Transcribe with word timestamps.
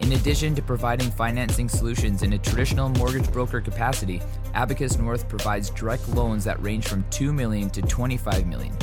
In 0.00 0.12
addition 0.12 0.54
to 0.54 0.62
providing 0.62 1.10
financing 1.10 1.68
solutions 1.68 2.22
in 2.22 2.32
a 2.32 2.38
traditional 2.38 2.88
mortgage 2.88 3.30
broker 3.32 3.60
capacity, 3.60 4.22
Abacus 4.54 4.96
North 4.96 5.28
provides 5.28 5.70
direct 5.70 6.08
loans 6.10 6.44
that 6.44 6.62
range 6.62 6.86
from 6.86 7.04
2 7.10 7.32
million 7.32 7.68
to 7.70 7.82
25 7.82 8.46
million. 8.46 8.76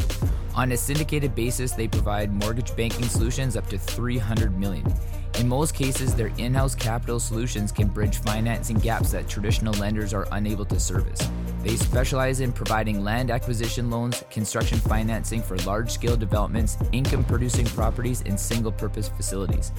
On 0.55 0.71
a 0.71 0.77
syndicated 0.77 1.33
basis, 1.33 1.71
they 1.71 1.87
provide 1.87 2.33
mortgage 2.33 2.75
banking 2.75 3.05
solutions 3.05 3.55
up 3.55 3.67
to 3.67 3.77
300 3.77 4.57
million. 4.57 4.85
In 5.39 5.49
most 5.49 5.73
cases, 5.73 6.15
their 6.15 6.31
in-house 6.37 6.75
capital 6.75 7.19
solutions 7.19 7.71
can 7.71 7.87
bridge 7.87 8.19
financing 8.19 8.77
gaps 8.77 9.11
that 9.11 9.27
traditional 9.27 9.73
lenders 9.73 10.13
are 10.13 10.27
unable 10.31 10.65
to 10.65 10.79
service. 10.79 11.19
They 11.61 11.75
specialize 11.77 12.41
in 12.41 12.53
providing 12.53 13.03
land 13.03 13.31
acquisition 13.31 13.89
loans, 13.89 14.23
construction 14.29 14.77
financing 14.77 15.41
for 15.41 15.57
large 15.59 15.89
scale 15.89 16.15
developments, 16.15 16.77
income 16.91 17.23
producing 17.23 17.65
properties, 17.65 18.21
and 18.25 18.39
single 18.39 18.71
purpose 18.71 19.09
facilities. 19.09 19.71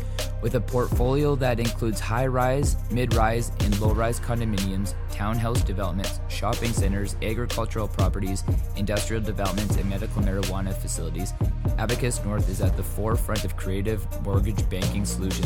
With 0.42 0.56
a 0.56 0.60
portfolio 0.60 1.36
that 1.36 1.60
includes 1.60 2.00
high 2.00 2.26
rise, 2.26 2.76
mid 2.90 3.14
rise, 3.14 3.52
and 3.60 3.80
low 3.80 3.92
rise 3.92 4.18
condominiums, 4.18 4.94
townhouse 5.12 5.62
developments, 5.62 6.20
shopping 6.28 6.72
centers, 6.72 7.16
agricultural 7.22 7.88
properties, 7.88 8.42
industrial 8.76 9.22
developments, 9.22 9.76
and 9.76 9.88
medical 9.88 10.22
marijuana 10.22 10.74
facilities, 10.74 11.32
Abacus 11.78 12.22
North 12.24 12.48
is 12.50 12.60
at 12.60 12.76
the 12.76 12.82
forefront 12.82 13.44
of 13.44 13.56
creative 13.56 14.04
mortgage 14.22 14.68
banking 14.68 15.04
solutions 15.04 15.45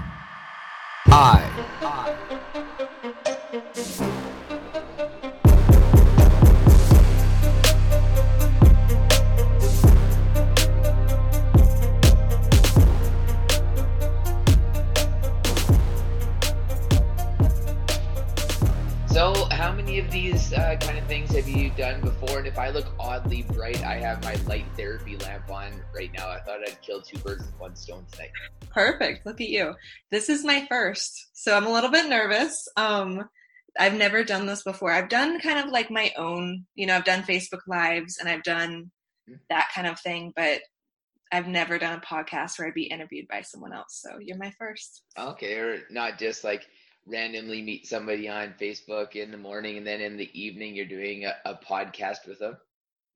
I. 1.21 1.37
So, 3.75 4.40
of 20.11 20.13
these 20.13 20.51
uh, 20.53 20.75
kind 20.81 20.97
of 20.97 21.05
things 21.05 21.33
have 21.33 21.47
you 21.47 21.69
done 21.71 22.01
before? 22.01 22.39
And 22.39 22.47
if 22.47 22.57
I 22.59 22.69
look 22.69 22.87
oddly 22.99 23.43
bright, 23.43 23.81
I 23.83 23.95
have 23.95 24.21
my 24.23 24.35
light 24.45 24.65
therapy 24.75 25.15
lamp 25.15 25.49
on 25.49 25.71
right 25.95 26.11
now. 26.17 26.29
I 26.29 26.39
thought 26.41 26.59
I'd 26.67 26.81
kill 26.81 27.01
two 27.01 27.17
birds 27.19 27.45
with 27.45 27.59
one 27.59 27.75
stone 27.77 28.05
tonight. 28.11 28.31
Perfect. 28.69 29.25
Look 29.25 29.39
at 29.39 29.47
you. 29.47 29.73
This 30.09 30.27
is 30.29 30.43
my 30.43 30.65
first, 30.67 31.29
so 31.33 31.55
I'm 31.55 31.65
a 31.65 31.71
little 31.71 31.89
bit 31.89 32.09
nervous. 32.09 32.67
Um, 32.75 33.23
I've 33.79 33.93
never 33.93 34.25
done 34.25 34.47
this 34.47 34.63
before. 34.63 34.91
I've 34.91 35.07
done 35.07 35.39
kind 35.39 35.59
of 35.59 35.71
like 35.71 35.89
my 35.89 36.11
own, 36.17 36.65
you 36.75 36.87
know, 36.87 36.97
I've 36.97 37.05
done 37.05 37.23
Facebook 37.23 37.61
Lives 37.65 38.17
and 38.19 38.27
I've 38.27 38.43
done 38.43 38.91
that 39.49 39.69
kind 39.73 39.87
of 39.87 39.97
thing, 39.99 40.33
but 40.35 40.59
I've 41.31 41.47
never 41.47 41.79
done 41.79 41.97
a 41.97 42.01
podcast 42.01 42.59
where 42.59 42.67
I'd 42.67 42.73
be 42.73 42.83
interviewed 42.83 43.29
by 43.29 43.43
someone 43.43 43.71
else. 43.71 44.01
So 44.01 44.17
you're 44.19 44.37
my 44.37 44.51
first. 44.59 45.03
Okay, 45.17 45.53
or 45.53 45.83
not 45.89 46.19
just 46.19 46.43
like 46.43 46.63
randomly 47.05 47.61
meet 47.61 47.87
somebody 47.87 48.29
on 48.29 48.53
Facebook 48.59 49.15
in 49.15 49.31
the 49.31 49.37
morning 49.37 49.77
and 49.77 49.87
then 49.87 50.01
in 50.01 50.17
the 50.17 50.29
evening 50.39 50.75
you're 50.75 50.85
doing 50.85 51.25
a, 51.25 51.35
a 51.45 51.55
podcast 51.55 52.27
with 52.27 52.39
them? 52.39 52.57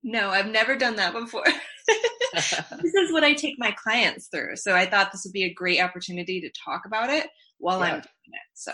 No, 0.02 0.30
I've 0.30 0.46
never 0.46 0.76
done 0.76 0.96
that 0.96 1.12
before. 1.12 1.44
this 2.34 2.94
is 2.94 3.12
what 3.12 3.24
I 3.24 3.32
take 3.32 3.54
my 3.58 3.74
clients 3.82 4.28
through. 4.28 4.56
So 4.56 4.74
I 4.74 4.86
thought 4.86 5.12
this 5.12 5.24
would 5.24 5.32
be 5.32 5.44
a 5.44 5.54
great 5.54 5.80
opportunity 5.80 6.40
to 6.40 6.50
talk 6.50 6.84
about 6.84 7.10
it 7.10 7.28
while 7.58 7.80
yeah. 7.80 7.86
I'm 7.86 7.92
doing 7.92 8.02
it. 8.02 8.48
So, 8.54 8.72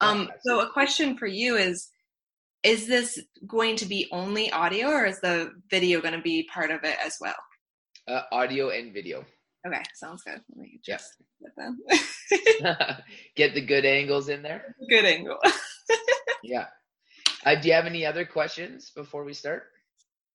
um, 0.00 0.30
so 0.44 0.60
a 0.60 0.70
question 0.70 1.16
for 1.16 1.26
you 1.26 1.56
is: 1.56 1.88
Is 2.62 2.86
this 2.86 3.18
going 3.46 3.76
to 3.76 3.86
be 3.86 4.08
only 4.12 4.50
audio, 4.52 4.88
or 4.88 5.06
is 5.06 5.20
the 5.20 5.52
video 5.70 6.00
going 6.00 6.14
to 6.14 6.22
be 6.22 6.48
part 6.52 6.70
of 6.70 6.84
it 6.84 6.96
as 7.04 7.16
well? 7.20 7.34
Uh, 8.06 8.22
audio 8.32 8.70
and 8.70 8.92
video. 8.92 9.24
Okay, 9.66 9.82
sounds 9.94 10.22
good. 10.22 10.40
Let 10.50 10.58
me 10.58 10.78
just 10.84 11.14
yeah. 12.60 12.96
get 13.36 13.54
the 13.54 13.64
good 13.64 13.84
angles 13.84 14.28
in 14.28 14.42
there. 14.42 14.74
Good 14.90 15.04
angle. 15.04 15.38
yeah. 16.42 16.66
Uh, 17.44 17.54
do 17.54 17.68
you 17.68 17.74
have 17.74 17.86
any 17.86 18.04
other 18.04 18.24
questions 18.24 18.90
before 18.94 19.24
we 19.24 19.32
start? 19.32 19.64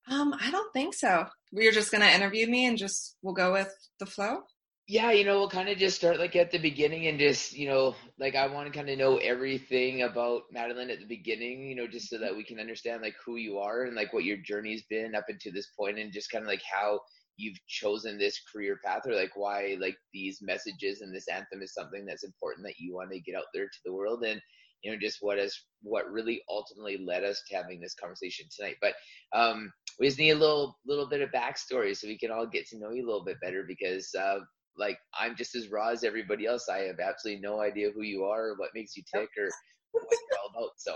Um, 0.09 0.33
I 0.39 0.49
don't 0.49 0.73
think 0.73 0.95
so. 0.95 1.25
We're 1.51 1.71
just 1.71 1.91
gonna 1.91 2.07
interview 2.07 2.47
me 2.47 2.65
and 2.65 2.77
just 2.77 3.17
we'll 3.21 3.35
go 3.35 3.53
with 3.53 3.71
the 3.99 4.05
flow. 4.07 4.41
Yeah, 4.87 5.11
you 5.11 5.23
know, 5.23 5.37
we'll 5.37 5.49
kind 5.49 5.69
of 5.69 5.77
just 5.77 5.97
start 5.97 6.17
like 6.17 6.35
at 6.35 6.49
the 6.49 6.57
beginning 6.57 7.05
and 7.05 7.19
just, 7.19 7.53
you 7.53 7.67
know, 7.67 7.95
like 8.17 8.33
I 8.33 8.47
want 8.47 8.65
to 8.65 8.75
kind 8.75 8.89
of 8.89 8.97
know 8.97 9.17
everything 9.17 10.01
about 10.01 10.43
Madeline 10.51 10.89
at 10.89 10.97
the 10.97 11.05
beginning, 11.05 11.69
you 11.69 11.75
know, 11.75 11.85
just 11.85 12.09
so 12.09 12.17
that 12.17 12.35
we 12.35 12.43
can 12.43 12.59
understand 12.59 13.03
like 13.03 13.13
who 13.23 13.35
you 13.35 13.59
are 13.59 13.83
and 13.83 13.95
like 13.95 14.13
what 14.13 14.23
your 14.23 14.37
journey's 14.37 14.81
been 14.89 15.13
up 15.13 15.25
until 15.27 15.53
this 15.53 15.67
point 15.79 15.99
and 15.99 16.11
just 16.11 16.31
kind 16.31 16.43
of 16.43 16.47
like 16.47 16.63
how 16.63 17.01
you've 17.39 17.57
chosen 17.67 18.17
this 18.17 18.41
career 18.51 18.79
path 18.83 19.01
or 19.07 19.15
like 19.15 19.31
why 19.35 19.77
like 19.79 19.95
these 20.13 20.39
messages 20.41 21.01
and 21.01 21.13
this 21.15 21.27
anthem 21.27 21.61
is 21.61 21.73
something 21.73 22.05
that's 22.05 22.23
important 22.23 22.65
that 22.65 22.79
you 22.79 22.93
want 22.93 23.11
to 23.11 23.19
get 23.19 23.35
out 23.35 23.45
there 23.53 23.65
to 23.65 23.79
the 23.85 23.93
world 23.93 24.23
and 24.23 24.41
you 24.83 24.91
know 24.91 24.97
just 24.99 25.17
what 25.21 25.37
is 25.37 25.65
what 25.81 26.11
really 26.11 26.41
ultimately 26.49 26.97
led 26.97 27.23
us 27.23 27.41
to 27.47 27.55
having 27.55 27.79
this 27.79 27.95
conversation 27.95 28.45
tonight 28.55 28.75
but 28.81 28.93
um 29.33 29.71
we 29.99 30.07
just 30.07 30.19
need 30.19 30.31
a 30.31 30.35
little 30.35 30.77
little 30.85 31.07
bit 31.07 31.21
of 31.21 31.29
backstory 31.31 31.95
so 31.95 32.07
we 32.07 32.17
can 32.17 32.31
all 32.31 32.45
get 32.45 32.67
to 32.67 32.79
know 32.79 32.91
you 32.91 33.05
a 33.05 33.09
little 33.09 33.25
bit 33.25 33.37
better 33.41 33.63
because 33.67 34.13
uh 34.15 34.39
like 34.79 34.97
I'm 35.19 35.35
just 35.35 35.55
as 35.55 35.69
raw 35.69 35.89
as 35.89 36.03
everybody 36.03 36.47
else. 36.47 36.67
I 36.69 36.79
have 36.79 36.99
absolutely 36.99 37.41
no 37.41 37.61
idea 37.61 37.91
who 37.91 38.01
you 38.01 38.23
are, 38.23 38.49
or 38.49 38.55
what 38.55 38.69
makes 38.73 38.95
you 38.95 39.03
tick, 39.13 39.29
or 39.37 39.49
what 39.91 40.03
you're 40.31 40.39
all 40.39 40.49
about. 40.55 40.71
So, 40.77 40.95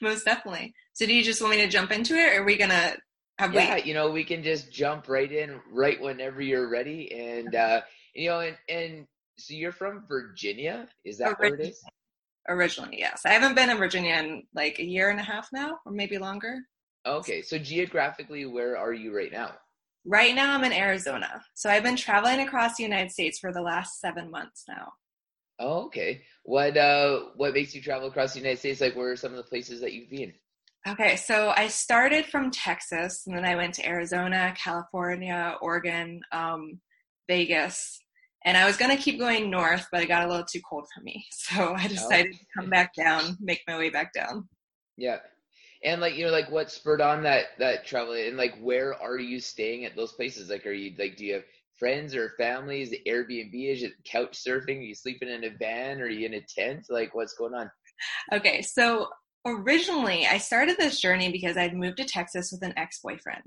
most 0.00 0.24
definitely. 0.24 0.72
So, 0.94 1.04
do 1.04 1.14
you 1.14 1.22
just 1.22 1.42
want 1.42 1.56
me 1.56 1.62
to 1.62 1.68
jump 1.68 1.90
into 1.90 2.14
it, 2.14 2.36
or 2.36 2.42
are 2.42 2.44
we 2.44 2.56
gonna 2.56 2.96
have? 3.40 3.54
Yeah, 3.54 3.74
we- 3.76 3.82
you 3.82 3.94
know, 3.94 4.10
we 4.10 4.24
can 4.24 4.42
just 4.42 4.70
jump 4.72 5.08
right 5.08 5.30
in, 5.30 5.60
right 5.72 6.00
whenever 6.00 6.40
you're 6.40 6.68
ready, 6.68 7.10
and 7.12 7.54
uh, 7.54 7.80
you 8.14 8.28
know, 8.30 8.40
and 8.40 8.56
and 8.68 9.06
so 9.38 9.54
you're 9.54 9.72
from 9.72 10.04
Virginia, 10.08 10.88
is 11.04 11.18
that 11.18 11.36
Originally. 11.40 11.50
where 11.50 11.60
it 11.60 11.70
is? 11.70 11.84
Originally, 12.48 12.98
yes. 12.98 13.22
I 13.24 13.30
haven't 13.30 13.54
been 13.54 13.70
in 13.70 13.76
Virginia 13.78 14.14
in 14.16 14.42
like 14.54 14.78
a 14.78 14.84
year 14.84 15.10
and 15.10 15.20
a 15.20 15.22
half 15.22 15.48
now, 15.52 15.78
or 15.84 15.92
maybe 15.92 16.18
longer. 16.18 16.58
Okay, 17.06 17.42
so 17.42 17.58
geographically, 17.58 18.44
where 18.46 18.76
are 18.76 18.92
you 18.92 19.14
right 19.16 19.32
now? 19.32 19.52
Right 20.04 20.34
now, 20.34 20.54
I'm 20.54 20.64
in 20.64 20.72
Arizona. 20.72 21.42
So 21.54 21.68
I've 21.70 21.82
been 21.82 21.96
traveling 21.96 22.40
across 22.40 22.76
the 22.76 22.82
United 22.82 23.10
States 23.10 23.38
for 23.38 23.52
the 23.52 23.60
last 23.62 24.00
seven 24.00 24.30
months 24.30 24.64
now. 24.68 24.92
Oh, 25.58 25.84
okay. 25.86 26.22
What 26.42 26.76
uh, 26.76 27.20
what 27.36 27.52
makes 27.54 27.74
you 27.74 27.82
travel 27.82 28.08
across 28.08 28.32
the 28.32 28.40
United 28.40 28.58
States? 28.58 28.80
Like, 28.80 28.96
where 28.96 29.10
are 29.12 29.16
some 29.16 29.30
of 29.32 29.36
the 29.36 29.42
places 29.44 29.80
that 29.82 29.92
you've 29.92 30.10
been? 30.10 30.32
Okay, 30.88 31.16
so 31.16 31.52
I 31.54 31.68
started 31.68 32.26
from 32.26 32.50
Texas, 32.50 33.24
and 33.26 33.36
then 33.36 33.44
I 33.44 33.54
went 33.54 33.74
to 33.74 33.86
Arizona, 33.86 34.54
California, 34.56 35.56
Oregon, 35.60 36.22
um, 36.32 36.80
Vegas, 37.28 38.00
and 38.44 38.56
I 38.56 38.64
was 38.66 38.76
gonna 38.76 38.96
keep 38.96 39.18
going 39.18 39.50
north, 39.50 39.86
but 39.92 40.02
it 40.02 40.08
got 40.08 40.24
a 40.24 40.28
little 40.28 40.46
too 40.46 40.60
cold 40.68 40.86
for 40.94 41.02
me, 41.02 41.24
so 41.32 41.74
I 41.74 41.86
decided 41.86 42.34
oh. 42.34 42.38
to 42.38 42.44
come 42.56 42.70
back 42.70 42.94
down, 42.94 43.36
make 43.40 43.62
my 43.68 43.76
way 43.76 43.90
back 43.90 44.12
down. 44.12 44.48
Yeah 44.96 45.18
and 45.82 46.00
like 46.00 46.14
you 46.16 46.24
know 46.24 46.32
like 46.32 46.50
what 46.50 46.70
spurred 46.70 47.00
on 47.00 47.22
that 47.22 47.46
that 47.58 47.86
travel 47.86 48.14
and 48.14 48.36
like 48.36 48.56
where 48.60 48.94
are 49.00 49.18
you 49.18 49.40
staying 49.40 49.84
at 49.84 49.96
those 49.96 50.12
places? 50.12 50.50
Like 50.50 50.66
are 50.66 50.72
you 50.72 50.94
like 50.98 51.16
do 51.16 51.24
you 51.24 51.34
have 51.34 51.44
friends 51.78 52.14
or 52.14 52.34
families 52.36 52.94
airbnb? 53.06 53.54
Is 53.54 53.82
it 53.82 53.92
couch 54.04 54.38
surfing? 54.38 54.78
Are 54.78 54.82
you 54.82 54.94
sleeping 54.94 55.30
in 55.30 55.44
a 55.44 55.50
van? 55.58 56.00
Or 56.00 56.04
are 56.04 56.08
you 56.08 56.26
in 56.26 56.34
a 56.34 56.42
tent? 56.42 56.86
Like 56.90 57.14
what's 57.14 57.34
going 57.34 57.54
on? 57.54 57.70
Okay 58.32 58.62
so 58.62 59.08
originally 59.46 60.26
i 60.26 60.36
started 60.36 60.76
this 60.76 61.00
journey 61.00 61.30
because 61.30 61.56
i'd 61.56 61.74
moved 61.74 61.96
to 61.96 62.04
texas 62.04 62.52
with 62.52 62.62
an 62.62 62.74
ex-boyfriend 62.76 63.42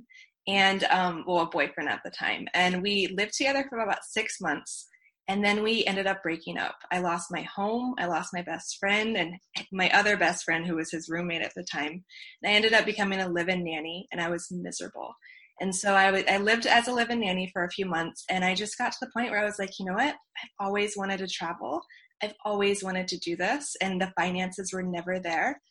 and 0.47 0.83
um 0.85 1.23
well 1.27 1.41
a 1.41 1.45
boyfriend 1.45 1.89
at 1.89 2.01
the 2.03 2.11
time 2.11 2.47
and 2.53 2.81
we 2.81 3.07
lived 3.15 3.33
together 3.33 3.65
for 3.69 3.79
about 3.79 4.03
six 4.03 4.41
months 4.41 4.87
and 5.27 5.43
then 5.43 5.63
we 5.63 5.85
ended 5.85 6.05
up 6.05 6.21
breaking 6.21 6.57
up. 6.57 6.75
I 6.91 6.99
lost 6.99 7.31
my 7.31 7.43
home, 7.43 7.95
I 7.97 8.07
lost 8.07 8.33
my 8.33 8.41
best 8.41 8.77
friend, 8.77 9.15
and 9.15 9.35
my 9.71 9.89
other 9.91 10.17
best 10.17 10.43
friend, 10.43 10.65
who 10.65 10.75
was 10.75 10.91
his 10.91 11.07
roommate 11.09 11.41
at 11.41 11.53
the 11.55 11.63
time. 11.63 12.03
And 12.41 12.51
I 12.51 12.55
ended 12.55 12.73
up 12.73 12.85
becoming 12.85 13.21
a 13.21 13.29
live 13.29 13.47
in 13.47 13.63
nanny, 13.63 14.07
and 14.11 14.19
I 14.19 14.29
was 14.29 14.51
miserable. 14.51 15.15
And 15.61 15.73
so 15.73 15.95
I, 15.95 16.07
w- 16.07 16.25
I 16.27 16.37
lived 16.37 16.65
as 16.65 16.87
a 16.87 16.91
live 16.91 17.09
in 17.09 17.21
nanny 17.21 17.49
for 17.53 17.63
a 17.63 17.71
few 17.71 17.85
months, 17.85 18.25
and 18.29 18.43
I 18.43 18.53
just 18.53 18.77
got 18.77 18.91
to 18.91 18.97
the 18.99 19.11
point 19.15 19.31
where 19.31 19.39
I 19.39 19.45
was 19.45 19.59
like, 19.59 19.79
you 19.79 19.85
know 19.85 19.93
what? 19.93 20.15
I've 20.15 20.49
always 20.59 20.97
wanted 20.97 21.19
to 21.19 21.27
travel. 21.27 21.81
I've 22.21 22.35
always 22.43 22.83
wanted 22.83 23.07
to 23.09 23.17
do 23.19 23.37
this, 23.37 23.77
and 23.81 24.01
the 24.01 24.11
finances 24.17 24.73
were 24.73 24.83
never 24.83 25.19
there. 25.19 25.61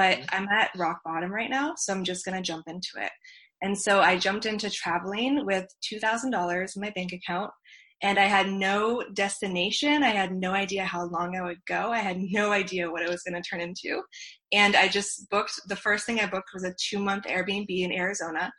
But 0.00 0.20
mm-hmm. 0.20 0.34
I'm 0.34 0.48
at 0.48 0.70
rock 0.78 1.00
bottom 1.04 1.30
right 1.30 1.50
now, 1.50 1.74
so 1.76 1.92
I'm 1.92 2.04
just 2.04 2.24
to 2.24 2.40
jump 2.40 2.64
into 2.66 2.92
it. 2.96 3.12
And 3.60 3.76
so 3.76 4.00
I 4.00 4.16
jumped 4.16 4.46
into 4.46 4.70
traveling 4.70 5.44
with 5.44 5.66
$2,000 5.92 6.74
in 6.74 6.80
my 6.80 6.88
bank 6.96 7.12
account 7.12 7.50
and 8.00 8.18
I 8.18 8.24
had 8.24 8.48
no 8.48 9.04
destination. 9.12 10.02
I 10.02 10.08
had 10.08 10.32
no 10.32 10.52
idea 10.52 10.86
how 10.86 11.04
long 11.04 11.36
I 11.36 11.42
would 11.42 11.62
go. 11.66 11.92
I 11.92 11.98
had 11.98 12.16
no 12.18 12.50
idea 12.50 12.90
what 12.90 13.02
it 13.02 13.10
was 13.10 13.22
going 13.22 13.34
to 13.34 13.46
turn 13.46 13.60
into. 13.60 14.00
And 14.52 14.74
I 14.74 14.88
just 14.88 15.28
booked 15.28 15.60
the 15.68 15.76
first 15.76 16.06
thing 16.06 16.18
I 16.18 16.24
booked 16.24 16.54
was 16.54 16.64
a 16.64 16.74
two 16.80 16.98
month 16.98 17.24
Airbnb 17.24 17.68
in 17.68 17.92
Arizona. 17.92 18.50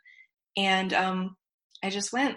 And 0.56 0.94
um, 0.94 1.36
I 1.82 1.90
just 1.90 2.12
went. 2.12 2.36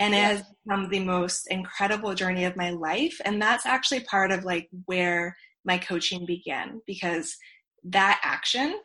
And 0.00 0.12
it 0.12 0.24
has 0.24 0.42
become 0.64 0.90
the 0.90 1.04
most 1.04 1.46
incredible 1.52 2.14
journey 2.14 2.46
of 2.46 2.56
my 2.56 2.70
life. 2.70 3.20
And 3.24 3.40
that's 3.40 3.64
actually 3.64 4.00
part 4.00 4.32
of 4.32 4.42
like 4.42 4.68
where 4.86 5.36
my 5.64 5.78
coaching 5.78 6.26
began 6.26 6.80
because 6.84 7.36
that 7.84 8.20
action, 8.22 8.78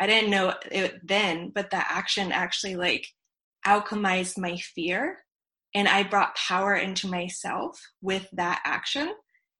I 0.00 0.06
didn't 0.06 0.30
know 0.30 0.54
it 0.70 1.06
then, 1.06 1.50
but 1.54 1.70
that 1.70 1.88
action 1.90 2.32
actually 2.32 2.76
like 2.76 3.06
alchemized 3.66 4.38
my 4.38 4.56
fear 4.56 5.18
and 5.74 5.88
I 5.88 6.02
brought 6.02 6.36
power 6.36 6.74
into 6.74 7.08
myself 7.08 7.80
with 8.00 8.28
that 8.32 8.62
action. 8.64 9.12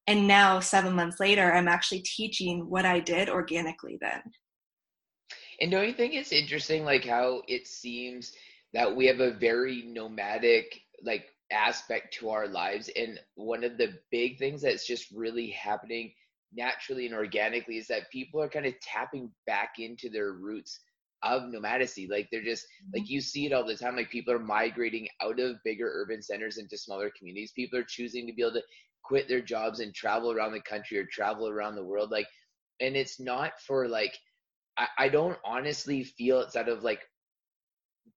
And 0.07 0.27
now, 0.27 0.61
seven 0.61 0.95
months 0.95 1.21
later, 1.21 1.53
I'm 1.53 1.69
actually 1.69 2.01
teaching 2.01 2.71
what 2.71 2.87
I 2.87 2.99
did 2.99 3.29
organically 3.29 3.99
then. 4.01 4.23
And 5.61 5.71
don't 5.71 5.87
you 5.87 5.93
think 5.93 6.15
it's 6.15 6.33
interesting, 6.33 6.85
like 6.85 7.05
how 7.05 7.43
it 7.47 7.67
seems 7.67 8.33
that 8.73 8.95
we 8.95 9.07
have 9.07 9.21
a 9.21 9.33
very 9.33 9.83
nomadic, 9.87 10.81
like 11.03 11.27
aspect 11.51 12.15
to 12.15 12.31
our 12.31 12.47
lives 12.47 12.91
and 12.95 13.19
one 13.35 13.65
of 13.65 13.79
the 13.79 13.95
big 14.11 14.39
things 14.39 14.63
that's 14.63 14.87
just 14.87 15.11
really 15.11 15.51
happening 15.51 16.13
naturally 16.53 17.07
and 17.07 17.15
organically 17.15 17.77
is 17.77 17.87
that 17.89 18.11
people 18.11 18.41
are 18.43 18.49
kind 18.49 18.67
of 18.67 18.75
tapping 18.81 19.31
back 19.47 19.75
into 19.79 20.09
their 20.09 20.33
roots 20.33 20.81
of 21.23 21.43
nomadacy. 21.43 22.09
Like 22.09 22.29
they're 22.31 22.43
just 22.43 22.67
like 22.93 23.03
mm-hmm. 23.03 23.13
you 23.13 23.21
see 23.21 23.47
it 23.47 23.53
all 23.53 23.67
the 23.67 23.77
time. 23.77 23.97
Like 23.97 24.11
people 24.11 24.33
are 24.33 24.39
migrating 24.39 25.09
out 25.23 25.41
of 25.41 25.57
bigger 25.65 25.91
urban 25.93 26.23
centers 26.23 26.59
into 26.59 26.79
smaller 26.79 27.11
communities. 27.17 27.53
People 27.53 27.79
are 27.79 27.85
choosing 27.85 28.27
to 28.27 28.33
be 28.33 28.43
able 28.43 28.53
to 28.53 28.63
quit 29.03 29.29
their 29.29 29.41
jobs 29.41 29.81
and 29.81 29.95
travel 29.95 30.31
around 30.31 30.53
the 30.53 30.61
country 30.61 30.99
or 30.99 31.07
travel 31.07 31.49
around 31.49 31.75
the 31.75 31.85
world. 31.85 32.11
Like, 32.11 32.27
and 32.81 32.97
it's 32.97 33.19
not 33.19 33.53
for 33.67 33.89
like 33.89 34.17
I, 34.77 34.87
I 34.99 35.09
don't 35.09 35.39
honestly 35.45 36.05
feel 36.05 36.41
it's 36.41 36.57
out 36.57 36.69
of 36.69 36.85
like 36.85 37.01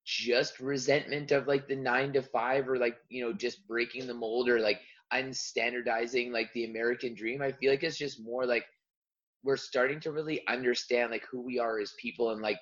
just 0.05 0.59
resentment 0.59 1.31
of 1.31 1.47
like 1.47 1.67
the 1.67 1.75
nine 1.75 2.13
to 2.13 2.21
five 2.21 2.67
or 2.67 2.77
like 2.77 2.97
you 3.09 3.23
know 3.23 3.33
just 3.33 3.67
breaking 3.67 4.07
the 4.07 4.13
mold 4.13 4.49
or 4.49 4.59
like 4.59 4.79
unstandardizing 5.13 6.31
like 6.31 6.51
the 6.53 6.65
American 6.65 7.13
dream. 7.13 7.41
I 7.41 7.51
feel 7.51 7.71
like 7.71 7.83
it's 7.83 7.97
just 7.97 8.23
more 8.23 8.45
like 8.45 8.65
we're 9.43 9.57
starting 9.57 9.99
to 10.01 10.11
really 10.11 10.41
understand 10.47 11.11
like 11.11 11.25
who 11.31 11.41
we 11.41 11.59
are 11.59 11.79
as 11.79 11.93
people 11.99 12.31
and 12.31 12.41
like 12.41 12.59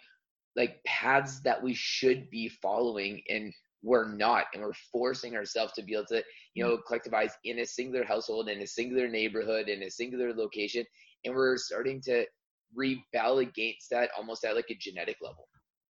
like 0.55 0.83
paths 0.85 1.39
that 1.41 1.61
we 1.61 1.73
should 1.73 2.29
be 2.29 2.49
following 2.49 3.21
and 3.29 3.53
we're 3.81 4.11
not 4.11 4.45
and 4.53 4.63
we're 4.63 4.73
forcing 4.91 5.35
ourselves 5.35 5.73
to 5.73 5.83
be 5.83 5.93
able 5.93 6.05
to 6.05 6.23
you 6.53 6.63
know 6.63 6.77
collectivize 6.89 7.31
in 7.45 7.59
a 7.59 7.65
singular 7.65 8.03
household 8.03 8.49
in 8.49 8.59
a 8.61 8.67
singular 8.67 9.07
neighborhood 9.07 9.69
in 9.69 9.83
a 9.83 9.89
singular 9.89 10.33
location 10.33 10.83
and 11.23 11.33
we're 11.33 11.57
starting 11.57 12.01
to 12.01 12.25
rebel 12.75 13.39
against 13.39 13.89
that 13.89 14.09
almost 14.17 14.43
at 14.43 14.55
like 14.55 14.69
a 14.69 14.75
genetic 14.79 15.17
level 15.21 15.47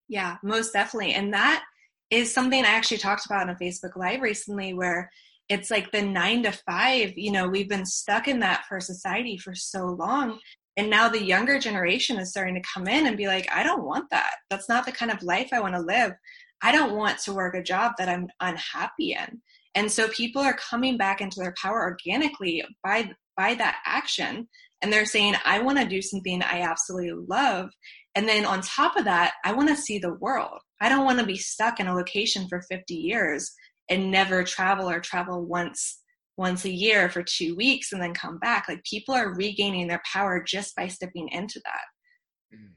yeah 0.08 0.38
most 0.44 0.72
definitely 0.72 1.14
and 1.14 1.34
that 1.34 1.64
is 2.12 2.34
something 2.34 2.64
i 2.64 2.70
actually 2.70 2.98
talked 2.98 3.26
about 3.26 3.42
on 3.42 3.50
a 3.50 3.56
facebook 3.56 3.96
live 3.96 4.22
recently 4.22 4.74
where 4.74 5.10
it's 5.50 5.72
like 5.72 5.92
the 5.92 6.02
nine 6.02 6.44
to 6.44 6.52
five 6.52 7.12
you 7.18 7.32
know 7.32 7.48
we've 7.48 7.70
been 7.70 7.86
stuck 7.86 8.28
in 8.28 8.40
that 8.40 8.64
for 8.68 8.80
society 8.80 9.38
for 9.38 9.54
so 9.56 9.86
long 9.86 10.40
and 10.80 10.90
now 10.90 11.10
the 11.10 11.22
younger 11.22 11.60
generation 11.60 12.18
is 12.20 12.30
starting 12.30 12.56
to 12.56 12.70
come 12.74 12.88
in 12.88 13.06
and 13.06 13.18
be 13.18 13.28
like, 13.28 13.52
I 13.52 13.64
don't 13.64 13.84
want 13.84 14.10
that. 14.12 14.36
That's 14.50 14.70
not 14.70 14.86
the 14.86 14.94
kind 14.94 15.12
of 15.12 15.22
life 15.22 15.50
I 15.52 15.60
want 15.60 15.76
to 15.76 15.82
live. 15.82 16.14
I 16.62 16.72
don't 16.72 16.96
want 16.96 17.20
to 17.20 17.34
work 17.34 17.54
a 17.54 17.62
job 17.62 17.96
that 17.98 18.08
I'm 18.08 18.30
unhappy 18.40 19.12
in. 19.12 19.42
And 19.76 19.92
so 19.92 20.08
people 20.08 20.42
are 20.42 20.54
coming 20.54 20.98
back 20.98 21.20
into 21.20 21.42
their 21.42 21.54
power 21.62 21.82
organically 21.84 22.64
by 22.82 23.12
by 23.36 23.56
that 23.56 23.80
action 23.86 24.48
and 24.82 24.92
they're 24.92 25.06
saying 25.06 25.36
I 25.44 25.60
want 25.60 25.80
to 25.80 25.86
do 25.86 26.02
something 26.02 26.42
I 26.42 26.62
absolutely 26.62 27.26
love 27.28 27.70
and 28.16 28.28
then 28.28 28.46
on 28.46 28.62
top 28.62 28.96
of 28.96 29.04
that 29.06 29.34
I 29.44 29.52
want 29.52 29.68
to 29.68 29.76
see 29.76 30.00
the 30.00 30.14
world. 30.14 30.60
I 30.80 30.88
don't 30.88 31.06
want 31.06 31.20
to 31.20 31.26
be 31.26 31.38
stuck 31.38 31.82
in 31.82 31.88
a 31.88 31.94
location 31.94 32.48
for 32.48 32.62
50 32.70 32.94
years 32.94 33.52
and 33.90 34.12
never 34.12 34.44
travel 34.44 34.90
or 34.90 35.00
travel 35.00 35.46
once 35.46 36.00
once 36.40 36.64
a 36.64 36.72
year 36.72 37.10
for 37.10 37.22
two 37.22 37.54
weeks 37.58 37.92
and 37.92 38.02
then 38.02 38.14
come 38.14 38.40
back. 38.40 38.66
Like 38.70 38.82
people 38.86 39.14
are 39.14 39.36
regaining 39.36 39.88
their 39.88 40.02
power 40.12 40.42
just 40.42 40.74
by 40.74 40.88
stepping 40.88 41.28
into 41.34 41.62
that. 41.66 42.56
Mm. 42.56 42.72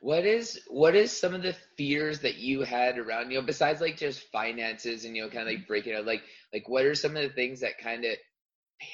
What 0.00 0.26
is 0.26 0.60
what 0.68 0.94
is 0.94 1.10
some 1.10 1.34
of 1.34 1.42
the 1.42 1.56
fears 1.78 2.20
that 2.20 2.36
you 2.36 2.60
had 2.62 2.98
around 2.98 3.30
you 3.30 3.40
know 3.40 3.46
besides 3.46 3.80
like 3.80 3.96
just 3.96 4.30
finances 4.30 5.04
and 5.04 5.16
you 5.16 5.22
know 5.22 5.30
kind 5.30 5.48
of 5.48 5.54
like 5.54 5.66
breaking 5.66 5.94
out 5.94 6.06
like 6.06 6.22
like 6.52 6.68
what 6.68 6.84
are 6.84 6.94
some 6.94 7.16
of 7.16 7.22
the 7.22 7.34
things 7.34 7.60
that 7.60 7.78
kind 7.82 8.04
of 8.04 8.16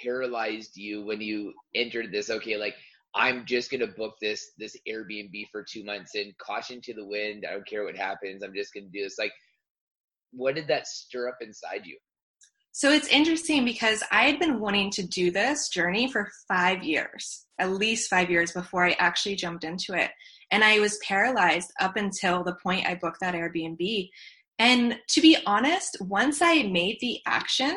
paralyzed 0.03 0.77
you 0.77 1.05
when 1.05 1.21
you 1.21 1.53
entered 1.75 2.11
this 2.13 2.31
okay 2.31 2.57
like 2.57 2.75
I'm 3.15 3.47
just 3.47 3.71
gonna 3.71 3.87
book 3.87 4.15
this 4.21 4.51
this 4.59 4.77
Airbnb 4.89 5.47
for 5.51 5.65
two 5.65 5.85
months 5.85 6.15
and 6.15 6.37
caution 6.39 6.81
to 6.83 6.95
the 6.95 7.07
wind 7.07 7.45
I 7.49 7.53
don't 7.53 7.67
care 7.67 7.85
what 7.85 7.97
happens 7.97 8.43
I'm 8.43 8.55
just 8.55 8.75
gonna 8.75 8.87
do 8.93 9.03
this 9.03 9.17
like 9.19 9.33
what 10.37 10.55
did 10.55 10.69
that 10.69 10.87
stir 10.87 11.29
up 11.29 11.39
inside 11.41 11.83
you 11.85 11.97
So 12.73 12.91
it's 12.91 13.09
interesting 13.09 13.65
because 13.65 14.03
I 14.11 14.25
had 14.25 14.39
been 14.39 14.61
wanting 14.61 14.91
to 14.93 15.07
do 15.07 15.31
this 15.31 15.69
journey 15.71 16.11
for 16.11 16.31
five 16.47 16.85
years, 16.85 17.47
at 17.59 17.71
least 17.71 18.11
five 18.11 18.31
years 18.31 18.53
before 18.53 18.85
I 18.85 18.97
actually 18.99 19.37
jumped 19.37 19.65
into 19.65 19.95
it. 19.95 20.11
And 20.51 20.63
I 20.63 20.79
was 20.79 20.99
paralyzed 20.99 21.73
up 21.81 21.97
until 21.97 22.45
the 22.45 22.57
point 22.63 22.87
I 22.87 22.95
booked 22.95 23.21
that 23.21 23.35
Airbnb. 23.35 24.11
And 24.59 24.99
to 25.09 25.21
be 25.21 25.37
honest, 25.47 25.97
once 26.01 26.41
I 26.43 26.63
made 26.65 26.99
the 27.01 27.19
action 27.27 27.77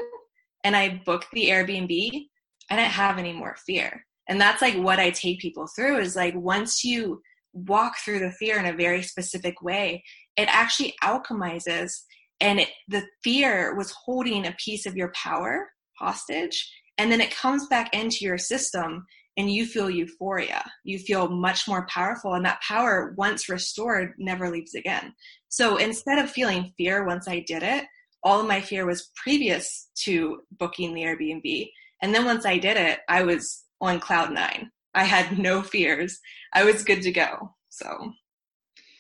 and 0.64 0.76
I 0.76 1.02
booked 1.06 1.28
the 1.32 1.48
Airbnb, 1.48 2.28
I 2.70 2.76
didn't 2.76 2.92
have 2.92 3.18
any 3.18 3.34
more 3.34 3.56
fear. 3.66 4.06
And 4.28 4.40
that's 4.40 4.62
like 4.62 4.76
what 4.76 5.00
I 5.00 5.10
take 5.10 5.40
people 5.40 5.68
through 5.68 6.00
is 6.00 6.16
like 6.16 6.36
once 6.36 6.84
you 6.84 7.22
walk 7.54 7.98
through 7.98 8.20
the 8.20 8.32
fear 8.32 8.60
in 8.60 8.66
a 8.66 8.78
very 8.78 9.02
specific 9.02 9.62
way, 9.62 10.04
it 10.38 10.48
actually 10.50 10.94
alchemizes 11.04 12.04
and 12.42 12.60
it, 12.60 12.70
the 12.88 13.04
fear 13.24 13.76
was 13.76 13.92
holding 13.92 14.46
a 14.46 14.56
piece 14.64 14.86
of 14.86 14.96
your 14.96 15.12
power 15.14 15.70
hostage 15.98 16.72
and 16.98 17.12
then 17.12 17.22
it 17.22 17.36
comes 17.36 17.68
back 17.68 17.94
into 17.94 18.26
your 18.26 18.38
system 18.38 19.06
and 19.38 19.50
you 19.50 19.66
feel 19.66 19.90
euphoria. 19.90 20.70
You 20.84 21.00
feel 21.00 21.30
much 21.30 21.66
more 21.66 21.88
powerful 21.88 22.34
and 22.34 22.46
that 22.46 22.62
power 22.62 23.14
once 23.18 23.48
restored 23.48 24.14
never 24.18 24.50
leaves 24.50 24.76
again. 24.76 25.14
So 25.48 25.78
instead 25.78 26.20
of 26.20 26.30
feeling 26.30 26.74
fear 26.78 27.06
once 27.06 27.28
i 27.28 27.44
did 27.48 27.64
it 27.64 27.86
all 28.22 28.42
of 28.42 28.48
my 28.48 28.60
fear 28.60 28.86
was 28.86 29.12
previous 29.16 29.90
to 29.96 30.42
booking 30.52 30.94
the 30.94 31.04
airbnb. 31.04 31.70
And 32.02 32.14
then 32.14 32.26
once 32.26 32.46
i 32.46 32.58
did 32.58 32.78
it 32.78 33.00
i 33.08 33.24
was 33.24 33.64
on 33.82 34.00
cloud 34.00 34.34
nine. 34.34 34.72
I 34.94 35.04
had 35.04 35.38
no 35.40 35.62
fears. 35.62 36.20
I 36.54 36.64
was 36.64 36.84
good 36.84 37.02
to 37.04 37.12
go. 37.12 37.56
So 37.70 38.14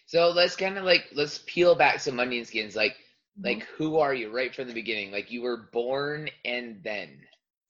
so 0.06 0.30
let's 0.30 0.56
kind 0.56 0.78
of 0.78 0.86
like 0.86 1.06
let's 1.14 1.44
peel 1.46 1.76
back 1.76 2.00
some 2.00 2.20
onion 2.20 2.46
skins. 2.46 2.76
Like 2.76 2.96
like 3.44 3.60
mm-hmm. 3.60 3.84
who 3.84 3.98
are 3.98 4.14
you? 4.14 4.32
Right 4.32 4.54
from 4.54 4.68
the 4.68 4.74
beginning. 4.74 5.12
Like 5.12 5.32
you 5.32 5.42
were 5.42 5.70
born 5.72 6.30
and 6.46 6.80
then 6.84 7.10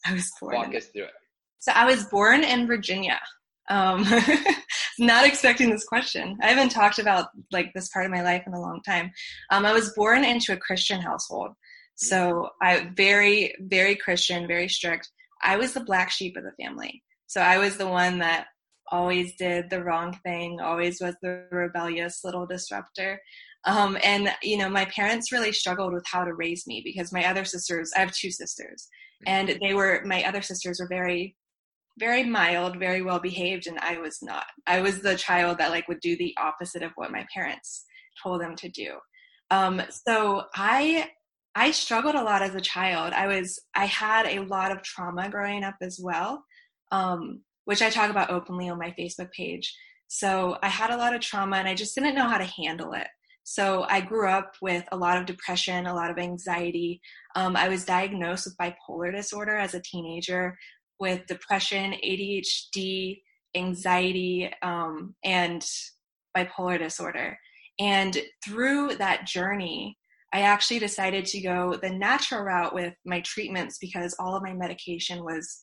i 0.06 0.14
was 0.14 0.32
born 0.40 0.56
walk 0.56 0.76
us 0.76 0.88
through 0.88 1.04
it. 1.04 1.12
So 1.60 1.72
i 1.74 1.86
was 1.86 2.06
born 2.06 2.44
in 2.44 2.68
virginia. 2.68 3.20
Um 3.70 4.06
not 5.00 5.26
expecting 5.26 5.70
this 5.70 5.86
question. 5.86 6.38
I 6.42 6.48
haven't 6.48 6.70
talked 6.70 7.00
about 7.00 7.28
like 7.52 7.72
this 7.74 7.90
part 7.90 8.06
of 8.06 8.12
my 8.12 8.22
life 8.22 8.44
in 8.48 8.54
a 8.54 8.62
long 8.62 8.82
time. 8.86 9.12
Um, 9.52 9.66
i 9.66 9.74
was 9.74 9.94
born 9.94 10.24
into 10.24 10.54
a 10.54 10.58
christian 10.58 11.02
household. 11.02 11.52
So 11.96 12.50
i 12.62 12.90
very 12.96 13.56
very 13.60 13.96
christian 13.96 14.48
very 14.48 14.70
strict. 14.70 15.10
I 15.42 15.58
was 15.58 15.74
the 15.74 15.84
black 15.84 16.12
sheep 16.12 16.36
of 16.38 16.44
the 16.44 16.64
family. 16.64 17.04
So 17.28 17.42
i 17.42 17.58
was 17.58 17.78
the 17.78 17.88
one 17.88 18.20
that 18.20 18.48
always 18.92 19.36
did 19.36 19.70
the 19.70 19.84
wrong 19.84 20.18
thing 20.24 20.60
always 20.60 21.00
was 21.00 21.16
the 21.22 21.46
rebellious 21.52 22.24
little 22.24 22.48
disruptor 22.48 23.22
um, 23.66 23.98
and 24.04 24.34
you 24.42 24.58
know, 24.58 24.70
my 24.70 24.86
parents 24.86 25.32
really 25.32 25.52
struggled 25.52 25.94
with 25.94 26.06
how 26.06 26.24
to 26.24 26.34
raise 26.34 26.66
me 26.66 26.82
because 26.84 27.12
my 27.12 27.26
other 27.26 27.46
sisters, 27.46 27.92
I 27.96 28.00
have 28.00 28.14
two 28.14 28.32
sisters, 28.32 28.88
and 29.28 29.58
they 29.62 29.74
were 29.74 30.02
my 30.06 30.24
other 30.24 30.42
sisters 30.42 30.80
were 30.80 30.88
very 30.88 31.36
very 32.00 32.24
mild, 32.24 32.80
very 32.80 33.02
well 33.02 33.20
behaved, 33.20 33.68
and 33.68 33.78
I 33.80 33.98
was 33.98 34.20
not. 34.22 34.46
I 34.66 34.82
was 34.82 35.02
the 35.02 35.16
child 35.16 35.58
that 35.58 35.72
like 35.72 35.88
would 35.88 36.00
do 36.00 36.18
the 36.18 36.34
opposite 36.38 36.82
of 36.82 36.94
what 36.96 37.12
my 37.12 37.26
parents 37.34 37.86
told 38.24 38.42
them 38.42 38.56
to 38.56 38.70
do. 38.70 38.98
Um, 39.52 39.82
so 40.08 40.44
I 40.56 41.10
I 41.56 41.72
struggled 41.72 42.16
a 42.16 42.24
lot 42.24 42.42
as 42.42 42.56
a 42.56 42.62
child. 42.62 43.14
I 43.14 43.28
was 43.28 43.60
I 43.76 43.86
had 43.86 44.26
a 44.28 44.40
lot 44.40 44.72
of 44.72 44.82
trauma 44.82 45.30
growing 45.30 45.64
up 45.64 45.76
as 45.82 46.00
well, 46.02 46.44
um, 46.92 47.42
which 47.66 47.82
I 47.82 47.90
talk 47.90 48.10
about 48.10 48.32
openly 48.32 48.70
on 48.70 48.80
my 48.80 48.96
Facebook 48.98 49.32
page. 49.32 49.76
So 50.08 50.58
I 50.64 50.70
had 50.70 50.90
a 50.90 50.98
lot 50.98 51.14
of 51.14 51.22
trauma, 51.22 51.58
and 51.58 51.68
I 51.68 51.76
just 51.76 51.94
didn't 51.96 52.16
know 52.16 52.28
how 52.28 52.38
to 52.38 52.46
handle 52.46 52.94
it. 52.94 53.08
So 53.52 53.88
I 53.90 54.00
grew 54.00 54.30
up 54.30 54.54
with 54.62 54.84
a 54.92 54.96
lot 54.96 55.18
of 55.18 55.26
depression, 55.26 55.88
a 55.88 55.96
lot 55.96 56.12
of 56.12 56.20
anxiety. 56.20 57.02
Um, 57.36 57.56
I 57.56 57.68
was 57.68 57.84
diagnosed 57.84 58.46
with 58.46 58.56
bipolar 58.58 59.12
disorder 59.12 59.58
as 59.58 59.74
a 59.74 59.82
teenager 59.82 60.56
with 61.00 61.26
depression, 61.26 61.96
ADHD, 62.06 63.24
anxiety, 63.56 64.54
um, 64.62 65.16
and 65.24 65.68
bipolar 66.38 66.78
disorder. 66.78 67.40
And 67.80 68.16
through 68.46 68.98
that 68.98 69.26
journey, 69.26 69.98
I 70.32 70.42
actually 70.42 70.78
decided 70.78 71.26
to 71.26 71.42
go 71.42 71.76
the 71.82 71.90
natural 71.90 72.44
route 72.44 72.76
with 72.76 72.94
my 73.04 73.20
treatments 73.22 73.80
because 73.80 74.16
all 74.20 74.36
of 74.36 74.44
my 74.44 74.54
medication 74.54 75.24
was 75.24 75.60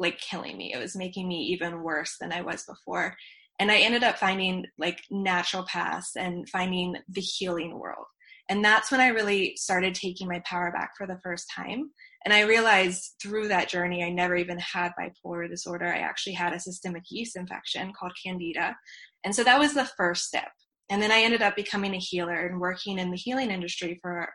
like 0.00 0.18
killing 0.18 0.56
me. 0.56 0.72
It 0.74 0.78
was 0.78 0.96
making 0.96 1.28
me 1.28 1.44
even 1.44 1.84
worse 1.84 2.16
than 2.20 2.32
I 2.32 2.40
was 2.40 2.64
before 2.64 3.14
and 3.58 3.70
i 3.70 3.78
ended 3.78 4.04
up 4.04 4.18
finding 4.18 4.64
like 4.78 5.00
natural 5.10 5.64
paths 5.66 6.16
and 6.16 6.48
finding 6.48 6.96
the 7.08 7.20
healing 7.20 7.78
world. 7.78 8.06
And 8.50 8.62
that's 8.64 8.90
when 8.90 9.00
i 9.00 9.08
really 9.08 9.56
started 9.56 9.94
taking 9.94 10.28
my 10.28 10.42
power 10.44 10.70
back 10.72 10.92
for 10.96 11.06
the 11.06 11.20
first 11.22 11.50
time. 11.54 11.90
And 12.24 12.34
i 12.34 12.40
realized 12.40 13.14
through 13.22 13.48
that 13.48 13.68
journey 13.68 14.02
i 14.02 14.10
never 14.10 14.36
even 14.36 14.58
had 14.58 14.92
bipolar 14.98 15.48
disorder. 15.48 15.86
I 15.86 15.98
actually 15.98 16.34
had 16.34 16.52
a 16.52 16.60
systemic 16.60 17.04
yeast 17.10 17.36
infection 17.36 17.92
called 17.98 18.12
candida. 18.22 18.76
And 19.24 19.34
so 19.34 19.42
that 19.44 19.58
was 19.58 19.74
the 19.74 19.90
first 19.96 20.24
step. 20.24 20.50
And 20.90 21.00
then 21.02 21.12
i 21.12 21.20
ended 21.20 21.42
up 21.42 21.56
becoming 21.56 21.94
a 21.94 21.98
healer 21.98 22.46
and 22.46 22.60
working 22.60 22.98
in 22.98 23.10
the 23.10 23.16
healing 23.16 23.50
industry 23.50 23.98
for 24.02 24.28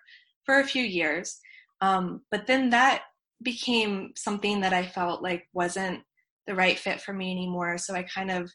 for 0.46 0.60
a 0.60 0.66
few 0.66 0.84
years. 0.84 1.38
Um, 1.82 2.22
but 2.32 2.48
then 2.48 2.72
that 2.72 3.04
became 3.42 4.12
something 4.18 4.62
that 4.62 4.74
i 4.74 4.86
felt 4.86 5.22
like 5.22 5.44
wasn't 5.54 6.02
the 6.48 6.56
right 6.56 6.80
fit 6.80 7.00
for 7.00 7.14
me 7.14 7.32
anymore. 7.32 7.78
So 7.78 7.94
i 7.94 8.04
kind 8.04 8.32
of 8.32 8.52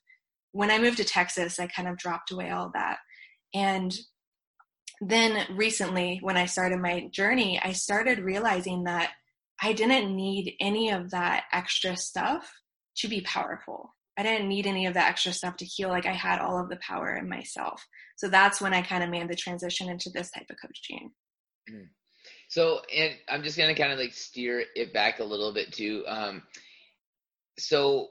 when 0.54 0.70
I 0.70 0.78
moved 0.78 0.98
to 0.98 1.04
Texas, 1.04 1.58
I 1.58 1.66
kind 1.66 1.88
of 1.88 1.98
dropped 1.98 2.30
away 2.30 2.50
all 2.50 2.70
that. 2.74 2.98
And 3.52 3.92
then 5.00 5.44
recently, 5.56 6.20
when 6.22 6.36
I 6.36 6.46
started 6.46 6.78
my 6.78 7.08
journey, 7.10 7.60
I 7.62 7.72
started 7.72 8.20
realizing 8.20 8.84
that 8.84 9.10
I 9.60 9.72
didn't 9.72 10.14
need 10.14 10.54
any 10.60 10.90
of 10.90 11.10
that 11.10 11.44
extra 11.52 11.96
stuff 11.96 12.52
to 12.98 13.08
be 13.08 13.20
powerful. 13.22 13.96
I 14.16 14.22
didn't 14.22 14.48
need 14.48 14.68
any 14.68 14.86
of 14.86 14.94
that 14.94 15.08
extra 15.08 15.32
stuff 15.32 15.56
to 15.56 15.64
heal. 15.64 15.88
Like 15.88 16.06
I 16.06 16.12
had 16.12 16.38
all 16.38 16.60
of 16.60 16.68
the 16.68 16.76
power 16.76 17.16
in 17.16 17.28
myself. 17.28 17.84
So 18.16 18.28
that's 18.28 18.60
when 18.60 18.72
I 18.72 18.82
kind 18.82 19.02
of 19.02 19.10
made 19.10 19.28
the 19.28 19.34
transition 19.34 19.88
into 19.88 20.08
this 20.10 20.30
type 20.30 20.46
of 20.50 20.56
coaching. 20.62 21.10
Mm. 21.68 21.88
So, 22.48 22.82
and 22.96 23.14
I'm 23.28 23.42
just 23.42 23.58
going 23.58 23.74
to 23.74 23.80
kind 23.80 23.92
of 23.92 23.98
like 23.98 24.14
steer 24.14 24.62
it 24.76 24.94
back 24.94 25.18
a 25.18 25.24
little 25.24 25.52
bit 25.52 25.72
too. 25.72 26.04
Um, 26.06 26.44
so 27.58 28.10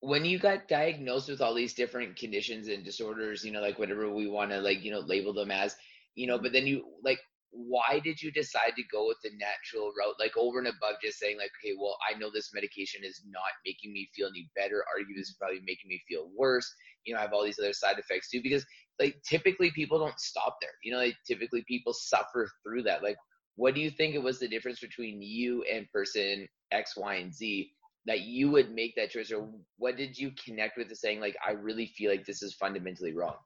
when 0.00 0.24
you 0.24 0.38
got 0.38 0.68
diagnosed 0.68 1.28
with 1.28 1.40
all 1.40 1.54
these 1.54 1.74
different 1.74 2.16
conditions 2.16 2.68
and 2.68 2.84
disorders, 2.84 3.44
you 3.44 3.52
know, 3.52 3.60
like 3.60 3.78
whatever 3.78 4.12
we 4.12 4.28
want 4.28 4.50
to 4.50 4.60
like, 4.60 4.84
you 4.84 4.90
know, 4.90 5.00
label 5.00 5.32
them 5.32 5.50
as, 5.50 5.74
you 6.14 6.26
know, 6.26 6.38
but 6.38 6.52
then 6.52 6.66
you 6.66 6.84
like, 7.02 7.18
why 7.50 8.00
did 8.04 8.20
you 8.20 8.30
decide 8.32 8.72
to 8.76 8.82
go 8.92 9.06
with 9.06 9.16
the 9.22 9.30
natural 9.38 9.92
route, 9.98 10.16
like 10.20 10.36
over 10.36 10.58
and 10.58 10.68
above 10.68 10.96
just 11.02 11.18
saying 11.18 11.38
like, 11.38 11.50
okay, 11.62 11.74
well, 11.78 11.96
I 12.06 12.18
know 12.18 12.30
this 12.32 12.50
medication 12.52 13.02
is 13.02 13.22
not 13.30 13.42
making 13.64 13.92
me 13.92 14.10
feel 14.14 14.28
any 14.28 14.50
better. 14.54 14.84
Argue 14.94 15.18
is 15.18 15.36
probably 15.38 15.60
making 15.60 15.88
me 15.88 16.02
feel 16.08 16.28
worse. 16.36 16.70
You 17.04 17.14
know, 17.14 17.20
I 17.20 17.22
have 17.22 17.32
all 17.32 17.44
these 17.44 17.58
other 17.58 17.72
side 17.72 17.98
effects 17.98 18.30
too, 18.30 18.42
because 18.42 18.66
like 19.00 19.16
typically 19.26 19.70
people 19.70 19.98
don't 19.98 20.20
stop 20.20 20.58
there. 20.60 20.70
You 20.84 20.92
know, 20.92 20.98
like 20.98 21.16
typically 21.26 21.64
people 21.66 21.94
suffer 21.94 22.50
through 22.62 22.82
that. 22.82 23.02
Like, 23.02 23.16
what 23.54 23.74
do 23.74 23.80
you 23.80 23.90
think 23.90 24.14
it 24.14 24.22
was 24.22 24.38
the 24.38 24.48
difference 24.48 24.80
between 24.80 25.22
you 25.22 25.64
and 25.72 25.90
person 25.90 26.46
X, 26.72 26.94
Y, 26.96 27.14
and 27.14 27.34
Z 27.34 27.70
that 28.06 28.20
you 28.20 28.50
would 28.50 28.72
make 28.72 28.94
that 28.96 29.10
choice 29.10 29.30
or 29.32 29.48
what 29.78 29.96
did 29.96 30.16
you 30.16 30.32
connect 30.44 30.76
with 30.76 30.88
the 30.88 30.96
saying 30.96 31.20
like 31.20 31.36
i 31.46 31.52
really 31.52 31.86
feel 31.86 32.10
like 32.10 32.24
this 32.24 32.42
is 32.42 32.54
fundamentally 32.54 33.12
wrong 33.12 33.36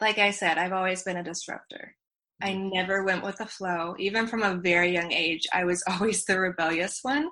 like 0.00 0.18
i 0.18 0.30
said 0.30 0.58
i've 0.58 0.72
always 0.72 1.02
been 1.02 1.16
a 1.16 1.24
disruptor 1.24 1.94
i 2.42 2.50
mm-hmm. 2.50 2.70
never 2.70 3.04
went 3.04 3.24
with 3.24 3.36
the 3.36 3.46
flow 3.46 3.94
even 3.98 4.26
from 4.26 4.42
a 4.42 4.56
very 4.56 4.92
young 4.92 5.12
age 5.12 5.46
i 5.52 5.64
was 5.64 5.82
always 5.90 6.24
the 6.24 6.38
rebellious 6.38 7.00
one 7.02 7.28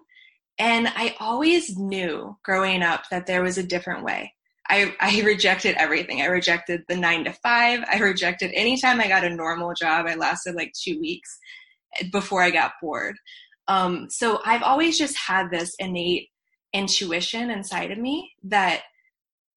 and 0.58 0.88
i 0.88 1.14
always 1.20 1.76
knew 1.76 2.36
growing 2.44 2.82
up 2.82 3.04
that 3.10 3.26
there 3.26 3.42
was 3.42 3.58
a 3.58 3.62
different 3.62 4.04
way 4.04 4.32
I, 4.68 4.94
I 5.00 5.20
rejected 5.22 5.76
everything. 5.76 6.22
I 6.22 6.26
rejected 6.26 6.84
the 6.88 6.96
nine 6.96 7.24
to 7.24 7.32
five. 7.32 7.84
I 7.90 7.98
rejected 7.98 8.50
anytime 8.54 9.00
I 9.00 9.08
got 9.08 9.24
a 9.24 9.28
normal 9.28 9.74
job. 9.74 10.06
I 10.06 10.14
lasted 10.14 10.54
like 10.54 10.72
two 10.72 10.98
weeks 11.00 11.38
before 12.10 12.42
I 12.42 12.50
got 12.50 12.72
bored. 12.80 13.16
Um, 13.68 14.08
so 14.10 14.40
I've 14.44 14.62
always 14.62 14.98
just 14.98 15.16
had 15.16 15.50
this 15.50 15.74
innate 15.78 16.28
intuition 16.72 17.50
inside 17.50 17.90
of 17.90 17.98
me 17.98 18.32
that 18.44 18.82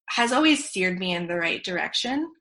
has 0.10 0.32
always 0.32 0.70
steered 0.70 1.00
me 1.00 1.14
in 1.14 1.28
the 1.28 1.36
right 1.36 1.64
direction. 1.64 2.32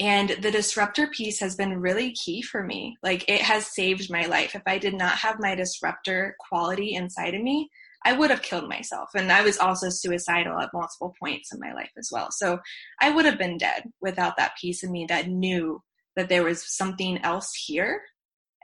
And 0.00 0.30
the 0.30 0.50
disruptor 0.50 1.06
piece 1.06 1.38
has 1.40 1.54
been 1.54 1.80
really 1.80 2.12
key 2.12 2.42
for 2.42 2.64
me. 2.64 2.96
Like 3.02 3.28
it 3.28 3.40
has 3.42 3.74
saved 3.74 4.10
my 4.10 4.26
life. 4.26 4.54
If 4.54 4.62
I 4.66 4.78
did 4.78 4.94
not 4.94 5.16
have 5.18 5.36
my 5.38 5.54
disruptor 5.54 6.36
quality 6.48 6.94
inside 6.94 7.34
of 7.34 7.42
me, 7.42 7.70
I 8.04 8.12
would 8.12 8.30
have 8.30 8.42
killed 8.42 8.68
myself. 8.68 9.08
And 9.14 9.32
I 9.32 9.42
was 9.42 9.56
also 9.56 9.88
suicidal 9.88 10.60
at 10.60 10.70
multiple 10.74 11.14
points 11.18 11.54
in 11.54 11.60
my 11.60 11.72
life 11.72 11.92
as 11.96 12.10
well. 12.12 12.28
So 12.30 12.58
I 13.00 13.10
would 13.10 13.24
have 13.24 13.38
been 13.38 13.56
dead 13.56 13.84
without 14.00 14.36
that 14.36 14.56
piece 14.60 14.82
of 14.82 14.90
me 14.90 15.06
that 15.08 15.28
knew 15.28 15.80
that 16.16 16.28
there 16.28 16.44
was 16.44 16.76
something 16.76 17.18
else 17.22 17.52
here 17.66 18.02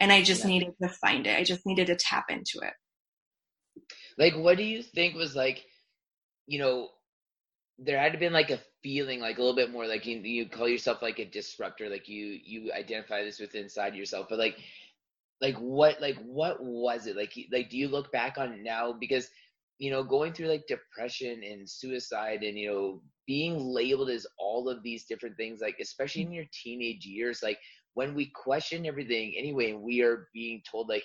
and 0.00 0.10
I 0.10 0.22
just 0.22 0.42
yeah. 0.42 0.48
needed 0.48 0.72
to 0.82 0.88
find 0.88 1.26
it. 1.26 1.38
I 1.38 1.44
just 1.44 1.66
needed 1.66 1.86
to 1.88 1.96
tap 1.96 2.26
into 2.30 2.60
it. 2.62 2.72
Like, 4.18 4.34
what 4.34 4.56
do 4.56 4.64
you 4.64 4.82
think 4.82 5.14
was 5.14 5.36
like, 5.36 5.64
you 6.46 6.58
know, 6.58 6.88
there 7.78 7.98
had 7.98 8.18
been 8.18 8.32
like 8.32 8.50
a 8.50 8.60
feeling, 8.82 9.20
like 9.20 9.38
a 9.38 9.40
little 9.40 9.56
bit 9.56 9.70
more, 9.70 9.86
like 9.86 10.06
you, 10.06 10.18
you 10.18 10.48
call 10.48 10.68
yourself 10.68 11.02
like 11.02 11.18
a 11.18 11.24
disruptor, 11.24 11.88
like 11.88 12.08
you 12.08 12.38
you 12.42 12.72
identify 12.72 13.22
this 13.22 13.38
with 13.38 13.54
inside 13.54 13.94
yourself, 13.94 14.26
but 14.28 14.38
like, 14.38 14.56
like 15.40 15.56
what 15.56 16.00
like 16.00 16.16
what 16.22 16.62
was 16.62 17.06
it 17.06 17.16
like 17.16 17.32
like 17.52 17.70
do 17.70 17.78
you 17.78 17.88
look 17.88 18.12
back 18.12 18.36
on 18.36 18.62
now 18.62 18.92
because 18.92 19.28
you 19.78 19.90
know 19.90 20.02
going 20.02 20.32
through 20.32 20.48
like 20.48 20.66
depression 20.68 21.42
and 21.42 21.68
suicide 21.68 22.42
and 22.42 22.58
you 22.58 22.70
know 22.70 23.02
being 23.26 23.58
labeled 23.58 24.10
as 24.10 24.26
all 24.38 24.68
of 24.68 24.82
these 24.82 25.06
different 25.06 25.36
things 25.36 25.60
like 25.60 25.76
especially 25.80 26.22
mm. 26.22 26.26
in 26.26 26.32
your 26.32 26.44
teenage 26.52 27.06
years 27.06 27.40
like 27.42 27.58
when 28.00 28.14
we 28.14 28.32
question 28.34 28.86
everything 28.86 29.34
anyway 29.36 29.72
and 29.72 29.82
we 29.82 30.00
are 30.00 30.26
being 30.32 30.62
told 30.70 30.88
like 30.88 31.04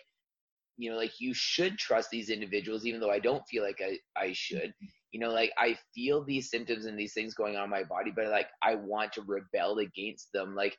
you 0.78 0.90
know 0.90 0.96
like 0.96 1.20
you 1.20 1.34
should 1.34 1.78
trust 1.78 2.10
these 2.10 2.30
individuals 2.30 2.86
even 2.86 3.02
though 3.02 3.12
i 3.12 3.20
don't 3.20 3.46
feel 3.50 3.64
like 3.64 3.82
i 3.86 3.98
i 4.16 4.32
should. 4.32 4.74
You 5.12 5.20
know 5.20 5.32
like 5.32 5.52
i 5.58 5.78
feel 5.94 6.24
these 6.24 6.50
symptoms 6.50 6.86
and 6.86 6.98
these 6.98 7.14
things 7.14 7.34
going 7.34 7.58
on 7.58 7.66
in 7.66 7.70
my 7.70 7.84
body 7.84 8.14
but 8.16 8.28
like 8.28 8.48
i 8.64 8.75
want 8.75 9.12
to 9.14 9.22
rebel 9.24 9.80
against 9.80 10.32
them. 10.34 10.56
Like 10.56 10.78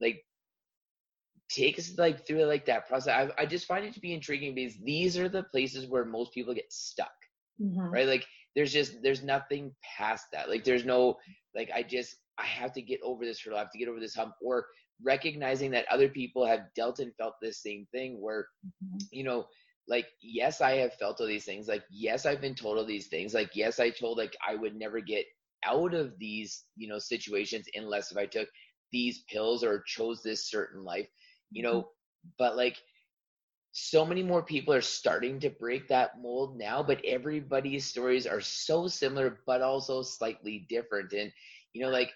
like 0.00 0.24
take 1.50 1.78
us 1.78 1.92
like 1.98 2.26
through 2.26 2.44
like 2.44 2.64
that 2.66 2.88
process. 2.88 3.30
I, 3.38 3.42
I 3.42 3.46
just 3.46 3.66
find 3.66 3.84
it 3.84 3.94
to 3.94 4.00
be 4.00 4.14
intriguing 4.14 4.54
because 4.54 4.76
these 4.84 5.18
are 5.18 5.28
the 5.28 5.42
places 5.44 5.86
where 5.86 6.04
most 6.04 6.32
people 6.32 6.54
get 6.54 6.72
stuck 6.72 7.18
mm-hmm. 7.62 7.90
right? 7.90 8.06
Like 8.06 8.26
there's 8.54 8.72
just 8.72 9.02
there's 9.02 9.22
nothing 9.22 9.74
past 9.82 10.26
that. 10.32 10.50
Like 10.50 10.64
there's 10.64 10.84
no 10.84 11.16
like 11.54 11.70
i 11.74 11.82
just 11.82 12.16
i 12.38 12.44
have 12.44 12.72
to 12.72 12.82
get 12.82 13.00
over 13.02 13.24
this 13.24 13.40
hurdle 13.40 13.58
i 13.58 13.62
have 13.62 13.72
to 13.72 13.78
get 13.78 13.88
over 13.88 14.00
this 14.00 14.14
hump 14.14 14.32
or 14.40 14.66
recognizing 15.02 15.70
that 15.70 15.86
other 15.90 16.08
people 16.08 16.46
have 16.46 16.72
dealt 16.74 16.98
and 16.98 17.14
felt 17.16 17.34
this 17.40 17.62
same 17.62 17.86
thing 17.92 18.20
where 18.20 18.46
mm-hmm. 18.66 18.98
you 19.10 19.24
know 19.24 19.46
like 19.86 20.06
yes 20.20 20.60
i 20.60 20.72
have 20.72 20.92
felt 20.94 21.20
all 21.20 21.26
these 21.26 21.44
things 21.44 21.68
like 21.68 21.84
yes 21.90 22.26
i've 22.26 22.40
been 22.40 22.54
told 22.54 22.78
all 22.78 22.84
these 22.84 23.06
things 23.06 23.34
like 23.34 23.50
yes 23.54 23.80
i 23.80 23.90
told 23.90 24.18
like 24.18 24.36
i 24.46 24.54
would 24.54 24.76
never 24.76 25.00
get 25.00 25.24
out 25.64 25.94
of 25.94 26.12
these 26.18 26.64
you 26.76 26.88
know 26.88 26.98
situations 26.98 27.66
unless 27.74 28.10
if 28.10 28.18
i 28.18 28.26
took 28.26 28.48
these 28.92 29.22
pills 29.30 29.64
or 29.64 29.82
chose 29.86 30.22
this 30.22 30.50
certain 30.50 30.84
life 30.84 31.08
you 31.50 31.62
know 31.62 31.80
mm-hmm. 31.80 32.28
but 32.38 32.56
like 32.56 32.76
so 33.72 34.04
many 34.04 34.22
more 34.22 34.42
people 34.42 34.74
are 34.74 34.80
starting 34.80 35.38
to 35.38 35.50
break 35.50 35.86
that 35.88 36.20
mold 36.20 36.58
now 36.58 36.82
but 36.82 37.00
everybody's 37.04 37.84
stories 37.84 38.26
are 38.26 38.40
so 38.40 38.88
similar 38.88 39.38
but 39.46 39.62
also 39.62 40.02
slightly 40.02 40.66
different 40.68 41.12
and 41.12 41.30
you 41.72 41.82
know 41.82 41.90
like 41.90 42.10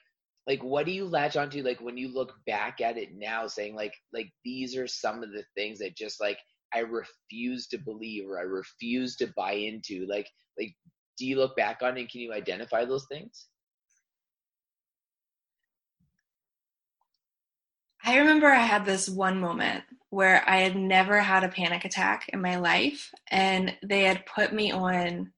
like 0.46 0.62
what 0.62 0.86
do 0.86 0.92
you 0.92 1.04
latch 1.06 1.36
onto 1.36 1.62
like 1.62 1.80
when 1.80 1.96
you 1.96 2.12
look 2.12 2.34
back 2.46 2.80
at 2.80 2.98
it 2.98 3.10
now 3.14 3.46
saying 3.46 3.74
like 3.74 3.94
like 4.12 4.30
these 4.44 4.76
are 4.76 4.86
some 4.86 5.22
of 5.22 5.30
the 5.30 5.44
things 5.56 5.78
that 5.78 5.96
just 5.96 6.20
like 6.20 6.38
i 6.74 6.80
refuse 6.80 7.68
to 7.68 7.78
believe 7.78 8.28
or 8.28 8.38
i 8.38 8.42
refuse 8.42 9.16
to 9.16 9.32
buy 9.36 9.52
into? 9.52 10.06
Like 10.08 10.28
like 10.58 10.74
do 11.18 11.26
you 11.26 11.36
look 11.36 11.56
back 11.56 11.78
on 11.82 11.96
it 11.96 12.00
and 12.00 12.10
can 12.10 12.20
you 12.22 12.32
identify 12.32 12.84
those 12.84 13.06
things? 13.06 13.46
I 18.04 18.18
remember 18.18 18.48
i 18.48 18.56
had 18.56 18.84
this 18.84 19.08
one 19.08 19.38
moment 19.38 19.84
where 20.10 20.42
i 20.48 20.58
had 20.58 20.74
never 20.76 21.20
had 21.20 21.44
a 21.44 21.48
panic 21.48 21.84
attack 21.84 22.28
in 22.30 22.40
my 22.40 22.56
life 22.56 23.10
and 23.30 23.76
they 23.82 24.02
had 24.02 24.26
put 24.26 24.52
me 24.52 24.72
on 24.72 25.32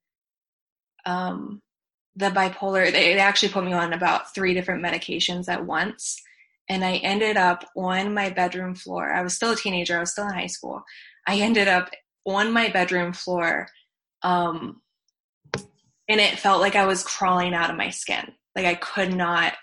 um 1.04 1.61
the 2.16 2.30
bipolar, 2.30 2.90
they, 2.90 3.18
actually 3.18 3.49
put 3.49 3.64
me 3.64 3.73
on 3.73 3.92
about 3.92 4.35
three 4.35 4.54
different 4.54 4.85
medications 4.85 5.49
at 5.49 5.66
once. 5.66 6.21
And 6.68 6.85
I 6.85 6.97
ended 6.97 7.37
up 7.37 7.64
on 7.76 8.14
my 8.14 8.30
bedroom 8.30 8.75
floor. 8.75 9.12
I 9.12 9.23
was 9.23 9.35
still 9.35 9.52
a 9.52 9.56
teenager, 9.56 9.97
I 9.97 10.00
was 10.00 10.12
still 10.12 10.28
in 10.28 10.35
high 10.35 10.47
school. 10.47 10.83
I 11.26 11.38
ended 11.38 11.68
up 11.68 11.90
on 12.25 12.52
my 12.52 12.68
bedroom 12.68 13.12
floor. 13.12 13.68
Um, 14.23 14.80
and 16.09 16.21
it 16.21 16.38
felt 16.38 16.61
like 16.61 16.76
I 16.76 16.87
was 16.87 17.02
crawling 17.02 17.54
out 17.54 17.71
of 17.71 17.76
my 17.76 17.90
skin. 17.90 18.33
Like 18.54 18.66
I 18.66 18.75
could 18.75 19.14
not, 19.14 19.54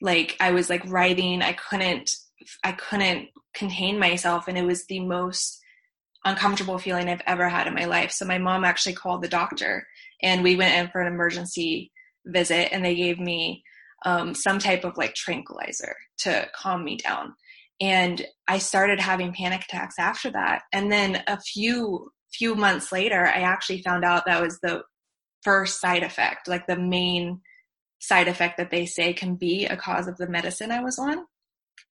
like 0.00 0.36
I 0.40 0.52
was 0.52 0.70
like 0.70 0.82
writhing. 0.86 1.42
I 1.42 1.52
couldn't, 1.52 2.16
I 2.62 2.72
couldn't 2.72 3.28
contain 3.54 3.98
myself. 3.98 4.48
And 4.48 4.56
it 4.56 4.64
was 4.64 4.86
the 4.86 5.00
most 5.00 5.61
uncomfortable 6.24 6.78
feeling 6.78 7.08
I've 7.08 7.22
ever 7.26 7.48
had 7.48 7.66
in 7.66 7.74
my 7.74 7.84
life. 7.84 8.12
So 8.12 8.24
my 8.24 8.38
mom 8.38 8.64
actually 8.64 8.94
called 8.94 9.22
the 9.22 9.28
doctor 9.28 9.86
and 10.22 10.42
we 10.42 10.56
went 10.56 10.74
in 10.74 10.90
for 10.90 11.00
an 11.00 11.12
emergency 11.12 11.90
visit 12.26 12.72
and 12.72 12.84
they 12.84 12.94
gave 12.94 13.18
me 13.18 13.64
um, 14.04 14.34
some 14.34 14.58
type 14.58 14.84
of 14.84 14.96
like 14.96 15.14
tranquilizer 15.14 15.96
to 16.18 16.48
calm 16.54 16.84
me 16.84 16.96
down. 16.96 17.34
And 17.80 18.24
i 18.46 18.58
started 18.58 19.00
having 19.00 19.32
panic 19.32 19.64
attacks 19.64 19.96
after 19.98 20.30
that. 20.30 20.62
And 20.72 20.92
then 20.92 21.22
a 21.26 21.40
few 21.40 22.10
few 22.32 22.54
months 22.54 22.90
later 22.90 23.26
i 23.26 23.40
actually 23.40 23.82
found 23.82 24.04
out 24.04 24.24
that 24.26 24.42
was 24.42 24.58
the 24.60 24.82
first 25.42 25.80
side 25.80 26.02
effect 26.02 26.48
like 26.48 26.66
the 26.66 26.78
main 26.78 27.40
side 28.00 28.28
effect 28.28 28.56
that 28.56 28.70
they 28.70 28.86
say 28.86 29.12
can 29.12 29.36
be 29.36 29.66
a 29.66 29.76
cause 29.76 30.06
of 30.06 30.16
the 30.16 30.28
medicine 30.28 30.70
i 30.70 30.82
was 30.82 30.98
on 30.98 31.24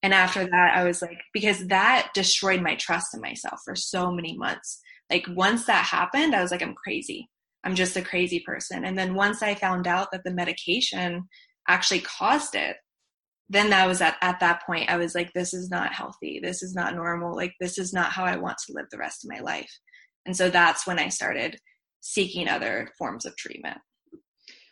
and 0.03 0.13
after 0.13 0.45
that 0.45 0.75
i 0.75 0.83
was 0.83 1.01
like 1.01 1.19
because 1.33 1.67
that 1.67 2.09
destroyed 2.13 2.61
my 2.61 2.75
trust 2.75 3.13
in 3.13 3.21
myself 3.21 3.59
for 3.63 3.75
so 3.75 4.11
many 4.11 4.37
months 4.37 4.79
like 5.09 5.25
once 5.29 5.65
that 5.65 5.85
happened 5.85 6.35
i 6.35 6.41
was 6.41 6.51
like 6.51 6.61
i'm 6.61 6.75
crazy 6.75 7.29
I'm 7.63 7.75
just 7.75 7.97
a 7.97 8.01
crazy 8.01 8.39
person. 8.39 8.85
And 8.85 8.97
then 8.97 9.13
once 9.13 9.43
I 9.43 9.55
found 9.55 9.87
out 9.87 10.11
that 10.11 10.23
the 10.23 10.33
medication 10.33 11.27
actually 11.67 11.99
caused 11.99 12.55
it, 12.55 12.77
then 13.49 13.69
that 13.69 13.87
was 13.87 14.01
at, 14.01 14.15
at 14.21 14.39
that 14.39 14.65
point, 14.65 14.89
I 14.89 14.97
was 14.97 15.13
like, 15.13 15.31
this 15.33 15.53
is 15.53 15.69
not 15.69 15.93
healthy. 15.93 16.39
This 16.41 16.63
is 16.63 16.73
not 16.73 16.95
normal. 16.95 17.35
Like, 17.35 17.53
this 17.59 17.77
is 17.77 17.93
not 17.93 18.11
how 18.11 18.23
I 18.23 18.37
want 18.37 18.57
to 18.59 18.73
live 18.73 18.85
the 18.89 18.97
rest 18.97 19.23
of 19.23 19.31
my 19.31 19.41
life. 19.41 19.71
And 20.25 20.35
so 20.35 20.49
that's 20.49 20.87
when 20.87 20.99
I 20.99 21.09
started 21.09 21.57
seeking 21.99 22.47
other 22.47 22.89
forms 22.97 23.25
of 23.25 23.35
treatment. 23.35 23.77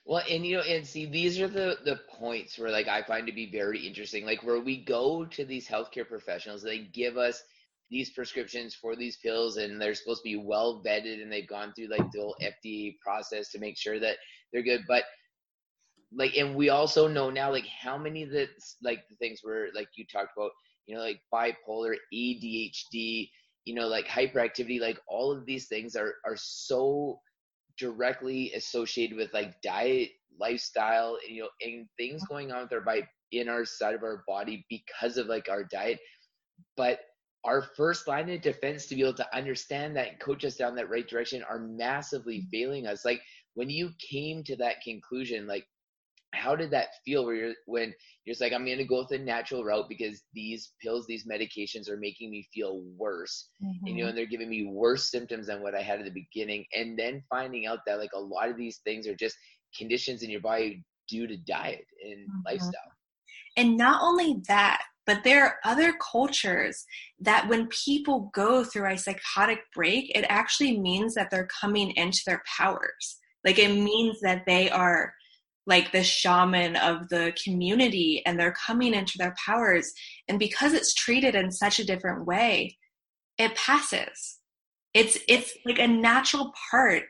Well, 0.10 0.24
and 0.28 0.44
you 0.44 0.58
know, 0.58 0.64
and 0.64 0.88
see, 0.88 1.06
these 1.06 1.40
are 1.40 1.48
the 1.48 1.78
the 1.86 2.00
points 2.10 2.58
where 2.58 2.72
like 2.72 2.88
I 2.88 3.04
find 3.04 3.28
to 3.28 3.32
be 3.32 3.52
very 3.52 3.86
interesting. 3.86 4.26
Like 4.26 4.42
where 4.42 4.60
we 4.60 4.84
go 4.84 5.24
to 5.24 5.46
these 5.46 5.68
healthcare 5.68 6.08
professionals, 6.08 6.64
they 6.64 6.80
give 6.80 7.16
us 7.16 7.44
these 7.92 8.10
prescriptions 8.10 8.74
for 8.74 8.96
these 8.96 9.18
pills 9.18 9.58
and 9.58 9.80
they're 9.80 9.94
supposed 9.94 10.24
to 10.24 10.30
be 10.30 10.36
well 10.36 10.82
vetted 10.84 11.22
and 11.22 11.32
they've 11.32 11.48
gone 11.48 11.74
through 11.74 11.90
like 11.90 12.10
the 12.12 12.22
whole 12.22 12.36
FDA 12.42 12.98
process 13.06 13.52
to 13.52 13.60
make 13.60 13.78
sure 13.78 14.00
that 14.00 14.18
they're 14.52 14.64
good. 14.64 14.82
But 14.88 15.04
like, 16.12 16.36
and 16.36 16.56
we 16.56 16.70
also 16.70 17.08
know 17.08 17.30
now 17.30 17.52
like 17.52 17.68
how 17.68 17.96
many 17.96 18.24
of 18.24 18.32
the 18.32 18.48
like 18.82 19.08
the 19.12 19.16
things 19.18 19.42
where 19.44 19.68
like 19.76 19.90
you 19.96 20.06
talked 20.12 20.32
about, 20.36 20.50
you 20.88 20.96
know, 20.96 21.02
like 21.02 21.22
bipolar, 21.32 21.94
ADHD, 22.12 23.30
you 23.66 23.76
know, 23.76 23.88
like 23.88 24.08
hyperactivity, 24.08 24.82
like 24.82 25.00
all 25.08 25.32
of 25.32 25.46
these 25.46 25.68
things 25.68 25.96
are 25.96 26.16
are 26.26 26.36
so 26.36 27.20
directly 27.80 28.52
associated 28.54 29.18
with 29.18 29.34
like 29.34 29.62
diet, 29.62 30.10
lifestyle, 30.40 31.18
and, 31.26 31.36
you 31.36 31.44
know, 31.44 31.50
and 31.62 31.88
things 31.98 32.22
going 32.28 32.52
on 32.52 32.64
with 32.64 32.74
our 32.74 32.82
body 32.82 33.04
in 33.32 33.48
our 33.50 33.66
side 33.66 33.96
of 33.96 34.04
our 34.04 34.24
body 34.28 34.66
because 34.70 35.18
of 35.18 35.28
like 35.28 35.48
our 35.50 35.64
diet. 35.64 36.00
But 36.76 37.00
our 37.46 37.62
first 37.62 38.08
line 38.08 38.30
of 38.30 38.42
defense 38.42 38.88
to 38.88 38.96
be 38.96 39.02
able 39.02 39.14
to 39.14 39.36
understand 39.36 39.96
that 39.96 40.10
and 40.10 40.20
coach 40.20 40.44
us 40.44 40.56
down 40.56 40.76
that 40.76 40.90
right 40.90 41.08
direction 41.08 41.44
are 41.50 41.60
massively 41.60 42.40
mm-hmm. 42.40 42.50
failing 42.52 42.88
us. 42.88 43.06
Like 43.06 43.22
when 43.54 43.70
you 43.70 43.92
came 44.12 44.44
to 44.44 44.56
that 44.58 44.82
conclusion, 44.84 45.48
like 45.48 45.66
how 46.34 46.56
did 46.56 46.72
that 46.72 46.90
feel 47.06 47.26
where 47.26 47.36
you're 47.36 47.54
when 47.66 47.94
you're 48.26 48.34
just 48.34 48.42
like 48.42 48.54
i'm 48.54 48.66
going 48.66 48.78
to 48.78 48.84
go 48.84 49.00
with 49.00 49.10
the 49.10 49.18
natural 49.18 49.64
route 49.64 49.90
because 49.90 50.22
these 50.34 50.74
pills 50.82 51.06
these 51.08 51.28
medications 51.28 51.90
are 51.90 51.98
making 51.98 52.30
me 52.30 52.48
feel 52.54 52.82
worse 52.98 53.50
mm-hmm. 53.64 53.88
and 53.88 53.98
you 53.98 54.04
know 54.04 54.10
and 54.10 54.18
they're 54.18 54.26
giving 54.26 54.50
me 54.50 54.66
worse 54.66 55.10
symptoms 55.10 55.48
than 55.48 55.62
what 55.62 55.76
i 55.76 55.82
had 55.82 56.00
at 56.00 56.06
the 56.06 56.12
beginning 56.12 56.64
and 56.74 56.98
then 56.98 57.24
finding 57.30 57.66
out 57.66 57.80
that 57.86 58.00
like 58.00 58.12
a 58.16 58.20
lot 58.20 58.50
of 58.50 58.58
these 58.58 58.80
things 58.84 59.08
are 59.08 59.16
just 59.16 59.36
conditions 59.78 60.24
in 60.24 60.30
your 60.30 60.42
body 60.42 60.84
due 61.08 61.28
to 61.28 61.38
diet 61.38 61.86
and 62.04 62.20
mm-hmm. 62.28 62.42
lifestyle 62.46 62.92
and 63.58 63.76
not 63.76 64.02
only 64.04 64.42
that 64.48 64.82
but 65.10 65.24
there 65.24 65.44
are 65.44 65.56
other 65.66 65.94
cultures 65.94 66.86
that 67.20 67.48
when 67.48 67.66
people 67.70 68.30
go 68.32 68.64
through 68.64 68.86
a 68.94 68.96
psychotic 68.96 69.62
break, 69.74 70.16
it 70.16 70.24
actually 70.30 70.80
means 70.80 71.16
that 71.16 71.32
they're 71.32 71.48
coming 71.60 71.90
into 71.96 72.20
their 72.28 72.44
powers. 72.60 73.18
Like 73.44 73.58
it 73.58 73.74
means 73.74 74.20
that 74.22 74.44
they 74.46 74.70
are 74.70 75.12
like 75.66 75.92
the 75.92 76.04
shaman 76.04 76.76
of 76.76 77.10
the 77.10 77.34
community 77.44 78.24
and 78.26 78.40
they're 78.40 78.54
coming 78.66 78.94
into 78.94 79.18
their 79.18 79.36
powers. 79.46 79.94
And 80.28 80.40
because 80.40 80.74
it's 80.74 80.94
treated 80.94 81.36
in 81.36 81.52
such 81.52 81.80
a 81.80 81.86
different 81.86 82.26
way, 82.26 82.78
it 83.38 83.56
passes. 83.56 84.40
It's 84.94 85.18
it's 85.28 85.54
like 85.66 85.80
a 85.80 85.88
natural 85.88 86.54
part 86.72 87.04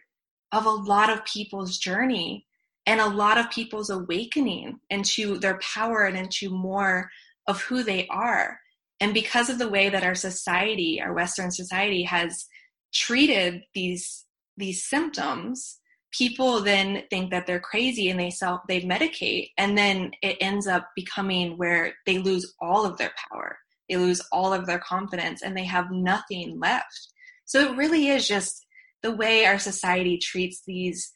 of 0.52 0.66
a 0.66 0.70
lot 0.70 1.10
of 1.10 1.26
people's 1.26 1.78
journey 1.78 2.46
and 2.86 3.00
a 3.00 3.08
lot 3.08 3.38
of 3.38 3.52
people's 3.52 3.90
awakening 3.90 4.80
into 4.90 5.38
their 5.38 5.60
power 5.60 6.06
and 6.06 6.18
into 6.18 6.50
more 6.50 7.10
of 7.48 7.62
who 7.62 7.84
they 7.84 8.08
are. 8.08 8.60
And 9.00 9.14
because 9.14 9.50
of 9.50 9.60
the 9.60 9.70
way 9.70 9.90
that 9.90 10.04
our 10.04 10.16
society, 10.16 11.02
our 11.02 11.14
Western 11.14 11.52
society, 11.52 12.04
has 12.04 12.46
treated 12.94 13.64
these 13.74 14.26
these 14.58 14.84
symptoms, 14.84 15.79
people 16.12 16.62
then 16.62 17.04
think 17.10 17.32
that 17.32 17.46
they're 17.46 17.60
crazy 17.60 18.10
and 18.10 18.20
they 18.20 18.30
self 18.30 18.62
they 18.68 18.82
medicate, 18.82 19.52
and 19.58 19.78
then 19.78 20.12
it 20.22 20.38
ends 20.42 20.68
up 20.68 20.90
becoming 20.96 21.58
where 21.58 21.94
they 22.06 22.18
lose 22.18 22.54
all 22.60 22.86
of 22.86 22.98
their 22.98 23.12
power, 23.32 23.58
they 23.90 23.98
lose 23.98 24.22
all 24.32 24.54
of 24.54 24.66
their 24.66 24.80
confidence, 24.80 25.42
and 25.42 25.56
they 25.56 25.66
have 25.66 25.92
nothing 25.92 26.60
left. 26.60 27.10
So 27.46 27.62
it 27.62 27.78
really 27.78 28.08
is 28.08 28.28
just 28.28 28.66
the 29.02 29.16
way 29.16 29.46
our 29.46 29.60
society 29.60 30.18
treats 30.18 30.62
these 30.66 31.12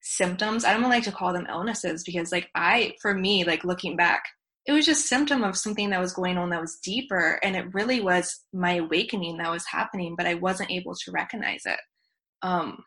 symptoms. 0.00 0.64
I 0.64 0.72
don't 0.72 0.82
like 0.82 1.04
to 1.04 1.12
call 1.12 1.32
them 1.32 1.46
illnesses 1.48 2.02
because, 2.04 2.32
like, 2.32 2.48
I, 2.54 2.94
for 3.02 3.14
me, 3.14 3.44
like 3.44 3.64
looking 3.64 3.96
back, 3.96 4.24
it 4.66 4.72
was 4.72 4.84
just 4.84 5.06
symptom 5.06 5.44
of 5.44 5.56
something 5.56 5.90
that 5.90 6.00
was 6.00 6.12
going 6.12 6.36
on 6.36 6.50
that 6.50 6.60
was 6.60 6.78
deeper 6.82 7.38
and 7.42 7.56
it 7.56 7.72
really 7.72 8.00
was 8.00 8.40
my 8.52 8.74
awakening 8.74 9.38
that 9.38 9.50
was 9.50 9.64
happening 9.66 10.14
but 10.16 10.26
i 10.26 10.34
wasn't 10.34 10.70
able 10.70 10.94
to 10.94 11.12
recognize 11.12 11.62
it 11.64 11.78
um 12.42 12.84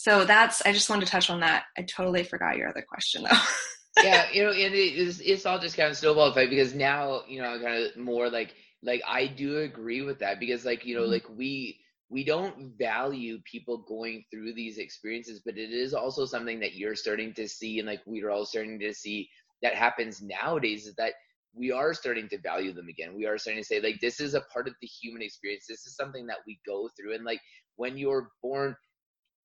so 0.00 0.24
that's 0.24 0.62
i 0.64 0.72
just 0.72 0.88
wanted 0.88 1.04
to 1.04 1.10
touch 1.10 1.28
on 1.28 1.40
that 1.40 1.64
i 1.76 1.82
totally 1.82 2.22
forgot 2.22 2.56
your 2.56 2.68
other 2.68 2.84
question 2.88 3.22
though 3.22 4.02
yeah 4.02 4.26
you 4.32 4.42
know 4.42 4.50
and 4.50 4.74
it's, 4.74 5.20
it's 5.20 5.44
all 5.44 5.58
just 5.58 5.76
kind 5.76 5.90
of 5.90 5.96
snowball 5.96 6.28
effect 6.28 6.48
because 6.48 6.74
now 6.74 7.20
you 7.28 7.40
know 7.40 7.60
kind 7.62 7.84
of 7.84 7.96
more 7.96 8.30
like 8.30 8.54
like 8.82 9.02
i 9.06 9.26
do 9.26 9.58
agree 9.58 10.00
with 10.00 10.18
that 10.18 10.40
because 10.40 10.64
like 10.64 10.86
you 10.86 10.94
know 10.94 11.02
mm-hmm. 11.02 11.12
like 11.12 11.26
we 11.36 11.78
we 12.08 12.24
don't 12.24 12.72
value 12.78 13.38
people 13.44 13.84
going 13.86 14.24
through 14.30 14.54
these 14.54 14.78
experiences 14.78 15.42
but 15.44 15.58
it 15.58 15.70
is 15.70 15.92
also 15.92 16.24
something 16.24 16.58
that 16.58 16.74
you're 16.74 16.96
starting 16.96 17.34
to 17.34 17.46
see 17.46 17.78
and 17.78 17.86
like 17.86 18.00
we're 18.06 18.30
all 18.30 18.46
starting 18.46 18.78
to 18.78 18.94
see 18.94 19.28
that 19.62 19.74
happens 19.74 20.22
nowadays 20.22 20.86
is 20.86 20.94
that 20.94 21.12
we 21.52 21.72
are 21.72 21.92
starting 21.92 22.28
to 22.28 22.38
value 22.38 22.72
them 22.72 22.86
again. 22.88 23.12
We 23.12 23.26
are 23.26 23.36
starting 23.36 23.60
to 23.60 23.66
say, 23.66 23.80
like, 23.80 24.00
this 24.00 24.20
is 24.20 24.34
a 24.34 24.42
part 24.52 24.68
of 24.68 24.74
the 24.80 24.86
human 24.86 25.20
experience. 25.20 25.64
This 25.68 25.84
is 25.84 25.96
something 25.96 26.24
that 26.28 26.38
we 26.46 26.60
go 26.64 26.88
through. 26.96 27.14
And 27.14 27.24
like 27.24 27.40
when 27.74 27.98
you're 27.98 28.30
born, 28.40 28.76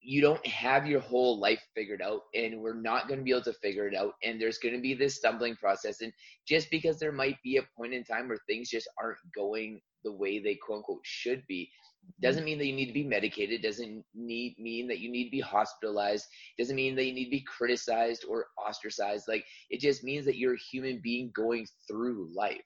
you 0.06 0.22
don't 0.22 0.46
have 0.46 0.86
your 0.86 1.00
whole 1.00 1.39
life 1.39 1.62
figured 1.74 2.02
out, 2.02 2.22
and 2.36 2.62
we're 2.62 2.80
not 2.80 3.08
going 3.08 3.20
to 3.20 3.24
be 3.24 3.32
able 3.32 3.41
to 3.41 3.54
figure 3.54 3.88
it 3.88 3.96
out. 3.96 4.13
And 4.24 4.39
there's 4.39 4.60
going 4.60 4.76
to 4.76 4.82
be 4.82 4.94
this 4.94 5.15
stumbling 5.15 5.56
process. 5.56 6.02
And 6.02 6.13
just 6.48 6.70
because 6.70 7.00
there 7.00 7.12
might 7.12 7.38
be 7.44 7.58
a 7.58 7.68
point 7.76 7.94
in 7.94 8.04
time 8.04 8.28
where 8.28 8.38
things 8.48 8.70
just 8.70 8.88
aren't 9.02 9.18
going 9.36 9.82
the 10.04 10.12
way 10.12 10.38
they 10.38 10.56
quote 10.56 10.78
unquote 10.78 11.02
should 11.04 11.44
be, 11.48 11.63
mm-hmm. 11.63 12.22
doesn't 12.22 12.46
mean 12.46 12.60
that 12.60 12.68
you 12.68 12.76
need 12.76 12.86
to 12.86 12.94
be 12.94 13.04
medicated 13.04 13.63
doesn't 13.63 14.04
need 14.13 14.56
mean 14.60 14.88
that 14.88 15.00
you 15.00 15.12
need 15.12 15.26
to 15.26 15.32
be 15.32 15.39
hospitalized 15.39 16.26
doesn't 16.60 16.76
mean 16.76 16.96
that 16.96 17.06
you 17.06 17.13
need 17.13 17.26
to 17.26 17.32
be 17.32 17.46
criticized 17.58 18.26
or 18.30 18.48
ostracized 18.63 19.26
like 19.28 19.44
it 19.72 19.80
just 19.80 20.04
means 20.04 20.24
that 20.26 20.38
you're 20.38 20.54
a 20.54 20.70
human 20.72 21.00
being 21.04 21.32
going 21.36 21.65
through 21.88 22.30
life 22.36 22.62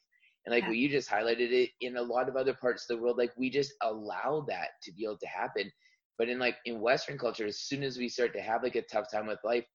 and 0.46 0.54
like 0.54 0.64
yeah. 0.64 0.70
what 0.70 0.78
you 0.78 0.90
just 0.90 1.10
highlighted 1.10 1.52
it 1.52 1.70
in 1.80 1.96
a 1.96 2.02
lot 2.02 2.28
of 2.28 2.36
other 2.36 2.54
parts 2.54 2.84
of 2.84 2.98
the 2.98 3.02
world 3.02 3.18
like 3.18 3.32
we 3.38 3.50
just 3.50 3.74
allow 3.82 4.46
that 4.48 4.70
to 4.84 4.92
be 4.92 5.06
able 5.06 5.18
to 5.18 5.28
happen 5.28 5.72
but 6.20 6.30
in 6.30 6.38
like 6.38 6.58
in 6.66 6.80
western 6.80 7.18
culture 7.18 7.48
as 7.48 7.62
soon 7.62 7.82
as 7.82 7.98
we 7.98 8.08
start 8.08 8.34
to 8.34 8.42
have 8.42 8.62
like 8.62 8.76
a 8.76 8.84
tough 8.84 9.12
time 9.12 9.26
with 9.26 9.40
life 9.44 9.66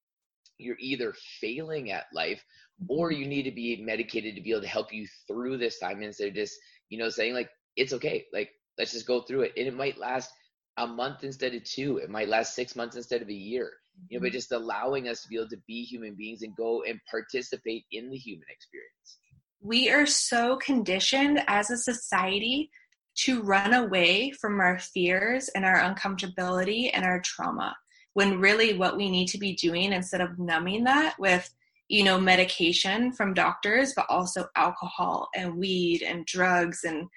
you're 0.59 0.77
either 0.79 1.13
failing 1.41 1.91
at 1.91 2.05
life 2.15 2.45
or 2.89 3.11
mm-hmm. 3.11 3.23
you 3.23 3.29
need 3.29 3.43
to 3.45 3.51
be 3.51 3.83
medicated 3.83 4.35
to 4.37 4.41
be 4.41 4.51
able 4.51 4.61
to 4.61 4.69
help 4.69 4.93
you 4.93 5.07
through 5.27 5.59
this 5.59 5.79
time 5.79 6.03
instead 6.03 6.29
of 6.29 6.35
just 6.35 6.55
you 6.89 6.99
know 6.99 7.09
saying 7.09 7.35
like 7.35 7.51
it's 7.77 7.93
okay. 7.93 8.27
Like 8.33 8.51
let's 8.79 8.93
just 8.93 9.07
go 9.07 9.23
through 9.23 9.43
it. 9.43 9.53
And 9.57 9.67
it 9.67 9.75
might 9.75 9.99
last 9.99 10.31
a 10.77 10.87
month 10.87 11.25
instead 11.25 11.55
of 11.55 11.65
two. 11.65 11.99
It 11.99 12.11
might 12.11 12.29
last 12.29 12.55
six 12.55 12.77
months 12.77 12.97
instead 12.97 13.23
of 13.23 13.29
a 13.29 13.35
year. 13.35 13.73
You 14.09 14.19
know 14.19 14.23
but 14.23 14.29
mm-hmm. 14.29 14.35
just 14.35 14.53
allowing 14.53 15.09
us 15.09 15.23
to 15.23 15.29
be 15.29 15.37
able 15.37 15.49
to 15.51 15.61
be 15.67 15.85
human 15.85 16.15
beings 16.15 16.43
and 16.43 16.55
go 16.57 16.83
and 16.83 17.01
participate 17.11 17.85
in 17.93 18.11
the 18.11 18.17
human 18.17 18.47
experience. 18.51 19.19
We 19.61 19.89
are 19.91 20.05
so 20.05 20.57
conditioned 20.57 21.43
as 21.47 21.71
a 21.71 21.77
society 21.77 22.71
to 23.17 23.43
run 23.43 23.75
away 23.75 24.31
from 24.31 24.61
our 24.61 24.79
fears 24.79 25.49
and 25.55 25.65
our 25.65 25.81
uncomfortability 25.81 26.91
and 26.93 27.05
our 27.05 27.21
trauma 27.21 27.77
when 28.15 28.41
really 28.41 28.77
what 28.77 28.97
we 28.97 29.11
need 29.11 29.27
to 29.29 29.39
be 29.39 29.55
doing 29.55 29.93
instead 29.93 30.21
of 30.21 30.39
numbing 30.39 30.85
that 30.85 31.15
with 31.19 31.53
you 31.89 32.03
know 32.03 32.19
medication 32.19 33.13
from 33.13 33.35
doctors 33.35 33.93
but 33.95 34.07
also 34.09 34.47
alcohol 34.57 35.29
and 35.35 35.57
weed 35.57 36.03
and 36.03 36.25
drugs 36.27 36.85
and 36.85 37.09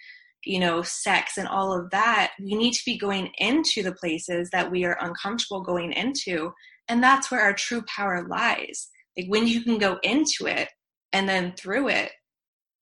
you 0.47 0.59
know, 0.59 0.81
sex 0.81 1.37
and 1.37 1.47
all 1.47 1.73
of 1.73 1.89
that, 1.91 2.31
we 2.39 2.55
need 2.55 2.73
to 2.73 2.85
be 2.85 2.97
going 2.97 3.29
into 3.37 3.83
the 3.83 3.91
places 3.91 4.49
that 4.51 4.71
we 4.71 4.85
are 4.85 4.97
uncomfortable 5.01 5.61
going 5.61 5.91
into. 5.91 6.53
And 6.87 7.03
that's 7.03 7.29
where 7.29 7.41
our 7.41 7.53
true 7.53 7.83
power 7.83 8.25
lies. 8.27 8.87
Like 9.17 9.27
when 9.27 9.45
you 9.45 9.61
can 9.61 9.77
go 9.77 9.99
into 10.03 10.47
it 10.47 10.69
and 11.11 11.27
then 11.27 11.53
through 11.57 11.89
it, 11.89 12.11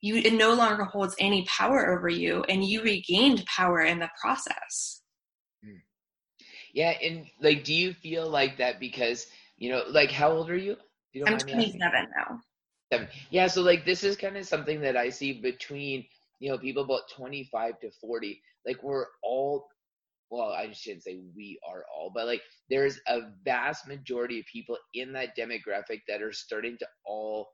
you 0.05 0.17
it 0.17 0.33
no 0.33 0.53
longer 0.53 0.83
holds 0.83 1.15
any 1.19 1.45
power 1.45 1.95
over 1.95 2.09
you 2.09 2.43
and 2.49 2.63
you 2.63 2.83
regained 2.83 3.45
power 3.45 3.81
in 3.81 3.99
the 3.99 4.09
process. 4.21 5.01
Hmm. 5.63 5.77
Yeah, 6.73 6.93
and 7.01 7.25
like 7.41 7.63
do 7.63 7.73
you 7.73 7.93
feel 7.93 8.29
like 8.29 8.57
that 8.57 8.79
because, 8.79 9.27
you 9.57 9.71
know, 9.71 9.83
like 9.89 10.11
how 10.11 10.31
old 10.31 10.49
are 10.49 10.57
you? 10.57 10.77
you 11.13 11.23
I'm 11.25 11.37
27 11.37 11.81
now. 12.15 12.39
Seven. 12.91 13.07
Yeah, 13.31 13.47
so 13.47 13.61
like 13.61 13.85
this 13.85 14.03
is 14.03 14.15
kind 14.15 14.37
of 14.37 14.45
something 14.45 14.81
that 14.81 14.95
I 14.95 15.09
see 15.09 15.41
between 15.41 16.05
you 16.39 16.51
know, 16.51 16.57
people 16.57 16.83
about 16.83 17.09
25 17.15 17.79
to 17.79 17.91
40, 18.01 18.41
like 18.65 18.83
we're 18.83 19.05
all, 19.23 19.67
well, 20.29 20.49
I 20.49 20.71
shouldn't 20.71 21.03
say 21.03 21.19
we 21.35 21.59
are 21.67 21.85
all, 21.93 22.11
but 22.13 22.25
like 22.25 22.41
there's 22.69 22.99
a 23.07 23.19
vast 23.43 23.87
majority 23.87 24.39
of 24.39 24.45
people 24.51 24.77
in 24.93 25.13
that 25.13 25.37
demographic 25.37 26.01
that 26.07 26.21
are 26.21 26.33
starting 26.33 26.77
to 26.79 26.87
all 27.05 27.47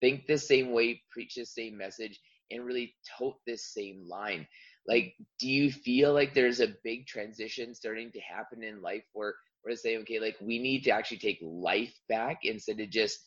think 0.00 0.26
the 0.26 0.38
same 0.38 0.72
way, 0.72 1.02
preach 1.10 1.34
the 1.34 1.44
same 1.44 1.76
message, 1.76 2.20
and 2.50 2.64
really 2.64 2.94
tote 3.18 3.36
this 3.46 3.72
same 3.72 4.06
line. 4.08 4.46
Like, 4.86 5.14
do 5.38 5.48
you 5.48 5.70
feel 5.70 6.14
like 6.14 6.34
there's 6.34 6.60
a 6.60 6.74
big 6.82 7.06
transition 7.06 7.74
starting 7.74 8.10
to 8.12 8.20
happen 8.20 8.62
in 8.62 8.80
life 8.80 9.04
where 9.12 9.34
we're 9.64 9.76
saying, 9.76 10.00
okay, 10.00 10.18
like 10.18 10.36
we 10.40 10.58
need 10.58 10.84
to 10.84 10.90
actually 10.90 11.18
take 11.18 11.38
life 11.42 11.92
back 12.08 12.38
instead 12.44 12.80
of 12.80 12.90
just 12.90 13.18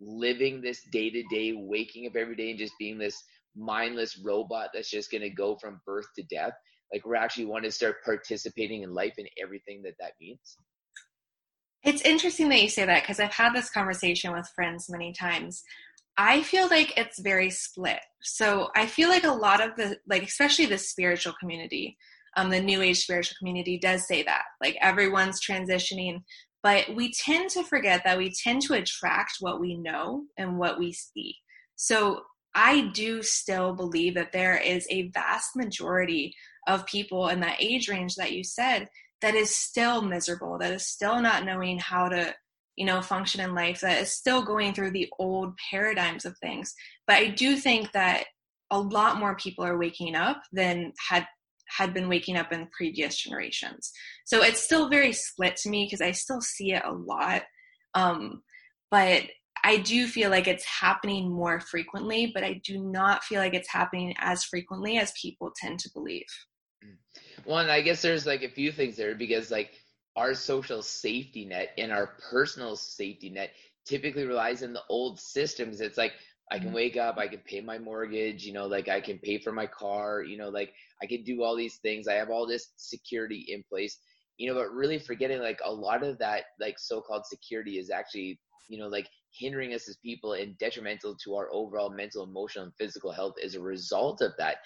living 0.00 0.60
this 0.60 0.82
day 0.92 1.10
to 1.10 1.22
day, 1.30 1.54
waking 1.56 2.06
up 2.06 2.16
every 2.16 2.36
day 2.36 2.50
and 2.50 2.58
just 2.58 2.74
being 2.78 2.98
this 2.98 3.22
mindless 3.56 4.18
robot 4.24 4.70
that's 4.74 4.90
just 4.90 5.10
going 5.10 5.22
to 5.22 5.30
go 5.30 5.56
from 5.56 5.80
birth 5.86 6.06
to 6.16 6.22
death. 6.24 6.52
Like 6.92 7.06
we're 7.06 7.16
actually 7.16 7.46
want 7.46 7.64
to 7.64 7.72
start 7.72 8.04
participating 8.04 8.82
in 8.82 8.92
life 8.92 9.14
and 9.16 9.28
everything 9.42 9.82
that 9.84 9.94
that 10.00 10.12
means. 10.20 10.58
It's 11.84 12.02
interesting 12.02 12.48
that 12.50 12.62
you 12.62 12.68
say 12.68 12.84
that 12.84 13.02
because 13.02 13.18
I've 13.18 13.32
had 13.32 13.54
this 13.54 13.70
conversation 13.70 14.32
with 14.32 14.48
friends 14.54 14.88
many 14.88 15.12
times. 15.12 15.62
I 16.16 16.42
feel 16.42 16.68
like 16.68 16.96
it's 16.96 17.20
very 17.20 17.50
split. 17.50 18.00
So 18.22 18.68
I 18.76 18.86
feel 18.86 19.08
like 19.08 19.24
a 19.24 19.32
lot 19.32 19.62
of 19.62 19.76
the, 19.76 19.98
like, 20.06 20.22
especially 20.22 20.66
the 20.66 20.78
spiritual 20.78 21.32
community, 21.40 21.96
um, 22.36 22.50
the 22.50 22.60
new 22.60 22.82
age 22.82 23.00
spiritual 23.00 23.36
community 23.38 23.78
does 23.78 24.06
say 24.06 24.22
that. 24.22 24.42
Like 24.60 24.76
everyone's 24.80 25.40
transitioning, 25.40 26.22
but 26.62 26.94
we 26.94 27.12
tend 27.12 27.50
to 27.50 27.64
forget 27.64 28.02
that 28.04 28.18
we 28.18 28.32
tend 28.32 28.62
to 28.62 28.74
attract 28.74 29.36
what 29.40 29.60
we 29.60 29.76
know 29.76 30.24
and 30.38 30.58
what 30.58 30.78
we 30.78 30.92
see. 30.92 31.34
So 31.76 32.22
I 32.54 32.90
do 32.94 33.22
still 33.22 33.74
believe 33.74 34.14
that 34.14 34.32
there 34.32 34.56
is 34.56 34.86
a 34.90 35.08
vast 35.10 35.56
majority 35.56 36.34
of 36.68 36.86
people 36.86 37.28
in 37.28 37.40
that 37.40 37.60
age 37.60 37.88
range 37.88 38.14
that 38.16 38.32
you 38.32 38.44
said 38.44 38.88
that 39.22 39.34
is 39.34 39.56
still 39.56 40.02
miserable, 40.02 40.58
that 40.58 40.72
is 40.72 40.86
still 40.86 41.20
not 41.20 41.44
knowing 41.44 41.78
how 41.78 42.08
to, 42.08 42.34
you 42.76 42.86
know, 42.86 43.02
function 43.02 43.40
in 43.40 43.54
life, 43.54 43.80
that 43.80 44.00
is 44.00 44.14
still 44.14 44.42
going 44.42 44.72
through 44.72 44.92
the 44.92 45.08
old 45.18 45.54
paradigms 45.70 46.24
of 46.24 46.36
things. 46.38 46.74
But 47.06 47.16
I 47.16 47.28
do 47.28 47.56
think 47.56 47.92
that 47.92 48.24
a 48.70 48.80
lot 48.80 49.18
more 49.18 49.36
people 49.36 49.64
are 49.64 49.78
waking 49.78 50.14
up 50.14 50.42
than 50.52 50.92
had 51.08 51.26
had 51.78 51.94
been 51.94 52.08
waking 52.08 52.36
up 52.36 52.52
in 52.52 52.68
previous 52.76 53.16
generations. 53.16 53.92
So 54.26 54.42
it's 54.42 54.62
still 54.62 54.90
very 54.90 55.12
split 55.12 55.56
to 55.56 55.70
me 55.70 55.86
because 55.86 56.02
I 56.02 56.10
still 56.10 56.40
see 56.40 56.72
it 56.72 56.82
a 56.84 56.92
lot. 56.92 57.42
Um, 57.94 58.42
but 58.90 59.22
I 59.64 59.78
do 59.78 60.06
feel 60.06 60.28
like 60.30 60.48
it's 60.48 60.64
happening 60.64 61.30
more 61.30 61.60
frequently, 61.60 62.30
but 62.34 62.44
I 62.44 62.60
do 62.64 62.78
not 62.78 63.24
feel 63.24 63.38
like 63.38 63.54
it's 63.54 63.70
happening 63.72 64.14
as 64.18 64.44
frequently 64.44 64.98
as 64.98 65.12
people 65.20 65.52
tend 65.56 65.78
to 65.80 65.90
believe. 65.94 66.26
Mm. 66.84 66.96
Well, 67.46 67.58
and 67.58 67.70
I 67.70 67.80
guess 67.80 68.02
there's 68.02 68.26
like 68.26 68.42
a 68.42 68.50
few 68.50 68.72
things 68.72 68.96
there 68.96 69.14
because 69.14 69.50
like 69.50 69.72
our 70.16 70.34
social 70.34 70.82
safety 70.82 71.44
net 71.44 71.70
and 71.78 71.90
our 71.92 72.16
personal 72.30 72.76
safety 72.76 73.30
net 73.30 73.52
typically 73.86 74.24
relies 74.24 74.62
on 74.62 74.72
the 74.72 74.82
old 74.88 75.18
systems. 75.18 75.80
It's 75.80 75.98
like 75.98 76.12
I 76.50 76.58
can 76.58 76.66
mm-hmm. 76.66 76.74
wake 76.76 76.96
up, 76.96 77.16
I 77.18 77.28
can 77.28 77.40
pay 77.40 77.60
my 77.60 77.78
mortgage, 77.78 78.44
you 78.44 78.52
know, 78.52 78.66
like 78.66 78.88
I 78.88 79.00
can 79.00 79.18
pay 79.18 79.38
for 79.38 79.52
my 79.52 79.66
car, 79.66 80.22
you 80.22 80.36
know, 80.36 80.50
like 80.50 80.72
I 81.02 81.06
can 81.06 81.24
do 81.24 81.42
all 81.42 81.56
these 81.56 81.76
things. 81.76 82.08
I 82.08 82.14
have 82.14 82.30
all 82.30 82.46
this 82.46 82.72
security 82.76 83.46
in 83.48 83.64
place, 83.68 83.98
you 84.36 84.48
know, 84.48 84.58
but 84.58 84.72
really 84.72 84.98
forgetting 84.98 85.40
like 85.40 85.60
a 85.64 85.72
lot 85.72 86.02
of 86.02 86.18
that 86.18 86.44
like 86.60 86.78
so-called 86.78 87.24
security 87.26 87.78
is 87.78 87.90
actually, 87.90 88.38
you 88.68 88.78
know, 88.78 88.88
like 88.88 89.08
hindering 89.32 89.72
us 89.72 89.88
as 89.88 89.96
people 90.04 90.34
and 90.34 90.58
detrimental 90.58 91.16
to 91.24 91.34
our 91.36 91.48
overall 91.52 91.90
mental, 91.90 92.24
emotional, 92.24 92.66
and 92.66 92.74
physical 92.78 93.10
health 93.10 93.34
as 93.42 93.54
a 93.54 93.60
result 93.60 94.20
of 94.20 94.32
that. 94.38 94.56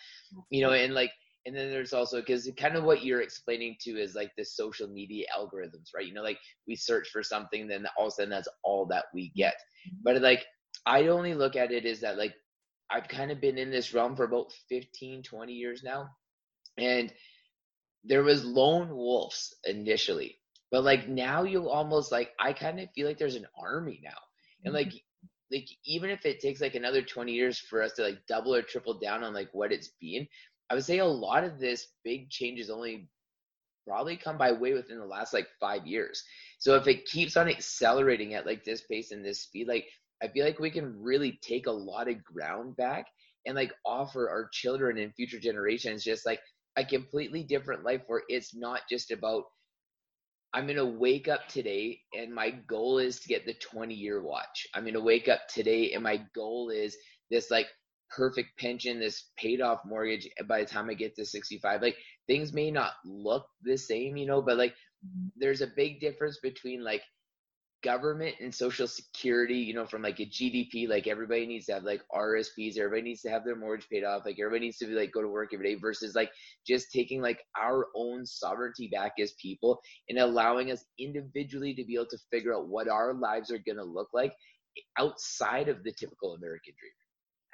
You 0.51 0.63
know, 0.63 0.73
and 0.73 0.93
like, 0.93 1.13
and 1.47 1.57
then 1.57 1.71
there's 1.71 1.93
also 1.93 2.19
because 2.21 2.51
kind 2.59 2.77
of 2.77 2.85
what 2.85 3.05
you're 3.05 3.23
explaining 3.23 3.77
to 3.83 3.93
is 3.93 4.15
like 4.17 4.33
the 4.37 4.45
social 4.45 4.89
media 4.89 5.27
algorithms, 5.37 5.95
right? 5.95 6.05
You 6.05 6.13
know, 6.13 6.23
like 6.23 6.39
we 6.67 6.75
search 6.75 7.09
for 7.11 7.23
something, 7.23 7.69
then 7.69 7.87
all 7.97 8.07
of 8.07 8.09
a 8.09 8.11
sudden 8.13 8.31
that's 8.31 8.49
all 8.65 8.85
that 8.87 9.05
we 9.15 9.33
get. 9.37 9.55
Mm-hmm. 9.55 9.97
But 10.03 10.23
like, 10.23 10.45
I 10.85 11.07
only 11.07 11.35
look 11.35 11.55
at 11.57 11.71
it 11.71 11.87
is 11.87 12.01
that 12.01 12.19
like 12.19 12.35
I've 12.91 13.09
kind 13.09 13.31
of 13.31 13.41
been 13.41 13.59
in 13.59 13.71
this 13.71 13.95
realm 13.95 14.17
for 14.17 14.25
about 14.25 14.53
15, 14.69 15.23
20 15.23 15.53
years 15.53 15.83
now. 15.85 16.09
And 16.79 17.13
there 18.05 18.23
was 18.23 18.45
lone 18.45 18.95
wolves 18.95 19.55
initially. 19.65 20.39
But 20.73 20.83
like 20.83 21.09
now 21.09 21.45
you 21.45 21.71
almost 21.71 22.11
like 22.11 22.31
I 22.41 22.53
kind 22.53 22.81
of 22.81 22.91
feel 22.95 23.07
like 23.07 23.19
there's 23.19 23.37
an 23.37 23.47
army 23.57 24.01
now 24.03 24.19
and 24.65 24.75
like 24.75 24.93
like 25.53 25.69
even 25.85 26.11
if 26.11 26.27
it 26.27 26.41
takes 26.41 26.61
like 26.61 26.75
another 26.75 27.03
20 27.03 27.33
years 27.33 27.59
for 27.59 27.83
us 27.83 27.93
to 27.93 28.03
like 28.03 28.19
double 28.29 28.55
or 28.55 28.63
triple 28.63 28.99
down 28.99 29.23
on 29.23 29.33
like 29.33 29.49
what 29.53 29.73
it's 29.73 29.93
been 30.01 30.27
i 30.71 30.75
would 30.75 30.85
say 30.85 30.99
a 30.99 31.07
lot 31.07 31.45
of 31.45 31.59
this 31.59 31.89
big 32.05 32.31
changes 32.31 32.71
only 32.71 33.09
probably 33.87 34.17
come 34.17 34.37
by 34.37 34.51
way 34.51 34.73
within 34.73 34.99
the 34.99 35.05
last 35.05 35.33
like 35.33 35.47
five 35.61 35.87
years 35.87 36.23
so 36.59 36.75
if 36.75 36.87
it 36.87 37.07
keeps 37.07 37.37
on 37.37 37.49
accelerating 37.49 38.35
at 38.35 38.47
like 38.47 38.65
this 38.65 38.83
pace 38.83 39.13
and 39.13 39.25
this 39.25 39.43
speed 39.43 39.69
like 39.69 39.87
I 40.23 40.29
feel 40.29 40.45
like 40.45 40.59
we 40.59 40.71
can 40.71 41.03
really 41.03 41.39
take 41.43 41.67
a 41.67 41.73
lot 41.73 42.09
of 42.09 42.25
ground 42.25 42.77
back 42.77 43.07
and 43.45 43.55
like 43.55 43.73
offer 43.85 44.29
our 44.29 44.49
children 44.53 44.99
and 44.99 45.15
future 45.15 45.39
generations 45.39 46.05
just 46.05 46.27
like 46.27 46.41
a 46.77 46.85
completely 46.85 47.43
different 47.43 47.85
life 47.85 48.03
where 48.07 48.23
it's 48.29 48.55
not 48.55 48.81
just 48.89 49.11
about 49.11 49.45
I'm 50.55 50.65
going 50.65 50.77
to 50.77 50.87
wake 50.87 51.29
up 51.29 51.49
today 51.49 52.01
and 52.17 52.35
my 52.35 52.51
goal 52.51 52.99
is 52.99 53.21
to 53.21 53.29
get 53.29 53.45
the 53.45 53.55
20 53.55 53.95
year 53.95 54.23
watch. 54.23 54.67
I'm 54.75 54.85
going 54.85 54.95
to 54.95 55.01
wake 55.01 55.29
up 55.29 55.41
today 55.49 55.93
and 55.93 56.03
my 56.03 56.23
goal 56.35 56.71
is 56.71 56.97
this 57.31 57.51
like 57.51 57.67
perfect 58.11 58.59
pension, 58.59 59.01
this 59.01 59.31
paid 59.37 59.61
off 59.61 59.81
mortgage 59.85 60.29
eh, 60.39 60.43
by 60.45 60.61
the 60.61 60.67
time 60.67 60.91
I 60.91 60.95
get 60.95 61.15
to 61.17 61.25
65. 61.25 61.83
Like 61.83 61.97
things 62.27 62.53
may 62.53 62.71
not 62.71 62.93
look 63.05 63.47
the 63.63 63.77
same, 63.77 64.17
you 64.17 64.27
know, 64.27 64.43
but 64.43 64.57
like 64.57 64.75
there's 65.37 65.61
a 65.61 65.69
big 65.77 66.01
difference 66.01 66.39
between 66.43 66.83
like 66.83 67.03
government 67.83 68.35
and 68.41 68.53
social 68.53 68.87
security, 68.89 69.59
you 69.59 69.75
know, 69.75 69.87
from 69.87 70.03
like 70.03 70.19
a 70.19 70.27
GDP, 70.27 70.89
like 70.89 71.07
everybody 71.07 71.47
needs 71.47 71.67
to 71.67 71.75
have 71.75 71.85
like 71.85 72.03
RSPs, 72.13 72.79
everybody 72.79 73.03
needs 73.03 73.23
to 73.23 73.31
have 73.31 73.45
their 73.45 73.55
mortgage 73.55 73.89
paid 73.89 74.03
off, 74.03 74.23
like 74.25 74.39
everybody 74.41 74.67
needs 74.67 74.79
to 74.79 74.87
be 74.87 74.95
like 74.95 75.13
go 75.13 75.23
to 75.23 75.29
work 75.29 75.51
every 75.53 75.75
day 75.75 75.81
versus 75.81 76.15
like 76.15 76.31
just 76.67 76.91
taking 76.93 77.21
like 77.21 77.41
our 77.61 77.87
own 77.95 78.27
sovereignty 78.27 78.89
back 78.93 79.13
as 79.21 79.35
people 79.41 79.81
and 80.09 80.19
allowing 80.19 80.73
us 80.73 80.85
individually 80.99 81.75
to 81.75 81.85
be 81.85 81.95
able 81.95 82.07
to 82.07 82.19
figure 82.31 82.55
out 82.55 82.69
what 82.69 82.89
our 82.89 83.15
lives 83.15 83.51
are 83.51 83.59
going 83.59 83.79
to 83.79 83.85
look 83.85 84.09
like 84.13 84.33
outside 84.99 85.69
of 85.69 85.83
the 85.85 85.93
typical 85.93 86.35
American 86.35 86.75
dream. 86.79 86.93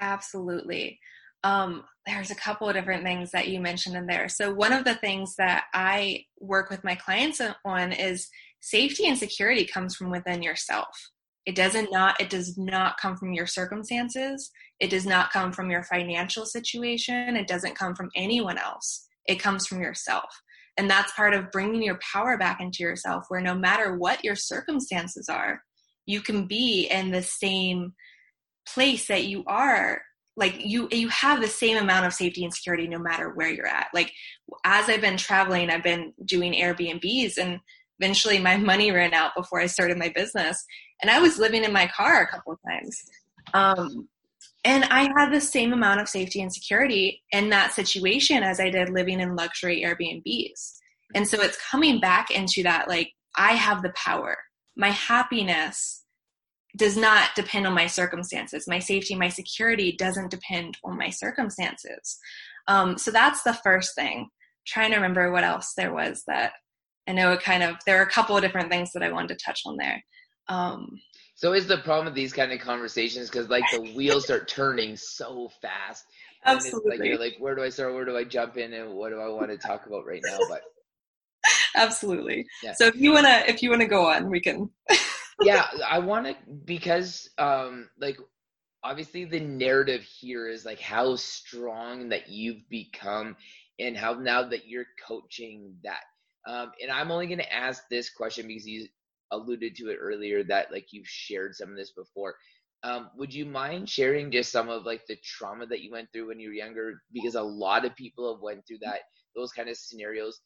Absolutely. 0.03 0.99
Um, 1.45 1.85
there's 2.07 2.31
a 2.31 2.37
couple 2.37 2.69
of 2.69 2.75
different 2.75 3.05
things 3.05 3.31
that 3.31 3.49
you 3.49 3.61
mentioned 3.61 3.97
in 3.97 4.07
there. 4.07 4.29
So 4.29 4.53
one 4.53 4.73
of 4.73 4.85
the 4.85 4.97
things 4.97 5.35
that 5.37 5.65
I 5.73 6.25
work 6.41 6.71
with 6.71 6.85
my 6.85 6.97
clients 6.97 7.41
on 7.65 7.93
is 7.93 8.29
safety 8.61 9.07
and 9.07 9.17
security 9.17 9.65
comes 9.65 9.95
from 9.95 10.11
within 10.11 10.43
yourself. 10.43 10.89
It 11.47 11.55
doesn't 11.55 11.91
not 11.91 12.21
it 12.21 12.31
does 12.31 12.59
not 12.59 12.99
come 12.99 13.17
from 13.17 13.33
your 13.33 13.47
circumstances. 13.47 14.51
It 14.81 14.91
does 14.91 15.07
not 15.07 15.33
come 15.33 15.53
from 15.53 15.71
your 15.71 15.85
financial 15.85 16.47
situation. 16.47 17.37
It 17.37 17.49
doesn't 17.49 17.77
come 17.77 17.95
from 17.95 18.11
anyone 18.15 18.59
else. 18.59 19.07
It 19.27 19.37
comes 19.37 19.67
from 19.67 19.81
yourself. 19.81 20.31
And 20.77 20.91
that's 20.91 21.13
part 21.15 21.35
of 21.35 21.51
bringing 21.51 21.83
your 21.83 21.99
power 22.13 22.37
back 22.39 22.61
into 22.61 22.83
yourself 22.83 23.27
where 23.29 23.41
no 23.41 23.55
matter 23.55 23.97
what 23.97 24.25
your 24.25 24.37
circumstances 24.37 25.29
are 25.29 25.63
you 26.07 26.21
can 26.21 26.47
be 26.47 26.89
in 26.91 27.11
the 27.11 27.23
same 27.23 27.93
place 28.67 29.09
that 29.09 29.25
you 29.25 29.45
are 29.47 30.03
like 30.37 30.55
you 30.65 30.89
you 30.91 31.09
have 31.09 31.41
the 31.41 31.49
same 31.49 31.77
amount 31.77 32.07
of 32.07 32.13
safety 32.15 32.45
and 32.45 32.55
security 32.55 32.89
no 32.89 32.99
matter 32.99 33.35
where 33.35 33.51
you're 33.51 33.67
at 33.67 33.89
like 33.93 34.11
as 34.65 34.89
i've 34.89 35.01
been 35.01 35.17
traveling 35.17 35.69
i've 35.69 35.83
been 35.83 36.13
doing 36.25 36.55
airbnbs 36.55 37.37
and 37.37 37.61
eventually 38.03 38.39
my 38.39 38.57
money 38.73 38.91
ran 38.91 39.15
out 39.15 39.33
before 39.37 39.61
I 39.61 39.67
started 39.67 39.99
my 39.99 40.13
business. 40.15 40.65
And 41.01 41.11
I 41.11 41.21
was 41.21 41.39
living 41.39 41.65
in 41.65 41.73
my 41.73 41.89
car 41.89 42.23
a 42.23 42.29
couple 42.29 42.53
of 42.53 42.59
times. 42.69 43.03
Um, 43.55 44.09
and 44.65 44.85
I 44.85 45.11
had 45.17 45.33
the 45.33 45.41
same 45.41 45.73
amount 45.73 46.01
of 46.01 46.09
safety 46.09 46.41
and 46.41 46.53
security 46.53 47.23
in 47.33 47.51
that 47.51 47.73
situation 47.73 48.45
as 48.45 48.61
I 48.61 48.71
did 48.71 48.91
living 48.91 49.21
in 49.21 49.35
luxury 49.35 49.83
Airbnbs. 49.85 50.75
And 51.15 51.27
so 51.27 51.41
it's 51.41 51.59
coming 51.71 52.01
back 52.01 52.31
into 52.31 52.63
that 52.63 52.89
like, 52.89 53.13
I 53.37 53.53
have 53.55 53.83
the 53.83 53.93
power. 53.97 54.37
My 54.77 54.91
happiness 54.91 56.02
does 56.77 56.97
not 56.97 57.31
depend 57.35 57.67
on 57.67 57.75
my 57.75 57.87
circumstances. 57.87 58.67
My 58.67 58.79
safety, 58.79 59.15
my 59.15 59.29
security 59.29 59.95
doesn't 59.99 60.31
depend 60.31 60.79
on 60.85 60.97
my 60.97 61.11
circumstances. 61.11 62.19
Um, 62.69 62.97
so 62.97 63.11
that's 63.11 63.43
the 63.43 63.55
first 63.55 63.95
thing. 63.95 64.21
I'm 64.21 64.29
trying 64.67 64.91
to 64.91 64.97
remember 64.97 65.31
what 65.31 65.45
else 65.45 65.75
there 65.77 65.93
was 65.93 66.23
that 66.27 66.53
I 67.09 67.13
know 67.13 67.33
it 67.33 67.43
kind 67.43 67.63
of 67.63 67.77
there 67.85 67.99
are 67.99 68.05
a 68.05 68.11
couple 68.11 68.37
of 68.37 68.43
different 68.43 68.71
things 68.71 68.93
that 68.93 69.03
I 69.03 69.13
wanted 69.13 69.37
to 69.37 69.45
touch 69.45 69.63
on 69.67 69.77
there. 69.77 70.03
Um, 70.49 71.01
so 71.35 71.53
is 71.53 71.67
the 71.67 71.79
problem 71.79 72.07
with 72.07 72.15
these 72.15 72.33
kind 72.33 72.53
of 72.53 72.61
conversations 72.61 73.29
because 73.29 73.49
like 73.49 73.65
the 73.73 73.93
wheels 73.95 74.25
start 74.25 74.49
turning 74.49 74.97
so 74.97 75.51
fast. 75.61 76.05
Absolutely. 76.45 76.99
like 76.99 77.07
you're 77.07 77.19
like, 77.19 77.37
where 77.39 77.55
do 77.55 77.63
I 77.63 77.69
start? 77.69 77.95
Where 77.95 78.05
do 78.05 78.17
I 78.17 78.25
jump 78.25 78.57
in? 78.57 78.73
And 78.73 78.95
what 78.95 79.11
do 79.11 79.21
I 79.21 79.29
want 79.29 79.51
to 79.51 79.59
talk 79.59 79.87
about 79.87 80.07
right 80.07 80.23
now? 80.25 80.39
But 80.49 80.63
absolutely. 81.77 82.47
Yeah. 82.63 82.75
So 82.75 82.87
if 82.87 82.97
you 82.97 83.13
wanna 83.13 83.43
if 83.47 83.63
you 83.63 83.71
wanna 83.71 83.89
go 83.89 84.07
on, 84.07 84.31
we 84.31 84.41
can. 84.41 84.71
yeah, 85.45 85.67
I 85.89 85.99
want 85.99 86.27
to 86.27 86.37
because 86.65 87.31
um 87.39 87.89
like 87.99 88.19
obviously 88.85 89.25
the 89.25 89.41
narrative 89.41 90.03
here 90.03 90.49
is 90.49 90.65
like 90.65 90.81
how 90.81 91.17
strong 91.17 92.09
that 92.11 92.29
you've 92.29 92.69
become 92.69 93.37
and 93.79 93.97
how 93.97 94.15
now 94.15 94.43
that 94.49 94.67
you're 94.67 94.87
coaching 95.07 95.75
that 95.85 96.03
um, 96.47 96.73
and 96.81 96.91
I'm 96.91 97.11
only 97.11 97.27
going 97.27 97.39
to 97.39 97.53
ask 97.53 97.85
this 97.89 98.11
question 98.11 98.47
because 98.49 98.67
you 98.67 98.87
alluded 99.31 99.77
to 99.77 99.91
it 99.91 99.99
earlier 100.01 100.43
that 100.45 100.73
like 100.73 100.89
you've 100.93 101.07
shared 101.07 101.55
some 101.55 101.71
of 101.71 101.77
this 101.77 101.93
before. 101.93 102.35
Um, 102.85 103.11
would 103.17 103.33
you 103.33 103.47
mind 103.47 103.89
sharing 103.89 104.33
just 104.33 104.51
some 104.51 104.69
of 104.69 104.85
like 104.85 105.07
the 105.07 105.17
trauma 105.23 105.67
that 105.67 105.83
you 105.83 105.93
went 105.93 106.09
through 106.13 106.29
when 106.29 106.41
you 106.41 106.49
were 106.49 106.55
younger? 106.55 107.03
Because 107.13 107.37
a 107.37 107.43
lot 107.43 107.85
of 107.85 107.95
people 107.95 108.33
have 108.33 108.43
went 108.43 108.67
through 108.67 108.79
that, 108.83 109.01
those 109.37 109.53
kind 109.53 109.69
of 109.69 109.77
scenarios, 109.77 110.41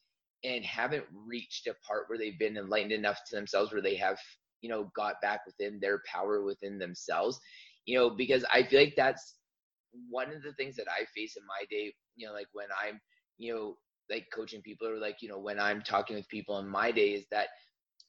and 0.45 0.63
haven't 0.65 1.05
reached 1.27 1.67
a 1.67 1.75
part 1.87 2.05
where 2.09 2.19
they've 2.19 2.39
been 2.39 2.59
enlightened 2.59 2.93
enough 2.93 3.21
to 3.29 3.37
themselves 3.37 3.73
where 3.73 3.81
they 3.81 3.97
have, 3.97 4.19
you 4.67 4.73
know, 4.73 4.91
got 4.97 5.21
back 5.23 5.41
within 5.47 5.79
their 5.81 6.03
power 6.13 6.43
within 6.43 6.77
themselves. 6.77 7.39
You 7.85 7.97
know, 7.97 8.11
because 8.11 8.45
I 8.53 8.65
feel 8.65 8.81
like 8.81 8.95
that's 8.97 9.37
one 10.11 10.33
of 10.33 10.43
the 10.43 10.53
things 10.55 10.75
that 10.77 10.89
I 10.91 11.05
face 11.15 11.37
in 11.37 11.47
my 11.47 11.65
day. 11.71 11.95
You 12.17 12.27
know, 12.27 12.33
like 12.33 12.49
when 12.53 12.67
I'm, 12.83 13.01
you 13.39 13.55
know, 13.55 13.77
like 14.11 14.27
coaching 14.35 14.63
people 14.63 14.89
or 14.89 14.99
like 14.99 15.17
you 15.21 15.29
know 15.29 15.39
when 15.39 15.59
i'm 15.59 15.83
talking 15.83 16.17
with 16.17 16.29
people 16.29 16.59
in 16.59 16.69
my 16.69 16.91
day 16.91 17.11
is 17.11 17.27
that 17.31 17.49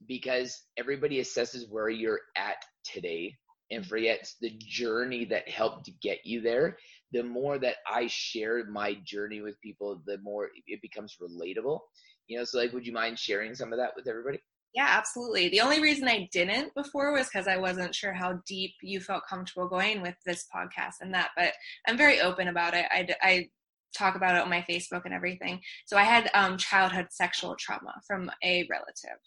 because 0.07 0.63
everybody 0.77 1.19
assesses 1.19 1.63
where 1.69 1.89
you're 1.89 2.21
at 2.35 2.57
today 2.83 3.33
and 3.71 3.81
mm-hmm. 3.81 3.89
forgets 3.89 4.35
the 4.41 4.51
journey 4.59 5.25
that 5.25 5.49
helped 5.49 5.85
to 5.85 5.91
get 6.01 6.19
you 6.23 6.41
there 6.41 6.77
the 7.11 7.23
more 7.23 7.57
that 7.57 7.77
i 7.91 8.07
share 8.07 8.63
my 8.65 8.95
journey 9.05 9.41
with 9.41 9.59
people 9.61 10.01
the 10.05 10.17
more 10.19 10.49
it 10.67 10.81
becomes 10.81 11.17
relatable 11.21 11.79
you 12.27 12.37
know 12.37 12.43
so 12.43 12.59
like 12.59 12.73
would 12.73 12.85
you 12.85 12.93
mind 12.93 13.17
sharing 13.17 13.55
some 13.55 13.73
of 13.73 13.79
that 13.79 13.93
with 13.95 14.07
everybody 14.07 14.39
yeah 14.73 14.87
absolutely 14.89 15.49
the 15.49 15.61
only 15.61 15.81
reason 15.81 16.07
i 16.07 16.27
didn't 16.31 16.73
before 16.75 17.13
was 17.13 17.27
because 17.27 17.47
i 17.47 17.57
wasn't 17.57 17.93
sure 17.93 18.13
how 18.13 18.39
deep 18.47 18.73
you 18.81 18.99
felt 18.99 19.23
comfortable 19.29 19.67
going 19.67 20.01
with 20.01 20.15
this 20.25 20.45
podcast 20.53 20.95
and 21.01 21.13
that 21.13 21.29
but 21.35 21.53
i'm 21.87 21.97
very 21.97 22.19
open 22.21 22.47
about 22.47 22.73
it 22.73 22.85
i, 22.91 23.07
I 23.21 23.49
talk 23.97 24.15
about 24.15 24.35
it 24.35 24.41
on 24.41 24.49
my 24.49 24.65
Facebook 24.69 25.03
and 25.05 25.13
everything. 25.13 25.61
So 25.85 25.97
I 25.97 26.03
had 26.03 26.29
um, 26.33 26.57
childhood 26.57 27.07
sexual 27.11 27.55
trauma 27.55 27.93
from 28.05 28.29
a 28.43 28.67
relative. 28.69 29.17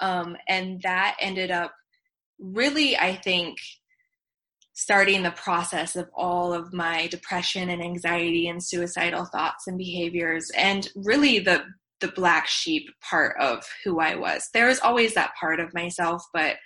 Um, 0.00 0.36
and 0.48 0.80
that 0.82 1.16
ended 1.20 1.50
up 1.50 1.72
really, 2.38 2.96
I 2.96 3.14
think, 3.14 3.58
starting 4.72 5.22
the 5.22 5.30
process 5.30 5.94
of 5.94 6.08
all 6.16 6.52
of 6.52 6.72
my 6.72 7.06
depression 7.06 7.70
and 7.70 7.82
anxiety 7.82 8.48
and 8.48 8.62
suicidal 8.62 9.24
thoughts 9.24 9.68
and 9.68 9.78
behaviors 9.78 10.50
and 10.56 10.88
really 10.96 11.38
the 11.38 11.62
the 12.04 12.12
black 12.12 12.46
sheep 12.46 12.90
part 13.00 13.34
of 13.40 13.64
who 13.82 13.98
I 13.98 14.14
was. 14.14 14.50
There 14.52 14.66
was 14.66 14.78
always 14.80 15.14
that 15.14 15.32
part 15.40 15.58
of 15.58 15.72
myself, 15.72 16.22
but 16.34 16.56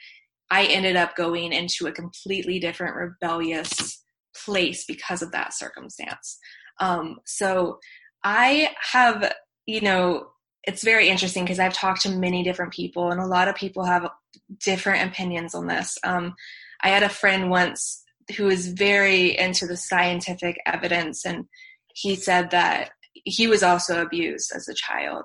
I 0.51 0.64
ended 0.64 0.96
up 0.96 1.14
going 1.14 1.53
into 1.53 1.87
a 1.87 1.92
completely 1.92 2.59
different 2.59 2.96
rebellious 2.96 4.03
place 4.44 4.85
because 4.85 5.22
of 5.22 5.31
that 5.31 5.55
circumstance. 5.55 6.38
Um, 6.81 7.18
so 7.24 7.79
I 8.24 8.70
have, 8.92 9.33
you 9.66 9.81
know, 9.81 10.27
it's 10.64 10.83
very 10.83 11.09
interesting 11.09 11.44
because 11.44 11.61
I've 11.61 11.72
talked 11.72 12.03
to 12.03 12.11
many 12.11 12.42
different 12.42 12.72
people, 12.72 13.12
and 13.12 13.20
a 13.20 13.27
lot 13.27 13.46
of 13.46 13.55
people 13.55 13.85
have 13.85 14.11
different 14.64 15.09
opinions 15.09 15.55
on 15.55 15.68
this. 15.68 15.98
Um, 16.03 16.35
I 16.83 16.88
had 16.88 17.05
a 17.05 17.09
friend 17.09 17.48
once 17.48 18.03
who 18.37 18.46
was 18.46 18.66
very 18.66 19.38
into 19.38 19.68
the 19.68 19.77
scientific 19.77 20.57
evidence, 20.66 21.24
and 21.24 21.44
he 21.94 22.16
said 22.16 22.51
that 22.51 22.90
he 23.28 23.46
was 23.46 23.62
also 23.62 24.02
abused 24.02 24.52
as 24.54 24.68
a 24.68 24.74
child 24.74 25.24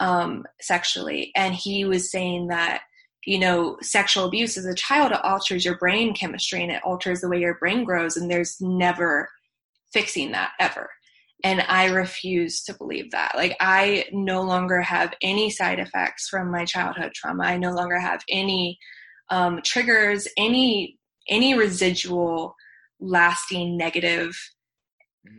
um, 0.00 0.44
sexually, 0.60 1.32
and 1.34 1.54
he 1.54 1.84
was 1.84 2.10
saying 2.10 2.48
that 2.48 2.82
you 3.24 3.38
know 3.38 3.76
sexual 3.82 4.24
abuse 4.24 4.56
as 4.56 4.64
a 4.64 4.74
child 4.74 5.12
it 5.12 5.24
alters 5.24 5.64
your 5.64 5.76
brain 5.78 6.14
chemistry 6.14 6.62
and 6.62 6.70
it 6.70 6.82
alters 6.84 7.20
the 7.20 7.28
way 7.28 7.40
your 7.40 7.58
brain 7.58 7.84
grows, 7.84 8.16
and 8.16 8.30
there's 8.30 8.60
never 8.60 9.28
fixing 9.92 10.32
that 10.32 10.52
ever. 10.60 10.90
And 11.44 11.62
I 11.68 11.86
refuse 11.86 12.64
to 12.64 12.74
believe 12.74 13.12
that. 13.12 13.32
Like, 13.36 13.56
I 13.60 14.06
no 14.12 14.42
longer 14.42 14.82
have 14.82 15.14
any 15.22 15.50
side 15.50 15.78
effects 15.78 16.28
from 16.28 16.50
my 16.50 16.64
childhood 16.64 17.12
trauma. 17.14 17.44
I 17.44 17.58
no 17.58 17.72
longer 17.72 17.98
have 18.00 18.24
any 18.28 18.76
um, 19.30 19.60
triggers, 19.64 20.26
any 20.36 20.98
any 21.28 21.54
residual 21.54 22.54
lasting 23.00 23.76
negative. 23.76 24.36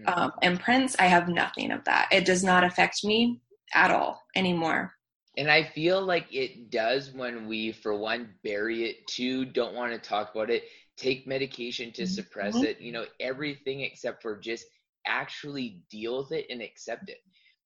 Um, 0.06 0.32
imprints. 0.42 0.96
I 1.00 1.06
have 1.06 1.28
nothing 1.28 1.72
of 1.72 1.84
that. 1.86 2.10
It 2.12 2.26
does 2.26 2.44
not 2.44 2.63
affect 2.63 3.04
me 3.04 3.42
at 3.74 3.92
all 3.92 4.22
anymore. 4.36 4.94
And 5.38 5.50
I 5.50 5.63
feel 5.63 6.02
like 6.02 6.26
it 6.32 6.70
does 6.70 7.12
when 7.13 7.48
we, 7.48 7.72
for 7.72 7.96
one, 7.96 8.34
bury 8.44 8.89
it. 8.89 9.08
Two, 9.08 9.46
don't 9.46 9.76
want 9.76 9.94
to 9.94 10.00
talk 10.00 10.34
about 10.34 10.50
it. 10.50 10.63
Take 10.98 11.28
medication 11.28 11.94
to 11.94 12.06
suppress 12.06 12.56
mm-hmm. 12.56 12.65
it. 12.65 12.82
You 12.82 12.92
know, 12.92 13.06
everything 13.20 13.82
except 13.82 14.22
for 14.22 14.38
just 14.38 14.65
actually 15.08 15.82
deal 15.89 16.18
with 16.20 16.32
it 16.32 16.46
and 16.50 16.62
accept 16.62 17.10
it 17.10 17.20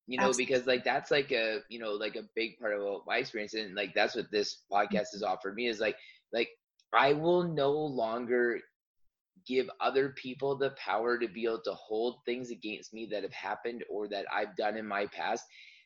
you 0.07 0.17
know 0.17 0.27
Absolutely. 0.27 0.45
because 0.45 0.67
like 0.67 0.83
that's 0.83 1.11
like 1.11 1.31
a 1.31 1.59
you 1.69 1.79
know 1.79 1.91
like 1.91 2.15
a 2.15 2.27
big 2.35 2.57
part 2.59 2.73
of 2.73 3.01
my 3.07 3.17
experience 3.17 3.53
and 3.53 3.75
like 3.75 3.93
that's 3.93 4.15
what 4.15 4.29
this 4.31 4.63
podcast 4.71 5.07
has 5.13 5.23
offered 5.23 5.55
me 5.55 5.67
is 5.67 5.79
like 5.79 5.95
like 6.31 6.49
i 6.93 7.13
will 7.13 7.43
no 7.43 7.71
longer 7.71 8.59
give 9.47 9.69
other 9.81 10.09
people 10.09 10.57
the 10.57 10.71
power 10.71 11.17
to 11.17 11.27
be 11.27 11.45
able 11.45 11.61
to 11.63 11.73
hold 11.73 12.17
things 12.25 12.51
against 12.51 12.93
me 12.93 13.07
that 13.11 13.23
have 13.23 13.33
happened 13.33 13.83
or 13.89 14.07
that 14.09 14.25
I've 14.33 14.55
done 14.55 14.77
in 14.77 14.87
my 14.87 15.07
past 15.07 15.43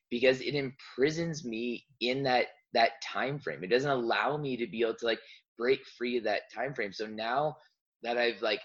because 0.10 0.42
it 0.42 0.56
imprisons 0.56 1.44
me 1.46 1.86
in 2.02 2.24
that 2.24 2.48
that 2.74 3.02
time 3.02 3.40
frame. 3.40 3.64
It 3.64 3.70
doesn't 3.70 3.90
allow 3.90 4.38
me 4.38 4.58
to 4.58 4.68
be 4.68 4.82
able 4.82 4.96
to 4.96 5.06
like 5.06 5.20
break 5.58 5.82
free 5.98 6.18
of 6.18 6.26
that 6.26 6.44
time 6.54 6.74
frame. 6.74 6.94
So 6.94 7.06
now 7.06 7.58
that 8.04 8.18
I've 8.18 8.42
like 8.42 8.62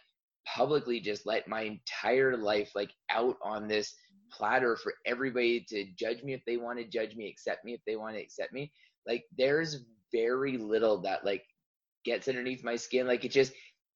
publicly 0.47 1.01
just 1.01 1.27
let 1.27 1.49
my 1.49 1.63
entire 1.63 2.37
life 2.37 2.73
like 2.75 2.91
out 3.11 3.37
on 3.43 3.69
this 3.69 3.95
platter 4.33 4.77
for 4.77 4.95
everybody 5.07 5.65
to 5.69 5.85
judge 5.99 6.23
me 6.23 6.33
if 6.35 6.43
they 6.47 6.57
want 6.57 6.79
to 6.79 6.85
judge 6.85 7.15
me, 7.17 7.29
accept 7.29 7.65
me 7.65 7.75
if 7.75 7.81
they 7.87 7.97
want 7.97 8.17
to 8.17 8.23
accept 8.23 8.53
me, 8.53 8.73
like 9.07 9.25
there's 9.37 9.85
very 10.13 10.59
little 10.59 11.03
that 11.03 11.25
like 11.25 11.43
gets 12.05 12.29
underneath 12.29 12.65
my 12.65 12.77
skin. 12.77 13.07
Like 13.07 13.25
it 13.25 13.33
just 13.33 13.53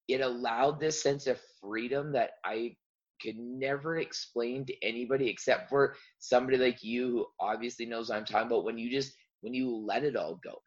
it 0.08 0.20
allowed 0.20 0.80
this 0.80 1.02
sense 1.02 1.26
of 1.26 1.40
freedom 1.60 2.12
that 2.12 2.30
I 2.44 2.76
could 3.20 3.36
never 3.38 3.98
explain 3.98 4.64
to 4.66 4.74
anybody 4.82 5.28
except 5.28 5.68
for 5.68 5.94
somebody 6.18 6.58
like 6.58 6.82
you 6.82 7.10
who 7.10 7.26
obviously 7.40 7.86
knows 7.86 8.08
what 8.08 8.18
I'm 8.18 8.24
talking 8.24 8.48
about 8.48 8.64
when 8.64 8.78
you 8.78 8.90
just 8.90 9.12
when 9.40 9.54
you 9.54 9.74
let 9.74 10.04
it 10.04 10.16
all 10.16 10.38
go. 10.42 10.62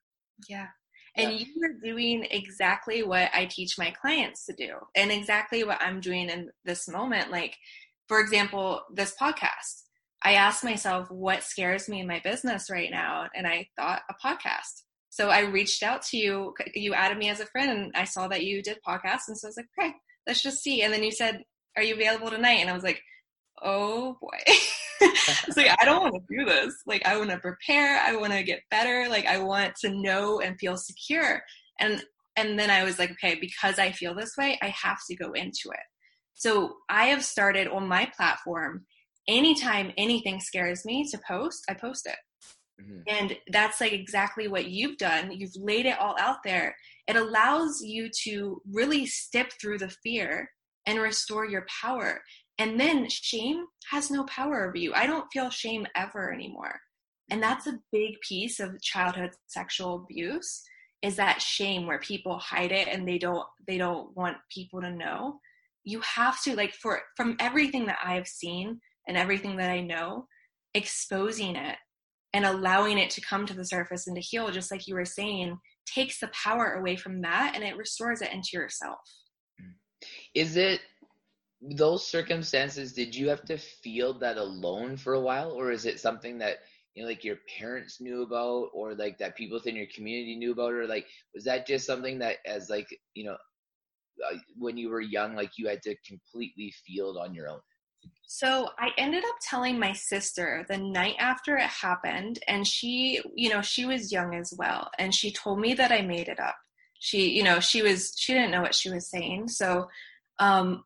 Yeah. 0.48 0.68
And 1.16 1.32
yeah. 1.32 1.40
you 1.40 1.64
are 1.64 1.92
doing 1.92 2.26
exactly 2.30 3.04
what 3.04 3.30
I 3.34 3.46
teach 3.46 3.78
my 3.78 3.92
clients 3.92 4.46
to 4.46 4.54
do 4.54 4.76
and 4.96 5.12
exactly 5.12 5.64
what 5.64 5.82
I'm 5.82 6.00
doing 6.00 6.30
in 6.30 6.50
this 6.66 6.88
moment. 6.88 7.32
Like, 7.32 7.58
for 8.08 8.20
example, 8.20 8.82
this 8.94 9.16
podcast. 9.20 9.84
I 10.22 10.34
asked 10.34 10.64
myself, 10.64 11.10
what 11.10 11.44
scares 11.44 11.88
me 11.88 12.02
in 12.02 12.08
my 12.08 12.22
business 12.24 12.70
right 12.70 12.92
now? 12.92 13.28
And 13.36 13.48
I 13.48 13.70
thought 13.78 14.02
a 14.10 14.14
podcast. 14.26 14.84
So 15.10 15.30
I 15.30 15.42
reached 15.42 15.84
out 15.84 16.02
to 16.08 16.18
you. 16.18 16.54
You 16.74 16.94
added 16.94 17.18
me 17.18 17.30
as 17.30 17.40
a 17.40 17.46
friend, 17.48 17.72
and 17.72 17.92
I 17.96 18.04
saw 18.04 18.28
that 18.28 18.44
you 18.44 18.62
did 18.62 18.78
podcasts. 18.88 19.28
And 19.28 19.38
so 19.38 19.48
I 19.48 19.50
was 19.50 19.58
like, 19.58 19.68
okay, 19.80 19.94
let's 20.28 20.44
just 20.44 20.62
see. 20.62 20.82
And 20.82 20.94
then 20.94 21.04
you 21.04 21.12
said, 21.12 21.42
are 21.76 21.84
you 21.84 21.96
available 21.96 22.30
tonight? 22.30 22.60
And 22.60 22.70
I 22.70 22.74
was 22.74 22.84
like, 22.84 23.02
oh 23.62 24.18
boy. 24.22 24.38
it's 25.02 25.58
like, 25.58 25.76
I 25.80 25.86
don't 25.86 26.02
want 26.02 26.16
to 26.16 26.38
do 26.38 26.46
this. 26.46 26.74
Like, 26.86 27.06
I 27.06 27.18
want 27.18 27.30
to 27.30 27.38
prepare. 27.38 28.00
I 28.00 28.16
want 28.16 28.34
to 28.34 28.44
get 28.44 28.62
better. 28.70 29.08
Like, 29.10 29.26
I 29.26 29.40
want 29.40 29.76
to 29.82 29.90
know 29.90 30.40
and 30.40 30.60
feel 30.60 30.78
secure. 30.78 31.42
And, 31.80 32.04
and 32.36 32.60
then 32.60 32.70
I 32.70 32.84
was 32.84 33.00
like, 33.00 33.12
okay, 33.12 33.36
because 33.40 33.80
I 33.80 33.92
feel 33.92 34.14
this 34.14 34.36
way, 34.38 34.58
I 34.62 34.68
have 34.68 35.00
to 35.10 35.16
go 35.16 35.32
into 35.32 35.70
it. 35.72 35.86
So 36.36 36.78
I 36.90 37.08
have 37.08 37.24
started 37.24 37.68
on 37.68 37.88
my 37.88 38.12
platform. 38.16 38.86
Anytime 39.28 39.92
anything 39.98 40.40
scares 40.40 40.86
me 40.86 41.06
to 41.12 41.20
post, 41.28 41.66
I 41.70 41.74
post 41.74 42.08
it. 42.08 42.16
Mm-hmm. 42.82 43.00
And 43.08 43.38
that's 43.52 43.82
like 43.82 43.94
exactly 43.94 44.48
what 44.48 44.70
you've 44.70 44.98
done. 44.98 45.32
You've 45.32 45.56
laid 45.56 45.86
it 45.86 46.00
all 46.00 46.16
out 46.20 46.38
there. 46.44 46.76
It 47.08 47.16
allows 47.16 47.82
you 47.82 48.10
to 48.24 48.62
really 48.72 49.06
step 49.06 49.52
through 49.60 49.80
the 49.80 49.90
fear 50.04 50.50
and 50.86 51.00
restore 51.00 51.46
your 51.46 51.66
power. 51.82 52.22
And 52.58 52.80
then 52.80 53.08
shame 53.10 53.66
has 53.90 54.12
no 54.12 54.26
power 54.26 54.68
over 54.68 54.78
you. 54.78 54.94
I 54.94 55.08
don't 55.08 55.32
feel 55.32 55.50
shame 55.50 55.88
ever 55.96 56.34
anymore. 56.34 56.80
And 57.32 57.42
that's 57.42 57.68
a 57.68 57.80
big 57.92 58.16
piece 58.28 58.60
of 58.60 58.82
childhood 58.82 59.32
sexual 59.48 60.04
abuse 60.04 60.64
is 61.02 61.16
that 61.16 61.42
shame 61.42 61.88
where 61.88 62.00
people 62.00 62.38
hide 62.38 62.72
it 62.72 62.88
and 62.88 63.08
they 63.08 63.18
don't 63.18 63.46
they 63.68 63.78
don't 63.78 64.16
want 64.18 64.38
people 64.54 64.82
to 64.82 64.92
know. 64.92 65.40
You 65.84 66.02
have 66.02 66.42
to 66.44 66.56
like 66.56 66.74
for 66.74 67.02
from 67.16 67.38
everything 67.40 67.86
that 67.86 68.00
I've 68.04 68.28
seen 68.28 68.80
and 69.08 69.16
everything 69.16 69.58
that 69.58 69.70
I 69.70 69.82
know, 69.82 70.28
exposing 70.74 71.56
it 71.56 71.78
and 72.34 72.46
allowing 72.46 72.98
it 72.98 73.10
to 73.12 73.22
come 73.22 73.46
to 73.46 73.54
the 73.54 73.66
surface 73.66 74.08
and 74.08 74.16
to 74.16 74.22
heal 74.22 74.52
just 74.52 74.72
like 74.72 74.88
you 74.88 74.96
were 74.96 75.06
saying 75.06 75.58
takes 75.86 76.20
the 76.20 76.30
power 76.30 76.74
away 76.74 76.96
from 76.96 77.22
that 77.22 77.54
and 77.56 77.64
it 77.64 77.78
restores 77.78 78.22
it 78.22 78.32
into 78.32 78.50
yourself. 78.54 79.00
Is 80.36 80.56
it 80.56 80.82
those 81.62 82.08
circumstances 82.08 82.94
did 82.94 83.14
you 83.14 83.28
have 83.28 83.44
to 83.44 83.58
feel 83.58 84.18
that 84.20 84.38
alone 84.38 84.96
for 84.96 85.14
a 85.14 85.20
while? 85.20 85.52
Or 85.52 85.72
is 85.72 85.86
it 85.86 86.00
something 86.00 86.38
that 86.40 86.60
you 86.96 87.04
know 87.04 87.10
like 87.10 87.24
your 87.24 87.38
parents 87.58 88.00
knew 88.00 88.22
about 88.24 88.70
or 88.74 88.94
like 88.96 89.18
that 89.18 89.36
people 89.36 89.58
within 89.58 89.76
your 89.76 89.88
community 89.94 90.36
knew 90.36 90.52
about? 90.52 90.74
Or 90.74 90.88
like 90.88 91.08
was 91.34 91.44
that 91.46 91.68
just 91.68 91.86
something 91.86 92.20
that 92.20 92.38
as 92.46 92.70
like 92.70 92.88
you 93.14 93.26
know 93.26 93.38
uh, 94.32 94.38
when 94.58 94.78
you 94.78 94.90
were 94.90 95.02
young 95.02 95.36
like 95.36 95.52
you 95.58 95.68
had 95.68 95.82
to 95.82 95.96
completely 96.08 96.74
feel 96.86 97.12
it 97.12 97.20
on 97.20 97.34
your 97.34 97.50
own 97.50 97.60
so 98.28 98.70
I 98.78 98.90
ended 98.98 99.24
up 99.24 99.36
telling 99.42 99.80
my 99.80 99.94
sister 99.94 100.66
the 100.70 100.78
night 100.78 101.16
after 101.20 101.58
it 101.58 101.70
happened, 101.70 102.40
and 102.48 102.66
she, 102.66 103.22
you 103.36 103.50
know, 103.50 103.62
she 103.62 103.86
was 103.86 104.12
young 104.12 104.36
as 104.36 104.54
well, 104.58 104.90
and 105.00 105.14
she 105.14 105.32
told 105.32 105.60
me 105.60 105.74
that 105.74 105.92
I 105.92 106.02
made 106.02 106.28
it 106.28 106.40
up. 106.40 106.56
She, 107.00 107.30
you 107.30 107.44
know, 107.44 107.60
she 107.60 107.82
was, 107.82 108.14
she 108.18 108.34
didn't 108.34 108.52
know 108.52 108.62
what 108.62 108.76
she 108.76 108.90
was 108.90 109.10
saying. 109.10 109.48
So 109.48 109.88
um, 110.38 110.84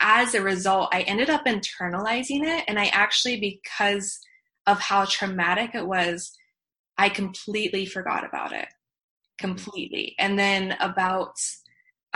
as 0.00 0.34
a 0.34 0.42
result, 0.42 0.90
I 0.92 1.02
ended 1.02 1.30
up 1.30 1.46
internalizing 1.46 2.42
it. 2.44 2.64
And 2.68 2.78
I 2.78 2.86
actually, 2.86 3.40
because 3.40 4.18
of 4.66 4.80
how 4.80 5.04
traumatic 5.04 5.74
it 5.74 5.86
was, 5.86 6.36
I 6.98 7.08
completely 7.08 7.86
forgot 7.86 8.24
about 8.24 8.52
it. 8.52 8.68
Completely. 9.38 10.14
And 10.18 10.38
then 10.38 10.76
about, 10.80 11.36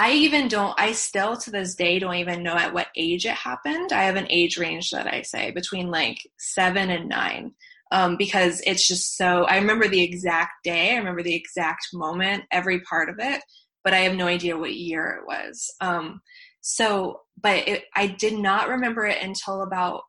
I 0.00 0.12
even 0.12 0.46
don't, 0.46 0.78
I 0.78 0.92
still 0.92 1.36
to 1.38 1.50
this 1.50 1.74
day 1.74 1.98
don't 1.98 2.14
even 2.14 2.44
know 2.44 2.54
at 2.54 2.72
what 2.72 2.86
age 2.96 3.26
it 3.26 3.34
happened. 3.34 3.92
I 3.92 4.04
have 4.04 4.14
an 4.14 4.28
age 4.30 4.56
range 4.56 4.90
that 4.90 5.12
I 5.12 5.22
say 5.22 5.50
between 5.50 5.90
like 5.90 6.18
seven 6.38 6.88
and 6.90 7.08
nine. 7.08 7.52
Um, 7.90 8.16
because 8.16 8.62
it's 8.66 8.86
just 8.86 9.16
so, 9.16 9.44
I 9.44 9.56
remember 9.56 9.88
the 9.88 10.02
exact 10.02 10.62
day, 10.62 10.92
I 10.92 10.98
remember 10.98 11.22
the 11.22 11.34
exact 11.34 11.88
moment, 11.92 12.44
every 12.52 12.80
part 12.80 13.08
of 13.08 13.16
it, 13.18 13.40
but 13.82 13.94
I 13.94 14.00
have 14.00 14.14
no 14.14 14.26
idea 14.26 14.58
what 14.58 14.74
year 14.74 15.18
it 15.20 15.26
was. 15.26 15.74
Um, 15.80 16.20
so, 16.60 17.22
but 17.40 17.66
it, 17.66 17.84
I 17.96 18.06
did 18.06 18.34
not 18.34 18.68
remember 18.68 19.06
it 19.06 19.22
until 19.22 19.62
about, 19.62 20.02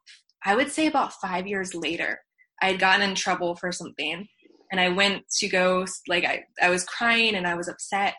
I 0.45 0.55
would 0.55 0.69
say 0.69 0.87
about 0.87 1.13
five 1.13 1.47
years 1.47 1.73
later. 1.73 2.19
I 2.61 2.71
had 2.71 2.79
gotten 2.79 3.09
in 3.09 3.15
trouble 3.15 3.55
for 3.55 3.71
something 3.71 4.27
and 4.71 4.81
I 4.81 4.89
went 4.89 5.23
to 5.37 5.47
go, 5.47 5.85
like, 6.07 6.25
I, 6.25 6.43
I 6.61 6.69
was 6.69 6.83
crying 6.83 7.33
and 7.35 7.47
I 7.47 7.55
was 7.55 7.69
upset. 7.69 8.15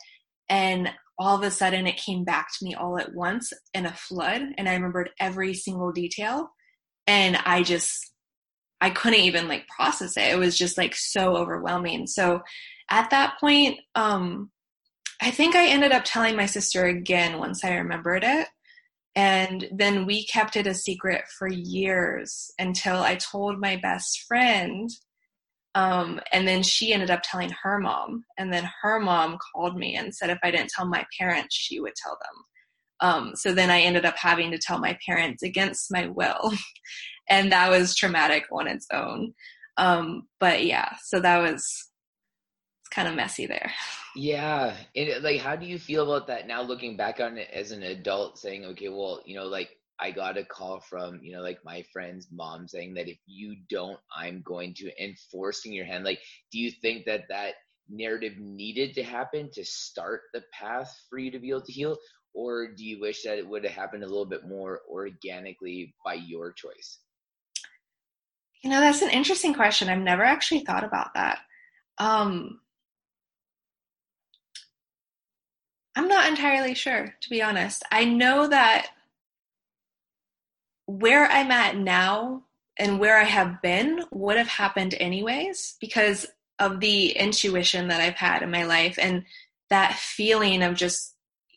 And 0.49 0.91
all 1.21 1.37
of 1.37 1.43
a 1.43 1.51
sudden 1.51 1.87
it 1.87 1.99
came 1.99 2.25
back 2.25 2.49
to 2.49 2.65
me 2.65 2.75
all 2.75 2.99
at 2.99 3.15
once 3.15 3.53
in 3.75 3.85
a 3.85 3.93
flood. 3.93 4.41
And 4.57 4.67
I 4.67 4.73
remembered 4.73 5.11
every 5.21 5.53
single 5.53 5.93
detail. 5.93 6.51
And 7.07 7.37
I 7.37 7.63
just, 7.63 8.13
I 8.81 8.89
couldn't 8.89 9.21
even 9.21 9.47
like 9.47 9.69
process 9.69 10.17
it. 10.17 10.33
It 10.33 10.39
was 10.39 10.57
just 10.57 10.79
like 10.79 10.95
so 10.97 11.37
overwhelming. 11.37 12.07
So 12.07 12.41
at 12.91 13.11
that 13.11 13.39
point, 13.39 13.81
um, 13.95 14.51
I 15.21 15.31
think 15.31 15.55
I 15.55 15.69
ended 15.69 15.93
up 15.93 16.05
telling 16.07 16.37
my 16.37 16.47
sister 16.47 16.87
again 16.87 17.39
once 17.39 17.63
I 17.63 17.75
remembered 17.75 18.25
it. 18.25 18.49
And 19.15 19.69
then 19.71 20.07
we 20.07 20.25
kept 20.25 20.57
it 20.57 20.67
a 20.67 20.73
secret 20.73 21.25
for 21.39 21.49
years 21.49 22.51
until 22.59 22.97
I 22.97 23.17
told 23.17 23.61
my 23.61 23.77
best 23.77 24.25
friend. 24.27 24.89
Um, 25.75 26.21
and 26.33 26.49
then 26.49 26.63
she 26.63 26.93
ended 26.93 27.11
up 27.11 27.21
telling 27.23 27.51
her 27.63 27.79
mom. 27.79 28.25
And 28.39 28.53
then 28.53 28.69
her 28.83 28.99
mom 28.99 29.39
called 29.53 29.77
me 29.77 29.97
and 29.97 30.15
said 30.15 30.31
if 30.31 30.39
I 30.43 30.51
didn't 30.51 30.71
tell 30.71 30.87
my 30.87 31.05
parents, 31.19 31.55
she 31.55 31.81
would 31.81 31.95
tell 31.95 32.19
them. 32.21 32.45
Um, 33.03 33.33
so 33.35 33.53
then 33.53 33.71
I 33.71 33.81
ended 33.81 34.05
up 34.05 34.17
having 34.17 34.51
to 34.51 34.59
tell 34.59 34.79
my 34.79 34.99
parents 35.07 35.43
against 35.43 35.93
my 35.93 36.07
will. 36.09 36.53
and 37.31 37.51
that 37.53 37.71
was 37.71 37.95
traumatic 37.95 38.45
on 38.53 38.67
its 38.67 38.87
own. 38.93 39.33
Um, 39.77 40.27
but 40.39 40.65
yeah, 40.65 40.97
so 41.05 41.21
that 41.21 41.39
was 41.39 41.89
kind 42.91 43.09
of 43.09 43.15
messy 43.15 43.47
there. 43.47 43.73
Yeah. 44.17 44.77
And 44.97 45.23
like, 45.23 45.41
how 45.41 45.57
do 45.57 45.65
you 45.65 45.79
feel 45.79 46.03
about 46.03 46.27
that 46.27 46.47
now 46.47 46.63
looking 46.63 46.97
back 46.97 47.21
on 47.21 47.39
it 47.39 47.49
as 47.53 47.71
an 47.71 47.85
adult 47.85 48.39
saying, 48.39 48.65
okay, 48.67 48.89
well, 48.89 49.23
you 49.25 49.37
know, 49.37 49.47
like 49.47 49.71
I 50.01 50.11
got 50.11 50.39
a 50.39 50.45
call 50.45 50.81
from, 50.81 51.21
you 51.23 51.33
know, 51.33 51.43
like 51.43 51.59
my 51.65 51.85
friend's 51.93 52.29
mom 52.33 52.67
saying 52.67 52.95
that 52.95 53.09
if 53.09 53.19
you 53.27 53.57
don't, 53.69 53.99
I'm 54.17 54.43
going 54.43 54.75
to 54.75 54.91
enforcing 55.03 55.73
your 55.73 55.85
hand. 55.85 56.05
Like, 56.05 56.21
do 56.51 56.59
you 56.59 56.71
think 56.71 57.05
that 57.07 57.25
that 57.29 57.55
narrative 57.89 58.39
needed 58.39 58.95
to 58.95 59.03
happen 59.03 59.51
to 59.53 59.65
start 59.65 60.23
the 60.33 60.43
path 60.53 60.97
for 61.11 61.19
you 61.19 61.31
to 61.31 61.39
be 61.39 61.51
able 61.51 61.63
to 61.63 61.73
heal? 61.73 61.99
Or 62.33 62.69
do 62.69 62.85
you 62.85 63.01
wish 63.01 63.25
that 63.25 63.39
it 63.39 63.49
would 63.49 63.65
have 63.65 63.73
happened 63.73 64.05
a 64.05 64.09
little 64.09 64.25
bit 64.25 64.47
more 64.47 64.81
organically 64.89 65.95
by 66.05 66.15
your 66.15 66.53
choice? 66.53 66.99
You 68.63 68.71
know, 68.71 68.81
that's 68.81 69.03
an 69.03 69.11
interesting 69.11 69.55
question. 69.55 69.89
I've 69.89 69.99
never 69.99 70.23
actually 70.23 70.61
thought 70.61 70.85
about 70.85 71.15
that. 71.15 71.41
Um, 71.99 72.61
I'm 75.97 76.09
not 76.09 76.29
entirely 76.29 76.75
sure, 76.75 77.15
to 77.21 77.31
be 77.31 77.43
honest. 77.43 77.83
I 77.91 78.05
know 78.05 78.47
that 78.49 78.89
where 80.91 81.31
I'm 81.31 81.53
at 81.53 81.77
now 81.77 82.43
and 82.77 82.99
where 82.99 83.17
I 83.17 83.25
have 83.25 83.63
been 83.63 84.03
would 84.11 84.37
have 84.37 84.49
happened 84.49 84.95
anyways 84.99 85.77
because 85.81 86.27
of 86.59 86.81
the 86.81 87.11
intuition 87.11 87.89
that 87.89 88.01
I've 88.01 88.17
had 88.17 88.43
in 88.43 88.51
my 88.51 88.65
life 88.65 88.99
and 89.01 89.25
that 89.71 89.95
feeling 89.95 90.63
of 90.63 90.75
just, 90.75 91.15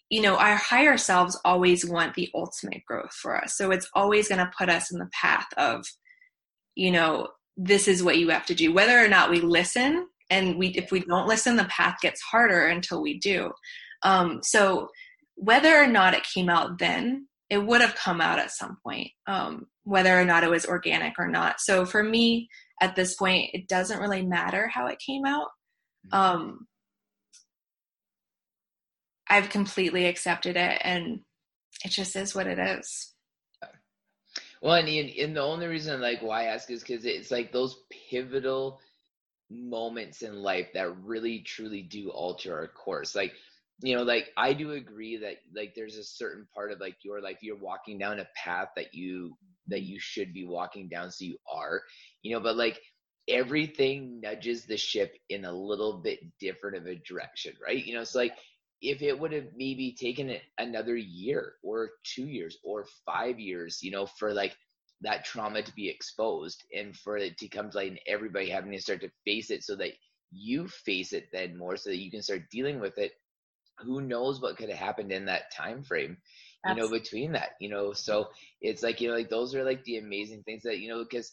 you 0.10 0.22
know, 0.22 0.38
our 0.38 0.56
higher 0.56 0.98
selves 0.98 1.40
always 1.44 1.84
want 1.84 2.14
the 2.14 2.30
ultimate 2.36 2.86
growth 2.86 3.14
for 3.14 3.42
us. 3.42 3.58
So 3.58 3.72
it's 3.72 3.90
always 3.96 4.28
going 4.28 4.40
to 4.40 4.52
put 4.56 4.70
us 4.70 4.92
in 4.92 5.00
the 5.00 5.10
path 5.12 5.48
of, 5.58 5.84
you 6.76 6.92
know, 6.92 7.30
this 7.58 7.88
is 7.88 8.04
what 8.04 8.20
you 8.20 8.30
have 8.30 8.46
to 8.48 8.56
do. 8.56 8.72
Whether 8.72 9.04
or 9.04 9.08
not 9.08 9.32
we 9.32 9.42
listen, 9.42 10.08
and 10.30 10.58
we 10.58 10.68
if 10.70 10.92
we 10.92 11.02
don't 11.02 11.28
listen, 11.28 11.56
the 11.56 11.66
path 11.66 11.98
gets 12.02 12.22
harder 12.22 12.68
until 12.68 13.02
we 13.02 13.20
do. 13.20 13.52
Um, 14.04 14.42
so 14.44 14.90
whether 15.36 15.76
or 15.76 15.88
not 15.88 16.14
it 16.14 16.24
came 16.24 16.50
out 16.50 16.78
then, 16.78 17.28
it 17.50 17.58
would 17.58 17.82
have 17.82 17.96
come 17.96 18.22
out 18.22 18.40
at 18.40 18.52
some 18.52 18.78
point, 18.84 19.12
um, 19.28 19.68
whether 19.84 20.20
or 20.20 20.26
not 20.26 20.44
it 20.44 20.50
was 20.50 20.66
organic 20.66 21.20
or 21.20 21.28
not. 21.28 21.60
So 21.60 21.86
for 21.86 22.04
me, 22.04 22.50
at 22.82 22.96
this 22.96 23.16
point, 23.16 23.52
it 23.54 23.68
doesn't 23.68 24.00
really 24.00 24.26
matter 24.26 24.68
how 24.68 24.88
it 24.88 25.00
came 25.00 25.26
out. 25.26 25.50
Mm-hmm. 26.08 26.16
Um, 26.16 26.68
I've 29.30 29.50
completely 29.50 30.06
accepted 30.06 30.58
it, 30.58 30.82
and 30.84 31.22
it 31.84 31.90
just 31.90 32.16
is 32.16 32.36
what 32.36 32.48
it 32.48 32.60
is. 32.60 33.14
Well, 34.62 34.76
and, 34.76 34.88
and 34.88 35.36
the 35.36 35.42
only 35.42 35.68
reason 35.68 36.00
like 36.00 36.22
why 36.22 36.44
I 36.44 36.54
ask 36.54 36.72
is 36.72 36.84
because 36.84 37.04
it's 37.04 37.32
like 37.32 37.52
those 37.52 37.84
pivotal 38.10 38.80
moments 39.50 40.22
in 40.22 40.36
life 40.36 40.68
that 40.74 40.96
really 41.04 41.40
truly 41.40 41.82
do 41.82 42.10
alter 42.10 42.56
our 42.56 42.68
course. 42.70 43.14
Like, 43.14 43.34
you 43.82 43.96
know, 43.96 44.04
like 44.04 44.30
I 44.38 44.54
do 44.54 44.72
agree 44.72 45.18
that 45.18 45.38
like 45.56 45.74
there's 45.76 45.98
a 45.98 46.04
certain 46.04 46.48
part 46.54 46.72
of 46.72 46.80
like 46.80 46.98
your 47.04 47.22
life 47.22 47.38
you're 47.42 47.58
walking 47.58 47.98
down 47.98 48.20
a 48.20 48.28
path 48.36 48.70
that 48.76 48.94
you 48.94 49.36
that 49.68 49.82
you 49.82 50.00
should 50.00 50.34
be 50.34 50.46
walking 50.46 50.90
down, 50.90 51.12
so 51.12 51.26
you 51.26 51.38
are, 51.52 51.82
you 52.22 52.34
know, 52.34 52.40
but 52.40 52.56
like 52.58 52.80
everything 53.28 54.20
nudges 54.22 54.66
the 54.66 54.78
ship 54.78 55.16
in 55.30 55.46
a 55.46 55.52
little 55.52 55.98
bit 56.04 56.20
different 56.40 56.78
of 56.78 56.86
a 56.88 56.96
direction, 57.08 57.54
right? 57.66 57.84
You 57.86 57.96
know, 57.96 58.02
it's 58.02 58.16
like 58.16 58.34
if 58.82 59.02
it 59.02 59.18
would 59.18 59.32
have 59.32 59.48
maybe 59.56 59.96
taken 59.98 60.30
it 60.30 60.42
another 60.58 60.96
year 60.96 61.54
or 61.64 61.92
two 62.04 62.28
years 62.28 62.58
or 62.64 62.86
five 63.06 63.40
years, 63.40 63.80
you 63.82 63.92
know, 63.92 64.06
for 64.06 64.34
like 64.34 64.56
that 65.02 65.26
trauma 65.26 65.62
to 65.62 65.74
be 65.76 65.90
exposed 65.90 66.64
and 66.76 66.96
for 66.96 67.18
it 67.18 67.38
to 67.38 67.48
come 67.48 67.70
to 67.70 67.78
light 67.78 67.90
and 67.92 68.00
everybody 68.08 68.50
having 68.50 68.72
to 68.72 68.82
start 68.82 69.02
to 69.02 69.10
face 69.26 69.50
it 69.52 69.64
so 69.64 69.76
that 69.76 69.92
you 70.32 70.68
face 70.68 71.14
it 71.14 71.28
then 71.32 71.58
more 71.58 71.78
so 71.78 71.90
that 71.90 71.98
you 71.98 72.10
can 72.12 72.22
start 72.22 72.42
dealing 72.52 72.80
with 72.80 72.98
it 72.98 73.12
who 73.80 74.02
knows 74.02 74.42
what 74.42 74.58
could 74.58 74.70
have 74.70 74.78
happened 74.78 75.12
in 75.12 75.26
that 75.26 75.52
time 75.52 75.84
frame 75.84 76.18
you 76.66 76.72
Absolutely. 76.72 76.98
know 76.98 77.02
between 77.02 77.32
that 77.34 77.50
you 77.60 77.70
know 77.70 77.94
so 77.94 78.28
it's 78.62 78.84
like 78.84 79.02
you 79.02 79.10
know 79.10 79.16
like 79.16 79.30
those 79.30 79.54
are 79.56 79.64
like 79.64 79.84
the 79.84 79.98
amazing 79.98 80.44
things 80.44 80.64
that 80.64 80.80
you 80.80 80.90
know 80.90 81.04
because 81.04 81.32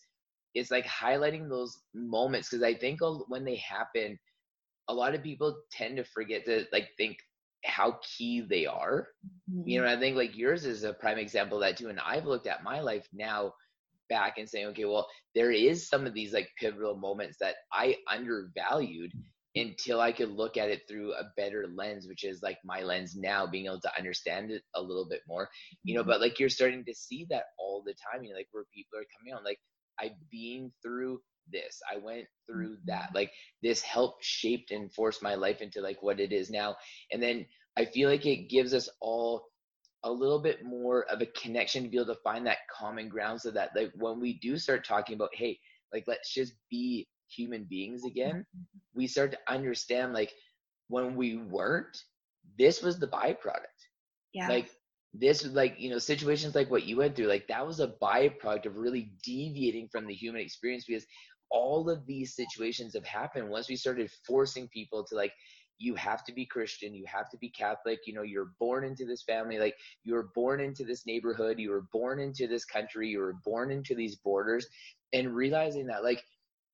it's 0.54 0.70
like 0.70 0.86
highlighting 0.86 1.48
those 1.48 1.78
moments 1.94 2.48
because 2.48 2.62
i 2.62 2.74
think 2.74 3.00
when 3.28 3.44
they 3.44 3.56
happen 3.56 4.18
a 4.88 4.94
lot 4.94 5.14
of 5.14 5.22
people 5.22 5.56
tend 5.70 5.96
to 5.96 6.04
forget 6.04 6.44
to 6.44 6.64
like 6.72 6.88
think 6.96 7.16
how 7.64 7.98
key 8.02 8.40
they 8.40 8.66
are. 8.66 9.08
Mm-hmm. 9.50 9.68
You 9.68 9.82
know, 9.82 9.88
I 9.88 9.98
think 9.98 10.16
like 10.16 10.36
yours 10.36 10.64
is 10.64 10.84
a 10.84 10.92
prime 10.92 11.18
example 11.18 11.58
of 11.58 11.62
that 11.62 11.76
too. 11.76 11.88
And 11.88 12.00
I've 12.00 12.26
looked 12.26 12.46
at 12.46 12.64
my 12.64 12.80
life 12.80 13.06
now 13.12 13.52
back 14.08 14.38
and 14.38 14.48
saying, 14.48 14.66
okay, 14.68 14.84
well, 14.84 15.06
there 15.34 15.50
is 15.50 15.88
some 15.88 16.06
of 16.06 16.14
these 16.14 16.32
like 16.32 16.48
pivotal 16.58 16.96
moments 16.96 17.36
that 17.40 17.56
I 17.72 17.96
undervalued 18.08 19.12
until 19.56 20.00
I 20.00 20.12
could 20.12 20.30
look 20.30 20.56
at 20.56 20.70
it 20.70 20.82
through 20.88 21.12
a 21.12 21.24
better 21.36 21.66
lens, 21.74 22.06
which 22.06 22.24
is 22.24 22.42
like 22.42 22.58
my 22.64 22.82
lens 22.82 23.16
now, 23.16 23.46
being 23.46 23.66
able 23.66 23.80
to 23.80 23.98
understand 23.98 24.50
it 24.50 24.62
a 24.74 24.82
little 24.82 25.06
bit 25.08 25.22
more, 25.26 25.48
you 25.82 25.94
know, 25.94 26.02
mm-hmm. 26.02 26.10
but 26.10 26.20
like 26.20 26.38
you're 26.38 26.48
starting 26.48 26.84
to 26.84 26.94
see 26.94 27.26
that 27.30 27.44
all 27.58 27.82
the 27.84 27.94
time, 27.94 28.22
you 28.22 28.30
know, 28.30 28.36
like 28.36 28.48
where 28.52 28.64
people 28.74 28.98
are 28.98 29.18
coming 29.18 29.34
on, 29.34 29.44
like 29.44 29.58
I've 29.98 30.16
been 30.30 30.72
through 30.82 31.20
this 31.52 31.80
i 31.90 31.96
went 31.96 32.26
through 32.46 32.76
that 32.86 33.04
mm-hmm. 33.04 33.16
like 33.16 33.32
this 33.62 33.82
helped 33.82 34.24
shaped 34.24 34.70
and 34.70 34.92
forced 34.92 35.22
my 35.22 35.34
life 35.34 35.60
into 35.60 35.80
like 35.80 36.02
what 36.02 36.20
it 36.20 36.32
is 36.32 36.50
now 36.50 36.76
and 37.12 37.22
then 37.22 37.44
i 37.76 37.84
feel 37.84 38.08
like 38.08 38.26
it 38.26 38.48
gives 38.48 38.74
us 38.74 38.88
all 39.00 39.46
a 40.04 40.10
little 40.10 40.40
bit 40.40 40.64
more 40.64 41.04
of 41.10 41.20
a 41.20 41.26
connection 41.26 41.82
to 41.82 41.88
be 41.90 41.98
able 41.98 42.06
to 42.06 42.20
find 42.22 42.46
that 42.46 42.58
common 42.74 43.08
ground 43.08 43.40
so 43.40 43.50
that 43.50 43.70
like 43.76 43.92
when 43.96 44.20
we 44.20 44.38
do 44.38 44.56
start 44.56 44.86
talking 44.86 45.14
about 45.14 45.30
hey 45.34 45.58
like 45.92 46.04
let's 46.06 46.32
just 46.32 46.54
be 46.70 47.06
human 47.30 47.64
beings 47.64 48.04
again 48.04 48.36
mm-hmm. 48.36 48.60
we 48.94 49.06
start 49.06 49.30
to 49.30 49.38
understand 49.48 50.12
like 50.12 50.32
when 50.88 51.14
we 51.14 51.36
weren't 51.36 52.04
this 52.58 52.82
was 52.82 52.98
the 52.98 53.06
byproduct. 53.06 53.66
Yeah. 54.32 54.48
Like 54.48 54.70
this 55.12 55.44
like 55.44 55.74
you 55.78 55.90
know 55.90 55.98
situations 55.98 56.54
like 56.54 56.70
what 56.70 56.84
you 56.84 56.98
went 56.98 57.16
through 57.16 57.26
like 57.26 57.48
that 57.48 57.66
was 57.66 57.80
a 57.80 57.94
byproduct 58.00 58.66
of 58.66 58.76
really 58.76 59.10
deviating 59.24 59.88
from 59.90 60.06
the 60.06 60.14
human 60.14 60.40
experience 60.40 60.84
because 60.86 61.04
all 61.50 61.90
of 61.90 62.06
these 62.06 62.36
situations 62.36 62.94
have 62.94 63.04
happened. 63.04 63.48
Once 63.48 63.68
we 63.68 63.74
started 63.74 64.10
forcing 64.24 64.68
people 64.68 65.04
to 65.04 65.16
like 65.16 65.32
you 65.82 65.94
have 65.94 66.22
to 66.22 66.32
be 66.34 66.44
christian 66.44 66.92
you 66.94 67.06
have 67.06 67.30
to 67.30 67.38
be 67.38 67.48
catholic 67.48 68.00
you 68.06 68.12
know 68.12 68.20
you're 68.20 68.52
born 68.60 68.84
into 68.84 69.06
this 69.06 69.22
family 69.22 69.58
like 69.58 69.74
you 70.04 70.12
were 70.12 70.28
born 70.34 70.60
into 70.60 70.84
this 70.84 71.06
neighborhood 71.06 71.58
you 71.58 71.70
were 71.70 71.86
born 71.90 72.20
into 72.20 72.46
this 72.46 72.66
country 72.66 73.08
you 73.08 73.18
were 73.18 73.36
born 73.46 73.70
into 73.70 73.94
these 73.94 74.16
borders 74.16 74.66
and 75.14 75.34
realizing 75.34 75.86
that 75.86 76.04
like 76.04 76.22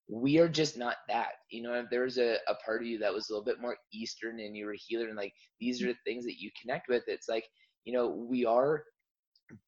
we 0.08 0.38
are 0.38 0.48
just 0.48 0.78
not 0.78 0.96
that 1.08 1.32
you 1.50 1.62
know 1.62 1.74
if 1.74 1.86
there's 1.90 2.18
a, 2.18 2.36
a 2.48 2.54
part 2.64 2.80
of 2.80 2.86
you 2.86 2.98
that 2.98 3.12
was 3.12 3.28
a 3.28 3.32
little 3.32 3.44
bit 3.44 3.60
more 3.60 3.76
eastern 3.92 4.38
and 4.38 4.56
you 4.56 4.66
were 4.66 4.76
healer 4.76 5.08
and 5.08 5.16
like 5.16 5.32
these 5.60 5.82
are 5.82 5.88
the 5.88 5.98
things 6.04 6.24
that 6.24 6.38
you 6.40 6.50
connect 6.60 6.88
with 6.88 7.02
it's 7.06 7.28
like 7.28 7.44
you 7.84 7.92
know 7.92 8.08
we 8.08 8.44
are 8.44 8.84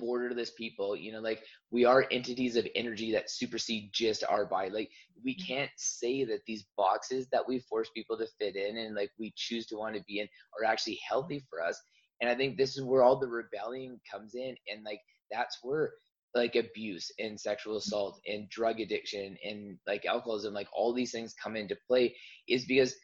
borderless 0.01 0.55
people 0.57 0.97
you 0.97 1.13
know 1.13 1.21
like 1.21 1.43
we 1.71 1.85
are 1.85 2.07
entities 2.11 2.57
of 2.57 2.67
energy 2.75 3.13
that 3.13 3.31
supersede 3.31 3.91
just 3.93 4.25
our 4.29 4.45
body 4.45 4.71
like 4.71 4.91
we 5.25 5.35
mm-hmm. 5.35 5.53
can't 5.53 5.71
say 5.77 6.25
that 6.25 6.41
these 6.47 6.67
boxes 6.77 7.29
that 7.31 7.47
we 7.47 7.61
force 7.61 7.89
people 7.95 8.17
to 8.17 8.27
fit 8.41 8.57
in 8.57 8.77
and 8.77 8.95
like 8.95 9.11
we 9.19 9.33
choose 9.37 9.67
to 9.67 9.77
want 9.77 9.95
to 9.95 10.03
be 10.07 10.21
in 10.21 10.29
are 10.59 10.69
actually 10.69 10.99
healthy 11.09 11.45
for 11.49 11.63
us 11.63 11.81
and 12.21 12.29
i 12.29 12.35
think 12.35 12.57
this 12.57 12.77
is 12.77 12.83
where 12.83 13.03
all 13.03 13.19
the 13.19 13.29
rebellion 13.29 14.01
comes 14.11 14.35
in 14.35 14.55
and 14.73 14.85
like 14.85 15.01
that's 15.31 15.59
where 15.63 15.93
like 16.35 16.57
abuse 16.57 17.11
and 17.19 17.41
sexual 17.41 17.75
mm-hmm. 17.75 17.79
assault 17.79 18.21
and 18.27 18.49
drug 18.51 18.81
addiction 18.81 19.37
and 19.45 19.79
like 19.87 20.05
alcoholism 20.07 20.53
like 20.55 20.69
all 20.73 20.93
these 20.93 21.13
things 21.13 21.35
come 21.43 21.57
into 21.57 21.77
play 21.87 22.15
is 22.49 22.65
because 22.67 22.95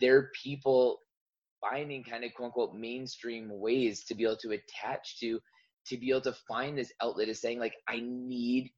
they're 0.00 0.30
people 0.42 0.98
finding 1.60 2.02
kind 2.02 2.24
of 2.24 2.34
quote 2.34 2.46
unquote 2.46 2.74
mainstream 2.74 3.48
ways 3.50 4.04
to 4.04 4.14
be 4.14 4.24
able 4.24 4.36
to 4.36 4.50
attach 4.50 5.18
to 5.20 5.38
to 5.86 5.96
be 5.98 6.10
able 6.10 6.20
to 6.20 6.34
find 6.48 6.76
this 6.76 6.92
outlet 7.02 7.28
is 7.28 7.40
saying 7.40 7.58
like 7.58 7.74
i 7.88 8.00
need 8.02 8.70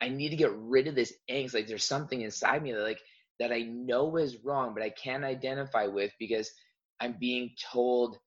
i 0.00 0.08
need 0.08 0.30
to 0.30 0.36
get 0.36 0.54
rid 0.54 0.86
of 0.86 0.94
this 0.94 1.12
angst 1.30 1.54
like 1.54 1.66
there's 1.66 1.84
something 1.84 2.20
inside 2.20 2.62
me 2.62 2.72
that 2.72 2.82
like 2.82 3.00
that 3.38 3.52
i 3.52 3.62
know 3.62 4.16
is 4.16 4.44
wrong 4.44 4.74
but 4.74 4.82
i 4.82 4.90
can't 4.90 5.24
identify 5.24 5.86
with 5.86 6.12
because 6.18 6.50
i'm 7.00 7.16
being 7.18 7.50
told 7.72 8.18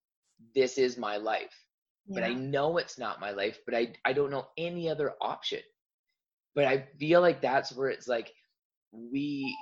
this 0.55 0.78
is 0.78 0.97
my 0.97 1.17
life 1.17 1.62
yeah. 2.08 2.14
but 2.16 2.24
i 2.24 2.34
know 2.34 2.78
it's 2.78 2.97
not 2.97 3.22
my 3.22 3.32
life 3.32 3.60
but 3.66 3.76
i 3.76 3.93
i 4.06 4.14
don't 4.14 4.32
know 4.32 4.47
any 4.58 4.89
other 4.89 5.14
option. 5.22 5.60
But 6.56 6.66
i 6.66 6.88
feel 6.99 7.22
like 7.22 7.41
that's 7.41 7.76
where 7.76 7.89
it's 7.89 8.08
like 8.08 8.32
we 8.91 9.56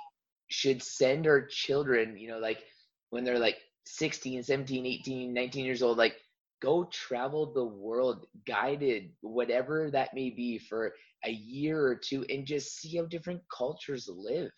should 0.48 0.82
send 0.82 1.26
our 1.26 1.46
children 1.46 2.16
you 2.18 2.28
know 2.28 2.38
like 2.38 2.62
when 3.10 3.24
they're 3.24 3.38
like 3.38 3.56
16 3.86 4.42
17 4.42 4.86
18 4.86 5.32
19 5.32 5.64
years 5.64 5.82
old 5.82 5.98
like 5.98 6.16
go 6.62 6.84
travel 6.92 7.52
the 7.52 7.64
world 7.64 8.26
guided 8.46 9.10
whatever 9.22 9.90
that 9.90 10.14
may 10.14 10.30
be 10.30 10.58
for 10.58 10.94
a 11.24 11.30
year 11.30 11.84
or 11.84 11.96
two 11.96 12.24
and 12.28 12.46
just 12.46 12.78
see 12.78 12.96
how 12.96 13.04
different 13.06 13.40
cultures 13.56 14.08
live. 14.12 14.50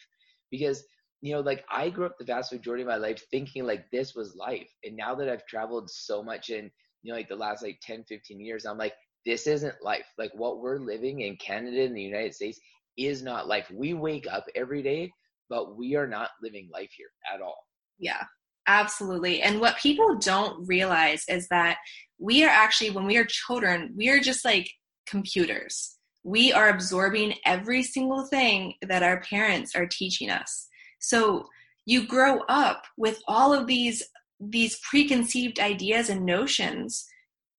Because 0.51 0.85
you 1.23 1.33
know 1.35 1.41
like 1.41 1.65
i 1.71 1.89
grew 1.89 2.05
up 2.07 2.17
the 2.19 2.25
vast 2.25 2.53
majority 2.53 2.83
of 2.83 2.89
my 2.89 2.97
life 2.97 3.23
thinking 3.31 3.65
like 3.65 3.91
this 3.91 4.15
was 4.15 4.37
life. 4.37 4.71
And 4.85 4.97
now 4.97 5.15
that 5.15 5.29
i've 5.29 5.47
traveled 5.47 5.91
so 5.91 6.23
much 6.23 6.51
in 6.51 6.71
you 7.05 7.13
know 7.13 7.17
like 7.17 7.29
the 7.29 7.37
last 7.37 7.63
like 7.63 7.79
10 7.83 8.05
15 8.09 8.41
years 8.41 8.67
i'm 8.67 8.79
like 8.79 8.95
this 9.25 9.47
isn't 9.47 9.75
life 9.83 10.07
like 10.19 10.33
what 10.35 10.59
we're 10.59 10.79
living 10.79 11.21
in 11.21 11.37
canada 11.37 11.83
and 11.83 11.97
the 11.97 12.03
united 12.03 12.35
states 12.35 12.59
is 12.97 13.23
not 13.23 13.47
life 13.47 13.71
we 13.73 13.95
wake 13.95 14.27
up 14.31 14.45
every 14.57 14.83
day 14.83 15.11
but 15.49 15.77
we 15.77 15.95
are 15.95 16.09
not 16.09 16.31
living 16.43 16.69
life 16.73 16.91
here 16.97 17.11
at 17.33 17.41
all 17.41 17.67
yeah 17.99 18.25
Absolutely. 18.67 19.43
And 19.43 19.61
what 19.61 19.77
people 19.77 20.17
don't 20.17 20.67
realize 20.67 21.25
is 21.29 21.49
that 21.49 21.79
we 22.19 22.45
are 22.45 22.51
actually, 22.51 22.91
when 22.91 23.07
we 23.07 23.17
are 23.17 23.25
children, 23.25 23.93
we 23.97 24.09
are 24.09 24.21
just 24.21 24.45
like 24.45 24.71
computers. 25.07 25.99
We 26.23 26.53
are 26.53 26.71
absorbing 26.71 27.35
every 27.45 27.83
single 27.83 28.27
thing 28.27 28.75
that 28.87 29.03
our 29.03 29.21
parents 29.21 29.75
are 29.75 29.87
teaching 29.87 30.31
us. 30.31 30.69
So 30.99 31.47
you 31.85 32.07
grow 32.07 32.41
up 32.49 32.85
with 32.97 33.21
all 33.29 33.53
of 33.53 33.67
these 33.67 34.03
these 34.41 34.79
preconceived 34.89 35.59
ideas 35.59 36.09
and 36.09 36.25
notions 36.25 37.07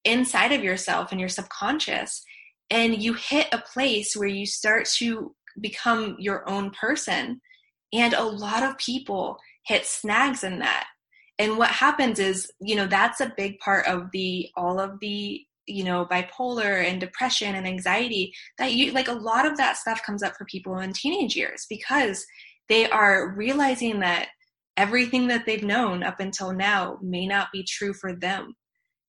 inside 0.04 0.52
of 0.52 0.64
yourself 0.64 1.12
and 1.12 1.20
your 1.20 1.30
subconscious 1.30 2.24
and 2.70 3.02
you 3.02 3.14
hit 3.14 3.48
a 3.52 3.64
place 3.74 4.16
where 4.16 4.28
you 4.28 4.46
start 4.46 4.86
to 4.98 5.36
become 5.60 6.16
your 6.20 6.48
own 6.50 6.72
person. 6.72 7.42
And 7.94 8.14
a 8.14 8.24
lot 8.24 8.64
of 8.64 8.78
people 8.78 9.38
hit 9.66 9.86
snags 9.86 10.44
in 10.44 10.60
that. 10.60 10.88
And 11.38 11.58
what 11.58 11.70
happens 11.70 12.20
is 12.20 12.52
you 12.62 12.76
know 12.76 12.88
that's 12.88 13.20
a 13.20 13.34
big 13.36 13.60
part 13.60 13.88
of 13.88 14.10
the 14.12 14.50
all 14.56 14.80
of 14.80 15.00
the 15.00 15.42
you 15.68 15.84
know 15.84 16.06
bipolar 16.06 16.84
and 16.84 17.02
depression 17.02 17.56
and 17.56 17.68
anxiety 17.68 18.34
that 18.58 18.74
you 18.74 18.92
like 18.94 19.10
a 19.10 19.14
lot 19.14 19.46
of 19.46 19.58
that 19.58 19.76
stuff 19.76 20.02
comes 20.06 20.24
up 20.24 20.36
for 20.38 20.46
people 20.46 20.78
in 20.78 20.94
teenage 20.94 21.36
years 21.36 21.66
because 21.70 22.26
they 22.70 22.90
are 22.90 23.34
realizing 23.36 24.00
that 24.00 24.30
everything 24.78 25.28
that 25.28 25.46
they've 25.46 25.64
known 25.64 26.04
up 26.04 26.20
until 26.20 26.54
now 26.54 26.98
may 27.02 27.26
not 27.28 27.52
be 27.52 27.64
true 27.64 27.94
for 27.94 28.14
them. 28.14 28.56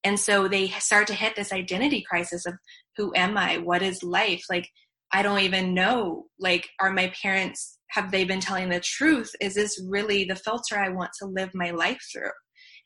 And 0.04 0.20
so 0.20 0.46
they 0.46 0.68
start 0.68 1.08
to 1.08 1.14
hit 1.14 1.34
this 1.34 1.52
identity 1.52 2.04
crisis 2.08 2.46
of 2.46 2.54
who 2.96 3.12
am 3.14 3.36
i? 3.36 3.58
What 3.58 3.82
is 3.82 4.02
life? 4.02 4.44
Like 4.48 4.68
i 5.12 5.22
don't 5.22 5.40
even 5.40 5.74
know. 5.74 6.26
Like 6.38 6.68
are 6.80 6.92
my 6.92 7.12
parents 7.20 7.78
have 7.90 8.10
they 8.10 8.24
been 8.24 8.40
telling 8.40 8.68
the 8.68 8.80
truth? 8.80 9.30
Is 9.40 9.54
this 9.54 9.80
really 9.88 10.24
the 10.24 10.36
filter 10.36 10.78
i 10.78 10.88
want 10.88 11.10
to 11.20 11.26
live 11.26 11.50
my 11.54 11.70
life 11.70 12.00
through? 12.12 12.30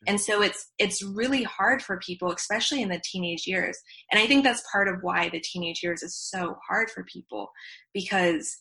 And 0.07 0.19
so 0.19 0.41
it's 0.41 0.67
it's 0.79 1.03
really 1.03 1.43
hard 1.43 1.83
for 1.83 1.99
people 1.99 2.31
especially 2.31 2.81
in 2.81 2.89
the 2.89 3.01
teenage 3.03 3.45
years. 3.45 3.77
And 4.11 4.19
i 4.19 4.25
think 4.25 4.43
that's 4.43 4.63
part 4.71 4.87
of 4.87 4.95
why 5.01 5.29
the 5.29 5.41
teenage 5.41 5.81
years 5.83 6.01
is 6.01 6.17
so 6.17 6.55
hard 6.67 6.89
for 6.89 7.03
people 7.03 7.51
because 7.93 8.57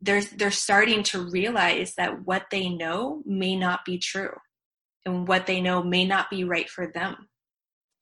they're 0.00 0.22
they're 0.22 0.50
starting 0.50 1.02
to 1.02 1.28
realize 1.30 1.94
that 1.96 2.24
what 2.26 2.46
they 2.50 2.68
know 2.68 3.22
may 3.26 3.56
not 3.56 3.84
be 3.84 3.98
true 3.98 4.34
and 5.04 5.26
what 5.26 5.46
they 5.46 5.60
know 5.60 5.82
may 5.82 6.04
not 6.04 6.30
be 6.30 6.44
right 6.44 6.68
for 6.68 6.86
them. 6.86 7.28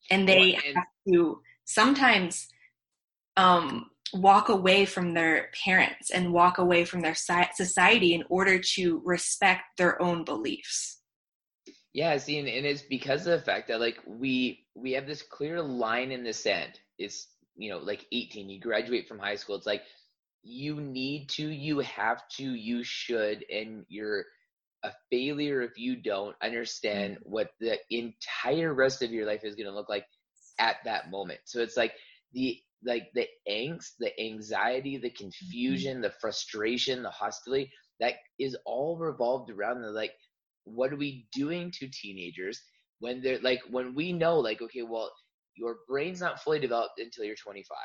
And 0.09 0.27
they 0.27 0.51
have 0.51 0.85
to 1.09 1.41
sometimes 1.65 2.47
um, 3.35 3.89
walk 4.13 4.49
away 4.49 4.85
from 4.85 5.13
their 5.13 5.49
parents 5.65 6.11
and 6.11 6.33
walk 6.33 6.57
away 6.57 6.85
from 6.85 7.01
their 7.01 7.15
society 7.15 8.13
in 8.13 8.23
order 8.29 8.59
to 8.75 9.01
respect 9.03 9.63
their 9.77 10.01
own 10.01 10.23
beliefs. 10.23 11.01
Yeah 11.93 12.17
see 12.17 12.37
and, 12.37 12.47
and 12.47 12.65
it's 12.65 12.83
because 12.83 13.25
of 13.25 13.39
the 13.39 13.45
fact 13.45 13.67
that 13.69 13.79
like 13.79 13.97
we 14.05 14.65
we 14.75 14.91
have 14.91 15.07
this 15.07 15.23
clear 15.23 15.61
line 15.61 16.11
in 16.11 16.23
the 16.23 16.33
sand. 16.33 16.79
It's 16.99 17.27
you 17.55 17.71
know 17.71 17.79
like 17.79 18.05
18 18.11 18.49
you 18.49 18.59
graduate 18.59 19.07
from 19.07 19.17
high 19.17 19.35
school 19.35 19.55
it's 19.55 19.65
like 19.65 19.81
you 20.47 20.79
need 20.79 21.27
to 21.27 21.49
you 21.49 21.79
have 21.79 22.21
to 22.29 22.43
you 22.43 22.81
should 22.81 23.43
and 23.51 23.85
you're 23.89 24.23
a 24.83 24.91
failure 25.11 25.61
if 25.61 25.77
you 25.77 25.97
don't 25.97 26.35
understand 26.41 27.15
mm-hmm. 27.15 27.29
what 27.29 27.49
the 27.59 27.77
entire 27.89 28.73
rest 28.73 29.01
of 29.01 29.11
your 29.11 29.25
life 29.25 29.43
is 29.43 29.55
going 29.55 29.67
to 29.67 29.75
look 29.75 29.89
like 29.89 30.05
at 30.59 30.77
that 30.85 31.11
moment 31.11 31.39
so 31.43 31.59
it's 31.59 31.75
like 31.75 31.91
the 32.33 32.57
like 32.85 33.09
the 33.13 33.27
angst 33.49 33.91
the 33.99 34.17
anxiety 34.21 34.97
the 34.97 35.09
mm-hmm. 35.09 35.23
confusion 35.25 35.99
the 35.99 36.13
frustration 36.21 37.03
the 37.03 37.09
hostility 37.09 37.69
that 37.99 38.13
is 38.39 38.55
all 38.65 38.97
revolved 38.97 39.51
around 39.51 39.81
the 39.81 39.89
like 39.89 40.13
what 40.63 40.93
are 40.93 40.97
we 40.97 41.27
doing 41.33 41.71
to 41.71 41.89
teenagers 41.89 42.61
when 42.99 43.21
they're 43.21 43.39
like 43.41 43.59
when 43.69 43.93
we 43.93 44.13
know 44.13 44.39
like 44.39 44.61
okay 44.61 44.83
well 44.83 45.11
your 45.57 45.77
brain's 45.89 46.21
not 46.21 46.41
fully 46.41 46.59
developed 46.59 46.99
until 46.99 47.25
you're 47.25 47.35
25 47.35 47.77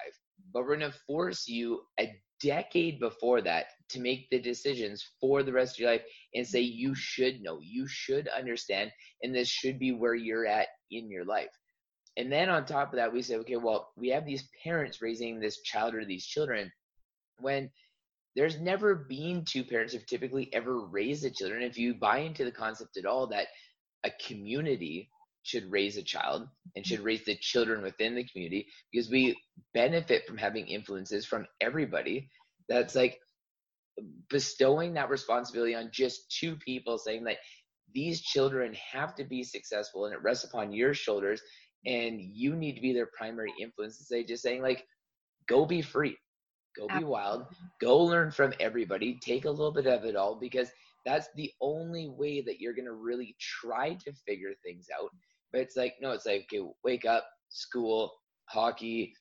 but 0.52 0.62
we're 0.62 0.76
going 0.76 0.90
to 0.90 0.98
force 1.06 1.48
you 1.48 1.80
a 1.98 2.12
decade 2.42 2.98
before 2.98 3.40
that 3.42 3.66
to 3.90 4.00
make 4.00 4.28
the 4.30 4.40
decisions 4.40 5.10
for 5.20 5.42
the 5.42 5.52
rest 5.52 5.76
of 5.76 5.80
your 5.80 5.90
life 5.90 6.02
and 6.34 6.46
say 6.46 6.60
you 6.60 6.94
should 6.94 7.40
know 7.42 7.58
you 7.60 7.86
should 7.86 8.28
understand 8.28 8.90
and 9.22 9.34
this 9.34 9.48
should 9.48 9.78
be 9.78 9.92
where 9.92 10.14
you're 10.14 10.46
at 10.46 10.68
in 10.90 11.10
your 11.10 11.24
life. 11.24 11.50
And 12.16 12.30
then 12.30 12.48
on 12.48 12.64
top 12.64 12.92
of 12.92 12.96
that 12.96 13.12
we 13.12 13.22
say 13.22 13.36
okay 13.36 13.56
well 13.56 13.92
we 13.96 14.08
have 14.08 14.26
these 14.26 14.48
parents 14.62 15.00
raising 15.00 15.40
this 15.40 15.62
child 15.62 15.94
or 15.94 16.04
these 16.04 16.26
children 16.26 16.70
when 17.38 17.70
there's 18.34 18.58
never 18.58 18.94
been 18.94 19.44
two 19.44 19.62
parents 19.62 19.92
who've 19.92 20.06
typically 20.06 20.52
ever 20.54 20.80
raised 20.80 21.22
the 21.22 21.30
children. 21.30 21.62
If 21.62 21.76
you 21.76 21.94
buy 21.94 22.18
into 22.18 22.44
the 22.44 22.52
concept 22.52 22.96
at 22.96 23.04
all 23.04 23.26
that 23.28 23.48
a 24.04 24.10
community 24.26 25.10
should 25.42 25.70
raise 25.70 25.96
a 25.96 26.02
child 26.02 26.48
and 26.76 26.86
should 26.86 26.98
mm-hmm. 26.98 27.06
raise 27.06 27.24
the 27.24 27.36
children 27.36 27.82
within 27.82 28.14
the 28.14 28.24
community 28.24 28.66
because 28.92 29.10
we 29.10 29.36
benefit 29.74 30.26
from 30.26 30.38
having 30.38 30.66
influences 30.66 31.26
from 31.26 31.46
everybody. 31.60 32.28
That's 32.68 32.94
like 32.94 33.18
bestowing 34.30 34.94
that 34.94 35.10
responsibility 35.10 35.74
on 35.74 35.90
just 35.92 36.30
two 36.30 36.56
people 36.56 36.98
saying 36.98 37.24
that 37.24 37.38
these 37.94 38.22
children 38.22 38.74
have 38.74 39.14
to 39.14 39.24
be 39.24 39.42
successful 39.42 40.06
and 40.06 40.14
it 40.14 40.22
rests 40.22 40.44
upon 40.44 40.72
your 40.72 40.94
shoulders 40.94 41.42
and 41.84 42.20
you 42.20 42.54
need 42.54 42.74
to 42.74 42.80
be 42.80 42.92
their 42.92 43.10
primary 43.16 43.52
influence 43.60 43.98
say 44.08 44.24
just 44.24 44.42
saying 44.42 44.62
like 44.62 44.84
go 45.48 45.66
be 45.66 45.82
free 45.82 46.16
go 46.76 46.86
be 46.98 47.04
wild 47.04 47.44
go 47.80 47.98
learn 47.98 48.30
from 48.30 48.54
everybody 48.60 49.18
take 49.22 49.44
a 49.44 49.50
little 49.50 49.72
bit 49.72 49.86
of 49.86 50.04
it 50.04 50.16
all 50.16 50.36
because 50.36 50.70
that's 51.04 51.28
the 51.36 51.50
only 51.60 52.08
way 52.08 52.40
that 52.40 52.60
you're 52.60 52.74
going 52.74 52.86
to 52.86 52.92
really 52.92 53.36
try 53.40 53.94
to 53.94 54.12
figure 54.26 54.52
things 54.64 54.86
out 54.98 55.10
but 55.52 55.60
it's 55.60 55.76
like, 55.76 55.94
no, 56.00 56.12
it's 56.12 56.26
like, 56.26 56.46
okay, 56.52 56.66
wake 56.84 57.04
up, 57.04 57.26
school, 57.48 58.12
hockey, 58.46 59.14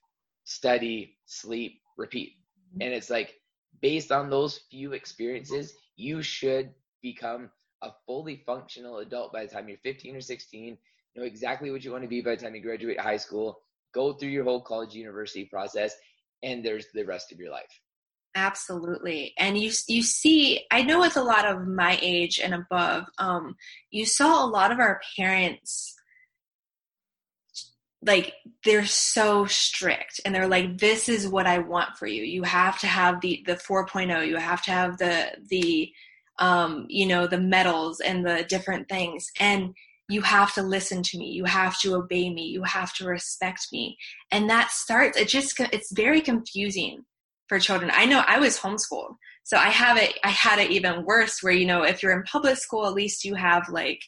study, 0.44 1.16
sleep, 1.26 1.80
repeat. 1.96 2.32
Mm-hmm. 2.74 2.82
And 2.82 2.94
it's 2.94 3.10
like, 3.10 3.34
based 3.80 4.12
on 4.12 4.30
those 4.30 4.60
few 4.70 4.92
experiences, 4.92 5.74
you 5.96 6.22
should 6.22 6.70
become 7.02 7.50
a 7.82 7.90
fully 8.06 8.42
functional 8.46 8.98
adult 8.98 9.32
by 9.32 9.44
the 9.44 9.52
time 9.52 9.68
you're 9.68 9.78
15 9.78 10.16
or 10.16 10.20
16, 10.20 10.78
know 11.16 11.24
exactly 11.24 11.70
what 11.70 11.84
you 11.84 11.92
want 11.92 12.02
to 12.02 12.08
be 12.08 12.20
by 12.20 12.34
the 12.34 12.42
time 12.42 12.54
you 12.54 12.62
graduate 12.62 13.00
high 13.00 13.16
school, 13.16 13.60
go 13.92 14.12
through 14.12 14.30
your 14.30 14.44
whole 14.44 14.62
college 14.62 14.94
university 14.94 15.44
process, 15.44 15.94
and 16.42 16.64
there's 16.64 16.86
the 16.94 17.04
rest 17.04 17.32
of 17.32 17.38
your 17.38 17.50
life. 17.50 17.80
Absolutely. 18.34 19.34
And 19.38 19.58
you 19.58 19.70
you 19.88 20.02
see, 20.02 20.64
I 20.70 20.82
know 20.82 21.00
with 21.00 21.18
a 21.18 21.22
lot 21.22 21.46
of 21.46 21.66
my 21.66 21.98
age 22.00 22.40
and 22.42 22.54
above, 22.54 23.04
um, 23.18 23.56
you 23.90 24.06
saw 24.06 24.42
a 24.42 24.48
lot 24.48 24.72
of 24.72 24.78
our 24.78 25.02
parents 25.18 25.94
like 28.04 28.34
they're 28.64 28.86
so 28.86 29.46
strict 29.46 30.20
and 30.24 30.34
they're 30.34 30.48
like 30.48 30.78
this 30.78 31.08
is 31.08 31.28
what 31.28 31.46
i 31.46 31.58
want 31.58 31.96
for 31.96 32.06
you. 32.06 32.22
You 32.24 32.42
have 32.42 32.78
to 32.80 32.86
have 32.86 33.20
the 33.20 33.42
the 33.46 33.54
4.0 33.54 34.26
you 34.26 34.36
have 34.36 34.62
to 34.62 34.70
have 34.72 34.98
the 34.98 35.32
the 35.48 35.90
um 36.38 36.86
you 36.88 37.06
know 37.06 37.26
the 37.26 37.40
medals 37.40 38.00
and 38.00 38.26
the 38.26 38.44
different 38.48 38.88
things. 38.88 39.30
And 39.38 39.74
you 40.08 40.20
have 40.22 40.52
to 40.54 40.62
listen 40.62 41.02
to 41.02 41.18
me. 41.18 41.30
You 41.30 41.44
have 41.44 41.78
to 41.80 41.94
obey 41.94 42.28
me. 42.28 42.46
You 42.46 42.64
have 42.64 42.92
to 42.94 43.06
respect 43.06 43.68
me. 43.72 43.96
And 44.30 44.50
that 44.50 44.70
starts 44.70 45.16
it 45.16 45.28
just 45.28 45.58
it's 45.58 45.92
very 45.92 46.20
confusing 46.20 47.04
for 47.48 47.58
children. 47.58 47.90
I 47.94 48.06
know 48.06 48.24
i 48.26 48.38
was 48.38 48.58
homeschooled 48.58 49.16
so 49.44 49.56
i 49.56 49.68
have 49.68 49.96
it 49.96 50.18
i 50.24 50.28
had 50.30 50.58
it 50.58 50.70
even 50.70 51.04
worse 51.04 51.42
where 51.42 51.52
you 51.52 51.66
know 51.66 51.82
if 51.82 52.02
you're 52.02 52.16
in 52.16 52.22
public 52.24 52.56
school 52.56 52.86
at 52.86 52.94
least 52.94 53.24
you 53.24 53.34
have 53.34 53.68
like 53.68 54.00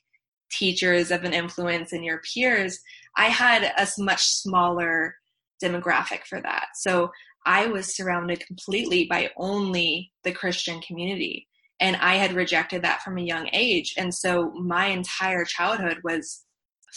teachers 0.51 1.11
of 1.11 1.25
an 1.25 1.33
influence 1.33 1.93
and 1.93 2.05
your 2.05 2.21
peers 2.21 2.79
I 3.17 3.27
had 3.27 3.73
a 3.77 3.87
much 3.99 4.25
smaller 4.25 5.15
demographic 5.63 6.25
for 6.29 6.41
that. 6.41 6.69
So 6.75 7.11
I 7.47 7.67
was 7.67 7.95
surrounded 7.95 8.47
completely 8.47 9.07
by 9.09 9.31
only 9.37 10.13
the 10.25 10.33
Christian 10.33 10.81
community. 10.81 11.47
And 11.81 11.97
I 11.97 12.15
had 12.15 12.33
rejected 12.33 12.83
that 12.83 13.03
from 13.03 13.19
a 13.19 13.23
young 13.23 13.49
age. 13.53 13.95
And 13.97 14.15
so 14.15 14.53
my 14.53 14.87
entire 14.87 15.45
childhood 15.45 15.99
was 16.05 16.45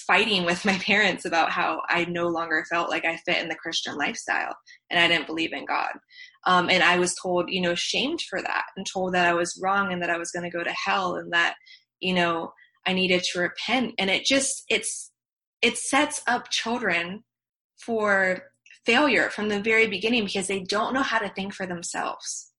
fighting 0.05 0.45
with 0.45 0.63
my 0.63 0.77
parents 0.85 1.25
about 1.25 1.51
how 1.51 1.81
I 1.89 2.05
no 2.05 2.27
longer 2.27 2.63
felt 2.69 2.89
like 2.89 3.03
I 3.03 3.17
fit 3.17 3.41
in 3.41 3.49
the 3.49 3.55
Christian 3.55 3.97
lifestyle 3.97 4.55
and 4.89 4.99
I 4.99 5.07
didn't 5.07 5.27
believe 5.27 5.53
in 5.53 5.65
God. 5.65 5.91
Um, 6.45 6.69
and 6.69 6.83
I 6.83 6.99
was 6.99 7.15
told, 7.21 7.49
you 7.49 7.61
know, 7.61 7.75
shamed 7.75 8.21
for 8.29 8.41
that 8.41 8.65
and 8.77 8.85
told 8.85 9.13
that 9.13 9.27
I 9.27 9.33
was 9.33 9.59
wrong 9.61 9.91
and 9.91 10.01
that 10.01 10.09
I 10.09 10.17
was 10.17 10.31
going 10.31 10.49
to 10.49 10.55
go 10.55 10.63
to 10.63 10.71
hell 10.71 11.15
and 11.15 11.33
that, 11.33 11.55
you 11.99 12.13
know, 12.13 12.53
I 12.85 12.93
needed 12.93 13.23
to 13.23 13.39
repent. 13.39 13.95
And 13.97 14.09
it 14.09 14.23
just, 14.23 14.63
it's, 14.69 15.11
it 15.61 15.77
sets 15.77 16.21
up 16.27 16.49
children 16.49 17.23
for 17.77 18.43
failure 18.85 19.29
from 19.29 19.49
the 19.49 19.59
very 19.59 19.87
beginning 19.87 20.25
because 20.25 20.47
they 20.47 20.61
don't 20.61 20.93
know 20.93 21.01
how 21.01 21.19
to 21.19 21.29
think 21.29 21.53
for 21.53 21.65
themselves. 21.65 22.51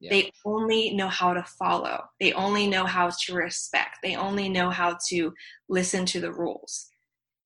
Yeah. 0.00 0.10
They 0.10 0.32
only 0.44 0.94
know 0.94 1.08
how 1.08 1.32
to 1.32 1.42
follow. 1.42 2.04
They 2.20 2.32
only 2.32 2.66
know 2.66 2.84
how 2.84 3.10
to 3.10 3.34
respect. 3.34 3.98
They 4.02 4.16
only 4.16 4.48
know 4.48 4.70
how 4.70 4.98
to 5.08 5.32
listen 5.68 6.04
to 6.06 6.20
the 6.20 6.32
rules. 6.32 6.88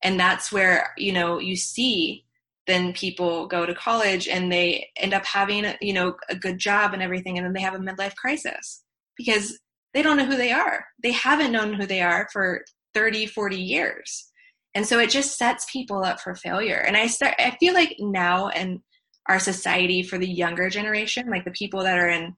And 0.03 0.19
that's 0.19 0.51
where, 0.51 0.91
you 0.97 1.13
know, 1.13 1.39
you 1.39 1.55
see 1.55 2.25
then 2.67 2.93
people 2.93 3.47
go 3.47 3.65
to 3.65 3.73
college 3.73 4.27
and 4.27 4.51
they 4.51 4.89
end 4.95 5.13
up 5.13 5.25
having, 5.25 5.65
you 5.81 5.93
know, 5.93 6.15
a 6.29 6.35
good 6.35 6.57
job 6.57 6.93
and 6.93 7.01
everything 7.01 7.37
and 7.37 7.45
then 7.45 7.53
they 7.53 7.61
have 7.61 7.73
a 7.73 7.79
midlife 7.79 8.15
crisis 8.15 8.83
because 9.17 9.59
they 9.93 10.01
don't 10.01 10.17
know 10.17 10.25
who 10.25 10.37
they 10.37 10.51
are. 10.51 10.85
They 11.01 11.11
haven't 11.11 11.51
known 11.51 11.73
who 11.73 11.85
they 11.85 12.01
are 12.01 12.27
for 12.31 12.63
30, 12.93 13.25
40 13.25 13.57
years 13.57 14.30
and 14.73 14.85
so 14.85 14.99
it 14.99 15.09
just 15.09 15.37
sets 15.37 15.65
people 15.71 16.03
up 16.03 16.19
for 16.19 16.35
failure. 16.35 16.77
And 16.77 16.97
i 16.97 17.07
start 17.07 17.35
i 17.39 17.51
feel 17.59 17.73
like 17.73 17.95
now 17.99 18.47
in 18.49 18.81
our 19.27 19.39
society 19.39 20.03
for 20.03 20.17
the 20.17 20.27
younger 20.27 20.69
generation 20.69 21.29
like 21.29 21.45
the 21.45 21.51
people 21.51 21.83
that 21.83 21.97
are 21.97 22.09
in 22.09 22.35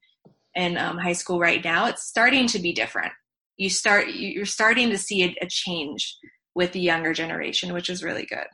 in 0.56 0.78
um, 0.78 0.98
high 0.98 1.14
school 1.14 1.40
right 1.40 1.64
now 1.64 1.88
it's 1.88 2.04
starting 2.04 2.48
to 2.48 2.60
be 2.60 2.74
different. 2.74 3.12
You 3.58 3.70
start 3.70 4.10
you're 4.10 4.46
starting 4.46 4.90
to 4.90 4.98
see 4.98 5.24
a, 5.24 5.36
a 5.42 5.48
change 5.48 6.18
with 6.56 6.72
the 6.72 6.80
younger 6.80 7.14
generation 7.14 7.74
which 7.74 7.90
is 7.90 8.04
really 8.04 8.26
good. 8.26 8.48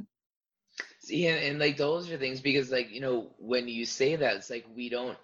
See 1.02 1.28
and, 1.28 1.40
and 1.40 1.60
like 1.60 1.78
those 1.78 2.10
are 2.12 2.18
things 2.18 2.42
because 2.42 2.72
like 2.72 2.92
you 2.92 3.02
know 3.02 3.32
when 3.38 3.68
you 3.68 3.86
say 3.86 4.16
that 4.16 4.36
it's 4.36 4.50
like 4.50 4.66
we 4.76 4.90
don't 4.90 5.18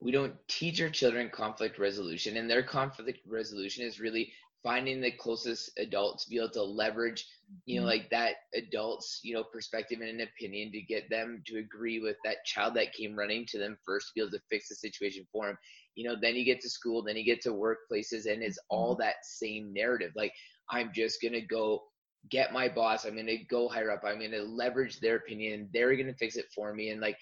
we 0.00 0.10
don't 0.10 0.34
teach 0.48 0.80
our 0.80 0.90
children 0.90 1.30
conflict 1.30 1.78
resolution 1.78 2.36
and 2.36 2.50
their 2.50 2.62
conflict 2.62 3.20
resolution 3.26 3.84
is 3.84 4.00
really 4.00 4.32
finding 4.66 5.00
the 5.00 5.12
closest 5.12 5.70
adult 5.78 6.18
to 6.18 6.28
be 6.28 6.38
able 6.38 6.50
to 6.50 6.60
leverage 6.60 7.24
you 7.66 7.76
know 7.76 7.86
mm-hmm. 7.86 7.90
like 7.90 8.10
that 8.10 8.32
adult's 8.56 9.20
you 9.22 9.32
know 9.32 9.44
perspective 9.44 10.00
and 10.00 10.20
an 10.20 10.26
opinion 10.26 10.72
to 10.72 10.80
get 10.80 11.08
them 11.08 11.40
to 11.46 11.58
agree 11.58 12.00
with 12.00 12.16
that 12.24 12.44
child 12.44 12.74
that 12.74 12.92
came 12.92 13.14
running 13.14 13.46
to 13.46 13.58
them 13.58 13.78
first 13.86 14.08
to 14.08 14.12
be 14.16 14.20
able 14.20 14.30
to 14.32 14.42
fix 14.50 14.68
the 14.68 14.74
situation 14.74 15.24
for 15.30 15.46
them 15.46 15.58
you 15.94 16.02
know 16.02 16.16
then 16.20 16.34
you 16.34 16.44
get 16.44 16.60
to 16.60 16.68
school 16.68 17.00
then 17.00 17.16
you 17.16 17.24
get 17.24 17.40
to 17.40 17.50
workplaces 17.50 18.26
and 18.26 18.42
it's 18.42 18.58
all 18.68 18.94
mm-hmm. 18.94 19.02
that 19.02 19.14
same 19.22 19.72
narrative 19.72 20.10
like 20.16 20.32
i'm 20.72 20.90
just 20.92 21.22
gonna 21.22 21.40
go 21.40 21.80
get 22.28 22.52
my 22.52 22.68
boss 22.68 23.04
i'm 23.04 23.14
gonna 23.14 23.44
go 23.48 23.68
higher 23.68 23.92
up 23.92 24.02
i'm 24.04 24.20
gonna 24.20 24.42
leverage 24.42 24.98
their 24.98 25.14
opinion 25.14 25.68
they're 25.72 25.94
gonna 25.94 26.12
fix 26.14 26.34
it 26.34 26.46
for 26.52 26.74
me 26.74 26.90
and 26.90 27.00
like 27.00 27.16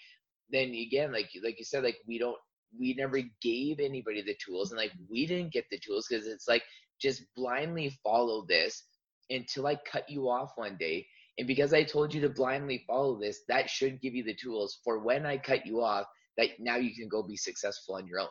then 0.50 0.70
again 0.70 1.12
like 1.12 1.28
like 1.44 1.58
you 1.58 1.64
said 1.64 1.84
like 1.84 1.98
we 2.08 2.18
don't 2.18 2.38
we 2.78 2.94
never 2.94 3.20
gave 3.40 3.78
anybody 3.78 4.22
the 4.22 4.36
tools 4.44 4.70
and 4.70 4.78
like 4.78 4.92
we 5.10 5.26
didn't 5.26 5.52
get 5.52 5.64
the 5.70 5.78
tools 5.78 6.06
because 6.08 6.26
it's 6.26 6.48
like 6.48 6.62
just 7.00 7.22
blindly 7.36 7.96
follow 8.02 8.44
this 8.48 8.84
until 9.30 9.66
I 9.66 9.78
cut 9.90 10.08
you 10.08 10.28
off 10.28 10.52
one 10.56 10.76
day. 10.78 11.06
And 11.38 11.48
because 11.48 11.72
I 11.72 11.82
told 11.82 12.14
you 12.14 12.20
to 12.22 12.28
blindly 12.28 12.84
follow 12.86 13.18
this, 13.18 13.40
that 13.48 13.68
should 13.68 14.00
give 14.00 14.14
you 14.14 14.22
the 14.22 14.34
tools 14.34 14.78
for 14.84 15.00
when 15.00 15.26
I 15.26 15.38
cut 15.38 15.66
you 15.66 15.82
off, 15.82 16.06
that 16.36 16.50
now 16.58 16.76
you 16.76 16.94
can 16.94 17.08
go 17.08 17.22
be 17.22 17.36
successful 17.36 17.96
on 17.96 18.06
your 18.06 18.20
own. 18.20 18.28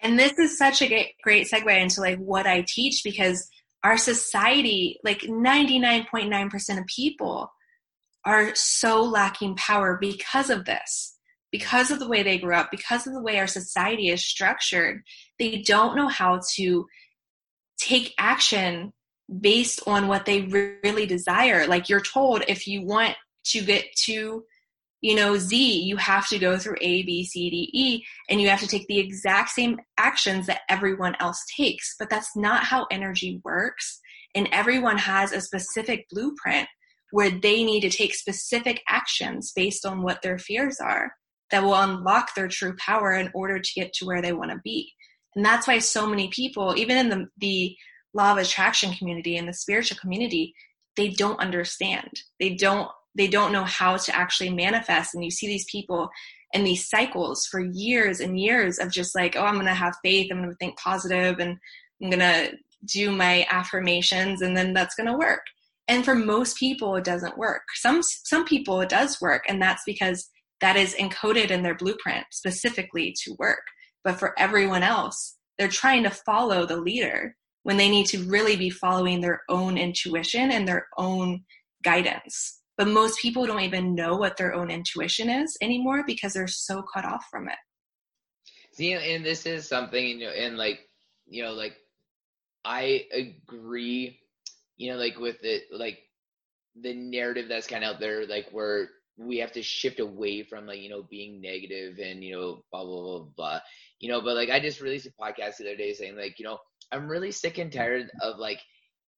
And 0.00 0.18
this 0.18 0.32
is 0.38 0.56
such 0.56 0.82
a 0.82 1.14
great 1.22 1.48
segue 1.50 1.80
into 1.80 2.00
like 2.00 2.18
what 2.18 2.46
I 2.46 2.64
teach 2.68 3.02
because 3.04 3.48
our 3.82 3.96
society, 3.96 4.98
like 5.04 5.20
99.9% 5.20 6.78
of 6.78 6.86
people, 6.86 7.50
are 8.24 8.54
so 8.54 9.02
lacking 9.02 9.56
power 9.56 9.96
because 10.00 10.50
of 10.50 10.64
this, 10.64 11.16
because 11.50 11.90
of 11.90 11.98
the 11.98 12.08
way 12.08 12.22
they 12.22 12.38
grew 12.38 12.54
up, 12.54 12.70
because 12.70 13.06
of 13.06 13.12
the 13.12 13.22
way 13.22 13.38
our 13.38 13.46
society 13.46 14.08
is 14.08 14.26
structured. 14.26 15.02
They 15.38 15.62
don't 15.62 15.96
know 15.96 16.08
how 16.08 16.40
to 16.56 16.86
take 17.78 18.14
action 18.18 18.92
based 19.40 19.80
on 19.86 20.08
what 20.08 20.24
they 20.24 20.42
really 20.82 21.06
desire. 21.06 21.66
Like 21.66 21.88
you're 21.88 22.00
told 22.00 22.42
if 22.48 22.66
you 22.66 22.82
want 22.82 23.14
to 23.46 23.62
get 23.62 23.84
to 24.04 24.44
you 25.00 25.14
know, 25.14 25.36
Z, 25.36 25.82
you 25.82 25.96
have 25.96 26.28
to 26.28 26.38
go 26.38 26.58
through 26.58 26.76
A, 26.80 27.02
B, 27.04 27.24
C, 27.24 27.50
D, 27.50 27.70
E, 27.72 28.04
and 28.28 28.40
you 28.40 28.48
have 28.48 28.60
to 28.60 28.66
take 28.66 28.86
the 28.88 28.98
exact 28.98 29.50
same 29.50 29.78
actions 29.96 30.46
that 30.46 30.62
everyone 30.68 31.16
else 31.20 31.44
takes. 31.56 31.94
But 31.98 32.10
that's 32.10 32.36
not 32.36 32.64
how 32.64 32.86
energy 32.90 33.40
works. 33.44 34.00
And 34.34 34.48
everyone 34.50 34.98
has 34.98 35.32
a 35.32 35.40
specific 35.40 36.06
blueprint 36.10 36.68
where 37.12 37.30
they 37.30 37.64
need 37.64 37.80
to 37.80 37.90
take 37.90 38.14
specific 38.14 38.82
actions 38.88 39.52
based 39.54 39.86
on 39.86 40.02
what 40.02 40.20
their 40.22 40.38
fears 40.38 40.78
are 40.80 41.12
that 41.50 41.62
will 41.62 41.74
unlock 41.74 42.34
their 42.34 42.48
true 42.48 42.74
power 42.76 43.12
in 43.12 43.30
order 43.34 43.58
to 43.58 43.74
get 43.74 43.92
to 43.94 44.04
where 44.04 44.20
they 44.20 44.32
want 44.32 44.50
to 44.50 44.58
be. 44.62 44.92
And 45.36 45.44
that's 45.44 45.66
why 45.66 45.78
so 45.78 46.06
many 46.06 46.28
people, 46.28 46.74
even 46.76 46.96
in 46.96 47.08
the, 47.08 47.28
the 47.38 47.76
law 48.14 48.32
of 48.32 48.38
attraction 48.38 48.92
community 48.94 49.36
and 49.36 49.48
the 49.48 49.52
spiritual 49.52 49.98
community, 49.98 50.54
they 50.96 51.08
don't 51.08 51.40
understand. 51.40 52.10
They 52.40 52.54
don't 52.54 52.90
they 53.14 53.26
don't 53.26 53.52
know 53.52 53.64
how 53.64 53.96
to 53.96 54.14
actually 54.14 54.50
manifest. 54.50 55.14
And 55.14 55.24
you 55.24 55.30
see 55.30 55.48
these 55.48 55.64
people 55.70 56.08
in 56.52 56.62
these 56.64 56.88
cycles 56.88 57.46
for 57.46 57.60
years 57.60 58.20
and 58.20 58.38
years 58.38 58.78
of 58.78 58.90
just 58.90 59.14
like 59.14 59.36
oh 59.36 59.44
i'm 59.44 59.60
to 59.60 59.74
have 59.74 59.94
faith 60.02 60.30
i'm 60.30 60.42
to 60.48 60.54
think 60.56 60.78
positive 60.78 61.38
and 61.40 61.58
i'm 62.02 62.10
to 62.10 62.52
do 62.84 63.10
my 63.10 63.46
affirmations 63.50 64.40
and 64.40 64.56
then 64.56 64.72
that's 64.72 64.94
to 64.94 65.12
work. 65.12 65.42
And 65.88 66.04
for 66.04 66.14
most 66.14 66.58
people 66.58 66.96
it 66.96 67.04
doesn't 67.04 67.38
work. 67.38 67.62
Some 67.74 68.02
some 68.02 68.44
people 68.44 68.80
it 68.80 68.88
does 68.88 69.20
work 69.20 69.44
and 69.48 69.60
that's 69.60 69.82
because 69.84 70.28
that 70.60 70.76
is 70.76 70.94
encoded 70.94 71.50
in 71.50 71.62
their 71.62 71.74
blueprint 71.74 72.26
specifically 72.30 73.14
to 73.24 73.36
work 73.38 73.62
but 74.04 74.18
for 74.18 74.38
everyone 74.38 74.82
else 74.82 75.38
they're 75.58 75.68
trying 75.68 76.04
to 76.04 76.10
follow 76.10 76.64
the 76.64 76.76
leader 76.76 77.36
when 77.64 77.76
they 77.76 77.90
need 77.90 78.06
to 78.06 78.24
really 78.24 78.56
be 78.56 78.70
following 78.70 79.20
their 79.20 79.42
own 79.48 79.76
intuition 79.76 80.52
and 80.52 80.66
their 80.66 80.86
own 80.96 81.44
guidance. 81.82 82.60
But 82.76 82.88
most 82.88 83.20
people 83.20 83.44
don't 83.44 83.60
even 83.60 83.94
know 83.94 84.16
what 84.16 84.36
their 84.36 84.54
own 84.54 84.70
intuition 84.70 85.28
is 85.28 85.56
anymore 85.60 86.04
because 86.06 86.32
they're 86.32 86.46
so 86.46 86.82
cut 86.94 87.04
off 87.04 87.26
from 87.30 87.48
it. 87.48 87.58
See 88.72 88.92
and 88.92 89.24
this 89.24 89.44
is 89.44 89.68
something 89.68 90.20
you 90.20 90.26
know 90.26 90.32
and 90.32 90.56
like 90.56 90.78
you 91.26 91.42
know 91.42 91.52
like 91.52 91.76
i 92.64 93.04
agree 93.12 94.20
you 94.76 94.92
know 94.92 94.96
like 94.96 95.18
with 95.18 95.42
it 95.42 95.64
like 95.72 95.98
the 96.80 96.94
narrative 96.94 97.48
that's 97.48 97.66
kind 97.66 97.82
of 97.82 97.94
out 97.94 98.00
there 98.00 98.24
like 98.28 98.46
where 98.52 98.88
we 99.18 99.38
have 99.38 99.52
to 99.52 99.62
shift 99.62 100.00
away 100.00 100.42
from 100.42 100.66
like 100.66 100.80
you 100.80 100.88
know 100.88 101.02
being 101.10 101.40
negative 101.40 101.98
and 101.98 102.22
you 102.22 102.32
know 102.34 102.62
blah 102.72 102.84
blah 102.84 103.02
blah 103.02 103.26
blah 103.36 103.60
you 104.00 104.08
know 104.08 104.20
but 104.20 104.36
like 104.36 104.50
i 104.50 104.60
just 104.60 104.80
released 104.80 105.06
a 105.06 105.22
podcast 105.22 105.56
the 105.56 105.64
other 105.64 105.76
day 105.76 105.92
saying 105.92 106.16
like 106.16 106.38
you 106.38 106.44
know 106.44 106.58
i'm 106.92 107.08
really 107.08 107.32
sick 107.32 107.58
and 107.58 107.72
tired 107.72 108.10
of 108.22 108.38
like 108.38 108.60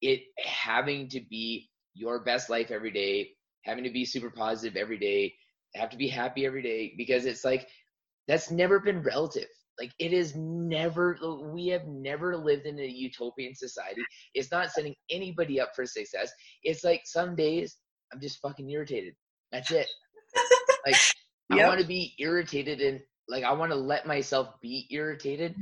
it 0.00 0.20
having 0.44 1.08
to 1.08 1.20
be 1.28 1.68
your 1.94 2.24
best 2.24 2.48
life 2.48 2.70
every 2.70 2.90
day 2.90 3.30
having 3.64 3.84
to 3.84 3.90
be 3.90 4.04
super 4.04 4.30
positive 4.30 4.76
every 4.76 4.98
day, 4.98 5.34
have 5.74 5.90
to 5.90 5.96
be 5.96 6.08
happy 6.08 6.46
every 6.46 6.62
day 6.62 6.94
because 6.96 7.26
it's 7.26 7.44
like 7.44 7.68
that's 8.26 8.50
never 8.50 8.80
been 8.80 9.02
relative. 9.02 9.48
Like 9.78 9.92
it 9.98 10.12
is 10.12 10.34
never 10.36 11.16
we 11.52 11.68
have 11.68 11.86
never 11.86 12.36
lived 12.36 12.66
in 12.66 12.78
a 12.78 12.86
utopian 12.86 13.54
society. 13.54 14.02
It's 14.34 14.50
not 14.50 14.70
setting 14.70 14.94
anybody 15.10 15.60
up 15.60 15.70
for 15.74 15.86
success. 15.86 16.32
It's 16.64 16.84
like 16.84 17.02
some 17.04 17.36
days 17.36 17.76
I'm 18.12 18.20
just 18.20 18.40
fucking 18.40 18.68
irritated. 18.68 19.14
That's 19.52 19.70
it. 19.70 19.86
like 20.86 20.96
yep. 21.50 21.66
I 21.66 21.68
want 21.68 21.80
to 21.80 21.86
be 21.86 22.14
irritated 22.18 22.80
and 22.80 23.00
like 23.28 23.44
I 23.44 23.52
want 23.52 23.72
to 23.72 23.76
let 23.76 24.06
myself 24.06 24.60
be 24.60 24.86
irritated 24.90 25.54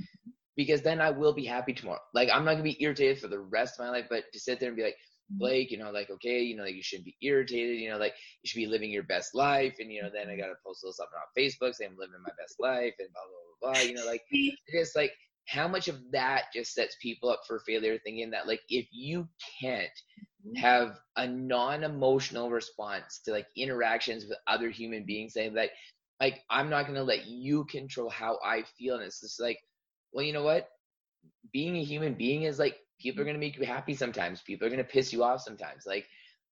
because 0.57 0.83
then 0.83 1.01
I 1.01 1.11
will 1.11 1.33
be 1.33 1.45
happy 1.45 1.73
tomorrow. 1.73 2.01
Like 2.15 2.29
I'm 2.33 2.45
not 2.45 2.53
gonna 2.53 2.63
be 2.65 2.83
irritated 2.83 3.21
for 3.21 3.29
the 3.29 3.39
rest 3.39 3.79
of 3.79 3.87
my 3.87 3.91
life, 3.91 4.07
but 4.11 4.25
to 4.33 4.41
sit 4.41 4.61
there 4.61 4.69
and 4.69 4.77
be 4.77 4.85
like, 4.85 4.97
Mm-hmm. 5.31 5.39
Blake, 5.39 5.71
you 5.71 5.79
know, 5.79 5.91
like, 5.91 6.09
okay, 6.11 6.41
you 6.41 6.57
know, 6.57 6.63
like 6.63 6.75
you 6.75 6.83
shouldn't 6.83 7.05
be 7.05 7.17
irritated, 7.21 7.79
you 7.79 7.91
know, 7.91 7.99
like 7.99 8.15
you 8.43 8.49
should 8.49 8.59
be 8.59 8.67
living 8.67 8.91
your 8.91 9.03
best 9.03 9.35
life. 9.35 9.75
And, 9.79 9.93
you 9.93 10.03
know, 10.03 10.09
then 10.13 10.31
I 10.31 10.37
got 10.37 10.47
to 10.47 10.55
post 10.65 10.83
a 10.83 10.87
little 10.87 10.95
something 10.95 11.19
on 11.19 11.37
Facebook 11.37 11.75
saying 11.75 11.91
I'm 11.93 11.99
living 11.99 12.23
my 12.23 12.33
best 12.39 12.57
life 12.59 12.95
and 12.99 13.09
blah, 13.13 13.23
blah, 13.29 13.73
blah, 13.73 13.73
blah. 13.73 13.83
You 13.83 13.95
know, 13.95 14.07
like 14.07 14.23
it's 14.69 14.97
like 14.97 15.13
how 15.47 15.69
much 15.69 15.89
of 15.89 15.99
that 16.13 16.45
just 16.55 16.75
sets 16.75 16.97
people 17.03 17.29
up 17.29 17.41
for 17.47 17.61
failure 17.61 17.99
thinking 18.05 18.31
that 18.31 18.47
like 18.47 18.61
if 18.69 18.87
you 18.91 19.29
can't. 19.61 19.91
Have 20.57 20.99
a 21.17 21.27
non-emotional 21.27 22.51
response 22.51 23.21
to 23.25 23.33
like 23.33 23.47
interactions 23.57 24.25
with 24.27 24.39
other 24.47 24.71
human 24.71 25.05
beings 25.05 25.35
saying 25.35 25.55
that 25.55 25.71
like 26.21 26.43
I'm 26.51 26.71
not 26.71 26.87
gonna 26.87 27.03
let 27.03 27.27
you 27.27 27.65
control 27.65 28.09
how 28.11 28.39
I 28.45 28.63
feel 28.79 28.95
and 28.97 29.05
it's 29.05 29.21
just 29.21 29.41
like 29.41 29.59
well 30.13 30.25
you 30.25 30.33
know 30.33 30.43
what? 30.45 30.69
Being 31.53 31.77
a 31.77 31.85
human 31.85 32.15
being 32.15 32.43
is 32.45 32.59
like 32.59 32.79
people 33.01 33.23
are 33.23 33.33
to 33.33 33.39
make 33.39 33.57
you 33.57 33.65
happy 33.67 33.95
sometimes. 33.95 34.43
People 34.43 34.67
are 34.67 34.77
to 34.77 34.85
piss 34.85 35.13
you 35.13 35.23
off 35.25 35.41
sometimes. 35.43 35.85
Like 35.87 36.07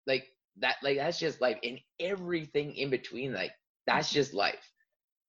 like 0.06 0.26
that 0.58 0.76
like 0.82 0.96
that's 0.96 1.18
just 1.18 1.40
life 1.40 1.58
and 1.62 1.78
everything 2.00 2.74
in 2.76 2.90
between 2.90 3.32
like 3.32 3.52
that's 3.86 4.10
just 4.10 4.34
life. 4.34 4.70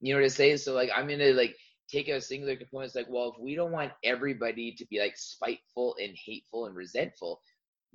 You 0.02 0.14
know 0.14 0.20
what 0.22 0.26
i 0.26 0.30
say 0.30 0.56
so 0.58 0.74
like 0.74 0.90
i'm 0.96 1.08
gonna 1.08 1.32
like 1.34 1.56
take 1.90 2.08
a 2.08 2.22
singular 2.22 2.56
component 2.56 2.88
it's 2.88 2.96
like 2.96 3.08
well 3.10 3.34
if 3.36 3.42
we 3.42 3.56
don't 3.56 3.72
want 3.72 3.94
everybody 4.04 4.74
to 4.78 4.86
be 4.88 5.00
like 5.00 5.18
spiteful 5.18 5.96
and 6.02 6.16
hateful 6.26 6.66
and 6.68 6.76
resentful 6.76 7.42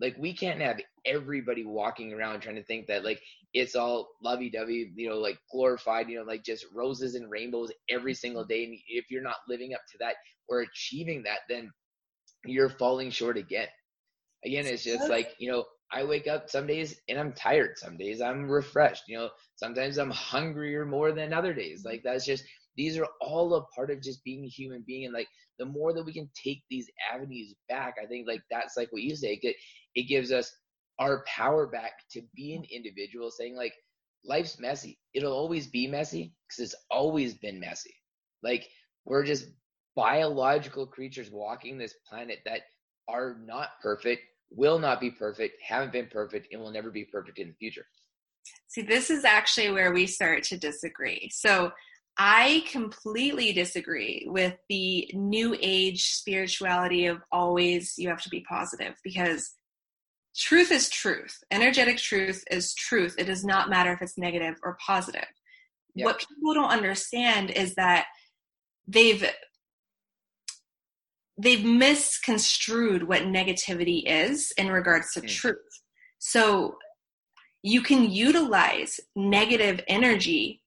like 0.00 0.16
we 0.18 0.34
can't 0.34 0.60
have 0.60 0.80
everybody 1.04 1.64
walking 1.64 2.12
around 2.12 2.40
trying 2.40 2.56
to 2.56 2.64
think 2.64 2.86
that 2.86 3.04
like 3.04 3.20
it's 3.54 3.74
all 3.74 4.08
lovey-dovey 4.22 4.92
you 4.96 5.08
know 5.08 5.18
like 5.18 5.38
glorified 5.50 6.08
you 6.08 6.18
know 6.18 6.24
like 6.24 6.42
just 6.42 6.64
roses 6.74 7.14
and 7.14 7.30
rainbows 7.30 7.70
every 7.90 8.14
single 8.14 8.44
day 8.44 8.64
and 8.64 8.76
if 8.88 9.04
you're 9.10 9.22
not 9.22 9.36
living 9.48 9.74
up 9.74 9.80
to 9.90 9.98
that 9.98 10.14
or 10.48 10.60
achieving 10.60 11.22
that 11.22 11.40
then 11.48 11.70
you're 12.44 12.68
falling 12.68 13.10
short 13.10 13.36
again. 13.36 13.68
Again, 14.44 14.66
it's 14.66 14.82
just 14.82 15.08
like, 15.08 15.34
you 15.38 15.50
know, 15.50 15.64
I 15.92 16.04
wake 16.04 16.26
up 16.26 16.50
some 16.50 16.66
days 16.66 17.00
and 17.08 17.18
I'm 17.18 17.32
tired. 17.32 17.78
Some 17.78 17.96
days 17.96 18.20
I'm 18.20 18.50
refreshed. 18.50 19.04
You 19.06 19.18
know, 19.18 19.30
sometimes 19.56 19.98
I'm 19.98 20.10
hungrier 20.10 20.84
more 20.84 21.12
than 21.12 21.32
other 21.32 21.54
days. 21.54 21.80
Mm-hmm. 21.80 21.88
Like 21.88 22.02
that's 22.04 22.24
just 22.24 22.44
these 22.76 22.98
are 22.98 23.06
all 23.20 23.54
a 23.54 23.64
part 23.66 23.90
of 23.90 24.02
just 24.02 24.24
being 24.24 24.44
a 24.44 24.48
human 24.48 24.82
being. 24.86 25.04
And 25.04 25.14
like 25.14 25.28
the 25.58 25.66
more 25.66 25.92
that 25.92 26.04
we 26.04 26.12
can 26.12 26.28
take 26.34 26.62
these 26.70 26.90
avenues 27.12 27.54
back, 27.68 27.96
I 28.02 28.06
think 28.06 28.26
like 28.26 28.42
that's 28.50 28.76
like 28.76 28.90
what 28.90 29.02
you 29.02 29.14
say. 29.14 29.40
It, 29.94 30.08
gives 30.08 30.32
us 30.32 30.52
our 30.98 31.24
power 31.26 31.66
back 31.66 31.92
to 32.12 32.22
be 32.34 32.54
an 32.54 32.64
individual 32.70 33.30
saying 33.30 33.56
like 33.56 33.74
life's 34.24 34.58
messy. 34.58 34.98
It'll 35.14 35.32
always 35.32 35.66
be 35.66 35.86
messy 35.86 36.34
because 36.48 36.64
it's 36.64 36.82
always 36.90 37.34
been 37.34 37.60
messy. 37.60 37.94
Like 38.42 38.68
we're 39.04 39.24
just 39.24 39.46
biological 39.94 40.86
creatures 40.86 41.30
walking 41.30 41.78
this 41.78 41.94
planet 42.08 42.38
that 42.44 42.60
are 43.08 43.36
not 43.44 43.70
perfect, 43.82 44.22
will 44.50 44.78
not 44.78 45.00
be 45.00 45.10
perfect, 45.10 45.60
haven't 45.66 45.92
been 45.92 46.08
perfect, 46.10 46.48
and 46.52 46.60
will 46.60 46.70
never 46.70 46.90
be 46.90 47.04
perfect 47.04 47.38
in 47.38 47.48
the 47.48 47.54
future. 47.54 47.86
See, 48.68 48.82
this 48.82 49.10
is 49.10 49.24
actually 49.24 49.70
where 49.70 49.92
we 49.92 50.06
start 50.06 50.44
to 50.44 50.58
disagree. 50.58 51.30
So, 51.32 51.72
I 52.18 52.64
completely 52.70 53.52
disagree 53.52 54.26
with 54.28 54.54
the 54.68 55.10
new 55.14 55.56
age 55.58 56.04
spirituality 56.12 57.06
of 57.06 57.22
always 57.32 57.94
you 57.96 58.10
have 58.10 58.20
to 58.22 58.28
be 58.28 58.44
positive 58.46 58.94
because 59.02 59.54
truth 60.36 60.70
is 60.70 60.88
truth. 60.88 61.42
Energetic 61.50 61.98
truth 61.98 62.44
is 62.50 62.74
truth. 62.74 63.14
It 63.18 63.24
does 63.24 63.44
not 63.44 63.70
matter 63.70 63.92
if 63.92 64.02
it's 64.02 64.18
negative 64.18 64.56
or 64.62 64.76
positive. 64.84 65.26
Yep. 65.94 66.06
What 66.06 66.18
people 66.18 66.54
don't 66.54 66.70
understand 66.70 67.50
is 67.50 67.74
that 67.74 68.06
they've 68.86 69.24
they've 71.38 71.64
misconstrued 71.64 73.08
what 73.08 73.22
negativity 73.22 74.02
is 74.06 74.52
in 74.56 74.70
regards 74.70 75.12
to 75.12 75.20
mm. 75.20 75.28
truth. 75.28 75.82
So 76.18 76.76
you 77.62 77.82
can 77.82 78.10
utilize 78.10 79.00
negative 79.16 79.80
energy 79.88 80.62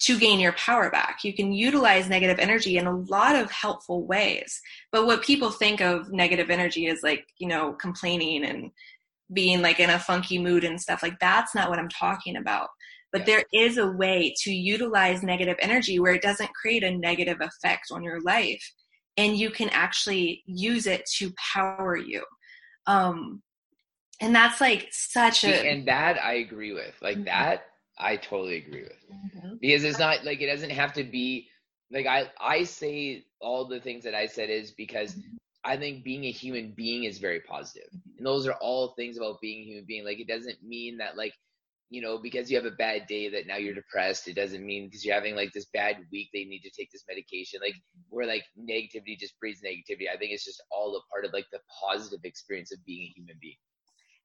to 0.00 0.18
gain 0.18 0.40
your 0.40 0.52
power 0.52 0.90
back. 0.90 1.18
You 1.24 1.34
can 1.34 1.52
utilize 1.52 2.08
negative 2.08 2.38
energy 2.38 2.78
in 2.78 2.86
a 2.86 2.96
lot 2.96 3.36
of 3.36 3.50
helpful 3.50 4.06
ways. 4.06 4.60
But 4.92 5.06
what 5.06 5.22
people 5.22 5.50
think 5.50 5.80
of 5.80 6.10
negative 6.10 6.48
energy 6.48 6.86
is 6.86 7.02
like, 7.02 7.26
you 7.38 7.46
know, 7.46 7.74
complaining 7.74 8.44
and 8.44 8.70
being 9.32 9.62
like 9.62 9.80
in 9.80 9.90
a 9.90 9.98
funky 9.98 10.38
mood 10.38 10.64
and 10.64 10.80
stuff 10.80 11.02
like 11.02 11.18
that's 11.20 11.54
not 11.54 11.70
what 11.70 11.78
I'm 11.78 11.88
talking 11.88 12.36
about. 12.36 12.68
But 13.12 13.26
there 13.26 13.44
is 13.52 13.76
a 13.76 13.90
way 13.90 14.34
to 14.42 14.52
utilize 14.52 15.22
negative 15.22 15.56
energy 15.60 15.98
where 15.98 16.14
it 16.14 16.22
doesn't 16.22 16.54
create 16.54 16.84
a 16.84 16.96
negative 16.96 17.38
effect 17.40 17.88
on 17.90 18.02
your 18.02 18.20
life 18.20 18.62
and 19.16 19.36
you 19.36 19.50
can 19.50 19.68
actually 19.70 20.42
use 20.46 20.86
it 20.86 21.04
to 21.18 21.32
power 21.52 21.96
you. 21.96 22.24
Um, 22.86 23.42
and 24.20 24.34
that's 24.34 24.60
like 24.60 24.88
such 24.90 25.44
a 25.44 25.68
and 25.68 25.86
that 25.86 26.22
i 26.22 26.34
agree 26.34 26.72
with 26.72 26.94
like 27.00 27.16
mm-hmm. 27.16 27.24
that 27.24 27.64
i 27.98 28.16
totally 28.16 28.58
agree 28.58 28.82
with 28.82 29.04
mm-hmm. 29.10 29.54
because 29.60 29.84
it's 29.84 29.98
not 29.98 30.24
like 30.24 30.40
it 30.40 30.46
doesn't 30.46 30.70
have 30.70 30.92
to 30.92 31.02
be 31.02 31.48
like 31.90 32.06
i 32.06 32.30
i 32.40 32.62
say 32.62 33.24
all 33.40 33.66
the 33.66 33.80
things 33.80 34.04
that 34.04 34.14
i 34.14 34.26
said 34.26 34.50
is 34.50 34.70
because 34.70 35.14
mm-hmm. 35.14 35.36
I 35.64 35.76
think 35.76 36.04
being 36.04 36.24
a 36.24 36.30
human 36.30 36.72
being 36.72 37.04
is 37.04 37.18
very 37.18 37.40
positive 37.40 37.88
mm-hmm. 37.88 38.18
and 38.18 38.26
those 38.26 38.46
are 38.46 38.54
all 38.54 38.94
things 38.94 39.16
about 39.16 39.40
being 39.40 39.60
a 39.60 39.64
human 39.64 39.84
being 39.86 40.04
like 40.04 40.20
it 40.20 40.28
doesn't 40.28 40.62
mean 40.62 40.98
that 40.98 41.16
like 41.16 41.34
you 41.90 42.00
know, 42.00 42.18
because 42.18 42.48
you 42.48 42.56
have 42.56 42.66
a 42.66 42.76
bad 42.76 43.08
day 43.08 43.28
that 43.28 43.48
now 43.48 43.56
you're 43.56 43.74
depressed. 43.74 44.28
It 44.28 44.36
doesn't 44.36 44.64
mean 44.64 44.86
because 44.86 45.04
you're 45.04 45.14
having 45.14 45.34
like 45.34 45.52
this 45.52 45.66
bad 45.74 45.96
week 46.12 46.28
they 46.32 46.44
need 46.44 46.60
to 46.60 46.70
take 46.70 46.90
this 46.92 47.04
medication. 47.08 47.58
Like 47.60 47.74
where 48.08 48.26
like 48.26 48.44
negativity 48.56 49.18
just 49.18 49.38
breeds 49.40 49.60
negativity. 49.60 50.04
I 50.12 50.16
think 50.16 50.30
it's 50.30 50.44
just 50.44 50.62
all 50.70 50.96
a 50.96 51.02
part 51.12 51.24
of 51.24 51.32
like 51.32 51.46
the 51.52 51.58
positive 51.84 52.20
experience 52.22 52.72
of 52.72 52.78
being 52.86 53.02
a 53.02 53.12
human 53.16 53.36
being. 53.40 53.56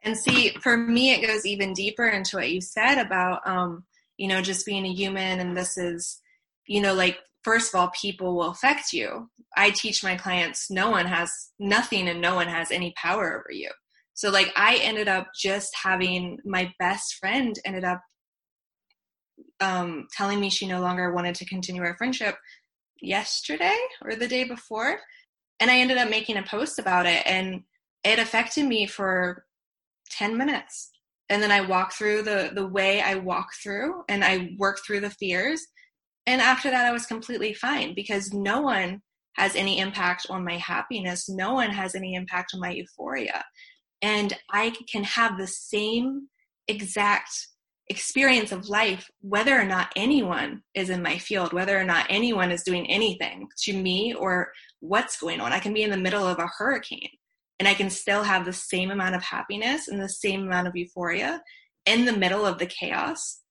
And 0.04 0.16
see, 0.16 0.52
for 0.62 0.78
me, 0.78 1.14
it 1.14 1.26
goes 1.26 1.48
even 1.48 1.74
deeper 1.74 2.08
into 2.08 2.38
what 2.38 2.52
you 2.52 2.62
said 2.62 3.04
about, 3.04 3.42
um, 3.48 3.86
you 4.18 4.28
know, 4.28 4.44
just 4.44 4.66
being 4.68 4.86
a 4.86 4.94
human. 4.94 5.40
And 5.40 5.58
this 5.58 5.80
is, 5.80 6.22
you 6.68 6.80
know, 6.80 6.94
like, 6.94 7.18
first 7.46 7.74
of 7.74 7.80
all, 7.80 7.92
people 8.02 8.36
will 8.36 8.50
affect 8.50 8.92
you. 8.92 9.30
I 9.56 9.70
teach 9.70 10.04
my 10.04 10.16
clients 10.16 10.70
no 10.70 10.90
one 10.90 11.06
has 11.06 11.32
nothing 11.60 12.10
and 12.10 12.20
no 12.20 12.36
one 12.36 12.48
has 12.48 12.72
any 12.72 12.94
power 13.02 13.40
over 13.40 13.54
you. 13.54 13.70
So 14.16 14.32
like 14.32 14.52
I 14.56 14.78
ended 14.78 15.08
up 15.08 15.28
just 15.40 15.70
having 15.82 16.40
my 16.44 16.74
best 16.80 17.16
friend 17.20 17.56
ended 17.64 17.84
up 17.84 18.02
um, 19.62 20.08
telling 20.12 20.40
me 20.40 20.50
she 20.50 20.68
no 20.68 20.82
longer 20.82 21.14
wanted 21.14 21.36
to 21.36 21.46
continue 21.46 21.84
our 21.84 21.96
friendship 21.98 22.36
yesterday 23.02 23.78
or 24.04 24.16
the 24.16 24.28
day 24.28 24.44
before. 24.44 25.00
And 25.60 25.70
I 25.70 25.78
ended 25.78 25.98
up 25.98 26.10
making 26.10 26.38
a 26.38 26.44
post 26.44 26.80
about 26.80 27.06
it 27.06 27.26
and 27.26 27.62
it 28.04 28.20
affected 28.20 28.66
me 28.66 28.88
for 28.88 29.46
10 30.12 30.38
minutes. 30.38 30.92
And 31.30 31.42
then 31.42 31.52
I 31.52 31.62
walk 31.62 31.94
through 31.94 32.24
the, 32.24 32.52
the 32.54 32.68
way 32.68 33.02
I 33.02 33.16
walk 33.16 33.48
through 33.62 34.04
and 34.10 34.24
I 34.24 34.56
work 34.58 34.80
through 34.86 35.02
the 35.02 35.10
fears. 35.10 35.62
And 36.28 36.42
after 36.42 36.70
that, 36.72 36.86
I 36.86 36.92
was 36.92 37.06
completely 37.06 37.54
fine 37.54 37.94
because 37.94 38.34
no 38.34 38.62
one 38.62 39.02
has 39.34 39.56
any 39.56 39.80
impact 39.80 40.28
on 40.30 40.46
my 40.46 40.58
happiness. 40.58 41.30
No 41.30 41.54
one 41.54 41.70
has 41.70 41.94
any 41.94 42.16
impact 42.16 42.52
on 42.54 42.62
my 42.62 42.72
euphoria 42.72 43.44
and 44.02 44.34
I 44.52 44.74
can 44.92 45.04
have 45.04 45.38
the 45.38 45.48
same 45.48 46.28
exact 46.68 47.48
experience 47.90 48.52
of 48.52 48.70
life 48.70 49.10
whether 49.22 49.60
or 49.60 49.64
not 49.64 49.92
anyone 49.96 50.62
is 50.74 50.90
in 50.90 51.02
my 51.02 51.18
field, 51.18 51.54
whether 51.54 51.80
or 51.80 51.84
not 51.84 52.08
anyone 52.10 52.52
is 52.52 52.64
doing 52.64 52.90
anything 52.90 53.48
to 53.64 53.74
me 53.74 54.14
or 54.14 54.52
what's 54.80 55.20
going 55.20 55.42
on. 55.42 55.52
I 55.52 55.60
can 55.60 55.74
be 55.74 55.84
in 55.84 55.92
the 55.92 55.98
middle 55.98 56.28
of 56.28 56.40
a 56.40 56.50
hurricane 56.58 57.10
and 57.60 57.68
I 57.68 57.74
can 57.74 57.90
still 57.90 58.24
have 58.24 58.46
the 58.46 58.54
same 58.54 58.92
amount 58.92 59.16
of 59.16 59.24
happiness 59.24 59.88
and 59.88 60.00
the 60.00 60.10
same 60.10 60.44
amount 60.44 60.68
of 60.68 60.76
euphoria 60.76 61.42
in 61.86 62.06
the 62.06 62.18
middle 62.18 62.46
of 62.46 62.60
the 62.60 62.66
chaos 62.66 63.42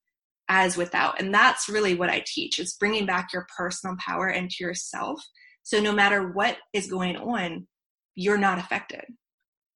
as 0.49 0.77
without. 0.77 1.21
And 1.21 1.33
that's 1.33 1.69
really 1.69 1.95
what 1.95 2.11
I 2.11 2.23
teach 2.27 2.59
is 2.59 2.77
bringing 2.79 3.07
back 3.07 3.33
your 3.33 3.47
personal 3.57 3.97
power 3.99 4.29
into 4.29 4.57
yourself. 4.61 5.23
So 5.63 5.81
no 5.81 5.93
matter 5.93 6.33
what 6.33 6.59
is 6.73 6.91
going 6.91 7.17
on, 7.17 7.67
you're 8.15 8.39
not 8.39 8.59
affected. 8.59 9.05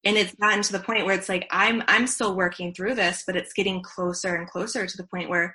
And 0.04 0.16
it's 0.16 0.34
gotten 0.34 0.62
to 0.62 0.72
the 0.72 0.80
point 0.80 1.04
where 1.04 1.14
it's 1.14 1.28
like 1.28 1.48
i'm 1.50 1.82
i'm 1.88 2.06
still 2.06 2.36
working 2.36 2.72
through 2.72 2.94
this 2.94 3.24
but 3.26 3.36
it's 3.36 3.52
getting 3.52 3.82
closer 3.82 4.36
and 4.36 4.48
closer 4.48 4.86
to 4.86 4.96
the 4.96 5.06
point 5.08 5.28
where 5.28 5.52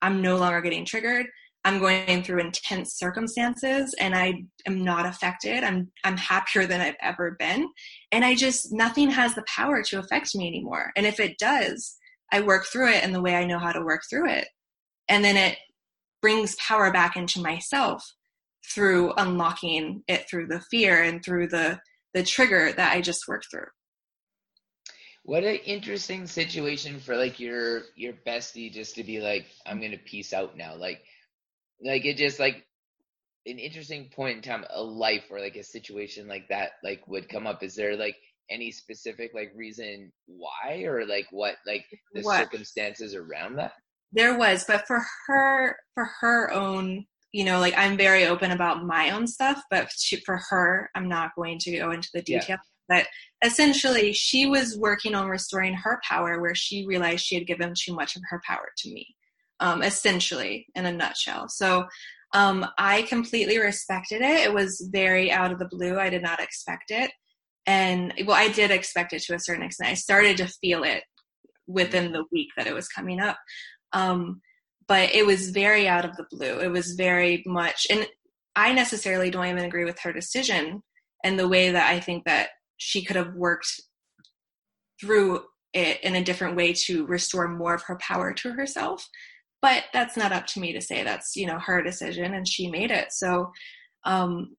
i'm 0.00 0.22
no 0.22 0.36
longer 0.36 0.60
getting 0.60 0.84
triggered. 0.84 1.26
I'm 1.62 1.78
going 1.78 2.22
through 2.22 2.40
intense 2.40 2.94
circumstances 2.94 3.94
and 4.00 4.14
i 4.14 4.44
am 4.66 4.84
not 4.84 5.06
affected. 5.06 5.64
I'm 5.64 5.90
i'm 6.04 6.16
happier 6.16 6.66
than 6.66 6.80
i've 6.80 6.96
ever 7.02 7.32
been. 7.38 7.68
And 8.12 8.24
i 8.24 8.34
just 8.34 8.72
nothing 8.72 9.10
has 9.10 9.34
the 9.34 9.44
power 9.46 9.82
to 9.82 9.98
affect 9.98 10.34
me 10.34 10.46
anymore. 10.46 10.92
And 10.96 11.04
if 11.04 11.18
it 11.18 11.36
does 11.38 11.96
i 12.32 12.40
work 12.40 12.64
through 12.66 12.88
it 12.88 13.04
in 13.04 13.12
the 13.12 13.22
way 13.22 13.34
i 13.34 13.44
know 13.44 13.58
how 13.58 13.72
to 13.72 13.84
work 13.84 14.02
through 14.08 14.28
it 14.28 14.48
and 15.08 15.24
then 15.24 15.36
it 15.36 15.58
brings 16.22 16.56
power 16.56 16.92
back 16.92 17.16
into 17.16 17.40
myself 17.40 18.04
through 18.74 19.12
unlocking 19.16 20.02
it 20.06 20.28
through 20.28 20.46
the 20.46 20.60
fear 20.70 21.02
and 21.02 21.24
through 21.24 21.48
the 21.48 21.78
the 22.14 22.22
trigger 22.22 22.72
that 22.72 22.92
i 22.92 23.00
just 23.00 23.26
worked 23.28 23.46
through 23.50 23.66
what 25.24 25.44
an 25.44 25.56
interesting 25.56 26.26
situation 26.26 26.98
for 26.98 27.16
like 27.16 27.38
your 27.38 27.82
your 27.94 28.14
bestie 28.26 28.72
just 28.72 28.94
to 28.94 29.04
be 29.04 29.20
like, 29.20 29.46
I'm 29.66 29.80
gonna 29.80 29.98
peace 29.98 30.32
out 30.32 30.56
now. 30.56 30.74
Like 30.76 31.02
like 31.82 32.04
it 32.04 32.16
just 32.16 32.40
like 32.40 32.66
an 33.46 33.58
interesting 33.58 34.10
point 34.14 34.36
in 34.36 34.42
time 34.42 34.64
a 34.70 34.82
life 34.82 35.24
or 35.30 35.40
like 35.40 35.56
a 35.56 35.64
situation 35.64 36.28
like 36.28 36.48
that 36.48 36.72
like 36.82 37.06
would 37.06 37.28
come 37.28 37.46
up. 37.46 37.62
Is 37.62 37.74
there 37.74 37.96
like 37.96 38.16
any 38.50 38.70
specific 38.70 39.32
like 39.34 39.52
reason 39.54 40.12
why 40.26 40.82
or 40.82 41.06
like 41.06 41.26
what 41.30 41.56
like 41.66 41.84
the 42.12 42.22
what? 42.22 42.38
circumstances 42.38 43.14
around 43.14 43.56
that? 43.56 43.72
There 44.12 44.36
was, 44.36 44.64
but 44.66 44.86
for 44.86 45.04
her 45.26 45.76
for 45.94 46.08
her 46.20 46.52
own 46.52 47.06
you 47.32 47.44
know, 47.44 47.60
like 47.60 47.74
I'm 47.76 47.96
very 47.96 48.26
open 48.26 48.50
about 48.50 48.84
my 48.84 49.10
own 49.10 49.26
stuff, 49.26 49.62
but 49.70 49.88
she, 49.96 50.16
for 50.16 50.40
her, 50.50 50.90
I'm 50.94 51.08
not 51.08 51.34
going 51.36 51.58
to 51.60 51.78
go 51.78 51.92
into 51.92 52.08
the 52.12 52.22
detail. 52.22 52.44
Yeah. 52.48 52.56
But 52.88 53.06
essentially, 53.44 54.12
she 54.12 54.46
was 54.46 54.76
working 54.76 55.14
on 55.14 55.28
restoring 55.28 55.74
her 55.74 56.00
power 56.08 56.40
where 56.40 56.56
she 56.56 56.86
realized 56.86 57.24
she 57.24 57.36
had 57.36 57.46
given 57.46 57.72
too 57.78 57.94
much 57.94 58.16
of 58.16 58.22
her 58.28 58.42
power 58.44 58.68
to 58.78 58.90
me, 58.92 59.06
um, 59.60 59.82
essentially, 59.82 60.66
in 60.74 60.86
a 60.86 60.92
nutshell. 60.92 61.48
So 61.48 61.86
um, 62.34 62.66
I 62.78 63.02
completely 63.02 63.58
respected 63.58 64.22
it. 64.22 64.40
It 64.40 64.52
was 64.52 64.88
very 64.92 65.30
out 65.30 65.52
of 65.52 65.60
the 65.60 65.68
blue. 65.68 66.00
I 66.00 66.10
did 66.10 66.22
not 66.22 66.40
expect 66.40 66.90
it. 66.90 67.12
And 67.66 68.12
well, 68.26 68.36
I 68.36 68.48
did 68.48 68.70
expect 68.70 69.12
it 69.12 69.22
to 69.22 69.34
a 69.34 69.40
certain 69.40 69.62
extent. 69.62 69.90
I 69.90 69.94
started 69.94 70.36
to 70.38 70.46
feel 70.46 70.82
it 70.82 71.02
within 71.66 72.12
the 72.12 72.24
week 72.32 72.48
that 72.56 72.66
it 72.66 72.74
was 72.74 72.88
coming 72.88 73.20
up. 73.20 73.38
Um, 73.92 74.40
but 74.88 75.14
it 75.14 75.24
was 75.24 75.50
very 75.50 75.86
out 75.86 76.04
of 76.04 76.16
the 76.16 76.26
blue. 76.30 76.58
It 76.58 76.70
was 76.70 76.92
very 76.94 77.44
much, 77.46 77.86
and 77.90 78.06
I 78.56 78.72
necessarily 78.72 79.30
don't 79.30 79.46
even 79.46 79.64
agree 79.64 79.84
with 79.84 80.00
her 80.00 80.12
decision 80.12 80.82
and 81.22 81.38
the 81.38 81.48
way 81.48 81.70
that 81.70 81.88
I 81.90 82.00
think 82.00 82.24
that 82.24 82.48
she 82.76 83.04
could 83.04 83.16
have 83.16 83.34
worked 83.34 83.68
through 85.00 85.42
it 85.72 86.02
in 86.02 86.16
a 86.16 86.24
different 86.24 86.56
way 86.56 86.72
to 86.72 87.06
restore 87.06 87.46
more 87.46 87.74
of 87.74 87.82
her 87.82 87.96
power 88.00 88.32
to 88.32 88.52
herself 88.52 89.08
but 89.62 89.84
that's 89.92 90.16
not 90.16 90.32
up 90.32 90.46
to 90.46 90.60
me 90.60 90.72
to 90.72 90.80
say 90.80 91.04
that's 91.04 91.36
you 91.36 91.46
know 91.46 91.58
her 91.58 91.82
decision 91.82 92.34
and 92.34 92.48
she 92.48 92.70
made 92.70 92.90
it 92.90 93.12
so 93.12 93.50
um 94.04 94.56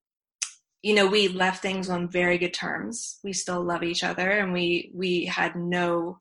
you 0.82 0.94
know 0.94 1.06
we 1.06 1.28
left 1.28 1.62
things 1.62 1.90
on 1.90 2.10
very 2.10 2.38
good 2.38 2.54
terms 2.54 3.20
we 3.24 3.34
still 3.34 3.64
love 3.64 3.84
each 3.84 4.04
other 4.04 4.30
and 4.30 4.54
we 4.54 4.92
we 4.94 5.26
had 5.26 5.56
no 5.56 6.18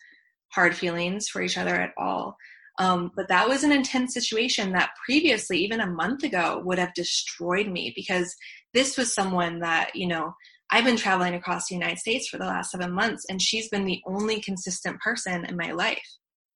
hard 0.49 0.75
feelings 0.75 1.29
for 1.29 1.43
each 1.43 1.59
other 1.59 1.75
at 1.75 1.93
all 1.97 2.37
um, 2.79 3.11
but 3.15 3.29
that 3.29 3.49
was 3.49 3.63
an 3.63 3.73
intense 3.73 4.15
situation 4.15 4.73
that 4.73 4.91
previously 5.05 5.59
even 5.59 5.81
a 5.81 5.91
month 5.91 6.23
ago 6.23 6.63
would 6.65 6.79
have 6.79 6.95
destroyed 6.95 7.69
me 7.69 7.93
because 7.95 8.35
this 8.73 8.97
was 8.97 9.15
someone 9.15 9.61
that 9.61 9.91
you 9.95 10.07
know 10.07 10.35
I've 10.73 10.85
been 10.85 10.97
traveling 10.97 11.35
across 11.35 11.67
the 11.67 11.75
United 11.75 11.99
States 11.99 12.29
for 12.29 12.39
the 12.39 12.47
last 12.47 12.71
seven 12.71 12.93
months, 12.93 13.27
and 13.29 13.43
she's 13.43 13.69
been 13.69 13.87
the 13.87 14.01
only 14.07 14.41
consistent 14.41 15.01
person 15.01 15.45
in 15.45 15.57
my 15.57 15.73
life 15.73 16.07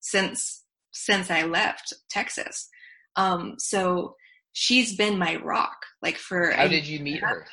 since 0.00 0.64
since 0.92 1.30
I 1.30 1.42
left 1.42 1.92
Texas. 2.09 2.68
Um, 3.16 3.55
so 3.59 4.14
she's 4.52 4.96
been 4.96 5.18
my 5.18 5.36
rock. 5.36 5.76
Like 6.00 6.16
for 6.16 6.52
how 6.52 6.68
did 6.68 6.86
you 6.86 7.00
meet 7.00 7.20
her? 7.20 7.46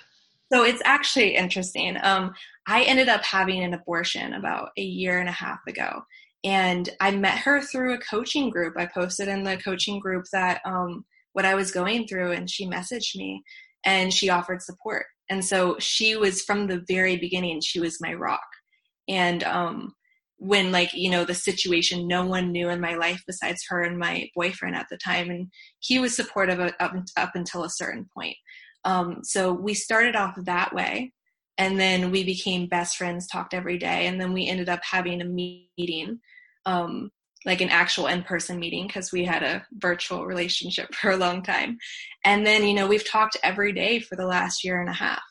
So 0.52 0.64
it's 0.64 0.82
actually 0.86 1.36
interesting. 1.36 1.98
Um, 2.02 2.34
I 2.68 2.84
ended 2.84 3.10
up 3.10 3.24
having 3.24 3.64
an 3.64 3.74
abortion 3.74 4.34
about 4.34 4.70
a 4.78 4.82
year 4.82 5.20
and 5.20 5.30
a 5.30 5.34
half 5.34 5.60
ago, 5.68 6.02
and 6.44 6.90
I 7.00 7.12
met 7.12 7.38
her 7.40 7.62
through 7.62 7.94
a 7.94 8.00
coaching 8.00 8.50
group. 8.50 8.76
I 8.78 8.88
posted 8.88 9.28
in 9.28 9.44
the 9.44 9.58
coaching 9.58 10.00
group 10.00 10.26
that 10.34 10.62
um, 10.66 11.06
what 11.34 11.46
I 11.46 11.56
was 11.56 11.72
going 11.72 12.08
through, 12.08 12.32
and 12.32 12.50
she 12.50 12.66
messaged 12.68 13.16
me 13.16 13.44
and 13.84 14.14
she 14.14 14.30
offered 14.30 14.62
support 14.62 15.06
and 15.30 15.44
so 15.44 15.78
she 15.80 16.16
was 16.16 16.42
from 16.44 16.68
the 16.68 16.84
very 16.88 17.18
beginning 17.18 17.62
she 17.62 17.80
was 17.80 18.02
my 18.02 18.14
rock 18.14 18.46
and 19.08 19.44
um 19.44 19.94
when 20.38 20.72
like 20.72 20.94
you 20.94 21.10
know 21.10 21.24
the 21.24 21.34
situation 21.34 22.08
no 22.08 22.26
one 22.26 22.52
knew 22.52 22.70
in 22.70 22.80
my 22.80 22.96
life 22.96 23.22
besides 23.26 23.64
her 23.68 23.82
and 23.84 23.98
my 23.98 24.28
boyfriend 24.36 24.76
at 24.76 24.88
the 24.90 24.98
time 24.98 25.30
and 25.30 25.48
he 25.80 26.00
was 26.00 26.16
supportive 26.16 26.60
up, 26.60 26.76
up 27.18 27.32
until 27.36 27.64
a 27.64 27.70
certain 27.70 28.08
point 28.16 28.36
um, 28.86 29.20
so 29.24 29.54
we 29.54 29.74
started 29.74 30.16
off 30.16 30.36
that 30.46 30.74
way 30.74 31.14
and 31.58 31.80
then 31.80 32.12
we 32.12 32.24
became 32.24 32.68
best 32.68 32.98
friends 32.98 33.28
talked 33.28 33.54
every 33.54 33.78
day 33.78 34.08
and 34.08 34.20
then 34.20 34.34
we 34.34 34.48
ended 34.48 34.70
up 34.70 34.82
having 34.84 35.22
a 35.22 35.26
meeting 35.26 36.20
um, 36.66 37.12
like 37.46 37.62
an 37.62 37.70
actual 37.70 38.08
in-person 38.08 38.60
meeting 38.60 38.86
because 38.86 39.12
we 39.12 39.26
had 39.26 39.44
a 39.44 39.66
virtual 39.74 40.26
relationship 40.26 40.94
for 41.02 41.12
a 41.12 41.18
long 41.18 41.44
time. 41.44 41.78
And 42.24 42.46
then 42.46 42.64
you 42.66 42.74
know 42.74 42.88
we've 42.88 43.08
talked 43.08 43.38
every 43.44 43.74
day 43.74 44.00
for 44.00 44.16
the 44.16 44.28
last 44.28 44.64
year 44.64 44.80
and 44.80 44.90
a 44.90 44.94
half 44.94 45.22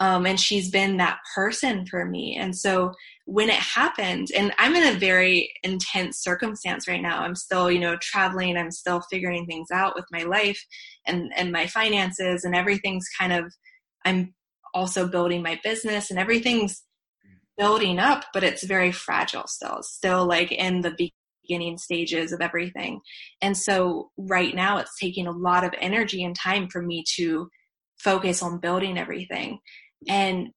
um, 0.00 0.26
and 0.26 0.38
she's 0.38 0.70
been 0.70 0.96
that 0.96 1.18
person 1.34 1.86
for 1.86 2.04
me 2.04 2.36
and 2.36 2.56
so 2.56 2.92
when 3.26 3.48
it 3.48 3.56
happened 3.56 4.28
and 4.36 4.52
i'm 4.58 4.74
in 4.74 4.96
a 4.96 4.98
very 4.98 5.52
intense 5.62 6.22
circumstance 6.22 6.88
right 6.88 7.02
now 7.02 7.20
i'm 7.20 7.34
still 7.34 7.70
you 7.70 7.78
know 7.78 7.96
traveling 8.00 8.56
i'm 8.56 8.70
still 8.70 9.02
figuring 9.10 9.44
things 9.46 9.68
out 9.72 9.94
with 9.94 10.06
my 10.10 10.22
life 10.22 10.62
and 11.06 11.32
and 11.36 11.52
my 11.52 11.66
finances 11.66 12.44
and 12.44 12.54
everything's 12.54 13.06
kind 13.18 13.32
of 13.32 13.52
i'm 14.04 14.34
also 14.74 15.06
building 15.06 15.42
my 15.42 15.58
business 15.64 16.10
and 16.10 16.18
everything's 16.18 16.82
building 17.58 17.98
up, 17.98 18.24
but 18.32 18.44
it's 18.44 18.64
very 18.64 18.92
fragile 18.92 19.46
still. 19.46 19.82
Still 19.82 20.24
like 20.26 20.52
in 20.52 20.80
the 20.80 21.10
beginning 21.48 21.76
stages 21.76 22.32
of 22.32 22.40
everything. 22.40 23.00
And 23.42 23.56
so 23.56 24.10
right 24.16 24.54
now 24.54 24.78
it's 24.78 24.98
taking 24.98 25.26
a 25.26 25.32
lot 25.32 25.64
of 25.64 25.74
energy 25.80 26.22
and 26.22 26.36
time 26.36 26.68
for 26.68 26.80
me 26.80 27.04
to 27.16 27.48
focus 27.98 28.42
on 28.42 28.60
building 28.60 28.96
everything. 28.96 29.58
And 30.06 30.50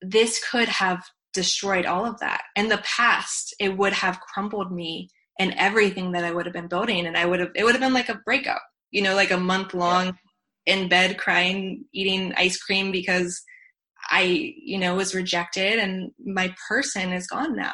this 0.00 0.42
could 0.50 0.68
have 0.68 1.04
destroyed 1.32 1.86
all 1.86 2.04
of 2.04 2.18
that. 2.20 2.42
In 2.56 2.68
the 2.68 2.82
past, 2.84 3.54
it 3.58 3.76
would 3.76 3.92
have 3.92 4.20
crumbled 4.20 4.72
me 4.72 5.08
and 5.38 5.54
everything 5.56 6.12
that 6.12 6.24
I 6.24 6.30
would 6.30 6.46
have 6.46 6.52
been 6.52 6.68
building. 6.68 7.06
And 7.06 7.16
I 7.16 7.24
would 7.24 7.40
have, 7.40 7.50
it 7.54 7.64
would 7.64 7.74
have 7.74 7.80
been 7.80 7.94
like 7.94 8.08
a 8.08 8.20
breakup, 8.24 8.62
you 8.90 9.02
know, 9.02 9.14
like 9.14 9.30
a 9.30 9.38
month 9.38 9.74
long 9.74 10.16
in 10.66 10.88
bed 10.88 11.18
crying, 11.18 11.84
eating 11.92 12.32
ice 12.36 12.58
cream 12.58 12.92
because 12.92 13.42
I, 14.10 14.54
you 14.62 14.78
know, 14.78 14.94
was 14.94 15.14
rejected 15.14 15.78
and 15.78 16.10
my 16.24 16.54
person 16.68 17.12
is 17.12 17.26
gone 17.26 17.56
now. 17.56 17.72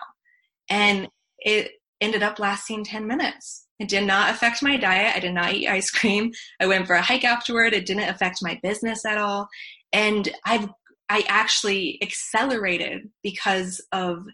And 0.71 1.09
it 1.39 1.73
ended 2.01 2.23
up 2.23 2.39
lasting 2.39 2.85
10 2.85 3.07
minutes. 3.07 3.67
It 3.79 3.89
did 3.89 4.07
not 4.07 4.31
affect 4.31 4.63
my 4.63 4.77
diet. 4.77 5.17
I 5.17 5.21
did 5.21 5.35
not 5.35 5.55
eat 5.55 5.69
ice 5.69 5.91
cream. 5.91 6.33
I 6.61 6.67
went 6.67 6.87
for 6.87 6.95
a 6.95 7.03
hike 7.03 7.25
afterward. 7.25 7.75
It 7.75 7.87
didn't 7.87 8.09
affect 8.09 8.39
my 8.43 8.59
business 8.63 9.05
at 9.05 9.19
all. 9.19 9.49
And 9.93 10.29
I've 10.45 10.69
I 11.09 11.25
actually 11.29 11.99
accelerated 12.03 13.09
because 13.23 13.81
of 13.93 14.25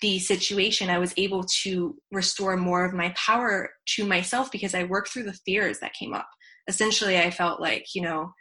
the 0.00 0.18
situation. 0.18 0.90
I 0.90 0.98
was 0.98 1.14
able 1.16 1.44
to 1.62 1.96
restore 2.12 2.56
more 2.56 2.84
of 2.84 2.92
my 2.92 3.14
power 3.16 3.70
to 3.96 4.06
myself 4.06 4.50
because 4.52 4.74
I 4.74 4.84
worked 4.84 5.08
through 5.08 5.24
the 5.24 5.38
fears 5.44 5.80
that 5.80 5.94
came 5.94 6.14
up. 6.14 6.28
Essentially, 6.68 7.18
I 7.18 7.30
felt 7.30 7.60
like, 7.60 7.86
you 7.94 8.02
know, 8.02 8.32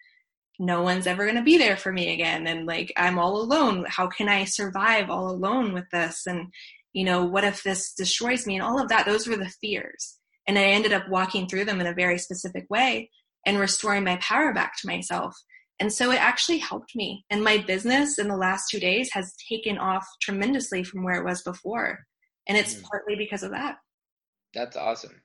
no 0.60 0.82
one's 0.82 1.08
ever 1.08 1.24
going 1.24 1.38
to 1.38 1.44
be 1.44 1.58
there 1.58 1.78
for 1.78 1.92
me 1.92 2.14
again. 2.14 2.48
And 2.48 2.66
like, 2.66 2.92
I'm 2.98 3.20
all 3.20 3.42
alone. 3.42 3.86
How 3.88 4.08
can 4.08 4.28
I 4.28 4.44
survive 4.44 5.10
all 5.10 5.30
alone 5.30 5.74
with 5.74 5.86
this? 5.92 6.24
And, 6.28 6.48
you 6.94 7.06
know, 7.06 7.26
what 7.26 7.44
if 7.44 7.64
this 7.64 7.94
destroys 7.94 8.46
me? 8.46 8.56
And 8.56 8.64
all 8.64 8.82
of 8.82 8.90
that, 8.90 9.06
those 9.06 9.28
were 9.28 9.38
the 9.38 9.54
fears. 9.62 10.18
And 10.48 10.58
I 10.58 10.64
ended 10.64 10.94
up 10.94 11.10
walking 11.10 11.48
through 11.48 11.66
them 11.66 11.80
in 11.80 11.88
a 11.88 11.94
very 11.94 12.18
specific 12.18 12.66
way 12.70 13.12
and 13.46 13.60
restoring 13.60 14.04
my 14.04 14.18
power 14.18 14.54
back 14.54 14.74
to 14.78 14.88
myself. 14.88 15.36
And 15.80 15.94
so 15.94 16.12
it 16.12 16.20
actually 16.22 16.58
helped 16.58 16.96
me. 16.96 17.24
And 17.30 17.44
my 17.44 17.58
business 17.58 18.18
in 18.18 18.28
the 18.28 18.38
last 18.38 18.70
two 18.70 18.80
days 18.80 19.12
has 19.14 19.34
taken 19.50 19.78
off 19.78 20.06
tremendously 20.22 20.84
from 20.84 21.04
where 21.04 21.22
it 21.22 21.26
was 21.26 21.44
before. 21.44 22.00
And 22.48 22.58
it's 22.58 22.76
mm. 22.76 22.84
partly 22.84 23.16
because 23.16 23.44
of 23.44 23.52
that. 23.52 23.78
That's 24.54 24.76
awesome. 24.76 25.22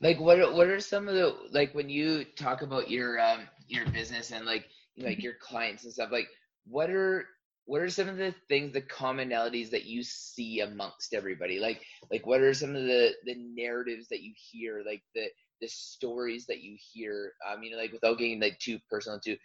Like 0.00 0.18
what 0.18 0.38
are, 0.38 0.52
what 0.52 0.66
are 0.66 0.80
some 0.80 1.08
of 1.08 1.14
the 1.14 1.36
like 1.52 1.74
when 1.74 1.88
you 1.88 2.24
talk 2.36 2.62
about 2.62 2.90
your 2.90 3.20
um 3.20 3.40
your 3.66 3.86
business 3.90 4.32
and 4.32 4.46
like 4.46 4.66
you 4.94 5.02
know, 5.02 5.08
like 5.08 5.18
mm-hmm. 5.18 5.24
your 5.24 5.34
clients 5.40 5.84
and 5.84 5.92
stuff 5.92 6.10
like 6.10 6.28
what 6.66 6.90
are 6.90 7.26
what 7.66 7.82
are 7.82 7.90
some 7.90 8.08
of 8.08 8.16
the 8.16 8.34
things 8.48 8.72
the 8.72 8.82
commonalities 8.82 9.70
that 9.70 9.84
you 9.84 10.02
see 10.02 10.60
amongst 10.60 11.14
everybody 11.14 11.58
like 11.58 11.82
like 12.10 12.26
what 12.26 12.40
are 12.40 12.54
some 12.54 12.74
of 12.74 12.82
the 12.84 13.10
the 13.24 13.34
narratives 13.54 14.08
that 14.08 14.22
you 14.22 14.32
hear 14.50 14.82
like 14.86 15.02
the 15.14 15.26
the 15.60 15.68
stories 15.68 16.46
that 16.46 16.62
you 16.62 16.76
hear 16.92 17.32
um 17.50 17.62
you 17.62 17.70
know 17.70 17.76
like 17.76 17.92
without 17.92 18.18
getting 18.18 18.40
like 18.40 18.58
too 18.58 18.78
personal 18.90 19.20
to 19.20 19.36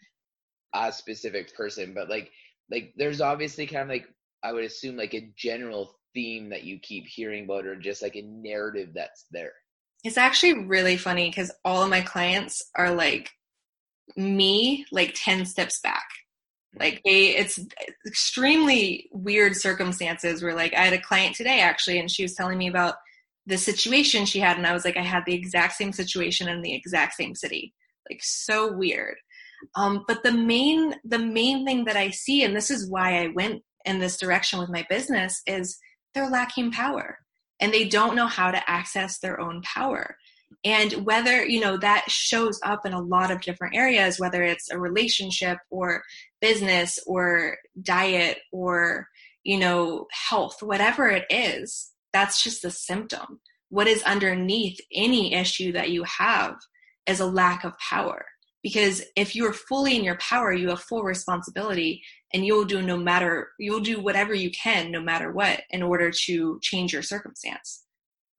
a 0.74 0.92
specific 0.92 1.56
person, 1.56 1.94
but 1.94 2.10
like 2.10 2.32
like 2.72 2.94
there's 2.98 3.22
obviously 3.22 3.68
kind 3.68 3.84
of 3.84 3.90
like 3.90 4.08
I 4.44 4.52
would 4.52 4.64
assume 4.64 4.98
like 4.98 5.14
a 5.14 5.32
general 5.36 5.96
theme 6.14 6.50
that 6.50 6.64
you 6.64 6.80
keep 6.80 7.06
hearing 7.08 7.46
about 7.46 7.66
or 7.66 7.76
just 7.76 8.02
like 8.02 8.16
a 8.16 8.22
narrative 8.22 8.90
that's 8.94 9.26
there. 9.32 9.54
It's 10.04 10.18
actually 10.18 10.66
really 10.66 10.98
funny 10.98 11.30
because 11.30 11.52
all 11.64 11.84
of 11.84 11.90
my 11.90 12.02
clients 12.02 12.62
are 12.76 12.94
like 12.94 13.32
me 14.18 14.86
like 14.92 15.14
10 15.16 15.46
steps 15.46 15.80
back. 15.82 16.06
Mm-hmm. 16.76 16.84
Like 16.84 17.02
they 17.06 17.36
it's 17.36 17.60
extremely 18.06 19.10
weird 19.12 19.56
circumstances 19.56 20.44
where 20.44 20.56
like 20.56 20.74
I 20.74 20.82
had 20.82 20.94
a 20.94 21.02
client 21.02 21.36
today 21.36 21.62
actually 21.62 22.00
and 22.00 22.12
she 22.12 22.24
was 22.24 22.36
telling 22.36 22.58
me 22.58 22.68
about 22.68 22.96
the 23.46 23.58
situation 23.58 24.26
she 24.26 24.40
had 24.40 24.58
and 24.58 24.68
I 24.68 24.74
was 24.74 24.86
like 24.86 24.98
I 24.98 25.04
had 25.04 25.24
the 25.26 25.36
exact 25.36 25.74
same 25.74 25.94
situation 25.94 26.50
in 26.50 26.62
the 26.62 26.76
exact 26.76 27.14
same 27.14 27.36
city. 27.36 27.74
Like 28.10 28.20
so 28.22 28.74
weird. 28.74 29.16
Um, 29.76 30.04
but 30.08 30.24
the 30.24 30.32
main 30.32 30.96
the 31.04 31.20
main 31.20 31.66
thing 31.66 31.86
that 31.86 31.98
I 31.98 32.10
see, 32.10 32.44
and 32.44 32.56
this 32.56 32.70
is 32.72 32.90
why 32.90 33.24
I 33.24 33.28
went 33.28 33.64
in 33.86 34.00
this 34.00 34.18
direction 34.18 34.60
with 34.60 34.70
my 34.70 34.86
business, 34.90 35.42
is 35.46 35.78
they're 36.14 36.30
lacking 36.30 36.72
power 36.72 37.20
and 37.60 37.74
they 37.74 37.88
don't 37.88 38.16
know 38.16 38.28
how 38.28 38.52
to 38.52 38.70
access 38.70 39.20
their 39.20 39.40
own 39.40 39.62
power. 39.62 40.18
And 40.64 41.06
whether, 41.06 41.44
you 41.46 41.60
know, 41.60 41.78
that 41.78 42.10
shows 42.10 42.60
up 42.64 42.86
in 42.86 42.94
a 42.94 43.02
lot 43.02 43.32
of 43.32 43.42
different 43.42 43.76
areas, 43.76 44.20
whether 44.20 44.44
it's 44.44 44.70
a 44.70 44.80
relationship 44.80 45.58
or 45.70 46.04
business 46.42 47.00
or 47.06 47.58
diet 47.82 48.40
or, 48.52 49.08
you 49.44 49.58
know, 49.58 50.08
health, 50.12 50.62
whatever 50.62 51.10
it 51.10 51.26
is, 51.30 51.92
that's 52.14 52.44
just 52.44 52.64
a 52.64 52.72
symptom. 52.72 53.40
What 53.70 53.88
is 53.88 54.04
underneath 54.04 54.80
any 54.94 55.34
issue 55.34 55.72
that 55.74 55.90
you 55.90 56.04
have 56.04 56.56
is 57.08 57.20
a 57.20 57.26
lack 57.26 57.64
of 57.64 57.78
power 57.80 58.26
because 58.64 59.04
if 59.16 59.36
you're 59.36 59.54
fully 59.54 59.96
in 59.96 60.04
your 60.04 60.18
power 60.18 60.52
you 60.52 60.70
have 60.70 60.82
full 60.82 61.04
responsibility 61.04 62.02
and 62.34 62.46
you'll 62.46 62.66
do 62.66 62.82
no 62.82 62.98
matter 62.98 63.50
you'll 63.60 63.80
do 63.80 64.02
whatever 64.02 64.34
you 64.34 64.50
can 64.52 64.92
no 64.92 65.02
matter 65.02 65.32
what 65.32 65.62
in 65.70 65.84
order 65.84 66.12
to 66.12 66.60
change 66.62 66.94
your 66.94 67.04
circumstance. 67.04 67.84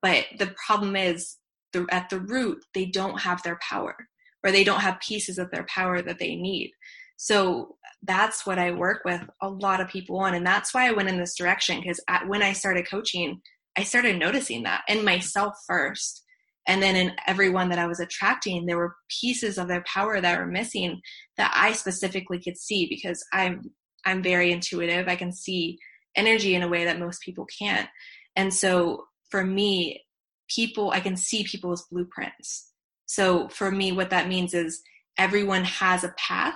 But 0.02 0.26
the 0.38 0.54
problem 0.66 0.96
is 0.96 1.36
the, 1.72 1.86
at 1.90 2.10
the 2.10 2.20
root 2.20 2.64
they 2.74 2.86
don't 2.86 3.20
have 3.20 3.42
their 3.42 3.58
power 3.68 3.96
or 4.42 4.50
they 4.50 4.64
don't 4.64 4.80
have 4.80 5.00
pieces 5.00 5.38
of 5.38 5.50
their 5.50 5.66
power 5.68 6.02
that 6.02 6.18
they 6.18 6.36
need. 6.36 6.72
So 7.16 7.76
that's 8.06 8.46
what 8.46 8.58
i 8.58 8.70
work 8.70 9.02
with 9.04 9.20
a 9.42 9.48
lot 9.48 9.80
of 9.80 9.88
people 9.88 10.18
on 10.18 10.34
and 10.34 10.46
that's 10.46 10.74
why 10.74 10.86
i 10.86 10.92
went 10.92 11.08
in 11.08 11.18
this 11.18 11.36
direction 11.36 11.80
because 11.80 12.00
when 12.26 12.42
i 12.42 12.52
started 12.52 12.88
coaching 12.88 13.40
i 13.76 13.82
started 13.82 14.18
noticing 14.18 14.62
that 14.62 14.82
in 14.88 15.04
myself 15.04 15.54
first 15.66 16.22
and 16.66 16.82
then 16.82 16.96
in 16.96 17.12
everyone 17.26 17.68
that 17.68 17.78
I 17.78 17.86
was 17.86 18.00
attracting, 18.00 18.64
there 18.64 18.78
were 18.78 18.96
pieces 19.20 19.58
of 19.58 19.68
their 19.68 19.84
power 19.86 20.20
that 20.20 20.38
were 20.38 20.46
missing 20.46 21.00
that 21.36 21.52
I 21.54 21.72
specifically 21.72 22.40
could 22.40 22.56
see 22.56 22.86
because 22.88 23.22
I'm 23.32 23.70
I'm 24.06 24.22
very 24.22 24.52
intuitive. 24.52 25.08
I 25.08 25.16
can 25.16 25.32
see 25.32 25.78
energy 26.16 26.54
in 26.54 26.62
a 26.62 26.68
way 26.68 26.84
that 26.84 26.98
most 26.98 27.22
people 27.22 27.46
can't. 27.58 27.88
And 28.36 28.52
so 28.52 29.04
for 29.30 29.44
me, 29.44 30.02
people 30.48 30.90
I 30.90 31.00
can 31.00 31.16
see 31.16 31.44
people's 31.44 31.86
blueprints. 31.90 32.70
So 33.06 33.48
for 33.48 33.70
me, 33.70 33.92
what 33.92 34.10
that 34.10 34.28
means 34.28 34.54
is 34.54 34.82
everyone 35.18 35.64
has 35.64 36.02
a 36.02 36.14
path 36.16 36.54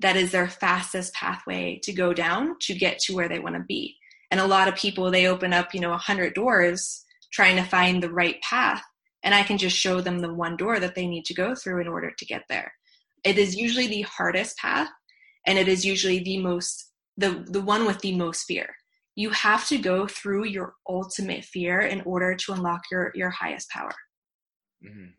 that 0.00 0.16
is 0.16 0.32
their 0.32 0.48
fastest 0.48 1.14
pathway 1.14 1.80
to 1.84 1.92
go 1.92 2.12
down 2.12 2.56
to 2.60 2.74
get 2.74 2.98
to 2.98 3.14
where 3.14 3.28
they 3.28 3.38
want 3.38 3.54
to 3.54 3.62
be. 3.62 3.96
And 4.30 4.40
a 4.40 4.46
lot 4.46 4.66
of 4.66 4.74
people 4.74 5.10
they 5.10 5.28
open 5.28 5.52
up, 5.52 5.72
you 5.72 5.80
know, 5.80 5.92
a 5.92 5.98
hundred 5.98 6.34
doors 6.34 7.04
trying 7.32 7.56
to 7.56 7.62
find 7.62 8.02
the 8.02 8.10
right 8.10 8.40
path 8.42 8.82
and 9.26 9.34
I 9.34 9.42
can 9.42 9.58
just 9.58 9.76
show 9.76 10.00
them 10.00 10.20
the 10.20 10.32
one 10.32 10.56
door 10.56 10.78
that 10.78 10.94
they 10.94 11.06
need 11.06 11.24
to 11.26 11.34
go 11.34 11.54
through 11.56 11.80
in 11.80 11.88
order 11.88 12.12
to 12.16 12.24
get 12.24 12.44
there. 12.48 12.72
It 13.24 13.38
is 13.38 13.56
usually 13.56 13.88
the 13.88 14.02
hardest 14.02 14.56
path 14.56 14.88
and 15.46 15.58
it 15.58 15.66
is 15.66 15.84
usually 15.84 16.20
the 16.20 16.38
most 16.38 16.92
the 17.18 17.44
the 17.48 17.60
one 17.60 17.86
with 17.86 17.98
the 18.00 18.14
most 18.16 18.44
fear. 18.44 18.72
You 19.16 19.30
have 19.30 19.66
to 19.68 19.78
go 19.78 20.06
through 20.06 20.44
your 20.44 20.74
ultimate 20.88 21.44
fear 21.44 21.80
in 21.80 22.02
order 22.02 22.36
to 22.36 22.52
unlock 22.52 22.82
your 22.90 23.10
your 23.16 23.30
highest 23.30 23.68
power. 23.70 23.94
Mm-hmm. 24.86 25.10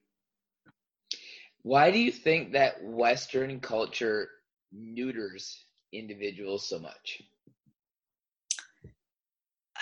Why 1.64 1.92
do 1.92 2.00
you 2.00 2.12
think 2.12 2.54
that 2.54 2.82
Western 2.82 3.60
culture 3.60 4.30
neuters 4.72 5.66
individuals 5.92 6.70
so 6.70 6.80
much? 6.80 7.22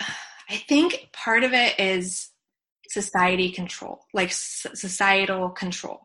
I 0.50 0.56
think 0.68 1.10
part 1.12 1.44
of 1.44 1.52
it 1.52 1.78
is 1.78 2.30
society 2.90 3.50
control, 3.50 4.00
like 4.12 4.30
societal 4.32 5.50
control. 5.50 6.00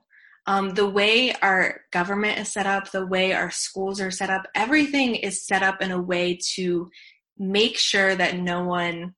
Um, 0.48 0.72
the 0.72 0.90
way 0.90 1.34
our 1.42 1.82
government 1.92 2.40
is 2.40 2.52
set 2.52 2.66
up, 2.66 2.92
the 2.92 3.06
way 3.06 3.34
our 3.34 3.52
schools 3.52 4.02
are 4.02 4.12
set 4.12 4.30
up, 4.30 4.48
everything 4.56 5.16
is 5.16 5.46
set 5.46 5.62
up 5.62 5.82
in 5.82 5.92
a 5.92 6.02
way 6.02 6.40
to 6.56 6.90
make 7.38 7.78
sure 7.78 8.16
that 8.16 8.38
no 8.38 8.64
one 8.64 9.14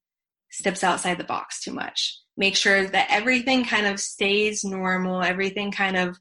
steps 0.51 0.84
outside 0.84 1.18
the 1.18 1.24
box 1.24 1.61
too 1.64 1.72
much. 1.72 2.20
Make 2.36 2.55
sure 2.55 2.86
that 2.88 3.07
everything 3.09 3.64
kind 3.64 3.86
of 3.86 3.99
stays 3.99 4.64
normal, 4.64 5.24
everything 5.24 5.72
kind 5.72 5.95
of, 5.95 6.18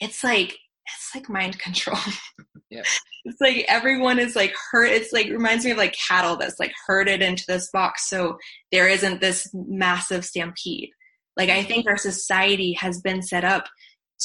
it's 0.00 0.22
like, 0.22 0.56
it's 0.86 1.14
like 1.14 1.28
mind 1.28 1.58
control. 1.58 1.98
Yeah. 2.70 2.82
it's 3.24 3.40
like 3.40 3.64
everyone 3.68 4.18
is 4.18 4.34
like 4.34 4.54
hurt. 4.70 4.90
It's 4.90 5.12
like 5.12 5.26
reminds 5.28 5.64
me 5.64 5.70
of 5.70 5.78
like 5.78 5.96
cattle 5.96 6.36
that's 6.36 6.58
like 6.58 6.72
herded 6.86 7.22
into 7.22 7.44
this 7.46 7.70
box. 7.72 8.08
So 8.08 8.38
there 8.72 8.88
isn't 8.88 9.20
this 9.20 9.48
massive 9.54 10.24
stampede. 10.24 10.90
Like 11.36 11.50
I 11.50 11.62
think 11.62 11.86
our 11.86 11.98
society 11.98 12.72
has 12.74 13.00
been 13.00 13.22
set 13.22 13.44
up 13.44 13.66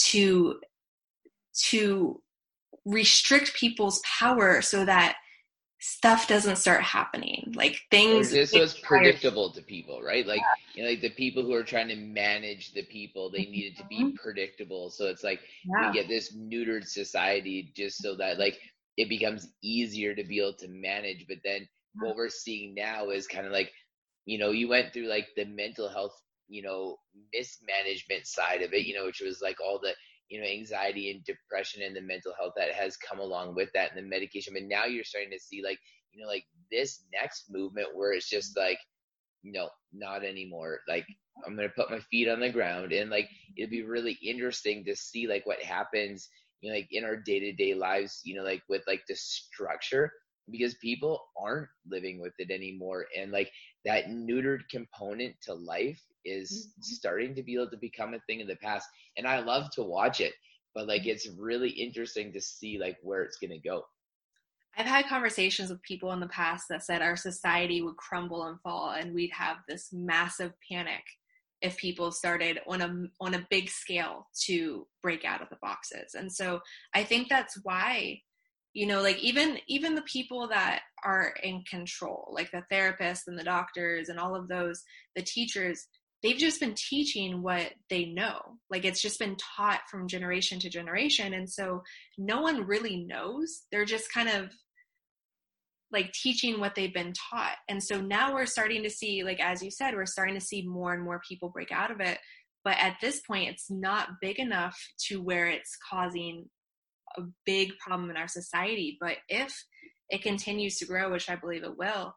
to 0.08 0.56
to 1.66 2.22
restrict 2.86 3.54
people's 3.54 4.02
power 4.20 4.62
so 4.62 4.86
that 4.86 5.18
stuff 5.84 6.28
doesn't 6.28 6.58
start 6.58 6.80
happening 6.82 7.52
like 7.56 7.76
things 7.90 8.30
this 8.30 8.54
was 8.54 8.78
predictable 8.80 9.52
to 9.52 9.64
people 9.64 10.00
right 10.04 10.28
like 10.28 10.38
yeah. 10.38 10.76
you 10.76 10.84
know 10.84 10.90
like 10.90 11.02
the 11.02 11.10
people 11.10 11.42
who 11.42 11.54
are 11.54 11.64
trying 11.64 11.88
to 11.88 11.96
manage 11.96 12.72
the 12.74 12.84
people 12.84 13.32
they 13.32 13.46
needed 13.46 13.76
to 13.76 13.84
be 13.86 14.04
mm-hmm. 14.04 14.16
predictable 14.16 14.92
so 14.92 15.08
it's 15.08 15.24
like 15.24 15.40
yeah. 15.66 15.88
we 15.88 15.94
get 15.94 16.08
this 16.08 16.36
neutered 16.36 16.86
society 16.86 17.72
just 17.76 17.98
so 17.98 18.16
that 18.16 18.38
like 18.38 18.60
it 18.98 19.10
becomes 19.10 19.48
easier 19.64 20.14
to 20.14 20.24
be 20.24 20.40
able 20.40 20.54
to 20.54 20.68
manage 20.68 21.26
but 21.28 21.38
then 21.44 21.68
what 21.96 22.16
we're 22.16 22.30
seeing 22.30 22.76
now 22.76 23.10
is 23.10 23.26
kind 23.26 23.48
of 23.48 23.52
like 23.52 23.72
you 24.26 24.38
know 24.38 24.52
you 24.52 24.70
went 24.70 24.94
through 24.94 25.08
like 25.08 25.30
the 25.36 25.46
mental 25.46 25.90
health 25.90 26.16
you 26.48 26.62
know 26.62 26.96
mismanagement 27.34 28.28
side 28.28 28.62
of 28.62 28.72
it 28.72 28.86
you 28.86 28.94
know 28.94 29.06
which 29.06 29.22
was 29.22 29.42
like 29.42 29.58
all 29.60 29.80
the 29.82 29.94
you 30.32 30.42
know 30.42 30.48
anxiety 30.48 31.12
and 31.12 31.24
depression 31.26 31.84
and 31.84 31.96
the 31.96 32.02
mental 32.02 32.34
health 32.40 32.54
that 32.56 32.72
has 32.72 32.98
come 32.98 33.20
along 33.20 33.54
with 33.54 33.70
that 33.74 33.90
and 33.90 33.98
the 33.98 34.10
medication. 34.10 34.54
But 34.54 34.64
now 34.64 34.86
you're 34.86 35.04
starting 35.04 35.32
to 35.32 35.40
see 35.40 35.62
like 35.64 35.78
you 36.14 36.22
know 36.22 36.28
like 36.28 36.46
this 36.72 37.04
next 37.14 37.52
movement 37.52 37.90
where 37.94 38.14
it's 38.14 38.30
just 38.30 38.58
like 38.58 38.80
no 39.44 39.70
not 39.94 40.24
anymore. 40.24 40.80
Like 40.88 41.06
i'm 41.46 41.56
gonna 41.56 41.70
put 41.70 41.92
my 41.92 42.00
feet 42.00 42.30
on 42.30 42.40
the 42.40 42.50
ground. 42.50 42.94
And 42.94 43.10
like 43.10 43.30
it'd 43.58 43.70
be 43.70 43.84
really 43.84 44.18
interesting 44.24 44.86
to 44.86 44.96
see 44.96 45.28
like 45.28 45.46
what 45.46 45.62
happens 45.62 46.30
you 46.62 46.70
know 46.70 46.78
like 46.78 46.88
in 46.92 47.04
our 47.04 47.18
day-to-day 47.18 47.74
lives 47.74 48.22
you 48.24 48.36
know 48.36 48.44
like 48.44 48.62
with 48.70 48.84
like 48.88 49.02
the 49.08 49.16
structure 49.16 50.12
because 50.50 50.76
people 50.76 51.22
aren't 51.40 51.68
living 51.90 52.20
with 52.20 52.34
it 52.40 52.52
anymore 52.52 53.06
and 53.18 53.32
like 53.32 53.52
that 53.86 54.08
neutered 54.08 54.62
component 54.70 55.36
to 55.42 55.54
life 55.54 56.02
is 56.26 56.52
mm-hmm. 56.52 56.82
starting 56.82 57.36
to 57.36 57.44
be 57.44 57.56
able 57.56 57.70
to 57.70 57.78
become 57.78 58.14
a 58.14 58.20
thing 58.28 58.40
in 58.40 58.48
the 58.48 58.56
past 58.58 58.88
and 59.18 59.28
i 59.28 59.40
love 59.40 59.70
to 59.72 59.84
watch 59.84 60.20
it 60.20 60.34
but 60.74 60.88
like 60.88 61.06
it's 61.06 61.30
really 61.38 61.70
interesting 61.70 62.32
to 62.32 62.42
see 62.42 62.78
like 62.80 62.98
where 63.04 63.22
it's 63.22 63.38
going 63.38 63.52
to 63.52 63.60
go 63.60 63.84
i've 64.78 64.86
had 64.86 65.06
conversations 65.08 65.70
with 65.70 65.82
people 65.84 66.12
in 66.12 66.20
the 66.20 66.28
past 66.28 66.66
that 66.70 66.84
said 66.84 67.02
our 67.02 67.16
society 67.18 67.82
would 67.82 67.98
crumble 67.98 68.46
and 68.46 68.60
fall 68.62 68.92
and 68.92 69.14
we'd 69.14 69.32
have 69.32 69.58
this 69.68 69.90
massive 69.92 70.54
panic 70.70 71.04
if 71.62 71.78
people 71.78 72.12
started 72.12 72.60
on 72.68 72.82
a 72.82 73.24
on 73.24 73.36
a 73.36 73.48
big 73.50 73.70
scale 73.70 74.28
to 74.46 74.88
break 75.04 75.24
out 75.24 75.42
of 75.42 75.50
the 75.50 75.58
boxes 75.62 76.16
and 76.16 76.32
so 76.32 76.60
i 76.94 77.04
think 77.04 77.30
that's 77.30 77.60
why 77.64 78.20
you 78.74 78.86
know 78.86 79.02
like 79.02 79.18
even 79.20 79.58
even 79.68 79.96
the 79.96 80.02
people 80.04 80.48
that 80.48 80.82
are 81.04 81.34
in 81.44 81.64
control 81.70 82.32
like 82.32 82.50
the 82.52 82.64
therapists 82.72 83.28
and 83.28 83.38
the 83.38 83.44
doctors 83.44 84.10
and 84.10 84.20
all 84.20 84.36
of 84.36 84.48
those 84.48 84.82
the 85.16 85.22
teachers 85.22 85.88
they've 86.24 86.38
just 86.38 86.60
been 86.60 86.76
teaching 86.76 87.42
what 87.42 87.72
they 87.90 88.06
know. 88.06 88.40
Like 88.70 88.86
it's 88.86 89.02
just 89.02 89.20
been 89.20 89.38
taught 89.38 89.82
from 89.90 90.08
generation 90.08 90.60
to 90.60 90.70
generation. 90.70 91.34
And 91.34 91.50
so 91.50 91.82
no 92.18 92.42
one 92.42 92.68
really 92.68 93.06
knows. 93.08 93.64
They're 93.72 93.86
just 93.86 94.14
kind 94.14 94.30
of 94.30 94.52
like 95.92 96.14
teaching 96.14 96.60
what 96.60 96.76
they've 96.76 96.94
been 96.94 97.14
taught. 97.32 97.58
And 97.68 97.84
so 97.84 98.00
now 98.00 98.34
we're 98.34 98.46
starting 98.46 98.84
to 98.84 98.90
see 98.90 99.24
like 99.24 99.40
as 99.42 99.62
you 99.62 99.72
said 99.72 99.94
we're 99.94 100.06
starting 100.06 100.36
to 100.36 100.46
see 100.46 100.66
more 100.66 100.94
and 100.94 101.04
more 101.04 101.22
people 101.28 101.50
break 101.50 101.72
out 101.72 101.92
of 101.92 102.00
it. 102.00 102.20
But 102.64 102.78
at 102.80 102.98
this 103.02 103.22
point 103.22 103.50
it's 103.50 103.70
not 103.70 104.08
big 104.22 104.40
enough 104.40 104.78
to 105.08 105.22
where 105.22 105.48
it's 105.48 105.76
causing 105.90 106.46
a 107.18 107.24
big 107.46 107.78
problem 107.78 108.10
in 108.10 108.18
our 108.18 108.28
society. 108.28 108.98
But 109.00 109.18
if 109.30 109.66
it 110.10 110.22
continues 110.22 110.78
to 110.78 110.86
grow, 110.86 111.12
which 111.12 111.30
I 111.30 111.36
believe 111.36 111.64
it 111.64 111.78
will, 111.78 112.16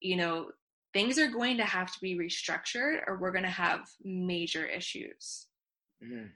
you 0.00 0.16
know, 0.16 0.50
things 0.92 1.18
are 1.18 1.30
going 1.30 1.56
to 1.58 1.64
have 1.64 1.92
to 1.92 2.00
be 2.00 2.16
restructured 2.16 3.00
or 3.06 3.18
we're 3.18 3.32
going 3.32 3.44
to 3.44 3.50
have 3.50 3.80
major 4.04 4.66
issues. 4.66 5.46
Mm-hmm. 6.04 6.26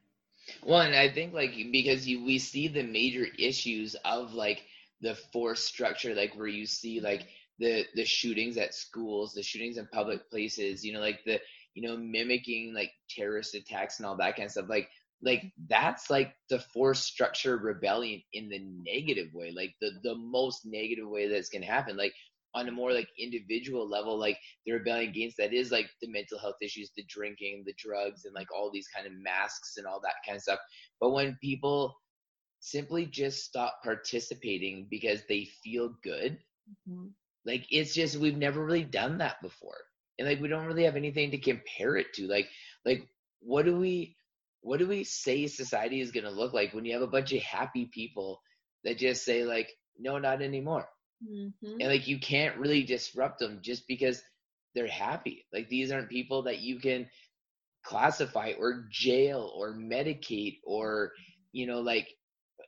Well, 0.63 0.81
and 0.81 0.95
I 0.95 1.09
think 1.09 1.35
like 1.35 1.55
because 1.73 2.07
you 2.07 2.25
we 2.25 2.39
see 2.39 2.69
the 2.69 2.85
major 2.85 3.27
issues 3.39 3.97
of 4.05 4.33
like 4.33 4.63
the 5.01 5.15
force 5.33 5.65
structure, 5.65 6.15
like 6.15 6.37
where 6.37 6.47
you 6.47 6.67
see 6.67 7.01
like 7.01 7.27
the 7.59 7.85
the 7.95 8.05
shootings 8.05 8.57
at 8.57 8.75
schools, 8.75 9.33
the 9.33 9.43
shootings 9.43 9.77
in 9.77 9.89
public 9.93 10.31
places, 10.31 10.85
you 10.85 10.93
know, 10.93 11.01
like 11.01 11.21
the 11.25 11.41
you 11.75 11.87
know 11.87 11.97
mimicking 11.97 12.75
like 12.75 12.93
terrorist 13.11 13.55
attacks 13.55 13.99
and 13.99 14.07
all 14.07 14.17
that 14.17 14.37
kind 14.37 14.47
of 14.47 14.53
stuff. 14.53 14.69
Like 14.69 14.89
like 15.23 15.53
that's 15.69 16.11
like 16.11 16.35
the 16.51 16.59
force 16.59 17.01
structure 17.01 17.57
rebellion 17.57 18.21
in 18.35 18.49
the 18.49 18.61
negative 18.85 19.29
way 19.33 19.53
like 19.57 19.75
the 19.81 19.91
the 20.03 20.15
most 20.15 20.61
negative 20.65 21.09
way 21.09 21.27
that's 21.27 21.49
going 21.49 21.63
to 21.63 21.69
happen 21.69 21.97
like 21.97 22.13
on 22.55 22.69
a 22.69 22.73
more 22.73 22.93
like 22.93 23.09
individual 23.19 23.89
level 23.89 24.19
like 24.19 24.39
the 24.65 24.73
rebellion 24.73 25.11
against 25.11 25.37
that 25.37 25.53
is 25.53 25.71
like 25.71 25.89
the 26.01 26.09
mental 26.09 26.39
health 26.39 26.57
issues 26.63 26.91
the 26.97 27.05
drinking 27.09 27.63
the 27.67 27.75
drugs 27.79 28.25
and 28.25 28.35
like 28.35 28.49
all 28.55 28.71
these 28.73 28.89
kind 28.95 29.07
of 29.07 29.13
masks 29.15 29.75
and 29.77 29.87
all 29.87 30.01
that 30.03 30.15
kind 30.25 30.37
of 30.37 30.43
stuff 30.43 30.59
but 31.01 31.11
when 31.11 31.37
people 31.43 31.95
simply 32.61 33.07
just 33.07 33.45
stop 33.45 33.79
participating 33.85 34.87
because 34.91 35.21
they 35.29 35.49
feel 35.63 35.95
good 36.03 36.39
mm-hmm. 36.89 37.07
like 37.45 37.67
it's 37.71 37.95
just 37.95 38.17
we've 38.17 38.39
never 38.39 38.65
really 38.65 38.85
done 38.85 39.19
that 39.19 39.41
before 39.43 39.77
and 40.19 40.27
like 40.27 40.41
we 40.41 40.49
don't 40.49 40.67
really 40.67 40.85
have 40.85 40.97
anything 40.97 41.31
to 41.31 41.39
compare 41.39 41.97
it 41.97 42.13
to 42.15 42.27
like 42.27 42.49
like 42.85 43.07
what 43.41 43.65
do 43.65 43.77
we 43.77 44.16
what 44.67 44.81
do 44.81 44.89
we 44.89 45.05
say 45.05 45.47
society 45.47 46.01
is 46.01 46.11
going 46.11 46.25
to 46.25 46.31
look 46.31 46.53
like 46.53 46.75
when 46.75 46.85
you 46.85 46.93
have 46.93 47.03
a 47.03 47.07
bunch 47.07 47.33
of 47.33 47.41
happy 47.41 47.89
people 47.95 48.43
that 48.83 48.99
just 48.99 49.25
say 49.25 49.45
like 49.45 49.71
no 49.97 50.19
not 50.19 50.43
anymore. 50.43 50.89
Mm-hmm. 51.27 51.77
and 51.81 51.89
like 51.89 52.07
you 52.07 52.19
can't 52.19 52.59
really 52.59 52.83
disrupt 52.83 53.39
them 53.39 53.61
just 53.63 53.87
because 53.89 54.23
they're 54.75 54.89
happy. 54.89 55.47
Like 55.53 55.69
these 55.69 55.91
aren't 55.91 56.11
people 56.11 56.43
that 56.43 56.59
you 56.59 56.79
can 56.81 57.07
classify 57.85 58.53
or 58.59 58.87
jail 58.91 59.51
or 59.57 59.73
medicate 59.73 60.59
or 60.65 61.13
you 61.53 61.67
know 61.67 61.81
like 61.81 62.09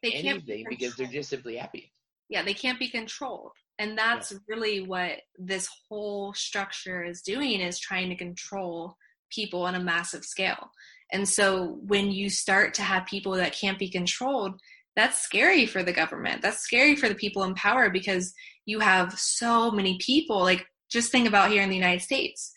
they 0.03 0.13
anything 0.13 0.65
be 0.65 0.67
because 0.71 0.95
they're 0.95 1.09
just 1.09 1.29
simply 1.29 1.57
happy. 1.57 1.93
Yeah 2.29 2.45
they 2.45 2.55
can't 2.55 2.79
be 2.79 2.89
controlled. 2.89 3.53
And 3.81 3.99
that's 3.99 4.31
yeah. 4.31 4.39
really 4.49 4.81
what 4.83 5.19
this 5.37 5.69
whole 5.89 6.33
structure 6.33 7.03
is 7.03 7.23
doing 7.23 7.61
is 7.61 7.81
trying 7.81 8.09
to 8.09 8.17
control 8.17 8.97
people 9.31 9.65
on 9.65 9.75
a 9.75 9.81
massive 9.81 10.25
scale 10.25 10.71
and 11.13 11.29
so 11.29 11.79
when 11.87 12.11
you 12.11 12.29
start 12.29 12.75
to 12.75 12.83
have 12.83 13.07
people 13.07 13.33
that 13.33 13.55
can't 13.55 13.79
be 13.79 13.91
controlled, 13.91 14.61
that's 14.97 15.23
scary 15.23 15.65
for 15.65 15.83
the 15.83 15.93
government. 15.93 16.43
That's 16.43 16.59
scary 16.59 16.97
for 16.97 17.09
the 17.09 17.15
people 17.15 17.45
in 17.45 17.55
power 17.55 17.89
because 17.89 18.35
you 18.67 18.81
have 18.81 19.19
so 19.19 19.71
many 19.71 19.97
people. 19.99 20.41
Like, 20.41 20.67
just 20.91 21.13
think 21.13 21.29
about 21.29 21.51
here 21.51 21.63
in 21.63 21.71
the 21.71 21.77
United 21.77 22.03
States. 22.03 22.53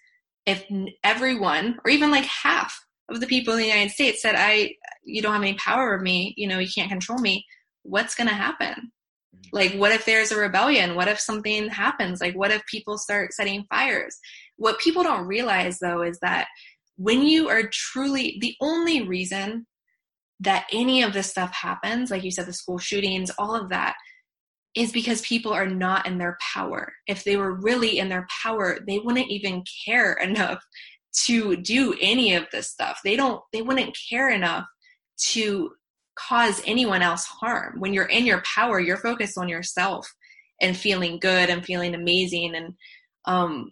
If 0.45 0.65
everyone, 1.03 1.77
or 1.85 1.91
even 1.91 2.09
like 2.09 2.25
half 2.25 2.77
of 3.09 3.19
the 3.19 3.27
people 3.27 3.53
in 3.53 3.59
the 3.59 3.67
United 3.67 3.91
States 3.91 4.21
said, 4.21 4.35
I, 4.37 4.75
you 5.03 5.21
don't 5.21 5.33
have 5.33 5.41
any 5.41 5.53
power 5.53 5.93
over 5.93 6.01
me, 6.01 6.33
you 6.35 6.47
know, 6.47 6.57
you 6.59 6.69
can't 6.73 6.89
control 6.89 7.19
me, 7.19 7.45
what's 7.83 8.15
going 8.15 8.29
to 8.29 8.33
happen? 8.33 8.73
Mm-hmm. 8.73 9.55
Like, 9.55 9.73
what 9.73 9.91
if 9.91 10.05
there's 10.05 10.31
a 10.31 10.37
rebellion? 10.37 10.95
What 10.95 11.07
if 11.07 11.19
something 11.19 11.69
happens? 11.69 12.21
Like, 12.21 12.35
what 12.35 12.51
if 12.51 12.65
people 12.65 12.97
start 12.97 13.33
setting 13.33 13.65
fires? 13.69 14.17
What 14.57 14.79
people 14.79 15.03
don't 15.03 15.27
realize, 15.27 15.77
though, 15.79 16.01
is 16.01 16.17
that 16.21 16.47
when 17.01 17.23
you 17.23 17.49
are 17.49 17.63
truly 17.63 18.37
the 18.41 18.55
only 18.61 19.01
reason 19.01 19.65
that 20.39 20.67
any 20.71 21.01
of 21.01 21.13
this 21.13 21.31
stuff 21.31 21.51
happens, 21.51 22.11
like 22.11 22.23
you 22.23 22.29
said, 22.29 22.45
the 22.45 22.53
school 22.53 22.77
shootings, 22.77 23.31
all 23.39 23.55
of 23.55 23.69
that, 23.69 23.95
is 24.75 24.91
because 24.91 25.21
people 25.21 25.51
are 25.51 25.67
not 25.67 26.05
in 26.05 26.19
their 26.19 26.37
power. 26.53 26.93
If 27.07 27.23
they 27.23 27.37
were 27.37 27.53
really 27.53 27.97
in 27.97 28.09
their 28.09 28.27
power, 28.43 28.79
they 28.87 28.99
wouldn't 28.99 29.31
even 29.31 29.63
care 29.85 30.13
enough 30.21 30.63
to 31.25 31.55
do 31.57 31.95
any 31.99 32.35
of 32.35 32.45
this 32.51 32.69
stuff. 32.69 32.99
They 33.03 33.15
don't, 33.15 33.41
they 33.51 33.63
wouldn't 33.63 33.97
care 34.09 34.29
enough 34.29 34.65
to 35.31 35.71
cause 36.15 36.61
anyone 36.67 37.01
else 37.01 37.25
harm. 37.25 37.79
When 37.79 37.93
you're 37.93 38.05
in 38.05 38.27
your 38.27 38.43
power, 38.43 38.79
you're 38.79 38.97
focused 38.97 39.39
on 39.39 39.49
yourself 39.49 40.07
and 40.61 40.77
feeling 40.77 41.19
good 41.19 41.49
and 41.49 41.65
feeling 41.65 41.95
amazing 41.95 42.53
and 42.55 42.73
um 43.25 43.71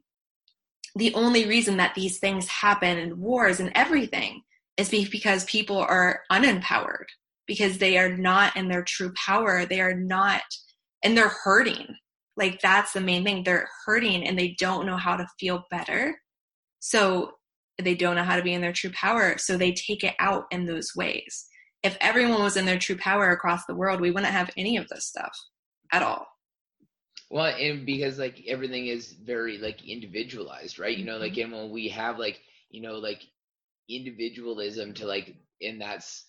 the 0.96 1.14
only 1.14 1.48
reason 1.48 1.78
that 1.78 1.96
these 1.96 2.20
things 2.20 2.48
happen 2.48 2.98
and 2.98 3.18
wars 3.18 3.60
and 3.60 3.72
everything 3.76 4.42
is 4.78 4.90
because 4.90 5.44
people 5.46 5.78
are 5.78 6.22
unempowered 6.32 7.06
because 7.48 7.78
they 7.78 7.98
are 7.98 8.16
not 8.16 8.56
in 8.56 8.68
their 8.68 8.84
true 8.84 9.12
power. 9.14 9.66
They 9.66 9.82
are 9.82 9.96
not 9.96 10.42
and 11.04 11.18
they're 11.18 11.30
hurting. 11.30 11.96
Like 12.38 12.62
that's 12.62 12.94
the 12.94 13.02
main 13.02 13.24
thing. 13.24 13.44
They're 13.44 13.68
hurting 13.86 14.26
and 14.26 14.38
they 14.38 14.56
don't 14.60 14.86
know 14.86 14.98
how 14.98 15.18
to 15.18 15.28
feel 15.40 15.66
better. 15.70 16.20
So 16.80 17.32
they 17.78 17.96
don't 17.96 18.16
know 18.16 18.24
how 18.24 18.36
to 18.36 18.44
be 18.44 18.54
in 18.54 18.62
their 18.62 18.74
true 18.74 18.92
power 18.92 19.38
so 19.38 19.58
they 19.58 19.72
take 19.74 20.04
it 20.04 20.16
out 20.20 20.46
in 20.52 20.66
those 20.66 20.96
ways. 20.96 21.46
If 21.84 21.98
everyone 22.02 22.44
was 22.44 22.58
in 22.58 22.66
their 22.66 22.80
true 22.80 22.98
power 22.98 23.30
across 23.32 23.66
the 23.66 23.76
world 23.76 24.02
we 24.02 24.12
wouldn't 24.12 24.34
have 24.34 24.50
any 24.58 24.78
of 24.78 24.88
this 24.90 25.08
stuff 25.08 25.38
at 25.92 26.04
all 26.04 26.28
well, 27.30 27.46
and 27.46 27.86
because 27.86 28.18
like 28.18 28.44
everything 28.48 28.88
is 28.88 29.14
very 29.14 29.58
like 29.58 29.88
individualized, 29.88 30.80
right? 30.80 30.98
You 30.98 31.06
know, 31.06 31.18
like 31.18 31.34
mm-hmm. 31.34 31.54
and 31.54 31.64
when 31.64 31.72
we 31.72 31.90
have 31.90 32.18
like 32.20 32.40
you 32.72 32.82
know 32.82 32.96
like 32.96 33.22
individualism 33.90 34.94
to 34.96 35.06
like, 35.08 35.36
and 35.62 35.82
that's 35.82 36.26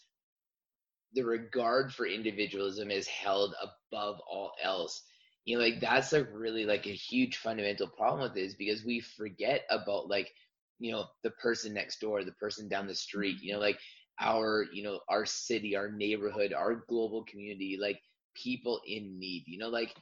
the 1.15 1.23
regard 1.23 1.93
for 1.93 2.07
individualism 2.07 2.91
is 2.91 3.07
held 3.07 3.55
above 3.63 4.21
all 4.31 4.53
else. 4.63 5.03
You 5.45 5.59
know, 5.59 5.65
like 5.65 5.81
that's 5.81 6.13
like 6.13 6.29
really 6.33 6.65
like 6.67 6.87
a 6.87 6.91
huge 6.91 7.39
fundamental 7.39 7.89
problem 7.89 8.23
with 8.23 8.35
this 8.35 8.55
because 8.55 8.85
we 8.85 9.01
forget 9.01 9.63
about 9.71 10.09
like 10.09 10.31
you 10.79 10.93
know 10.93 11.07
the 11.23 11.31
person 11.31 11.75
next 11.75 12.01
door, 12.01 12.25
the 12.25 12.33
person 12.33 12.69
down 12.69 12.87
the 12.87 12.95
street. 12.95 13.39
You 13.41 13.55
know, 13.55 13.59
like 13.61 13.79
our 14.21 14.67
you 14.73 14.83
know 14.83 15.01
our 15.09 15.25
city, 15.25 15.77
our 15.77 15.91
neighborhood, 15.91 16.53
our 16.53 16.85
global 16.89 17.25
community, 17.25 17.79
like 17.81 18.01
people 18.35 18.81
in 18.87 19.19
need. 19.19 19.45
You 19.47 19.59
know, 19.59 19.69
like 19.71 19.95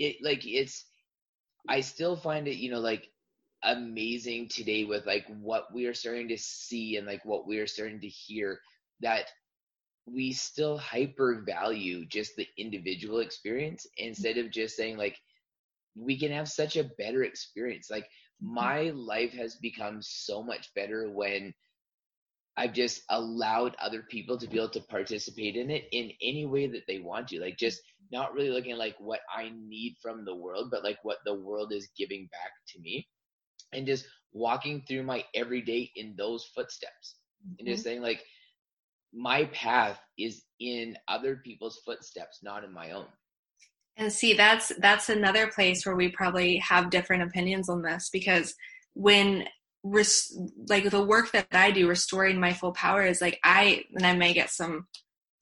it 0.00 0.16
like 0.22 0.44
it's 0.44 0.86
I 1.68 1.82
still 1.82 2.16
find 2.16 2.48
it, 2.48 2.56
you 2.56 2.70
know, 2.70 2.80
like 2.80 3.08
amazing 3.62 4.48
today 4.48 4.84
with 4.84 5.06
like 5.06 5.26
what 5.40 5.72
we 5.72 5.86
are 5.86 5.94
starting 5.94 6.28
to 6.28 6.38
see 6.38 6.96
and 6.96 7.06
like 7.06 7.24
what 7.24 7.46
we 7.46 7.58
are 7.58 7.66
starting 7.66 8.00
to 8.00 8.08
hear 8.08 8.58
that 9.00 9.26
we 10.06 10.32
still 10.32 10.78
hyper 10.78 11.44
value 11.46 12.06
just 12.06 12.32
the 12.36 12.46
individual 12.58 13.20
experience 13.20 13.86
instead 13.98 14.38
of 14.38 14.50
just 14.50 14.76
saying 14.76 14.96
like 14.96 15.16
we 15.94 16.18
can 16.18 16.32
have 16.32 16.48
such 16.48 16.76
a 16.76 16.90
better 16.98 17.24
experience. 17.24 17.90
Like 17.90 18.04
mm-hmm. 18.04 18.54
my 18.54 18.90
life 18.90 19.32
has 19.34 19.56
become 19.56 19.98
so 20.00 20.42
much 20.42 20.72
better 20.74 21.10
when 21.10 21.52
I've 22.60 22.74
just 22.74 23.04
allowed 23.08 23.74
other 23.80 24.02
people 24.02 24.36
to 24.36 24.46
be 24.46 24.58
able 24.58 24.68
to 24.68 24.82
participate 24.82 25.56
in 25.56 25.70
it 25.70 25.84
in 25.92 26.10
any 26.22 26.44
way 26.44 26.66
that 26.66 26.82
they 26.86 26.98
want 26.98 27.28
to. 27.28 27.40
Like 27.40 27.56
just 27.56 27.80
not 28.12 28.34
really 28.34 28.50
looking 28.50 28.76
like 28.76 28.96
what 28.98 29.20
I 29.34 29.50
need 29.66 29.96
from 30.02 30.26
the 30.26 30.34
world, 30.34 30.68
but 30.70 30.84
like 30.84 30.98
what 31.02 31.16
the 31.24 31.32
world 31.32 31.72
is 31.72 31.88
giving 31.96 32.28
back 32.30 32.50
to 32.68 32.80
me. 32.80 33.08
And 33.72 33.86
just 33.86 34.04
walking 34.34 34.84
through 34.86 35.04
my 35.04 35.24
everyday 35.34 35.90
in 35.96 36.14
those 36.18 36.50
footsteps. 36.54 37.14
Mm-hmm. 37.42 37.54
And 37.60 37.68
just 37.68 37.80
mm-hmm. 37.80 37.88
saying 37.88 38.02
like 38.02 38.22
my 39.14 39.46
path 39.46 39.98
is 40.18 40.42
in 40.60 40.98
other 41.08 41.36
people's 41.36 41.80
footsteps, 41.86 42.40
not 42.42 42.62
in 42.62 42.74
my 42.74 42.90
own. 42.90 43.06
And 43.96 44.12
see, 44.12 44.34
that's 44.34 44.70
that's 44.78 45.08
another 45.08 45.46
place 45.46 45.86
where 45.86 45.96
we 45.96 46.10
probably 46.10 46.58
have 46.58 46.90
different 46.90 47.22
opinions 47.22 47.70
on 47.70 47.80
this 47.80 48.10
because 48.12 48.54
when 48.92 49.46
res- 49.82 50.36
like 50.68 50.90
the 50.90 51.02
work 51.02 51.32
that 51.32 51.48
I 51.52 51.70
do, 51.70 51.88
restoring 51.88 52.40
my 52.40 52.52
full 52.52 52.72
power 52.72 53.02
is 53.02 53.20
like 53.20 53.38
I 53.44 53.84
and 53.94 54.06
I 54.06 54.14
may 54.14 54.32
get 54.32 54.50
some 54.50 54.86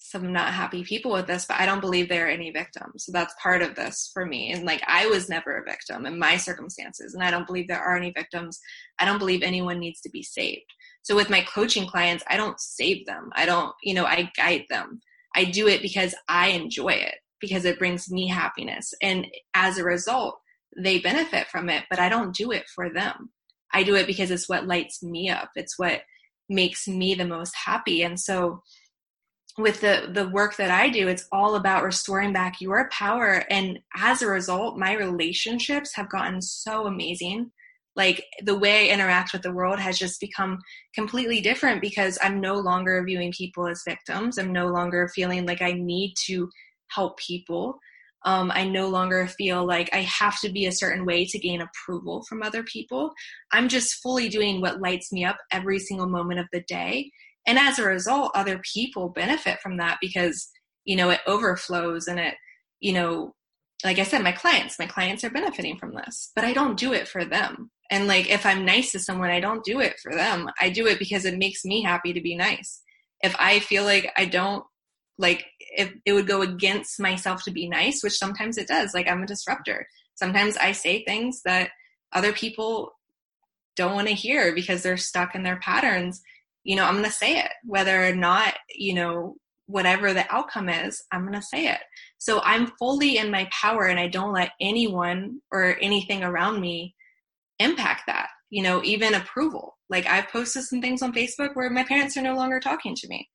some 0.01 0.33
not 0.33 0.55
happy 0.55 0.85
people 0.85 1.13
with 1.13 1.27
this, 1.27 1.45
but 1.45 1.61
I 1.61 1.67
don't 1.67 1.83
believe 1.83 2.09
there 2.09 2.27
are 2.27 2.31
any 2.31 2.51
victims. 2.51 3.05
So 3.05 3.13
that's 3.13 3.35
part 3.43 3.63
of 3.63 3.75
this 3.75 4.11
for 4.15 4.25
me. 4.25 4.53
And 4.53 4.65
like 4.65 4.83
I 4.87 5.07
was 5.07 5.29
never 5.29 5.59
a 5.59 5.65
victim 5.65 6.07
in 6.07 6.19
my 6.19 6.37
circumstances, 6.37 7.15
and 7.15 7.23
I 7.23 7.31
don't 7.31 7.47
believe 7.47 7.69
there 7.69 7.83
are 7.83 7.97
any 7.97 8.13
victims. 8.13 8.59
I 8.99 9.05
don't 9.05 9.19
believe 9.19 9.43
anyone 9.43 9.79
needs 9.79 10.01
to 10.03 10.11
be 10.11 10.23
saved. 10.23 10.73
So 11.03 11.17
with 11.17 11.31
my 11.31 11.43
coaching 11.43 11.87
clients, 11.87 12.25
I 12.29 12.37
don't 12.37 12.61
save 12.61 13.07
them. 13.07 13.31
I 13.35 13.47
don't, 13.47 13.75
you 13.83 13.95
know, 13.95 14.05
I 14.05 14.31
guide 14.37 14.65
them. 14.69 15.01
I 15.35 15.45
do 15.45 15.69
it 15.69 15.83
because 15.83 16.15
I 16.29 16.49
enjoy 16.49 16.91
it 16.91 17.17
because 17.41 17.65
it 17.65 17.79
brings 17.79 18.11
me 18.11 18.29
happiness. 18.29 18.93
And 19.03 19.27
as 19.55 19.79
a 19.79 19.85
result, 19.85 20.39
they 20.77 20.99
benefit 20.99 21.47
from 21.49 21.69
it, 21.69 21.85
but 21.91 21.99
I 21.99 22.09
don't 22.09 22.35
do 22.35 22.51
it 22.53 22.69
for 22.75 22.91
them. 22.93 23.31
I 23.73 23.83
do 23.83 23.95
it 23.95 24.07
because 24.07 24.31
it's 24.31 24.49
what 24.49 24.67
lights 24.67 25.03
me 25.03 25.29
up. 25.31 25.51
It's 25.57 25.79
what 25.79 26.03
makes 26.49 26.89
me 26.89 27.15
the 27.15 27.27
most 27.27 27.55
happy. 27.55 28.03
And 28.03 28.19
so 28.19 28.63
with 29.59 29.81
the 29.81 30.11
the 30.13 30.29
work 30.29 30.57
that 30.57 30.71
I 30.71 30.89
do, 30.89 31.09
it's 31.09 31.27
all 31.33 31.57
about 31.57 31.83
restoring 31.83 32.33
back 32.33 32.61
your 32.61 32.89
power. 32.91 33.45
And 33.51 33.81
as 33.97 34.23
a 34.23 34.29
result, 34.29 34.79
my 34.79 34.93
relationships 34.93 35.95
have 35.95 36.09
gotten 36.09 36.41
so 36.41 36.87
amazing. 36.87 37.51
Like 37.97 38.25
the 38.45 38.57
way 38.57 38.89
I 38.89 38.95
interact 38.95 39.33
with 39.33 39.43
the 39.43 39.53
world 39.53 39.81
has 39.81 39.99
just 39.99 40.21
become 40.21 40.61
completely 40.95 41.41
different 41.41 41.81
because 41.81 42.17
I'm 42.23 42.41
no 42.41 42.55
longer 42.55 43.03
viewing 43.05 43.33
people 43.33 43.67
as 43.67 43.83
victims. 43.87 44.39
I'm 44.39 44.53
no 44.53 44.69
longer 44.69 45.09
feeling 45.09 45.47
like 45.47 45.61
I 45.61 45.73
need 45.73 46.15
to 46.27 46.49
help 46.91 47.19
people. 47.19 47.81
Um, 48.25 48.51
I 48.53 48.65
no 48.65 48.89
longer 48.89 49.27
feel 49.27 49.65
like 49.67 49.89
I 49.93 49.99
have 49.99 50.41
to 50.41 50.49
be 50.49 50.67
a 50.67 50.73
certain 50.73 51.07
way 51.07 51.25
to 51.25 51.39
gain 51.39 51.63
approval 51.63 52.25
from 52.29 52.43
other 52.43 52.65
people. 52.65 53.13
I'm 53.53 53.69
just 53.69 54.03
fully 54.03 54.29
doing 54.29 54.61
what 54.61 54.81
lights 54.81 55.13
me 55.13 55.25
up 55.25 55.37
every 55.53 55.79
single 55.79 56.09
moment 56.09 56.41
of 56.41 56.47
the 56.53 56.63
day. 56.63 57.11
And 57.47 57.59
as 57.59 57.79
a 57.79 57.85
result, 57.85 58.33
other 58.35 58.61
people 58.75 59.09
benefit 59.11 59.61
from 59.61 59.77
that 59.79 59.99
because, 60.01 60.49
you 60.85 60.97
know, 60.97 61.11
it 61.11 61.21
overflows 61.27 62.09
and 62.09 62.19
it, 62.19 62.35
you 62.81 62.93
know, 62.93 63.35
like 63.85 63.99
I 63.99 64.03
said, 64.03 64.23
my 64.23 64.33
clients, 64.33 64.79
my 64.79 64.87
clients 64.87 65.23
are 65.23 65.31
benefiting 65.31 65.79
from 65.79 65.95
this, 65.95 66.33
but 66.35 66.45
I 66.45 66.53
don't 66.53 66.77
do 66.77 66.93
it 66.93 67.07
for 67.07 67.25
them. 67.25 67.71
And 67.91 68.07
like, 68.07 68.29
if 68.29 68.45
I'm 68.45 68.65
nice 68.65 68.93
to 68.93 68.99
someone, 68.99 69.31
I 69.31 69.41
don't 69.41 69.65
do 69.65 69.81
it 69.81 69.95
for 70.03 70.13
them. 70.13 70.49
I 70.61 70.69
do 70.69 70.87
it 70.87 70.99
because 70.99 71.25
it 71.25 71.39
makes 71.39 71.65
me 71.65 71.83
happy 71.83 72.13
to 72.13 72.21
be 72.21 72.37
nice. 72.37 72.83
If 73.23 73.35
I 73.39 73.61
feel 73.61 73.85
like 73.85 74.13
I 74.17 74.25
don't 74.25 74.65
like 75.19 75.45
if 75.59 75.93
it 76.07 76.13
would 76.13 76.27
go 76.27 76.43
against 76.43 77.01
myself 77.01 77.43
to 77.43 77.51
be 77.51 77.69
nice 77.69 78.03
which 78.03 78.17
sometimes 78.17 78.57
it 78.57 78.69
does 78.69 78.95
like 78.95 79.09
i'm 79.09 79.23
a 79.23 79.27
disruptor. 79.27 79.87
Sometimes 80.15 80.57
i 80.57 80.73
say 80.73 81.05
things 81.05 81.43
that 81.45 81.71
other 82.13 82.33
people 82.33 82.93
don't 83.77 83.95
want 83.95 84.09
to 84.09 84.15
hear 84.15 84.55
because 84.55 84.83
they're 84.83 84.97
stuck 84.97 85.35
in 85.35 85.43
their 85.43 85.61
patterns. 85.61 86.23
You 86.65 86.77
know 86.77 86.85
i'm 86.85 86.95
going 86.95 87.05
to 87.05 87.11
say 87.11 87.39
it. 87.39 87.51
Whether 87.65 88.07
or 88.07 88.15
not 88.15 88.55
you 88.75 88.95
know 88.95 89.37
whatever 89.67 90.15
the 90.15 90.25
outcome 90.35 90.71
is 90.71 91.03
i'm 91.13 91.23
going 91.23 91.35
to 91.35 91.43
say 91.43 91.67
it. 91.67 91.81
So 92.19 92.41
i'm 92.45 92.73
fully 92.79 93.19
in 93.19 93.31
my 93.31 93.49
power 93.53 93.87
and 93.87 93.99
i 93.99 94.09
don't 94.09 94.33
let 94.33 94.53
anyone 94.61 95.41
or 95.51 95.77
anything 95.81 96.23
around 96.23 96.61
me 96.61 96.95
impact 97.59 98.03
that 98.07 98.29
you 98.51 98.63
know 98.63 98.83
even 98.85 99.15
approval. 99.15 99.77
Like 99.91 100.07
i've 100.07 100.29
posted 100.29 100.65
some 100.65 100.81
things 100.81 101.03
on 101.03 101.13
facebook 101.13 101.55
where 101.55 101.71
my 101.71 101.85
parents 101.85 102.17
are 102.17 102.23
no 102.23 102.37
longer 102.37 102.61
talking 102.61 102.95
to 102.95 103.09
me 103.09 103.29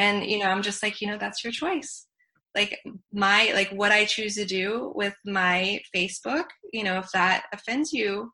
and 0.00 0.24
you 0.24 0.38
know 0.38 0.46
i'm 0.46 0.62
just 0.62 0.82
like 0.82 1.00
you 1.00 1.06
know 1.06 1.18
that's 1.18 1.44
your 1.44 1.52
choice. 1.52 2.06
Like 2.52 2.80
my 3.12 3.52
like 3.54 3.70
what 3.70 3.92
i 3.92 4.04
choose 4.04 4.34
to 4.34 4.44
do 4.44 4.92
with 4.96 5.14
my 5.24 5.80
facebook 5.94 6.46
you 6.72 6.82
know 6.82 6.98
if 6.98 7.08
that 7.12 7.44
offends 7.52 7.92
you 7.92 8.32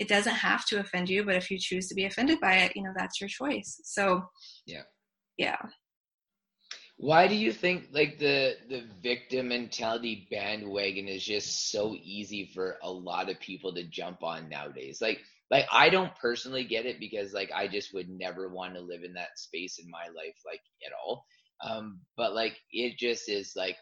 it 0.00 0.08
doesn't 0.08 0.36
have 0.36 0.64
to 0.66 0.80
offend 0.80 1.10
you 1.10 1.22
but 1.22 1.36
if 1.36 1.50
you 1.50 1.58
choose 1.58 1.86
to 1.88 1.94
be 1.94 2.06
offended 2.06 2.40
by 2.40 2.54
it 2.54 2.72
you 2.74 2.82
know 2.82 2.94
that's 2.96 3.20
your 3.20 3.28
choice. 3.28 3.80
So 3.84 4.22
yeah. 4.66 4.84
yeah. 5.36 5.58
Why 6.96 7.26
do 7.26 7.34
you 7.34 7.52
think 7.52 7.88
like 7.92 8.18
the 8.18 8.56
the 8.70 8.84
victim 9.02 9.48
mentality 9.48 10.28
bandwagon 10.30 11.08
is 11.08 11.24
just 11.24 11.70
so 11.70 11.96
easy 12.02 12.50
for 12.54 12.78
a 12.82 12.90
lot 12.90 13.28
of 13.28 13.40
people 13.40 13.74
to 13.74 13.84
jump 13.84 14.22
on 14.22 14.48
nowadays? 14.48 15.02
Like 15.02 15.20
like 15.52 15.66
I 15.70 15.90
don't 15.90 16.16
personally 16.16 16.64
get 16.64 16.86
it 16.86 16.98
because 16.98 17.34
like 17.34 17.50
I 17.54 17.68
just 17.68 17.92
would 17.92 18.08
never 18.08 18.48
want 18.48 18.74
to 18.74 18.80
live 18.80 19.04
in 19.04 19.12
that 19.12 19.38
space 19.38 19.78
in 19.78 19.88
my 19.90 20.06
life 20.06 20.34
like 20.46 20.62
at 20.84 20.92
all. 20.92 21.26
Um, 21.62 22.00
but 22.16 22.34
like 22.34 22.56
it 22.72 22.98
just 22.98 23.28
is 23.28 23.52
like 23.54 23.76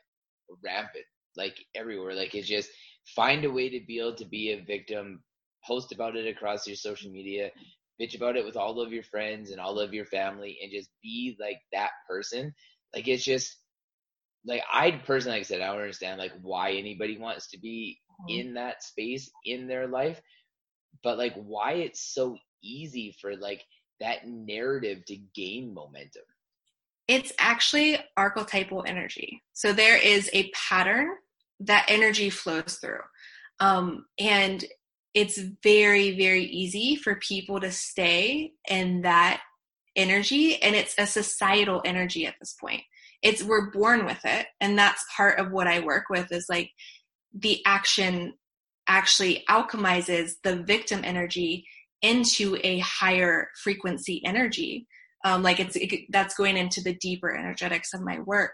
rampant, 0.64 1.04
like 1.36 1.56
everywhere. 1.76 2.14
Like 2.14 2.34
it's 2.34 2.48
just 2.48 2.68
find 3.14 3.44
a 3.44 3.50
way 3.50 3.70
to 3.70 3.86
be 3.86 4.00
able 4.00 4.16
to 4.16 4.24
be 4.24 4.50
a 4.50 4.64
victim, 4.64 5.22
post 5.64 5.92
about 5.92 6.16
it 6.16 6.26
across 6.26 6.66
your 6.66 6.74
social 6.74 7.12
media, 7.12 7.50
bitch 8.02 8.16
about 8.16 8.36
it 8.36 8.44
with 8.44 8.56
all 8.56 8.80
of 8.80 8.92
your 8.92 9.04
friends 9.04 9.52
and 9.52 9.60
all 9.60 9.78
of 9.78 9.94
your 9.94 10.06
family, 10.06 10.58
and 10.60 10.72
just 10.72 10.90
be 11.04 11.36
like 11.38 11.58
that 11.72 11.90
person. 12.08 12.52
Like 12.92 13.06
it's 13.06 13.24
just 13.24 13.56
like 14.44 14.62
I 14.72 14.90
personally, 15.06 15.38
like 15.38 15.46
I 15.46 15.48
said, 15.48 15.60
I 15.60 15.68
don't 15.68 15.82
understand 15.82 16.18
like 16.18 16.32
why 16.42 16.72
anybody 16.72 17.16
wants 17.16 17.48
to 17.50 17.60
be 17.60 18.00
mm-hmm. 18.28 18.40
in 18.40 18.54
that 18.54 18.82
space 18.82 19.30
in 19.44 19.68
their 19.68 19.86
life 19.86 20.20
but 21.02 21.18
like 21.18 21.34
why 21.34 21.72
it's 21.72 22.00
so 22.00 22.36
easy 22.62 23.16
for 23.20 23.36
like 23.36 23.64
that 24.00 24.26
narrative 24.26 25.04
to 25.06 25.16
gain 25.34 25.74
momentum? 25.74 26.22
It's 27.08 27.32
actually 27.38 27.98
archetypal 28.16 28.84
energy. 28.86 29.42
So 29.52 29.72
there 29.72 29.96
is 29.96 30.30
a 30.32 30.50
pattern 30.50 31.08
that 31.60 31.86
energy 31.88 32.30
flows 32.30 32.78
through 32.80 33.00
um, 33.60 34.06
and 34.18 34.64
it's 35.12 35.38
very 35.62 36.16
very 36.16 36.44
easy 36.44 36.96
for 36.96 37.16
people 37.16 37.60
to 37.60 37.70
stay 37.70 38.52
in 38.68 39.02
that 39.02 39.42
energy 39.96 40.60
and 40.62 40.74
it's 40.74 40.94
a 40.98 41.06
societal 41.06 41.82
energy 41.84 42.26
at 42.26 42.34
this 42.40 42.54
point. 42.60 42.82
It's 43.22 43.42
we're 43.42 43.70
born 43.70 44.06
with 44.06 44.24
it 44.24 44.46
and 44.60 44.78
that's 44.78 45.04
part 45.14 45.38
of 45.38 45.52
what 45.52 45.66
i 45.66 45.80
work 45.80 46.04
with 46.08 46.32
is 46.32 46.46
like 46.48 46.70
the 47.34 47.60
action 47.66 48.32
actually 48.90 49.44
alchemizes 49.48 50.32
the 50.42 50.56
victim 50.56 51.00
energy 51.04 51.64
into 52.02 52.58
a 52.64 52.80
higher 52.80 53.48
frequency 53.62 54.20
energy. 54.26 54.86
Um, 55.24 55.42
like 55.42 55.60
it's 55.60 55.76
it, 55.76 56.06
that's 56.10 56.34
going 56.34 56.56
into 56.56 56.82
the 56.82 56.94
deeper 56.94 57.34
energetics 57.34 57.94
of 57.94 58.02
my 58.02 58.18
work. 58.20 58.52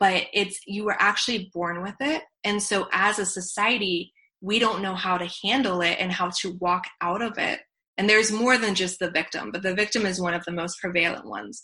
But 0.00 0.24
it's 0.34 0.58
you 0.66 0.84
were 0.84 0.96
actually 0.98 1.50
born 1.54 1.82
with 1.82 1.94
it. 2.00 2.22
And 2.44 2.62
so 2.62 2.88
as 2.92 3.18
a 3.18 3.24
society 3.24 4.12
we 4.42 4.58
don't 4.58 4.82
know 4.82 4.94
how 4.94 5.16
to 5.16 5.32
handle 5.42 5.80
it 5.80 5.96
and 5.98 6.12
how 6.12 6.28
to 6.28 6.52
walk 6.60 6.86
out 7.00 7.22
of 7.22 7.38
it. 7.38 7.60
And 7.96 8.08
there's 8.08 8.30
more 8.30 8.58
than 8.58 8.74
just 8.74 8.98
the 8.98 9.10
victim 9.10 9.50
but 9.52 9.62
the 9.62 9.74
victim 9.74 10.04
is 10.04 10.20
one 10.20 10.34
of 10.34 10.44
the 10.44 10.52
most 10.52 10.80
prevalent 10.80 11.26
ones. 11.26 11.62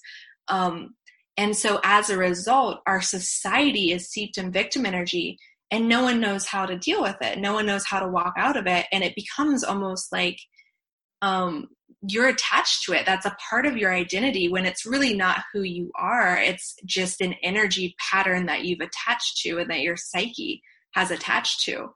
Um, 0.48 0.94
and 1.36 1.56
so 1.56 1.80
as 1.82 2.08
a 2.10 2.18
result 2.18 2.80
our 2.86 3.00
society 3.00 3.90
is 3.90 4.08
steeped 4.08 4.38
in 4.38 4.52
victim 4.52 4.86
energy 4.86 5.38
and 5.72 5.88
no 5.88 6.02
one 6.02 6.20
knows 6.20 6.46
how 6.46 6.66
to 6.66 6.78
deal 6.78 7.00
with 7.00 7.16
it. 7.22 7.38
No 7.38 7.54
one 7.54 7.64
knows 7.64 7.86
how 7.86 7.98
to 7.98 8.06
walk 8.06 8.34
out 8.36 8.58
of 8.58 8.66
it. 8.66 8.86
And 8.92 9.02
it 9.02 9.16
becomes 9.16 9.64
almost 9.64 10.12
like 10.12 10.38
um, 11.22 11.68
you're 12.06 12.28
attached 12.28 12.84
to 12.84 12.92
it. 12.92 13.06
That's 13.06 13.24
a 13.24 13.36
part 13.50 13.64
of 13.64 13.78
your 13.78 13.90
identity 13.92 14.50
when 14.50 14.66
it's 14.66 14.84
really 14.84 15.14
not 15.14 15.44
who 15.50 15.62
you 15.62 15.90
are. 15.94 16.36
It's 16.36 16.76
just 16.84 17.22
an 17.22 17.34
energy 17.42 17.96
pattern 17.98 18.44
that 18.46 18.66
you've 18.66 18.82
attached 18.82 19.38
to 19.38 19.58
and 19.58 19.70
that 19.70 19.80
your 19.80 19.96
psyche 19.96 20.62
has 20.92 21.10
attached 21.10 21.64
to. 21.64 21.88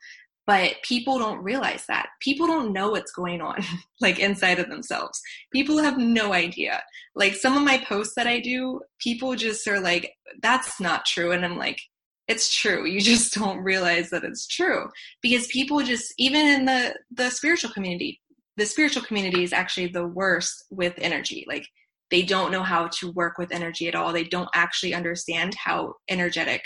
But 0.47 0.77
people 0.83 1.19
don't 1.19 1.43
realize 1.43 1.85
that. 1.89 2.09
People 2.23 2.47
don't 2.47 2.73
know 2.73 2.93
what's 2.93 3.13
going 3.13 3.43
on 3.43 3.63
like 4.01 4.19
inside 4.19 4.59
of 4.59 4.71
themselves. 4.71 5.21
People 5.53 5.77
have 5.79 5.99
no 5.99 6.33
idea. 6.33 6.83
Like 7.15 7.35
some 7.35 7.59
of 7.59 7.65
my 7.65 7.77
posts 7.79 8.15
that 8.15 8.27
i 8.27 8.41
do 8.41 8.81
people 9.01 9.35
just 9.35 9.67
are 9.69 9.81
like 9.81 10.15
that's 10.41 10.81
not 10.81 11.05
true. 11.05 11.33
And 11.33 11.45
i'm 11.45 11.59
like 11.59 11.81
it's 12.29 12.55
true. 12.55 12.87
You 12.87 13.01
just 13.01 13.35
don't 13.39 13.59
realize 13.59 14.11
that 14.11 14.25
it's 14.25 14.47
true. 14.47 14.89
Because 15.23 15.47
people 15.47 15.83
just 15.83 16.13
even 16.19 16.47
in 16.47 16.65
the 16.65 16.95
the 17.11 17.31
spiritual 17.31 17.71
community 17.71 18.21
the 18.57 18.67
spiritual 18.67 19.03
community 19.03 19.43
is 19.43 19.53
actually 19.53 19.89
the 19.89 20.07
worst 20.07 20.65
with 20.71 20.95
energy. 20.99 21.45
Like 21.47 21.67
they 22.11 22.23
don't 22.23 22.53
know 22.53 22.63
how 22.63 22.89
to 23.01 23.13
work 23.13 23.39
with 23.39 23.53
energy 23.53 23.89
at 23.89 23.95
all. 23.95 24.13
They 24.13 24.25
don't 24.25 24.49
actually 24.55 24.95
understand 24.95 25.55
how 25.55 25.95
energetic 26.09 26.63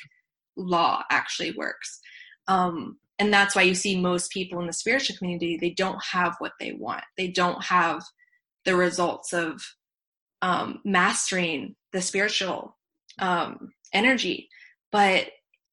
law 0.57 1.03
actually 1.11 1.53
works. 1.53 2.01
Um, 2.47 2.99
and 3.19 3.33
that's 3.33 3.55
why 3.55 3.63
you 3.63 3.75
see 3.75 4.01
most 4.01 4.31
people 4.31 4.61
in 4.61 4.67
the 4.67 4.73
spiritual 4.73 5.17
community 5.17 5.59
they 5.61 5.71
don't 5.71 6.03
have 6.13 6.37
what 6.39 6.53
they 6.61 6.73
want. 6.73 7.03
They 7.17 7.29
don't 7.29 7.63
have 7.65 8.03
the 8.65 8.77
results 8.77 9.33
of 9.33 9.63
um, 10.43 10.81
mastering 10.85 11.75
the 11.93 12.01
spiritual 12.01 12.77
um, 13.19 13.71
energy. 13.93 14.49
But 14.93 15.27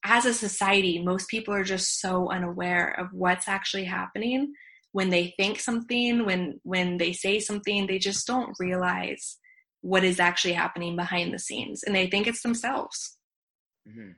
as 0.04 0.26
a 0.26 0.34
society 0.34 1.02
most 1.04 1.28
people 1.28 1.54
are 1.54 1.64
just 1.64 2.00
so 2.00 2.30
unaware 2.30 2.98
of 3.00 3.08
what's 3.12 3.48
actually 3.48 3.86
happening 3.86 4.54
when 4.92 5.10
they 5.10 5.34
think 5.38 5.60
something 5.60 6.26
when 6.26 6.60
when 6.64 6.98
they 6.98 7.14
say 7.14 7.40
something 7.40 7.88
they 7.88 8.00
just 8.00 8.26
don't 8.26 8.56
realize 8.60 9.38
what 9.82 10.04
is 10.04 10.20
actually 10.20 10.54
happening 10.54 10.96
behind 10.96 11.34
the 11.34 11.40
scenes 11.40 11.84
and 11.84 11.96
they 11.96 12.08
think 12.08 12.28
it's 12.28 12.42
themselves 12.42 13.18
mm-hmm. 13.88 14.12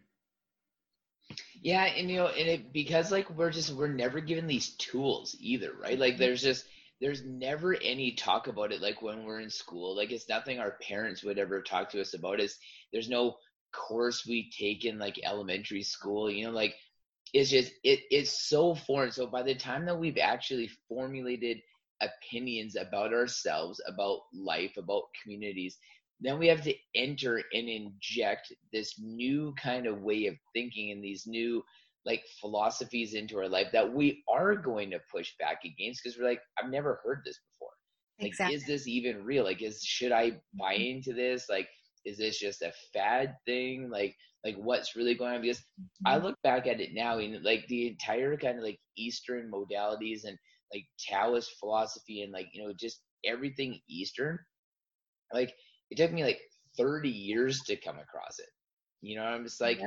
yeah 1.62 1.86
and 1.86 2.10
you 2.10 2.18
know 2.18 2.28
and 2.28 2.48
it 2.48 2.74
because 2.74 3.12
like 3.12 3.30
we're 3.32 3.52
just 3.52 3.74
we're 3.74 3.88
never 3.88 4.20
given 4.20 4.48
these 4.48 4.76
tools 4.76 5.36
either 5.40 5.74
right 5.82 6.00
like 6.00 6.14
mm-hmm. 6.14 6.24
there's 6.24 6.42
just 6.42 6.66
there's 7.02 7.24
never 7.26 7.76
any 7.82 8.12
talk 8.12 8.48
about 8.48 8.72
it 8.72 8.82
like 8.82 9.02
when 9.02 9.24
we're 9.24 9.40
in 9.40 9.50
school 9.50 9.96
like 9.96 10.12
it's 10.12 10.30
nothing 10.30 10.60
our 10.60 10.78
parents 10.82 11.24
would 11.24 11.40
ever 11.40 11.62
talk 11.62 11.90
to 11.90 12.02
us 12.02 12.14
about 12.14 12.40
is 12.40 12.58
there's 12.92 13.10
no 13.10 13.36
course 13.72 14.26
we 14.26 14.52
take 14.58 14.86
in 14.86 14.98
like 14.98 15.20
elementary 15.24 15.84
school 15.84 16.30
you 16.30 16.46
know 16.46 16.52
like 16.52 16.76
it's 17.34 17.50
just 17.50 17.72
it 17.84 18.00
it's 18.10 18.48
so 18.48 18.74
foreign 18.74 19.12
so 19.12 19.28
by 19.28 19.44
the 19.44 19.56
time 19.56 19.86
that 19.86 20.00
we've 20.00 20.18
actually 20.18 20.70
formulated 20.88 21.58
opinions 22.02 22.76
about 22.76 23.14
ourselves 23.14 23.82
about 23.88 24.22
life 24.34 24.78
about 24.78 25.04
communities 25.22 25.78
then 26.22 26.40
we 26.40 26.48
have 26.48 26.62
to 26.62 26.74
enter 26.96 27.42
and 27.54 27.70
inject 27.70 28.52
this 28.74 28.96
new 29.00 29.54
kind 29.62 29.86
of 29.86 30.02
way 30.02 30.26
of 30.26 30.36
thinking 30.54 30.92
and 30.92 31.04
these 31.04 31.26
new 31.28 31.64
like 32.06 32.24
philosophies 32.40 33.14
into 33.14 33.38
our 33.38 33.50
life 33.50 33.68
that 33.74 33.94
we 33.94 34.24
are 34.30 34.56
going 34.56 34.90
to 34.90 35.00
push 35.12 35.34
back 35.40 35.60
against 35.66 36.02
because 36.04 36.18
we're 36.18 36.28
like 36.28 36.42
i've 36.62 36.72
never 36.72 37.00
heard 37.04 37.22
this 37.26 37.40
before 37.52 37.70
like 38.20 38.30
exactly. 38.30 38.56
is 38.56 38.66
this 38.66 38.88
even 38.88 39.24
real 39.24 39.44
like 39.44 39.62
is 39.62 39.84
should 39.84 40.12
i 40.12 40.32
buy 40.58 40.76
mm-hmm. 40.76 40.98
into 40.98 41.14
this 41.14 41.48
like 41.50 41.68
is 42.06 42.18
this 42.18 42.40
just 42.40 42.62
a 42.62 42.72
fad 42.94 43.36
thing? 43.46 43.90
Like 43.92 44.16
like 44.44 44.56
what's 44.56 44.96
really 44.96 45.16
going 45.16 45.36
on? 45.36 45.42
Because 45.42 45.62
i 46.06 46.16
mm-hmm. 46.16 46.26
look 46.28 46.36
back 46.44 46.68
at 46.68 46.80
it 46.80 46.94
now 46.94 47.18
and 47.20 47.44
like 47.44 47.66
the 47.68 47.88
entire 47.88 48.38
kind 48.38 48.58
of 48.58 48.64
like 48.64 48.80
eastern 48.98 49.52
modalities 49.52 50.24
and 50.24 50.38
like 50.74 50.86
taoist 51.00 51.52
philosophy 51.60 52.22
and 52.22 52.32
like 52.32 52.48
you 52.54 52.64
know 52.64 52.74
just 52.80 53.02
everything 53.26 53.80
eastern 53.90 54.38
like 55.34 55.54
it 55.90 55.98
took 55.98 56.12
me 56.12 56.24
like 56.24 56.40
30 56.78 57.10
years 57.10 57.62
to 57.62 57.76
come 57.76 57.98
across 57.98 58.40
it. 58.40 58.50
You 59.02 59.18
know 59.18 59.24
i'm 59.24 59.44
just 59.44 59.62
like 59.62 59.80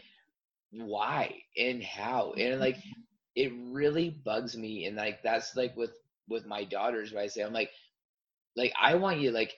why 0.73 1.35
and 1.59 1.83
how? 1.83 2.33
And 2.33 2.59
like 2.59 2.77
mm-hmm. 2.77 3.01
it 3.37 3.53
really 3.73 4.21
bugs 4.25 4.57
me 4.57 4.87
and 4.87 4.97
like 4.97 5.23
that's 5.23 5.55
like 5.57 5.77
with 5.77 5.93
with 6.29 6.47
my 6.47 6.65
daughters 6.65 7.13
where 7.13 7.23
i 7.23 7.27
say 7.27 7.43
i'm 7.43 7.53
like 7.53 7.71
like 8.57 8.73
i 8.81 8.95
want 8.95 9.21
you 9.21 9.33
like 9.33 9.53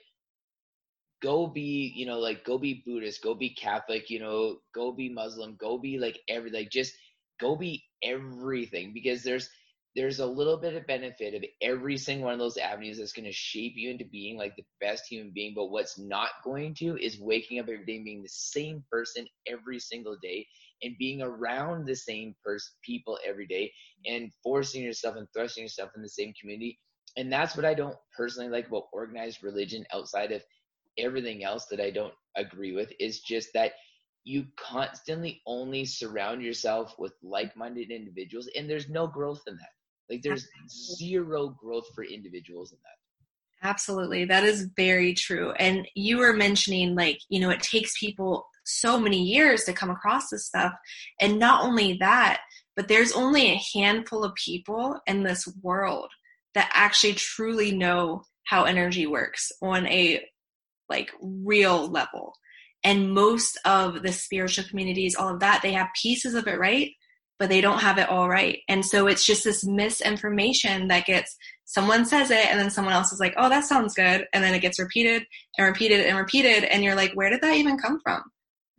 go 1.24 1.46
be 1.48 1.92
you 1.96 2.06
know 2.06 2.20
like 2.20 2.44
go 2.44 2.58
be 2.58 2.82
buddhist 2.86 3.22
go 3.22 3.34
be 3.34 3.50
catholic 3.54 4.10
you 4.10 4.20
know 4.20 4.56
go 4.74 4.92
be 4.92 5.08
muslim 5.08 5.56
go 5.58 5.78
be 5.78 5.98
like 5.98 6.20
every 6.28 6.50
like 6.50 6.70
just 6.70 6.94
go 7.40 7.56
be 7.56 7.82
everything 8.04 8.92
because 8.92 9.22
there's 9.22 9.48
there's 9.96 10.18
a 10.20 10.26
little 10.26 10.56
bit 10.56 10.74
of 10.74 10.86
benefit 10.86 11.34
of 11.34 11.44
every 11.62 11.96
single 11.96 12.24
one 12.26 12.34
of 12.34 12.40
those 12.40 12.58
avenues 12.58 12.98
that's 12.98 13.12
going 13.12 13.26
to 13.26 13.32
shape 13.32 13.74
you 13.76 13.90
into 13.90 14.04
being 14.04 14.36
like 14.36 14.56
the 14.56 14.64
best 14.80 15.04
human 15.08 15.30
being. 15.32 15.54
But 15.54 15.70
what's 15.70 15.98
not 15.98 16.30
going 16.42 16.74
to 16.76 16.98
is 17.00 17.20
waking 17.20 17.60
up 17.60 17.68
every 17.68 17.86
day 17.86 18.02
being 18.02 18.22
the 18.22 18.28
same 18.28 18.84
person 18.90 19.26
every 19.46 19.78
single 19.78 20.16
day 20.20 20.48
and 20.82 20.96
being 20.98 21.22
around 21.22 21.86
the 21.86 21.94
same 21.94 22.34
person 22.44 22.72
people 22.82 23.20
every 23.26 23.46
day 23.46 23.72
and 24.04 24.32
forcing 24.42 24.82
yourself 24.82 25.16
and 25.16 25.28
thrusting 25.32 25.62
yourself 25.62 25.90
in 25.94 26.02
the 26.02 26.08
same 26.08 26.34
community. 26.40 26.80
And 27.16 27.32
that's 27.32 27.56
what 27.56 27.64
I 27.64 27.74
don't 27.74 27.96
personally 28.16 28.50
like 28.50 28.66
about 28.66 28.88
organized 28.92 29.44
religion 29.44 29.86
outside 29.92 30.32
of 30.32 30.42
everything 30.98 31.44
else 31.44 31.66
that 31.66 31.80
I 31.80 31.90
don't 31.90 32.14
agree 32.36 32.72
with 32.72 32.92
is 32.98 33.20
just 33.20 33.48
that 33.54 33.72
you 34.24 34.46
constantly 34.56 35.42
only 35.46 35.84
surround 35.84 36.42
yourself 36.42 36.94
with 36.98 37.12
like-minded 37.22 37.90
individuals 37.90 38.48
and 38.56 38.68
there's 38.68 38.88
no 38.88 39.06
growth 39.06 39.42
in 39.46 39.54
that 39.56 39.68
like 40.10 40.22
there's 40.22 40.46
zero 40.96 41.48
growth 41.48 41.86
for 41.94 42.04
individuals 42.04 42.72
in 42.72 42.78
that. 42.82 43.68
Absolutely. 43.68 44.26
That 44.26 44.44
is 44.44 44.68
very 44.76 45.14
true. 45.14 45.52
And 45.52 45.88
you 45.94 46.18
were 46.18 46.34
mentioning 46.34 46.94
like, 46.94 47.18
you 47.30 47.40
know, 47.40 47.50
it 47.50 47.62
takes 47.62 47.98
people 47.98 48.46
so 48.66 49.00
many 49.00 49.22
years 49.22 49.64
to 49.64 49.72
come 49.72 49.90
across 49.90 50.28
this 50.28 50.46
stuff. 50.46 50.72
And 51.20 51.38
not 51.38 51.64
only 51.64 51.96
that, 52.00 52.42
but 52.76 52.88
there's 52.88 53.12
only 53.12 53.52
a 53.52 53.62
handful 53.74 54.24
of 54.24 54.34
people 54.34 55.00
in 55.06 55.22
this 55.22 55.48
world 55.62 56.10
that 56.54 56.70
actually 56.74 57.14
truly 57.14 57.72
know 57.72 58.24
how 58.46 58.64
energy 58.64 59.06
works 59.06 59.50
on 59.62 59.86
a 59.86 60.22
like 60.88 61.10
real 61.20 61.88
level. 61.88 62.34
And 62.82 63.12
most 63.14 63.58
of 63.64 64.02
the 64.02 64.12
spiritual 64.12 64.64
communities, 64.68 65.16
all 65.16 65.32
of 65.32 65.40
that, 65.40 65.60
they 65.62 65.72
have 65.72 65.88
pieces 66.00 66.34
of 66.34 66.46
it 66.46 66.58
right, 66.58 66.90
but 67.38 67.48
they 67.48 67.62
don't 67.62 67.80
have 67.80 67.98
it 67.98 68.08
all 68.08 68.28
right. 68.28 68.58
And 68.68 68.84
so 68.84 69.06
it's 69.06 69.24
just 69.24 69.44
this 69.44 69.64
misinformation 69.64 70.88
that 70.88 71.06
gets 71.06 71.36
someone 71.64 72.04
says 72.04 72.30
it 72.30 72.46
and 72.46 72.60
then 72.60 72.70
someone 72.70 72.92
else 72.92 73.12
is 73.12 73.20
like, 73.20 73.34
oh, 73.36 73.48
that 73.48 73.64
sounds 73.64 73.94
good. 73.94 74.26
And 74.32 74.44
then 74.44 74.54
it 74.54 74.60
gets 74.60 74.78
repeated 74.78 75.24
and 75.56 75.66
repeated 75.66 76.06
and 76.06 76.18
repeated. 76.18 76.64
And 76.64 76.84
you're 76.84 76.94
like, 76.94 77.12
where 77.14 77.30
did 77.30 77.40
that 77.40 77.56
even 77.56 77.78
come 77.78 78.00
from? 78.02 78.22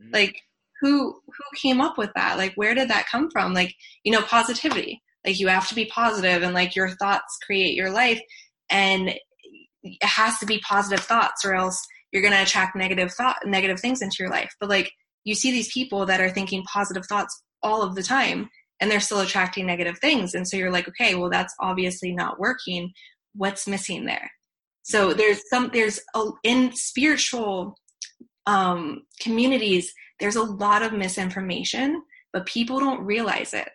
Mm-hmm. 0.01 0.13
Like, 0.13 0.39
who 0.81 1.13
who 1.25 1.57
came 1.59 1.81
up 1.81 1.97
with 1.97 2.11
that? 2.15 2.37
Like, 2.37 2.53
where 2.55 2.75
did 2.75 2.89
that 2.89 3.07
come 3.11 3.29
from? 3.31 3.53
Like, 3.53 3.73
you 4.03 4.11
know, 4.11 4.21
positivity. 4.21 5.01
Like, 5.25 5.39
you 5.39 5.47
have 5.47 5.67
to 5.69 5.75
be 5.75 5.85
positive 5.85 6.43
and 6.43 6.53
like 6.53 6.75
your 6.75 6.89
thoughts 6.89 7.39
create 7.45 7.75
your 7.75 7.89
life. 7.89 8.21
And 8.69 9.15
it 9.83 10.03
has 10.03 10.37
to 10.39 10.45
be 10.45 10.59
positive 10.59 11.03
thoughts 11.03 11.45
or 11.45 11.55
else 11.55 11.85
you're 12.15 12.23
going 12.23 12.33
to 12.33 12.41
attract 12.41 12.77
negative 12.77 13.11
thought, 13.11 13.35
negative 13.45 13.77
things 13.77 14.01
into 14.01 14.15
your 14.19 14.29
life. 14.29 14.49
But 14.61 14.69
like, 14.69 14.89
you 15.25 15.35
see 15.35 15.51
these 15.51 15.73
people 15.73 16.05
that 16.05 16.21
are 16.21 16.29
thinking 16.29 16.63
positive 16.63 17.05
thoughts 17.07 17.43
all 17.61 17.81
of 17.81 17.95
the 17.95 18.03
time 18.03 18.49
and 18.79 18.89
they're 18.89 19.01
still 19.01 19.19
attracting 19.19 19.65
negative 19.65 19.97
things. 19.99 20.33
And 20.33 20.47
so 20.47 20.55
you're 20.55 20.71
like 20.71 20.87
okay 20.87 21.15
well 21.15 21.29
that's 21.29 21.53
obviously 21.59 22.13
not 22.13 22.39
working. 22.39 22.93
What's 23.33 23.67
missing 23.67 24.05
there? 24.05 24.31
So 24.83 25.13
there's 25.13 25.41
some 25.49 25.71
there's 25.73 25.99
a, 26.15 26.23
in 26.43 26.71
spiritual 26.73 27.75
um, 28.45 29.01
communities 29.19 29.91
there's 30.19 30.37
a 30.37 30.43
lot 30.43 30.81
of 30.83 30.93
misinformation 30.93 32.01
but 32.31 32.45
people 32.45 32.79
don't 32.79 33.03
realize 33.03 33.53
it. 33.53 33.69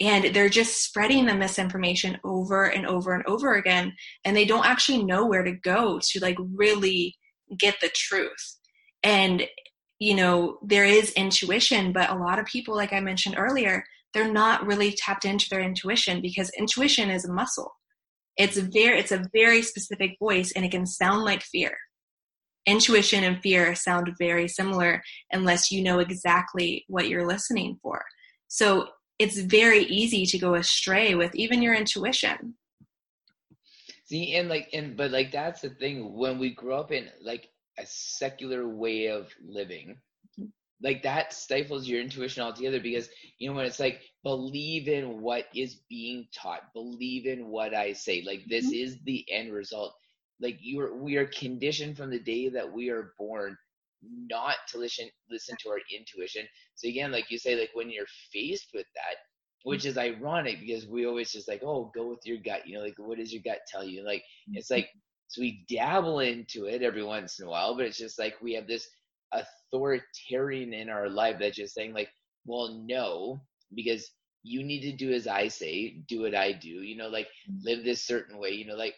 And 0.00 0.34
they're 0.34 0.48
just 0.48 0.82
spreading 0.82 1.26
the 1.26 1.34
misinformation 1.34 2.18
over 2.24 2.64
and 2.64 2.86
over 2.86 3.14
and 3.14 3.24
over 3.26 3.54
again 3.54 3.92
and 4.24 4.36
they 4.36 4.44
don't 4.44 4.66
actually 4.66 5.04
know 5.04 5.26
where 5.26 5.44
to 5.44 5.52
go 5.52 6.00
to 6.02 6.20
like 6.20 6.36
really 6.54 7.16
get 7.56 7.76
the 7.80 7.90
truth 7.94 8.56
and 9.02 9.46
you 9.98 10.14
know, 10.14 10.58
there 10.62 10.84
is 10.84 11.10
intuition, 11.12 11.92
but 11.92 12.10
a 12.10 12.14
lot 12.14 12.38
of 12.38 12.46
people, 12.46 12.76
like 12.76 12.92
I 12.92 13.00
mentioned 13.00 13.34
earlier, 13.36 13.84
they're 14.14 14.32
not 14.32 14.66
really 14.66 14.92
tapped 14.92 15.24
into 15.24 15.48
their 15.50 15.60
intuition 15.60 16.20
because 16.20 16.50
intuition 16.56 17.10
is 17.10 17.24
a 17.24 17.32
muscle. 17.32 17.72
It's 18.36 18.56
a 18.56 18.62
very, 18.62 18.98
it's 19.00 19.12
a 19.12 19.26
very 19.32 19.62
specific 19.62 20.16
voice 20.20 20.52
and 20.52 20.64
it 20.64 20.70
can 20.70 20.86
sound 20.86 21.24
like 21.24 21.42
fear. 21.42 21.76
Intuition 22.64 23.24
and 23.24 23.40
fear 23.40 23.74
sound 23.74 24.10
very 24.18 24.46
similar 24.46 25.02
unless 25.32 25.72
you 25.72 25.82
know 25.82 25.98
exactly 25.98 26.84
what 26.86 27.08
you're 27.08 27.26
listening 27.26 27.78
for. 27.82 28.04
So 28.46 28.88
it's 29.18 29.40
very 29.40 29.84
easy 29.84 30.26
to 30.26 30.38
go 30.38 30.54
astray 30.54 31.14
with 31.16 31.34
even 31.34 31.60
your 31.60 31.74
intuition. 31.74 32.54
See, 34.08 34.34
and 34.36 34.48
like, 34.48 34.70
and 34.72 34.96
but 34.96 35.10
like 35.10 35.32
that's 35.32 35.60
the 35.60 35.70
thing. 35.70 36.14
When 36.16 36.38
we 36.38 36.54
grow 36.54 36.80
up 36.80 36.92
in 36.92 37.08
like 37.22 37.48
a 37.78 37.84
secular 37.86 38.66
way 38.66 39.06
of 39.06 39.28
living 39.46 39.98
like 40.82 41.02
that 41.02 41.32
stifles 41.32 41.88
your 41.88 42.00
intuition 42.00 42.42
altogether 42.42 42.80
because 42.80 43.08
you 43.38 43.48
know 43.48 43.56
when 43.56 43.66
it's 43.66 43.80
like 43.80 44.00
believe 44.22 44.88
in 44.88 45.20
what 45.20 45.46
is 45.54 45.80
being 45.88 46.26
taught. 46.32 46.72
Believe 46.72 47.26
in 47.26 47.48
what 47.48 47.74
i 47.74 47.92
say. 47.92 48.22
Like 48.26 48.44
this 48.48 48.66
mm-hmm. 48.66 48.74
is 48.74 48.98
the 49.04 49.24
end 49.30 49.52
result. 49.52 49.94
Like 50.40 50.58
you're 50.60 50.94
we 50.94 51.16
are 51.16 51.26
conditioned 51.26 51.96
from 51.96 52.10
the 52.10 52.20
day 52.20 52.48
that 52.50 52.72
we 52.72 52.90
are 52.90 53.12
born 53.18 53.56
not 54.02 54.54
to 54.68 54.78
listen 54.78 55.08
listen 55.30 55.56
to 55.62 55.70
our 55.70 55.80
intuition. 55.96 56.46
So 56.76 56.88
again 56.88 57.10
like 57.10 57.30
you 57.30 57.38
say 57.38 57.58
like 57.58 57.70
when 57.74 57.90
you're 57.90 58.06
faced 58.32 58.68
with 58.72 58.86
that 58.94 59.16
which 59.64 59.84
is 59.84 59.98
ironic 59.98 60.60
because 60.60 60.86
we 60.86 61.06
always 61.06 61.32
just 61.32 61.48
like 61.48 61.62
oh 61.62 61.90
go 61.94 62.08
with 62.08 62.20
your 62.24 62.38
gut 62.38 62.66
you 62.66 62.76
know 62.76 62.82
like 62.82 62.94
what 62.98 63.18
does 63.18 63.32
your 63.32 63.42
gut 63.44 63.58
tell 63.70 63.84
you 63.84 64.04
like 64.04 64.22
it's 64.52 64.70
like 64.70 64.88
so 65.28 65.42
we 65.42 65.64
dabble 65.68 66.20
into 66.20 66.64
it 66.64 66.82
every 66.82 67.04
once 67.04 67.38
in 67.38 67.46
a 67.46 67.50
while, 67.50 67.76
but 67.76 67.84
it's 67.84 67.98
just 67.98 68.18
like 68.18 68.34
we 68.40 68.54
have 68.54 68.66
this 68.66 68.88
authoritarian 69.32 70.72
in 70.72 70.88
our 70.88 71.08
life 71.08 71.36
that's 71.38 71.56
just 71.56 71.74
saying 71.74 71.92
like, 71.92 72.08
well, 72.46 72.82
no, 72.88 73.38
because 73.74 74.10
you 74.42 74.62
need 74.62 74.80
to 74.80 74.96
do 74.96 75.12
as 75.12 75.26
I 75.26 75.48
say, 75.48 75.98
do 76.08 76.22
what 76.22 76.34
I 76.34 76.52
do, 76.52 76.68
you 76.68 76.96
know, 76.96 77.08
like 77.08 77.26
mm-hmm. 77.26 77.58
live 77.62 77.84
this 77.84 78.06
certain 78.06 78.38
way, 78.38 78.50
you 78.50 78.66
know, 78.66 78.74
like 78.74 78.94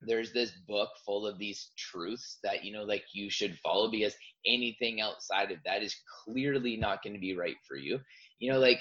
there's 0.00 0.32
this 0.32 0.50
book 0.66 0.88
full 1.06 1.28
of 1.28 1.38
these 1.38 1.70
truths 1.78 2.38
that, 2.42 2.64
you 2.64 2.72
know, 2.72 2.82
like 2.82 3.04
you 3.14 3.30
should 3.30 3.56
follow 3.58 3.88
because 3.88 4.16
anything 4.44 5.00
outside 5.00 5.52
of 5.52 5.58
that 5.64 5.84
is 5.84 5.94
clearly 6.24 6.76
not 6.76 7.04
going 7.04 7.14
to 7.14 7.20
be 7.20 7.36
right 7.36 7.56
for 7.68 7.76
you. 7.76 8.00
You 8.40 8.50
know, 8.50 8.58
like 8.58 8.80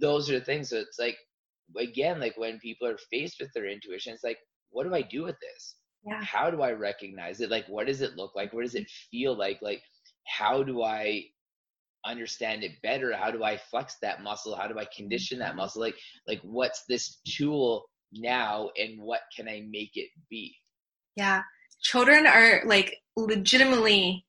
those 0.00 0.30
are 0.30 0.38
the 0.38 0.44
things. 0.44 0.70
So 0.70 0.76
it's 0.76 0.98
like 0.98 1.16
again, 1.76 2.20
like 2.20 2.36
when 2.36 2.58
people 2.58 2.88
are 2.88 2.98
faced 3.10 3.40
with 3.40 3.52
their 3.54 3.66
intuition, 3.66 4.14
it's 4.14 4.24
like, 4.24 4.38
what 4.70 4.84
do 4.84 4.94
I 4.94 5.02
do 5.02 5.24
with 5.24 5.36
this? 5.40 5.76
Yeah. 6.04 6.22
How 6.22 6.50
do 6.50 6.62
I 6.62 6.72
recognize 6.72 7.40
it? 7.40 7.50
Like, 7.50 7.66
what 7.66 7.86
does 7.86 8.00
it 8.00 8.16
look 8.16 8.34
like? 8.34 8.52
What 8.52 8.62
does 8.62 8.74
it 8.74 8.84
mm-hmm. 8.84 9.08
feel 9.10 9.36
like? 9.36 9.60
Like, 9.62 9.82
how 10.26 10.62
do 10.62 10.82
I 10.82 11.24
understand 12.06 12.64
it 12.64 12.80
better? 12.82 13.14
How 13.14 13.30
do 13.30 13.42
I 13.42 13.56
flex 13.70 13.96
that 14.02 14.22
muscle? 14.22 14.56
How 14.56 14.68
do 14.68 14.78
I 14.78 14.86
condition 14.96 15.38
that 15.40 15.50
mm-hmm. 15.50 15.58
muscle? 15.58 15.82
Like, 15.82 15.96
like 16.26 16.40
what's 16.42 16.84
this 16.88 17.20
tool 17.26 17.86
now 18.12 18.70
and 18.78 19.00
what 19.00 19.20
can 19.36 19.48
I 19.48 19.66
make 19.68 19.92
it 19.94 20.08
be? 20.30 20.54
Yeah. 21.16 21.42
Children 21.82 22.26
are 22.26 22.62
like 22.64 22.96
legitimately 23.16 24.24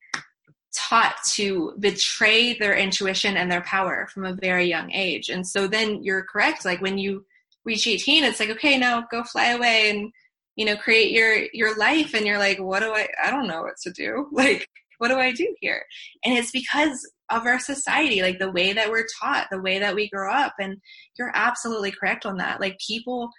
taught 0.76 1.16
to 1.24 1.74
betray 1.80 2.54
their 2.54 2.78
intuition 2.78 3.38
and 3.38 3.52
their 3.52 3.62
power 3.62 4.08
from 4.14 4.26
a 4.26 4.34
very 4.34 4.66
young 4.66 4.91
age. 4.91 5.30
And 5.30 5.48
so 5.48 5.68
then 5.68 6.04
you're 6.04 6.24
correct. 6.24 6.66
Like 6.66 6.82
when 6.82 6.98
you 6.98 7.26
reach 7.66 7.88
18, 7.88 8.24
it's 8.24 8.40
like, 8.40 8.50
okay, 8.50 8.78
now 8.78 9.06
go 9.12 9.24
fly 9.24 9.48
away 9.52 9.90
and, 9.90 10.12
you 10.56 10.66
know, 10.66 10.76
create 10.76 11.12
your, 11.12 11.46
your 11.54 11.78
life. 11.78 12.14
And 12.14 12.26
you're 12.26 12.38
like, 12.38 12.60
what 12.60 12.82
do 12.82 12.91
I, 12.94 13.08
I 13.24 13.32
don't 13.32 13.48
know 13.48 13.64
what 13.64 13.78
to 13.84 13.91
do. 13.91 14.28
Like, 14.34 14.68
what 15.00 15.08
do 15.08 15.16
I 15.16 15.32
do 15.32 15.56
here? 15.62 15.86
And 16.26 16.38
it's 16.38 16.52
because 16.52 17.10
of 17.30 17.46
our 17.46 17.58
society, 17.58 18.22
like 18.22 18.38
the 18.38 18.52
way 18.52 18.74
that 18.74 18.90
we're 18.90 19.08
taught, 19.22 19.48
the 19.50 19.62
way 19.62 19.80
that 19.80 19.96
we 19.96 20.10
grow 20.10 20.30
up. 20.30 20.56
And 20.60 20.78
you're 21.18 21.32
absolutely 21.34 21.91
correct 21.91 22.26
on 22.26 22.36
that. 22.38 22.60
Like 22.60 22.78
people 22.86 23.30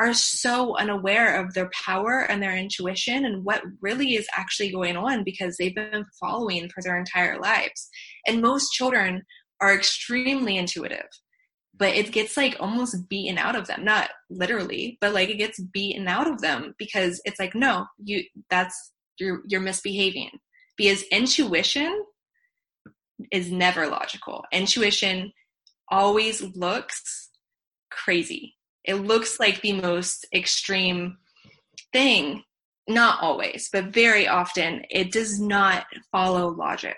are 0.00 0.14
so 0.14 0.78
unaware 0.78 1.38
of 1.38 1.52
their 1.52 1.70
power 1.84 2.20
and 2.22 2.42
their 2.42 2.56
intuition 2.56 3.26
and 3.26 3.44
what 3.44 3.62
really 3.82 4.14
is 4.14 4.26
actually 4.34 4.72
going 4.72 4.96
on 4.96 5.22
because 5.24 5.58
they've 5.58 5.74
been 5.74 6.06
following 6.18 6.70
for 6.70 6.82
their 6.82 6.98
entire 6.98 7.38
lives. 7.38 7.90
And 8.26 8.40
most 8.40 8.72
children 8.72 9.22
are 9.60 9.74
extremely 9.74 10.56
intuitive, 10.56 11.06
but 11.76 11.94
it 11.94 12.12
gets 12.12 12.38
like 12.38 12.56
almost 12.58 13.10
beaten 13.10 13.36
out 13.36 13.54
of 13.54 13.66
them. 13.66 13.84
Not 13.84 14.08
literally, 14.30 14.96
but 15.02 15.12
like 15.12 15.28
it 15.28 15.36
gets 15.36 15.60
beaten 15.60 16.08
out 16.08 16.26
of 16.26 16.40
them 16.40 16.74
because 16.78 17.20
it's 17.26 17.38
like, 17.38 17.54
no, 17.54 17.84
you 18.02 18.24
that's 18.48 18.92
you're 19.18 19.42
you're 19.48 19.60
misbehaving. 19.60 20.30
Because 20.78 21.02
intuition 21.12 22.06
is 23.30 23.52
never 23.52 23.86
logical. 23.86 24.44
Intuition 24.50 25.32
always 25.90 26.40
looks 26.56 27.28
crazy 27.90 28.54
it 28.84 28.94
looks 28.94 29.38
like 29.38 29.60
the 29.60 29.80
most 29.80 30.26
extreme 30.34 31.18
thing. 31.92 32.42
Not 32.88 33.22
always, 33.22 33.68
but 33.72 33.92
very 33.92 34.26
often, 34.26 34.82
it 34.90 35.12
does 35.12 35.38
not 35.40 35.86
follow 36.10 36.48
logic. 36.48 36.96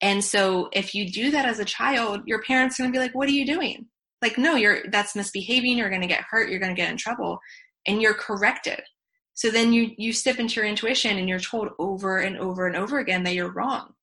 And 0.00 0.22
so 0.22 0.68
if 0.72 0.94
you 0.94 1.10
do 1.10 1.30
that 1.32 1.44
as 1.44 1.58
a 1.58 1.64
child, 1.64 2.22
your 2.26 2.42
parents 2.42 2.78
are 2.78 2.84
going 2.84 2.92
to 2.92 2.98
be 2.98 3.02
like, 3.02 3.14
what 3.14 3.28
are 3.28 3.32
you 3.32 3.46
doing? 3.46 3.86
Like, 4.22 4.38
no, 4.38 4.54
you're, 4.54 4.82
that's 4.90 5.16
misbehaving. 5.16 5.76
You're 5.76 5.88
going 5.88 6.02
to 6.02 6.06
get 6.06 6.24
hurt. 6.28 6.50
You're 6.50 6.60
going 6.60 6.74
to 6.74 6.80
get 6.80 6.90
in 6.90 6.96
trouble 6.96 7.40
and 7.86 8.00
you're 8.00 8.14
corrected. 8.14 8.80
So 9.34 9.50
then 9.50 9.72
you, 9.72 9.90
you 9.96 10.12
step 10.12 10.38
into 10.38 10.56
your 10.56 10.68
intuition 10.68 11.16
and 11.16 11.28
you're 11.28 11.40
told 11.40 11.68
over 11.78 12.18
and 12.18 12.36
over 12.36 12.66
and 12.66 12.76
over 12.76 12.98
again 12.98 13.22
that 13.24 13.34
you're 13.34 13.52
wrong. 13.52 13.94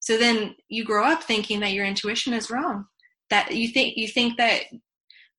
So 0.00 0.16
then 0.16 0.54
you 0.68 0.84
grow 0.84 1.04
up 1.04 1.22
thinking 1.22 1.60
that 1.60 1.72
your 1.72 1.84
intuition 1.84 2.32
is 2.32 2.50
wrong. 2.50 2.86
That 3.30 3.54
you 3.54 3.68
think, 3.68 3.96
you 3.96 4.06
think 4.06 4.36
that 4.38 4.62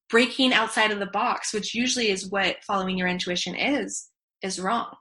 breaking 0.09 0.53
outside 0.53 0.91
of 0.91 0.99
the 0.99 1.05
box, 1.05 1.53
which 1.53 1.75
usually 1.75 2.09
is 2.09 2.29
what 2.29 2.63
following 2.63 2.97
your 2.97 3.07
intuition 3.07 3.55
is, 3.55 4.09
is 4.41 4.59
wrong. 4.59 4.95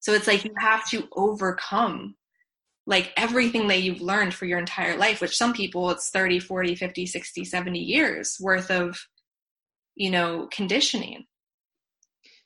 So 0.00 0.12
it's 0.12 0.26
like 0.26 0.44
you 0.44 0.52
have 0.58 0.88
to 0.90 1.08
overcome 1.14 2.16
like 2.86 3.12
everything 3.16 3.68
that 3.68 3.82
you've 3.82 4.00
learned 4.00 4.34
for 4.34 4.46
your 4.46 4.58
entire 4.58 4.96
life, 4.96 5.20
which 5.20 5.36
some 5.36 5.52
people 5.52 5.90
it's 5.90 6.10
30, 6.10 6.40
40, 6.40 6.74
50, 6.74 7.06
60, 7.06 7.44
70 7.44 7.78
years 7.78 8.36
worth 8.40 8.70
of, 8.70 8.98
you 9.94 10.10
know, 10.10 10.48
conditioning. 10.50 11.24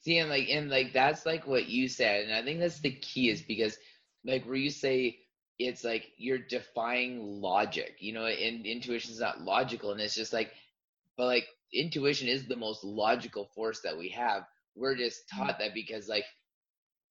See, 0.03 0.19
and 0.19 0.29
like, 0.29 0.49
and 0.51 0.69
like, 0.69 0.93
that's 0.93 1.25
like 1.25 1.47
what 1.47 1.67
you 1.67 1.89
said. 1.89 2.25
And 2.27 2.35
I 2.35 2.43
think 2.43 2.61
that's 2.61 2.81
the 2.81 2.93
key 2.93 3.31
is 3.31 3.41
because 3.41 3.79
like 4.25 4.45
where 4.45 4.57
you 4.57 4.71
say, 4.71 5.19
it's 5.59 5.83
like 5.85 6.09
you're 6.19 6.39
defying 6.39 7.41
logic, 7.41 7.97
you 8.01 8.13
know, 8.13 8.27
and 8.27 8.67
intuition 8.67 9.13
is 9.13 9.21
not 9.21 9.41
logical. 9.41 9.93
And 9.93 10.01
it's 10.01 10.15
just 10.15 10.35
like, 10.35 10.53
but 11.17 11.25
like 11.25 11.47
intuition 11.73 12.29
is 12.29 12.47
the 12.47 12.57
most 12.57 12.85
logical 12.85 13.51
force 13.55 13.81
that 13.83 13.97
we 13.97 14.09
have. 14.11 14.45
We're 14.75 14.97
just 14.97 15.23
mm-hmm. 15.33 15.47
taught 15.47 15.59
that 15.59 15.75
because 15.75 16.09
like 16.09 16.25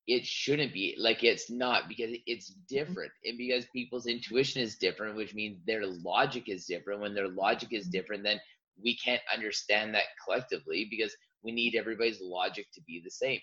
it 0.08 0.26
shouldn't 0.26 0.74
be 0.74 0.96
like 1.00 1.24
it's 1.24 1.50
not 1.50 1.88
because 1.88 2.16
it's 2.26 2.52
mm-hmm. 2.52 2.76
different 2.76 3.12
and 3.24 3.38
because 3.38 3.66
people's 3.74 4.06
intuition 4.06 4.62
is 4.62 4.76
different 4.76 5.16
which 5.16 5.34
means 5.34 5.58
their 5.66 5.86
logic 5.86 6.48
is 6.48 6.66
different 6.66 7.02
when 7.02 7.14
their 7.14 7.28
logic 7.28 7.70
is 7.72 7.86
mm-hmm. 7.86 7.92
different 7.92 8.24
then 8.24 8.40
we 8.84 8.96
can't 8.98 9.22
understand 9.34 9.94
that 9.94 10.04
collectively 10.24 10.88
because 10.90 11.16
we 11.44 11.52
need 11.52 11.76
everybody's 11.76 12.22
logic 12.22 12.68
to 12.74 12.82
be 12.82 13.02
the 13.04 13.10
same 13.10 13.40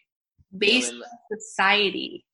based 0.56 0.93
you 0.93 0.98
know, 0.98 1.05
on 1.05 1.39
society 1.39 2.24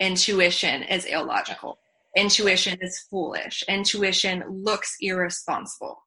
intuition 0.00 0.82
is 0.82 1.04
illogical 1.06 1.78
intuition 2.16 2.76
is 2.80 2.98
foolish 3.10 3.64
intuition 3.68 4.42
looks 4.48 4.96
irresponsible 5.00 6.02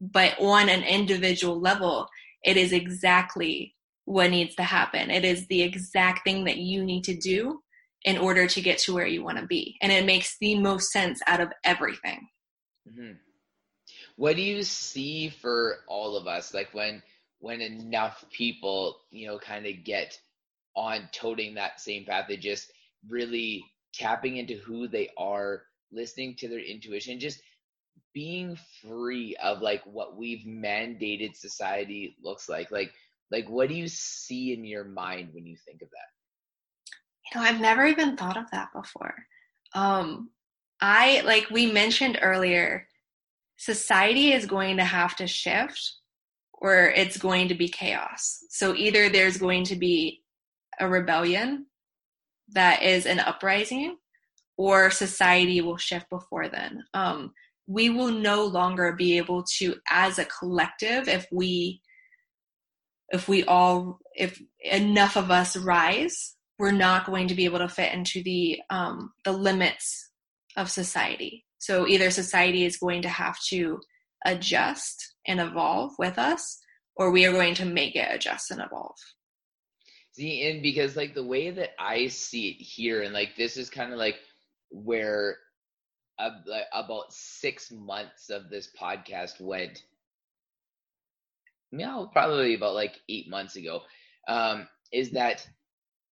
but 0.00 0.38
on 0.40 0.68
an 0.68 0.82
individual 0.82 1.60
level, 1.60 2.08
it 2.44 2.56
is 2.56 2.72
exactly 2.72 3.74
what 4.04 4.30
needs 4.30 4.54
to 4.56 4.62
happen. 4.62 5.10
It 5.10 5.24
is 5.24 5.46
the 5.46 5.62
exact 5.62 6.24
thing 6.24 6.44
that 6.44 6.56
you 6.56 6.84
need 6.84 7.04
to 7.04 7.16
do 7.16 7.60
in 8.04 8.16
order 8.16 8.46
to 8.46 8.60
get 8.60 8.78
to 8.78 8.94
where 8.94 9.06
you 9.06 9.22
want 9.22 9.38
to 9.38 9.46
be. 9.46 9.76
And 9.82 9.92
it 9.92 10.06
makes 10.06 10.36
the 10.40 10.58
most 10.58 10.90
sense 10.90 11.20
out 11.26 11.40
of 11.40 11.52
everything. 11.64 12.26
Mm-hmm. 12.88 13.12
What 14.16 14.36
do 14.36 14.42
you 14.42 14.62
see 14.62 15.28
for 15.28 15.78
all 15.86 16.16
of 16.16 16.26
us? 16.26 16.54
Like 16.54 16.68
when 16.72 17.02
when 17.40 17.62
enough 17.62 18.24
people, 18.30 18.98
you 19.10 19.26
know, 19.26 19.38
kind 19.38 19.66
of 19.66 19.82
get 19.82 20.18
on 20.76 21.08
toting 21.12 21.54
that 21.54 21.80
same 21.80 22.04
path, 22.04 22.26
they 22.28 22.36
just 22.36 22.70
really 23.08 23.64
tapping 23.94 24.36
into 24.36 24.54
who 24.56 24.86
they 24.86 25.08
are, 25.16 25.62
listening 25.90 26.36
to 26.36 26.48
their 26.48 26.60
intuition, 26.60 27.18
just 27.18 27.40
being 28.12 28.58
free 28.82 29.36
of 29.42 29.60
like 29.60 29.82
what 29.84 30.16
we've 30.16 30.44
mandated 30.46 31.36
society 31.36 32.16
looks 32.22 32.48
like 32.48 32.70
like 32.70 32.92
like 33.30 33.48
what 33.48 33.68
do 33.68 33.74
you 33.74 33.88
see 33.88 34.52
in 34.52 34.64
your 34.64 34.84
mind 34.84 35.30
when 35.32 35.46
you 35.46 35.56
think 35.64 35.82
of 35.82 35.88
that? 35.90 37.34
You 37.34 37.40
know 37.40 37.46
i've 37.46 37.60
never 37.60 37.86
even 37.86 38.16
thought 38.16 38.36
of 38.36 38.50
that 38.50 38.68
before. 38.74 39.14
Um 39.74 40.30
i 40.80 41.22
like 41.24 41.50
we 41.50 41.70
mentioned 41.70 42.18
earlier 42.22 42.86
society 43.56 44.32
is 44.32 44.46
going 44.46 44.78
to 44.78 44.84
have 44.84 45.14
to 45.16 45.26
shift 45.26 45.96
or 46.54 46.88
it's 46.90 47.16
going 47.16 47.48
to 47.48 47.54
be 47.54 47.68
chaos. 47.68 48.40
So 48.50 48.74
either 48.74 49.08
there's 49.08 49.36
going 49.36 49.64
to 49.64 49.76
be 49.76 50.22
a 50.78 50.88
rebellion 50.88 51.66
that 52.52 52.82
is 52.82 53.06
an 53.06 53.20
uprising 53.20 53.96
or 54.56 54.90
society 54.90 55.60
will 55.60 55.76
shift 55.76 56.08
before 56.10 56.48
then. 56.48 56.84
Um 56.94 57.32
we 57.70 57.88
will 57.88 58.10
no 58.10 58.44
longer 58.44 58.92
be 58.92 59.16
able 59.16 59.44
to 59.44 59.76
as 59.88 60.18
a 60.18 60.24
collective 60.24 61.06
if 61.06 61.24
we 61.30 61.80
if 63.10 63.28
we 63.28 63.44
all 63.44 64.00
if 64.14 64.42
enough 64.60 65.16
of 65.16 65.30
us 65.30 65.56
rise 65.56 66.34
we're 66.58 66.72
not 66.72 67.06
going 67.06 67.28
to 67.28 67.34
be 67.34 67.44
able 67.44 67.60
to 67.60 67.68
fit 67.68 67.94
into 67.94 68.22
the 68.24 68.60
um, 68.68 69.12
the 69.24 69.32
limits 69.32 70.10
of 70.56 70.70
society. 70.70 71.46
So 71.58 71.86
either 71.86 72.10
society 72.10 72.64
is 72.64 72.76
going 72.76 73.02
to 73.02 73.08
have 73.08 73.38
to 73.48 73.80
adjust 74.26 75.14
and 75.26 75.40
evolve 75.40 75.92
with 75.98 76.18
us 76.18 76.58
or 76.96 77.10
we 77.10 77.24
are 77.24 77.32
going 77.32 77.54
to 77.54 77.64
make 77.64 77.94
it 77.94 78.08
adjust 78.10 78.50
and 78.50 78.60
evolve. 78.60 78.96
See 80.12 80.50
and 80.50 80.60
because 80.60 80.96
like 80.96 81.14
the 81.14 81.24
way 81.24 81.50
that 81.50 81.70
i 81.78 82.08
see 82.08 82.48
it 82.48 82.60
here 82.60 83.02
and 83.02 83.14
like 83.14 83.36
this 83.36 83.56
is 83.56 83.70
kind 83.70 83.92
of 83.92 83.98
like 83.98 84.16
where 84.70 85.38
about 86.72 87.12
six 87.12 87.70
months 87.70 88.30
of 88.30 88.50
this 88.50 88.68
podcast 88.80 89.40
went. 89.40 89.82
No 91.72 92.08
probably 92.12 92.54
about 92.54 92.74
like 92.74 92.96
eight 93.08 93.28
months 93.30 93.56
ago. 93.56 93.82
Um, 94.28 94.68
is 94.92 95.12
that 95.12 95.46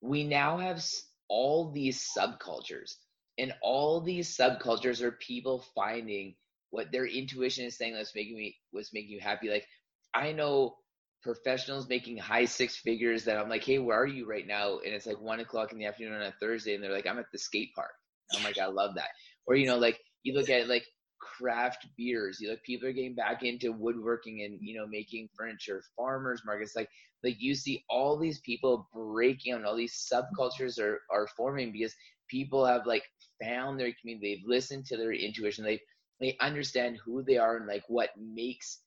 we 0.00 0.24
now 0.24 0.58
have 0.58 0.84
all 1.28 1.72
these 1.72 2.06
subcultures 2.16 2.96
and 3.38 3.52
all 3.62 4.00
these 4.00 4.36
subcultures 4.36 5.02
are 5.02 5.12
people 5.12 5.64
finding 5.74 6.34
what 6.70 6.92
their 6.92 7.06
intuition 7.06 7.64
is 7.64 7.76
saying 7.76 7.94
that's 7.94 8.14
making 8.14 8.36
me 8.36 8.56
was 8.72 8.90
making 8.92 9.10
you 9.10 9.20
happy. 9.20 9.48
Like 9.48 9.66
i 10.14 10.32
know 10.32 10.76
professionals 11.22 11.88
making 11.88 12.16
high 12.16 12.44
six 12.44 12.76
figures 12.76 13.24
that 13.24 13.38
i'm 13.38 13.48
like 13.48 13.64
hey 13.64 13.78
where 13.78 14.00
are 14.00 14.06
you 14.06 14.28
right 14.28 14.46
now? 14.46 14.78
And 14.78 14.94
it's 14.94 15.06
like 15.06 15.20
one 15.20 15.40
o'clock 15.40 15.72
in 15.72 15.78
the 15.78 15.86
afternoon 15.86 16.14
on 16.14 16.22
a 16.22 16.34
thursday 16.40 16.74
and 16.74 16.82
they're 16.84 16.92
like 16.92 17.06
i'm 17.06 17.18
at 17.18 17.30
the 17.32 17.38
skate 17.38 17.74
park. 17.74 17.92
I'm 18.36 18.44
like 18.44 18.58
i 18.58 18.66
love 18.66 18.94
that 18.96 19.10
or 19.46 19.54
you 19.56 19.66
know 19.66 19.78
like 19.78 20.00
you 20.22 20.34
look 20.34 20.50
at 20.50 20.68
like 20.68 20.84
craft 21.20 21.86
beers 21.96 22.38
you 22.40 22.50
look 22.50 22.62
people 22.62 22.88
are 22.88 22.92
getting 22.92 23.14
back 23.14 23.42
into 23.42 23.72
woodworking 23.72 24.42
and 24.42 24.58
you 24.60 24.76
know 24.76 24.86
making 24.86 25.28
furniture 25.36 25.82
farmers 25.96 26.42
markets 26.44 26.76
like 26.76 26.88
like 27.24 27.36
you 27.38 27.54
see 27.54 27.84
all 27.88 28.16
these 28.18 28.40
people 28.40 28.88
breaking 28.94 29.54
on 29.54 29.64
all 29.64 29.76
these 29.76 30.08
subcultures 30.12 30.78
are 30.78 31.00
are 31.10 31.26
forming 31.36 31.72
because 31.72 31.94
people 32.28 32.64
have 32.64 32.86
like 32.86 33.02
found 33.42 33.78
their 33.78 33.92
community 34.00 34.36
they've 34.36 34.48
listened 34.48 34.84
to 34.84 34.96
their 34.96 35.12
intuition 35.12 35.64
they 35.64 35.80
they 36.20 36.36
understand 36.40 36.98
who 37.04 37.22
they 37.22 37.36
are 37.36 37.56
and 37.56 37.66
like 37.66 37.84
what 37.88 38.10
makes 38.18 38.80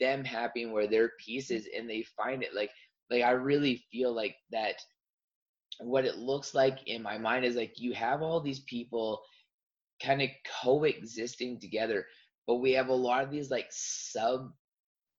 them 0.00 0.24
happy 0.24 0.62
and 0.62 0.72
where 0.72 0.88
their 0.88 1.12
peace 1.24 1.50
is 1.50 1.68
and 1.76 1.88
they 1.88 2.04
find 2.16 2.42
it 2.42 2.54
like 2.54 2.70
like 3.10 3.22
i 3.22 3.30
really 3.30 3.84
feel 3.92 4.14
like 4.14 4.36
that 4.50 4.74
what 5.80 6.04
it 6.04 6.18
looks 6.18 6.54
like 6.54 6.78
in 6.86 7.02
my 7.02 7.18
mind 7.18 7.44
is 7.44 7.56
like 7.56 7.72
you 7.76 7.92
have 7.94 8.22
all 8.22 8.40
these 8.40 8.60
people 8.60 9.22
kind 10.04 10.22
of 10.22 10.28
coexisting 10.62 11.60
together 11.60 12.06
but 12.46 12.56
we 12.56 12.72
have 12.72 12.88
a 12.88 12.94
lot 12.94 13.24
of 13.24 13.30
these 13.30 13.50
like 13.50 13.68
sub 13.70 14.52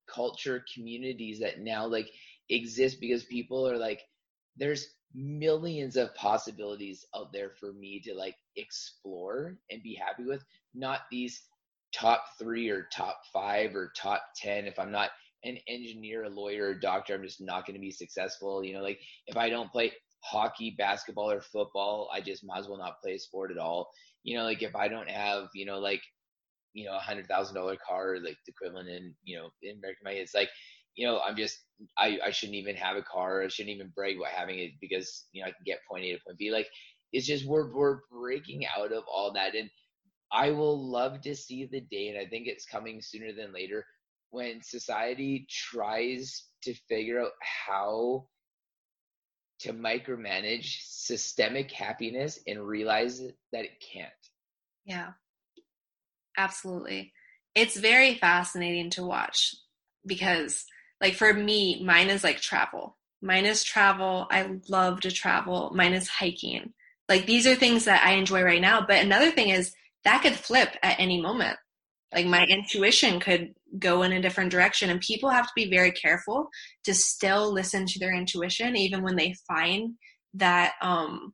culture 0.07 0.64
communities 0.74 1.40
that 1.40 1.60
now 1.60 1.86
like 1.86 2.10
exist 2.49 2.99
because 2.99 3.24
people 3.24 3.68
are 3.68 3.78
like 3.78 4.02
there's 4.57 4.88
millions 5.14 5.95
of 5.95 6.14
possibilities 6.16 7.06
out 7.16 7.32
there 7.34 7.52
for 7.60 7.74
me 7.74 8.02
to 8.02 8.14
like 8.14 8.36
explore 8.57 9.57
and 9.72 9.82
be 9.82 9.95
happy 9.95 10.24
with 10.24 10.44
not 10.74 11.02
these 11.12 11.44
top 11.94 12.24
three 12.38 12.70
or 12.70 12.88
top 12.94 13.22
five 13.34 13.76
or 13.76 13.91
top 13.95 14.22
10 14.36 14.66
if 14.66 14.78
i'm 14.78 14.91
not 14.91 15.12
an 15.45 15.57
engineer 15.68 16.26
a 16.26 16.30
lawyer 16.30 16.70
a 16.70 16.80
doctor 16.80 17.16
i'm 17.16 17.24
just 17.24 17.41
not 17.41 17.66
going 17.66 17.76
to 17.76 17.82
be 17.82 17.91
successful 17.91 18.64
you 18.64 18.74
know 18.74 18.82
like 18.84 18.99
if 19.28 19.38
i 19.38 19.49
don't 19.49 19.72
play 19.72 19.91
hockey 20.22 20.76
basketball 20.78 21.32
or 21.32 21.41
football 21.41 22.10
i 22.14 22.20
just 22.20 22.44
might 22.45 22.60
as 22.60 22.68
well 22.68 22.78
not 22.78 22.99
play 23.02 23.14
a 23.14 23.20
sport 23.20 23.52
at 23.52 23.57
all 23.57 23.90
you 24.26 24.38
know 24.38 24.43
like 24.43 24.61
if 24.61 24.76
i 24.76 24.89
don't 24.89 25.10
have 25.10 25.47
you 25.56 25.65
know 25.65 25.80
like 25.80 26.02
you 26.73 26.85
know 26.85 26.95
a 26.97 26.99
hundred 26.99 27.27
thousand 27.27 27.56
dollar 27.56 27.77
car 27.88 28.18
like 28.23 28.38
the 28.45 28.52
equivalent 28.52 28.89
in 28.89 29.15
you 29.23 29.38
know 29.38 29.49
in 29.64 29.77
american 29.77 30.03
money 30.03 30.18
it's 30.18 30.35
like 30.35 30.49
you 30.95 31.06
know, 31.06 31.19
I'm 31.26 31.35
just 31.35 31.60
I, 31.97 32.19
I 32.26 32.31
shouldn't 32.31 32.56
even 32.56 32.76
have 32.77 32.97
a 32.97 33.03
car. 33.03 33.43
I 33.43 33.47
shouldn't 33.49 33.76
even 33.76 33.91
brag 33.95 34.18
about 34.18 34.31
having 34.31 34.60
it 34.60 34.72
because 34.81 35.26
you 35.31 35.41
know 35.41 35.47
I 35.47 35.52
can 35.52 35.64
get 35.65 35.80
point 35.89 36.06
A 36.06 36.14
to 36.14 36.19
point 36.26 36.38
B. 36.38 36.52
Like 36.52 36.68
it's 37.11 37.27
just 37.27 37.45
we're 37.45 37.73
we're 37.73 37.99
breaking 38.11 38.65
out 38.77 38.91
of 38.91 39.03
all 39.11 39.34
that, 39.34 39.56
and 39.56 39.69
I 40.31 40.52
will 40.52 40.91
love 40.91 41.22
to 41.22 41.35
see 41.35 41.65
the 41.65 41.81
day, 41.81 42.10
and 42.10 42.18
I 42.18 42.26
think 42.26 42.47
it's 42.47 42.65
coming 42.65 43.02
sooner 43.02 43.34
than 43.34 43.53
later 43.53 43.85
when 44.31 44.61
society 44.64 45.47
tries 45.49 46.45
to 46.64 46.73
figure 46.89 47.22
out 47.22 47.31
how 47.68 48.27
to 49.60 49.73
micromanage 49.73 50.82
systemic 50.82 51.72
happiness 51.72 52.40
and 52.48 52.65
realize 52.65 53.19
that 53.52 53.65
it 53.65 53.84
can't. 53.94 54.10
Yeah, 54.86 55.11
absolutely. 56.38 57.14
It's 57.53 57.77
very 57.77 58.15
fascinating 58.15 58.90
to 58.91 59.06
watch 59.06 59.56
because 60.06 60.65
like 61.02 61.15
for 61.15 61.34
me, 61.34 61.84
mine 61.84 62.10
is 62.10 62.23
like 62.23 62.41
travel. 62.41 62.98
Mine 63.22 63.45
is 63.45 63.64
travel. 63.64 64.27
I 64.30 64.60
love 64.69 65.02
to 65.02 65.11
travel. 65.11 65.72
Mine 65.73 65.94
is 65.94 66.07
hiking. 66.07 66.73
Like 67.07 67.26
these 67.26 67.48
are 67.48 67.56
things 67.56 67.86
that 67.86 68.06
I 68.06 68.14
enjoy 68.14 68.44
right 68.44 68.61
now. 68.61 68.86
But 68.86 69.03
another 69.03 69.32
thing 69.32 69.49
is 69.49 69.73
that 70.03 70.22
could 70.22 70.36
flip 70.36 70.69
at 70.84 70.99
any 70.99 71.22
moment. 71.22 71.57
Like 72.14 72.26
my 72.27 72.45
intuition 72.45 73.19
could 73.19 73.56
go 73.80 74.03
in 74.03 74.11
a 74.11 74.22
different 74.22 74.52
direction. 74.52 74.89
And 74.89 74.99
people 75.02 75.30
have 75.30 75.45
to 75.45 75.53
be 75.56 75.69
very 75.69 75.91
careful 75.91 76.49
to 76.84 76.93
still 76.93 77.52
listen 77.52 77.85
to 77.85 77.99
their 77.99 78.14
intuition, 78.14 78.76
even 78.76 79.03
when 79.03 79.15
they 79.15 79.35
find 79.47 79.93
that 80.34 80.73
um 80.81 81.34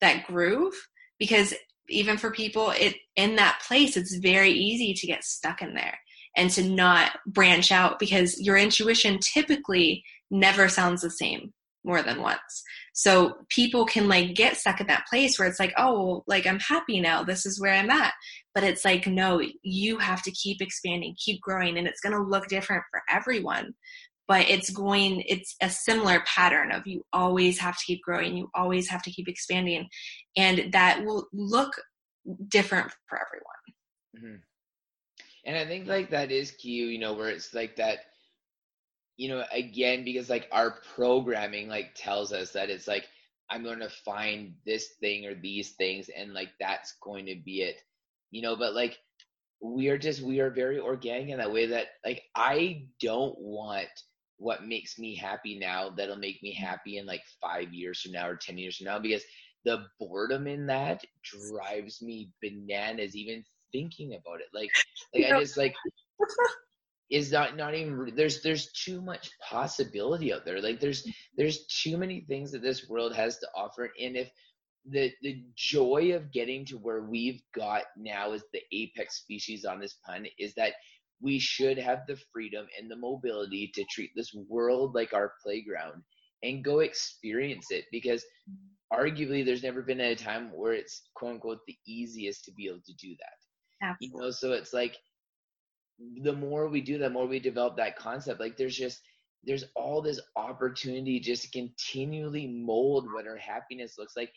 that 0.00 0.26
groove. 0.26 0.74
Because 1.18 1.54
even 1.88 2.16
for 2.16 2.30
people 2.30 2.70
it 2.70 2.96
in 3.16 3.36
that 3.36 3.60
place, 3.66 3.96
it's 3.96 4.16
very 4.16 4.50
easy 4.50 4.94
to 4.94 5.06
get 5.06 5.24
stuck 5.24 5.62
in 5.62 5.74
there 5.74 5.98
and 6.36 6.50
to 6.50 6.62
not 6.62 7.18
branch 7.26 7.72
out 7.72 7.98
because 7.98 8.40
your 8.40 8.56
intuition 8.56 9.18
typically 9.18 10.04
never 10.30 10.68
sounds 10.68 11.02
the 11.02 11.10
same 11.10 11.52
more 11.84 12.02
than 12.02 12.20
once. 12.20 12.62
So 12.98 13.36
people 13.48 13.86
can 13.86 14.08
like 14.08 14.34
get 14.34 14.56
stuck 14.56 14.80
in 14.80 14.88
that 14.88 15.06
place 15.08 15.38
where 15.38 15.46
it's 15.46 15.60
like, 15.60 15.72
oh, 15.78 16.24
like 16.26 16.48
I'm 16.48 16.58
happy 16.58 16.98
now. 16.98 17.22
This 17.22 17.46
is 17.46 17.60
where 17.60 17.72
I'm 17.72 17.90
at. 17.90 18.12
But 18.56 18.64
it's 18.64 18.84
like, 18.84 19.06
no, 19.06 19.40
you 19.62 19.98
have 19.98 20.20
to 20.24 20.32
keep 20.32 20.60
expanding, 20.60 21.14
keep 21.16 21.40
growing, 21.40 21.78
and 21.78 21.86
it's 21.86 22.00
going 22.00 22.16
to 22.16 22.20
look 22.20 22.48
different 22.48 22.82
for 22.90 23.02
everyone. 23.08 23.74
But 24.26 24.50
it's 24.50 24.70
going, 24.70 25.22
it's 25.28 25.54
a 25.62 25.70
similar 25.70 26.24
pattern 26.26 26.72
of 26.72 26.88
you 26.88 27.04
always 27.12 27.60
have 27.60 27.78
to 27.78 27.84
keep 27.86 28.02
growing, 28.02 28.36
you 28.36 28.50
always 28.52 28.88
have 28.88 29.04
to 29.04 29.12
keep 29.12 29.28
expanding. 29.28 29.86
And 30.36 30.72
that 30.72 31.04
will 31.04 31.28
look 31.32 31.74
different 32.48 32.90
for 33.08 33.20
everyone. 33.20 34.34
Mm-hmm. 34.34 34.42
And 35.44 35.56
I 35.56 35.66
think 35.66 35.86
like 35.86 36.10
that 36.10 36.32
is 36.32 36.50
key, 36.50 36.70
you 36.70 36.98
know, 36.98 37.12
where 37.12 37.28
it's 37.28 37.54
like 37.54 37.76
that, 37.76 37.98
you 39.18 39.28
know, 39.28 39.44
again, 39.52 40.04
because 40.04 40.30
like 40.30 40.48
our 40.52 40.76
programming 40.94 41.68
like 41.68 41.90
tells 41.94 42.32
us 42.32 42.52
that 42.52 42.70
it's 42.70 42.86
like, 42.86 43.04
I'm 43.50 43.64
going 43.64 43.80
to 43.80 43.90
find 43.90 44.54
this 44.64 44.90
thing 45.00 45.26
or 45.26 45.34
these 45.34 45.72
things 45.72 46.08
and 46.16 46.32
like 46.32 46.50
that's 46.60 46.94
going 47.02 47.26
to 47.26 47.34
be 47.34 47.62
it, 47.62 47.82
you 48.30 48.42
know, 48.42 48.54
but 48.54 48.74
like 48.74 48.96
we 49.60 49.88
are 49.88 49.98
just, 49.98 50.22
we 50.22 50.38
are 50.38 50.50
very 50.50 50.78
organic 50.78 51.30
in 51.30 51.38
that 51.38 51.52
way 51.52 51.66
that 51.66 51.88
like 52.06 52.22
I 52.36 52.86
don't 53.02 53.36
want 53.38 53.88
what 54.36 54.64
makes 54.64 55.00
me 55.00 55.16
happy 55.16 55.58
now 55.58 55.90
that'll 55.90 56.16
make 56.16 56.40
me 56.40 56.52
happy 56.52 56.98
in 56.98 57.04
like 57.04 57.22
five 57.40 57.74
years 57.74 58.00
from 58.00 58.12
now 58.12 58.28
or 58.28 58.36
10 58.36 58.56
years 58.56 58.76
from 58.76 58.86
now 58.86 59.00
because 59.00 59.24
the 59.64 59.84
boredom 59.98 60.46
in 60.46 60.64
that 60.66 61.04
drives 61.24 62.00
me 62.00 62.30
bananas 62.40 63.16
even 63.16 63.42
thinking 63.72 64.14
about 64.14 64.40
it. 64.40 64.46
Like, 64.54 64.70
like 65.12 65.32
I 65.32 65.40
just 65.40 65.56
like 65.56 65.74
is 67.10 67.32
not 67.32 67.56
not 67.56 67.74
even 67.74 68.12
there's 68.14 68.42
there's 68.42 68.70
too 68.72 69.00
much 69.00 69.30
possibility 69.48 70.32
out 70.32 70.44
there. 70.44 70.60
Like 70.60 70.80
there's 70.80 71.06
there's 71.36 71.66
too 71.66 71.96
many 71.96 72.20
things 72.22 72.52
that 72.52 72.62
this 72.62 72.88
world 72.88 73.14
has 73.14 73.38
to 73.38 73.48
offer, 73.56 73.90
and 74.00 74.16
if 74.16 74.30
the 74.90 75.10
the 75.22 75.42
joy 75.54 76.12
of 76.14 76.32
getting 76.32 76.64
to 76.66 76.76
where 76.76 77.02
we've 77.02 77.42
got 77.54 77.84
now 77.96 78.32
as 78.32 78.44
the 78.52 78.60
apex 78.72 79.20
species 79.20 79.64
on 79.64 79.80
this 79.80 79.94
planet 80.04 80.32
is 80.38 80.54
that 80.54 80.74
we 81.20 81.38
should 81.38 81.78
have 81.78 82.00
the 82.06 82.18
freedom 82.32 82.66
and 82.78 82.90
the 82.90 82.96
mobility 82.96 83.70
to 83.74 83.84
treat 83.90 84.10
this 84.14 84.32
world 84.48 84.94
like 84.94 85.12
our 85.12 85.32
playground 85.42 86.02
and 86.44 86.64
go 86.64 86.78
experience 86.78 87.66
it 87.70 87.84
because 87.90 88.24
arguably 88.92 89.44
there's 89.44 89.64
never 89.64 89.82
been 89.82 90.00
a 90.00 90.14
time 90.14 90.50
where 90.54 90.72
it's 90.72 91.08
quote 91.14 91.32
unquote 91.32 91.58
the 91.66 91.76
easiest 91.86 92.44
to 92.44 92.52
be 92.52 92.66
able 92.68 92.80
to 92.86 92.94
do 92.94 93.14
that 93.18 93.38
Absolutely. 93.82 94.18
You 94.18 94.22
know, 94.24 94.30
so 94.30 94.52
it's 94.52 94.72
like 94.72 94.96
the 96.22 96.32
more 96.32 96.68
we 96.68 96.80
do, 96.80 96.98
the 96.98 97.10
more 97.10 97.26
we 97.26 97.40
develop 97.40 97.76
that 97.76 97.96
concept. 97.96 98.40
Like 98.40 98.56
there's 98.56 98.76
just 98.76 99.02
there's 99.44 99.64
all 99.74 100.02
this 100.02 100.20
opportunity 100.36 101.20
just 101.20 101.44
to 101.44 101.50
continually 101.50 102.46
mold 102.46 103.06
what 103.12 103.26
our 103.26 103.36
happiness 103.36 103.96
looks 103.96 104.16
like 104.16 104.32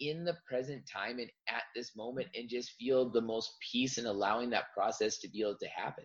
in 0.00 0.24
the 0.24 0.36
present 0.46 0.82
time 0.86 1.18
and 1.18 1.30
at 1.48 1.62
this 1.74 1.96
moment 1.96 2.28
and 2.34 2.48
just 2.48 2.72
feel 2.78 3.08
the 3.08 3.20
most 3.20 3.52
peace 3.72 3.98
and 3.98 4.06
allowing 4.06 4.50
that 4.50 4.72
process 4.74 5.18
to 5.18 5.28
be 5.28 5.40
able 5.40 5.56
to 5.56 5.68
happen. 5.68 6.04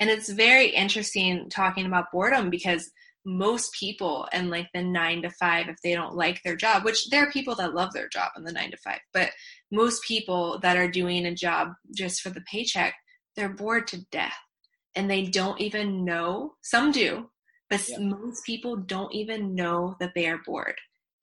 And 0.00 0.10
it's 0.10 0.30
very 0.30 0.68
interesting 0.68 1.48
talking 1.50 1.86
about 1.86 2.10
boredom 2.12 2.50
because 2.50 2.90
most 3.24 3.72
people 3.74 4.26
and 4.32 4.50
like 4.50 4.68
the 4.74 4.82
nine 4.82 5.22
to 5.22 5.30
five, 5.30 5.68
if 5.68 5.76
they 5.82 5.94
don't 5.94 6.16
like 6.16 6.42
their 6.42 6.56
job, 6.56 6.84
which 6.84 7.08
there 7.10 7.22
are 7.22 7.30
people 7.30 7.54
that 7.56 7.74
love 7.74 7.92
their 7.92 8.08
job 8.08 8.30
in 8.36 8.44
the 8.44 8.52
nine 8.52 8.70
to 8.70 8.76
five, 8.78 8.98
but 9.12 9.30
most 9.70 10.02
people 10.04 10.58
that 10.60 10.76
are 10.76 10.90
doing 10.90 11.26
a 11.26 11.34
job 11.34 11.68
just 11.94 12.20
for 12.20 12.30
the 12.30 12.40
paycheck, 12.42 12.94
they're 13.36 13.48
bored 13.48 13.86
to 13.88 14.04
death 14.10 14.36
and 14.94 15.10
they 15.10 15.22
don't 15.22 15.60
even 15.60 16.04
know. 16.04 16.54
Some 16.62 16.92
do, 16.92 17.30
but 17.70 17.86
yeah. 17.88 17.98
most 17.98 18.44
people 18.44 18.76
don't 18.76 19.14
even 19.14 19.54
know 19.54 19.96
that 20.00 20.12
they 20.14 20.26
are 20.28 20.40
bored. 20.44 20.76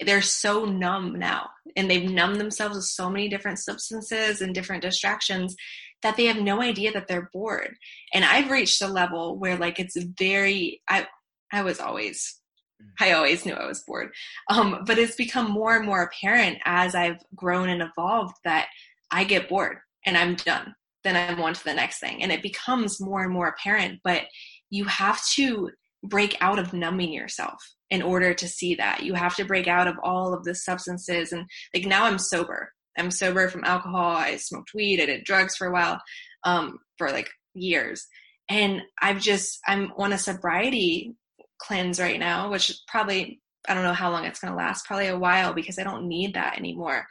They're 0.03 0.21
so 0.21 0.65
numb 0.65 1.19
now 1.19 1.49
and 1.75 1.89
they've 1.89 2.09
numbed 2.09 2.39
themselves 2.39 2.75
with 2.75 2.85
so 2.85 3.09
many 3.09 3.27
different 3.27 3.59
substances 3.59 4.41
and 4.41 4.55
different 4.55 4.81
distractions 4.81 5.55
that 6.01 6.15
they 6.15 6.25
have 6.25 6.37
no 6.37 6.61
idea 6.61 6.93
that 6.93 7.07
they're 7.07 7.29
bored. 7.33 7.75
And 8.13 8.23
I've 8.23 8.49
reached 8.49 8.81
a 8.81 8.87
level 8.87 9.37
where 9.37 9.57
like 9.57 9.79
it's 9.79 9.97
very 10.17 10.81
I 10.89 11.07
I 11.51 11.63
was 11.63 11.79
always, 11.79 12.39
mm. 12.81 12.87
I 12.99 13.13
always 13.13 13.45
knew 13.45 13.53
I 13.53 13.65
was 13.67 13.83
bored. 13.85 14.11
Um, 14.49 14.83
but 14.85 14.97
it's 14.97 15.15
become 15.15 15.51
more 15.51 15.75
and 15.75 15.85
more 15.85 16.03
apparent 16.03 16.59
as 16.65 16.95
I've 16.95 17.21
grown 17.35 17.69
and 17.69 17.81
evolved 17.81 18.35
that 18.43 18.67
I 19.11 19.23
get 19.23 19.49
bored 19.49 19.77
and 20.05 20.17
I'm 20.17 20.35
done. 20.35 20.75
Then 21.03 21.15
I'm 21.15 21.41
on 21.41 21.53
to 21.53 21.63
the 21.63 21.73
next 21.73 21.99
thing. 21.99 22.21
And 22.21 22.31
it 22.31 22.41
becomes 22.41 22.99
more 22.99 23.23
and 23.23 23.31
more 23.31 23.47
apparent, 23.47 23.99
but 24.03 24.23
you 24.69 24.85
have 24.85 25.21
to 25.35 25.71
break 26.03 26.37
out 26.41 26.59
of 26.59 26.73
numbing 26.73 27.11
yourself 27.11 27.61
in 27.89 28.01
order 28.01 28.33
to 28.33 28.47
see 28.47 28.75
that. 28.75 29.03
You 29.03 29.13
have 29.13 29.35
to 29.37 29.45
break 29.45 29.67
out 29.67 29.87
of 29.87 29.95
all 30.03 30.33
of 30.33 30.43
the 30.43 30.55
substances. 30.55 31.31
And 31.31 31.45
like 31.73 31.85
now 31.85 32.05
I'm 32.05 32.19
sober. 32.19 32.71
I'm 32.97 33.11
sober 33.11 33.47
from 33.49 33.63
alcohol. 33.63 34.17
I 34.17 34.35
smoked 34.37 34.73
weed. 34.73 35.01
I 35.01 35.05
did 35.05 35.23
drugs 35.23 35.55
for 35.55 35.67
a 35.67 35.71
while, 35.71 36.01
um, 36.43 36.79
for 36.97 37.11
like 37.11 37.29
years. 37.53 38.05
And 38.49 38.81
I've 39.01 39.19
just, 39.19 39.59
I'm 39.67 39.91
on 39.97 40.13
a 40.13 40.17
sobriety 40.17 41.15
cleanse 41.59 41.99
right 41.99 42.19
now, 42.19 42.51
which 42.51 42.77
probably 42.87 43.41
I 43.67 43.73
don't 43.73 43.83
know 43.83 43.93
how 43.93 44.11
long 44.11 44.25
it's 44.25 44.39
going 44.39 44.51
to 44.51 44.57
last, 44.57 44.85
probably 44.85 45.07
a 45.07 45.19
while 45.19 45.53
because 45.53 45.77
I 45.77 45.83
don't 45.83 46.07
need 46.07 46.35
that 46.35 46.57
anymore. 46.57 47.05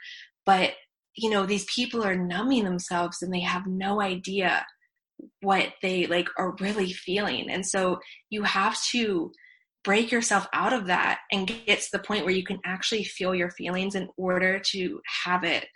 But 0.45 0.73
you 1.15 1.29
know, 1.29 1.45
these 1.45 1.65
people 1.65 2.03
are 2.03 2.15
numbing 2.15 2.63
themselves 2.63 3.21
and 3.21 3.33
they 3.33 3.41
have 3.41 3.67
no 3.67 4.01
idea 4.01 4.65
what 5.41 5.73
they 5.81 6.07
like 6.07 6.29
are 6.37 6.55
really 6.59 6.93
feeling. 6.93 7.49
And 7.49 7.65
so 7.65 7.99
you 8.29 8.43
have 8.43 8.81
to 8.91 9.31
break 9.83 10.11
yourself 10.11 10.47
out 10.53 10.73
of 10.73 10.87
that 10.87 11.19
and 11.31 11.47
get 11.47 11.81
to 11.81 11.89
the 11.91 11.99
point 11.99 12.25
where 12.25 12.33
you 12.33 12.43
can 12.43 12.59
actually 12.65 13.03
feel 13.03 13.33
your 13.33 13.51
feelings 13.51 13.95
in 13.95 14.09
order 14.17 14.59
to 14.59 15.01
have 15.25 15.43
it 15.43 15.67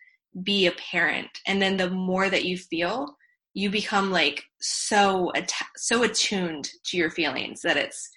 be 0.44 0.66
apparent. 0.68 1.30
And 1.48 1.62
then 1.62 1.78
the 1.78 1.90
more 1.90 2.30
that 2.30 2.46
you 2.46 2.58
feel, 2.58 3.16
you 3.54 3.70
become 3.70 4.12
like 4.12 4.44
so 4.62 5.32
so 5.76 6.04
attuned 6.04 6.70
to 6.86 6.98
your 6.98 7.12
feelings 7.12 7.62
that 7.62 7.78
it's 7.78 8.10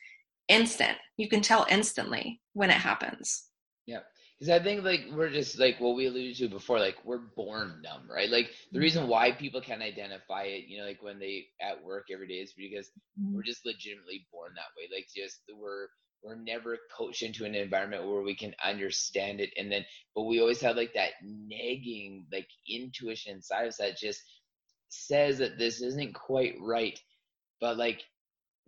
instant. 0.48 0.97
You 1.16 1.28
can 1.28 1.43
tell 1.43 1.66
instantly 1.68 2.40
when 2.55 2.70
it 2.70 2.76
happens. 2.76 3.44
Yeah. 3.86 4.01
Because 4.38 4.60
I 4.60 4.62
think 4.62 4.84
like 4.84 5.06
we're 5.12 5.30
just 5.30 5.58
like 5.58 5.80
what 5.80 5.96
we 5.96 6.06
alluded 6.06 6.36
to 6.36 6.48
before, 6.48 6.78
like 6.78 6.96
we're 7.04 7.18
born 7.36 7.80
numb, 7.82 8.02
right? 8.10 8.28
Like 8.28 8.50
the 8.70 8.80
reason 8.80 9.02
mm-hmm. 9.02 9.12
why 9.12 9.32
people 9.32 9.62
can't 9.62 9.82
identify 9.82 10.42
it, 10.42 10.64
you 10.68 10.78
know, 10.78 10.84
like 10.84 11.02
when 11.02 11.18
they 11.18 11.46
at 11.60 11.82
work 11.82 12.08
every 12.12 12.28
day 12.28 12.34
is 12.34 12.52
because 12.52 12.90
mm-hmm. 13.18 13.34
we're 13.34 13.42
just 13.42 13.64
legitimately 13.64 14.26
born 14.30 14.52
that 14.54 14.76
way. 14.76 14.94
Like 14.94 15.06
just 15.14 15.40
we're 15.58 15.88
we're 16.22 16.34
never 16.34 16.78
coached 16.96 17.22
into 17.22 17.44
an 17.44 17.54
environment 17.54 18.06
where 18.06 18.22
we 18.22 18.34
can 18.34 18.54
understand 18.64 19.40
it 19.40 19.50
and 19.56 19.70
then 19.70 19.84
but 20.14 20.24
we 20.24 20.40
always 20.40 20.60
have 20.60 20.76
like 20.76 20.92
that 20.94 21.12
nagging 21.22 22.26
like 22.32 22.48
intuition 22.68 23.36
inside 23.36 23.68
us 23.68 23.76
that 23.76 23.96
just 23.96 24.22
says 24.88 25.38
that 25.38 25.58
this 25.58 25.80
isn't 25.80 26.14
quite 26.14 26.54
right 26.60 26.98
but 27.60 27.76
like 27.76 28.02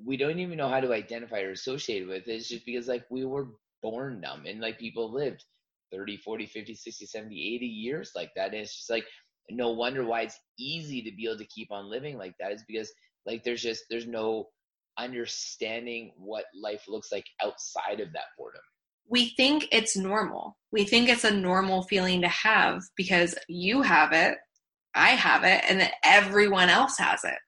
we 0.04 0.16
don't 0.16 0.38
even 0.38 0.56
know 0.56 0.68
how 0.68 0.80
to 0.80 0.92
identify 0.92 1.40
or 1.40 1.50
associate 1.50 2.06
with 2.06 2.28
it 2.28 2.32
it's 2.32 2.48
just 2.48 2.64
because 2.64 2.86
like 2.86 3.04
we 3.10 3.24
were 3.24 3.48
born 3.82 4.20
numb 4.20 4.44
and 4.46 4.60
like 4.60 4.78
people 4.78 5.12
lived 5.12 5.44
30 5.92 6.16
40 6.18 6.46
50 6.46 6.74
60 6.74 7.06
70 7.06 7.54
80 7.56 7.66
years 7.66 8.12
like 8.14 8.30
that 8.36 8.46
and 8.46 8.56
it's 8.56 8.76
just 8.76 8.90
like 8.90 9.04
no 9.50 9.70
wonder 9.70 10.04
why 10.04 10.22
it's 10.22 10.38
easy 10.58 11.02
to 11.02 11.10
be 11.16 11.26
able 11.26 11.38
to 11.38 11.46
keep 11.46 11.72
on 11.72 11.90
living 11.90 12.18
like 12.18 12.34
that 12.38 12.52
is 12.52 12.64
because 12.68 12.92
like 13.26 13.44
there's 13.44 13.62
just 13.62 13.84
there's 13.90 14.06
no 14.06 14.48
understanding 14.98 16.12
what 16.16 16.44
life 16.60 16.84
looks 16.88 17.10
like 17.12 17.26
outside 17.42 18.00
of 18.00 18.12
that 18.12 18.24
boredom. 18.36 18.60
We 19.08 19.30
think 19.30 19.68
it's 19.72 19.96
normal. 19.96 20.58
We 20.70 20.84
think 20.84 21.08
it's 21.08 21.24
a 21.24 21.30
normal 21.30 21.82
feeling 21.84 22.20
to 22.22 22.28
have 22.28 22.82
because 22.96 23.34
you 23.48 23.80
have 23.82 24.12
it, 24.12 24.36
I 24.94 25.10
have 25.10 25.44
it, 25.44 25.64
and 25.68 25.80
that 25.80 25.94
everyone 26.04 26.68
else 26.68 26.98
has 26.98 27.24
it. 27.24 27.38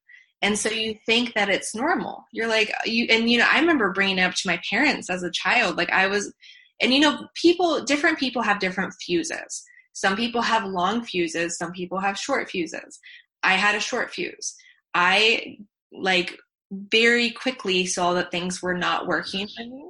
And 0.43 0.59
so 0.59 0.71
you 0.71 0.97
think 1.05 1.35
that 1.35 1.51
it's 1.51 1.75
normal. 1.75 2.25
You're 2.33 2.49
like, 2.49 2.73
you, 2.87 3.07
and 3.11 3.29
you 3.29 3.39
know, 3.39 3.49
I 3.51 3.61
remember 3.61 3.93
bringing 3.93 4.21
up 4.21 4.35
to 4.37 4.49
my 4.49 4.59
parents 4.71 5.11
as 5.11 5.23
a 5.23 5.31
child. 5.31 5.77
Like, 5.77 5.91
I 5.91 6.07
was, 6.07 6.33
and 6.81 6.93
you 6.93 7.01
know, 7.01 7.29
people, 7.35 7.85
different 7.85 8.19
people 8.19 8.43
have 8.43 8.59
different 8.59 8.95
fuses. 9.01 9.65
Some 9.93 10.17
people 10.17 10.43
have 10.43 10.65
long 10.65 11.05
fuses, 11.05 11.59
some 11.59 11.73
people 11.73 11.99
have 11.99 12.19
short 12.19 12.49
fuses. 12.49 12.99
I 13.43 13.55
had 13.55 13.75
a 13.75 13.81
short 13.81 14.11
fuse. 14.11 14.55
I 14.95 15.59
like 15.93 16.37
very 16.71 17.31
quickly 17.31 17.87
saw 17.87 18.15
that 18.15 18.31
things 18.31 18.63
were 18.63 18.77
not 18.77 19.07
working 19.07 19.49
for 19.49 19.65
me. 19.65 19.85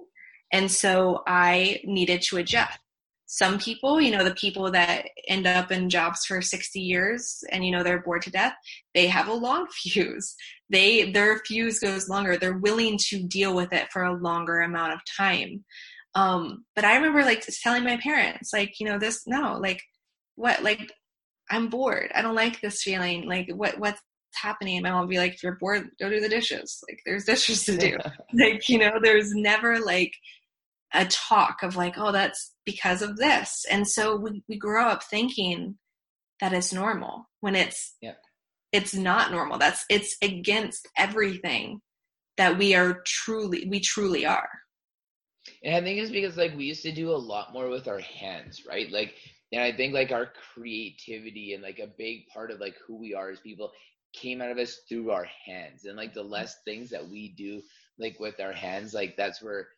And 0.53 0.71
so 0.71 1.23
I 1.27 1.81
needed 1.85 2.23
to 2.23 2.39
adjust. 2.39 2.79
Some 3.27 3.61
people, 3.61 4.01
you 4.01 4.11
know, 4.11 4.25
the 4.25 4.35
people 4.35 4.73
that 4.73 5.07
end 5.29 5.47
up 5.47 5.71
in 5.71 5.89
jobs 5.89 6.25
for 6.27 6.43
60 6.43 6.81
years 6.81 7.45
and, 7.53 7.65
you 7.65 7.71
know, 7.71 7.85
they're 7.85 8.03
bored 8.03 8.23
to 8.23 8.31
death, 8.31 8.55
they 8.93 9.07
have 9.07 9.29
a 9.29 9.33
long 9.33 9.69
fuse. 9.73 10.35
They, 10.69 11.13
their 11.13 11.39
fuse 11.47 11.79
goes 11.79 12.09
longer. 12.09 12.37
They're 12.37 12.59
willing 12.59 12.99
to 13.09 13.23
deal 13.23 13.55
with 13.55 13.73
it 13.73 13.93
for 13.93 14.03
a 14.03 14.17
longer 14.17 14.63
amount 14.63 14.95
of 14.95 15.01
time. 15.17 15.65
Um, 16.15 16.65
but 16.75 16.85
I 16.85 16.97
remember 16.97 17.23
like 17.23 17.47
telling 17.63 17.85
my 17.85 17.97
parents, 17.99 18.53
like, 18.53 18.81
you 18.81 18.87
know, 18.87 18.99
this, 18.99 19.23
no, 19.27 19.59
like, 19.59 19.83
what, 20.37 20.63
like, 20.63 20.93
I'm 21.51 21.69
bored. 21.69 22.11
I 22.15 22.23
don't 22.23 22.35
like 22.35 22.61
this 22.61 22.83
feeling. 22.83 23.29
Like, 23.29 23.49
what, 23.53 23.79
what's 23.79 24.01
happening? 24.35 24.77
And 24.77 24.85
my 24.85 24.91
mom 24.91 25.01
would 25.01 25.11
be 25.11 25.19
like 25.19 25.35
if 25.35 25.43
you're 25.43 25.57
bored. 25.57 25.91
Go 26.01 26.09
do 26.09 26.21
the 26.21 26.29
dishes. 26.29 26.83
Like 26.89 27.01
there's 27.05 27.25
dishes 27.25 27.65
to 27.65 27.77
do. 27.77 27.97
Like 28.33 28.69
you 28.69 28.79
know 28.79 28.99
there's 29.03 29.33
never 29.35 29.81
like 29.81 30.13
a 30.95 31.07
talk 31.07 31.63
of 31.63 31.77
like 31.77 31.95
oh 31.97 32.13
that's 32.13 32.55
because 32.65 33.03
of 33.03 33.17
this. 33.17 33.65
And 33.71 33.87
so 33.87 34.17
we, 34.17 34.43
we 34.49 34.59
grow 34.59 34.87
up 34.87 35.03
thinking 35.03 35.77
that 36.41 36.53
it's 36.53 36.73
normal 36.73 37.29
when 37.41 37.55
it's 37.55 37.97
yeah. 38.01 38.15
it's 38.73 38.95
not 38.95 39.31
normal. 39.31 39.59
That's 39.59 39.85
it's 39.91 40.17
against 40.23 40.89
everything 40.97 41.81
that 42.37 42.57
we 42.59 42.75
are 42.75 43.03
truly 43.07 43.67
we 43.69 43.81
truly 43.81 44.25
are 44.25 44.49
and 45.65 45.75
i 45.75 45.81
think 45.81 45.99
it's 46.01 46.11
because 46.11 46.37
like 46.37 46.57
we 46.57 46.65
used 46.65 46.83
to 46.83 46.93
do 46.93 47.11
a 47.11 47.17
lot 47.17 47.53
more 47.53 47.69
with 47.69 47.89
our 47.89 48.01
hands 48.01 48.65
right? 48.67 48.91
Like 48.91 49.15
and 49.53 49.63
i 49.63 49.73
think 49.73 49.95
like 49.95 50.13
our 50.13 50.29
creativity 50.55 51.55
and 51.55 51.63
like 51.63 51.79
a 51.79 51.91
big 51.99 52.27
part 52.33 52.51
of 52.51 52.61
like 52.61 52.77
who 52.87 52.97
we 52.97 53.15
are 53.15 53.31
as 53.31 53.41
people 53.41 53.73
came 54.13 54.41
out 54.43 54.51
of 54.51 54.59
us 54.59 54.81
through 54.89 55.11
our 55.11 55.27
hands. 55.47 55.85
And 55.85 55.97
like 55.97 56.15
the 56.15 56.23
less 56.23 56.57
things 56.65 56.91
that 56.91 57.09
we 57.09 57.29
do 57.37 57.63
like 57.99 58.19
with 58.19 58.41
our 58.41 58.53
hands 58.53 58.95
like 58.95 59.17
that's 59.17 59.43
where 59.43 59.69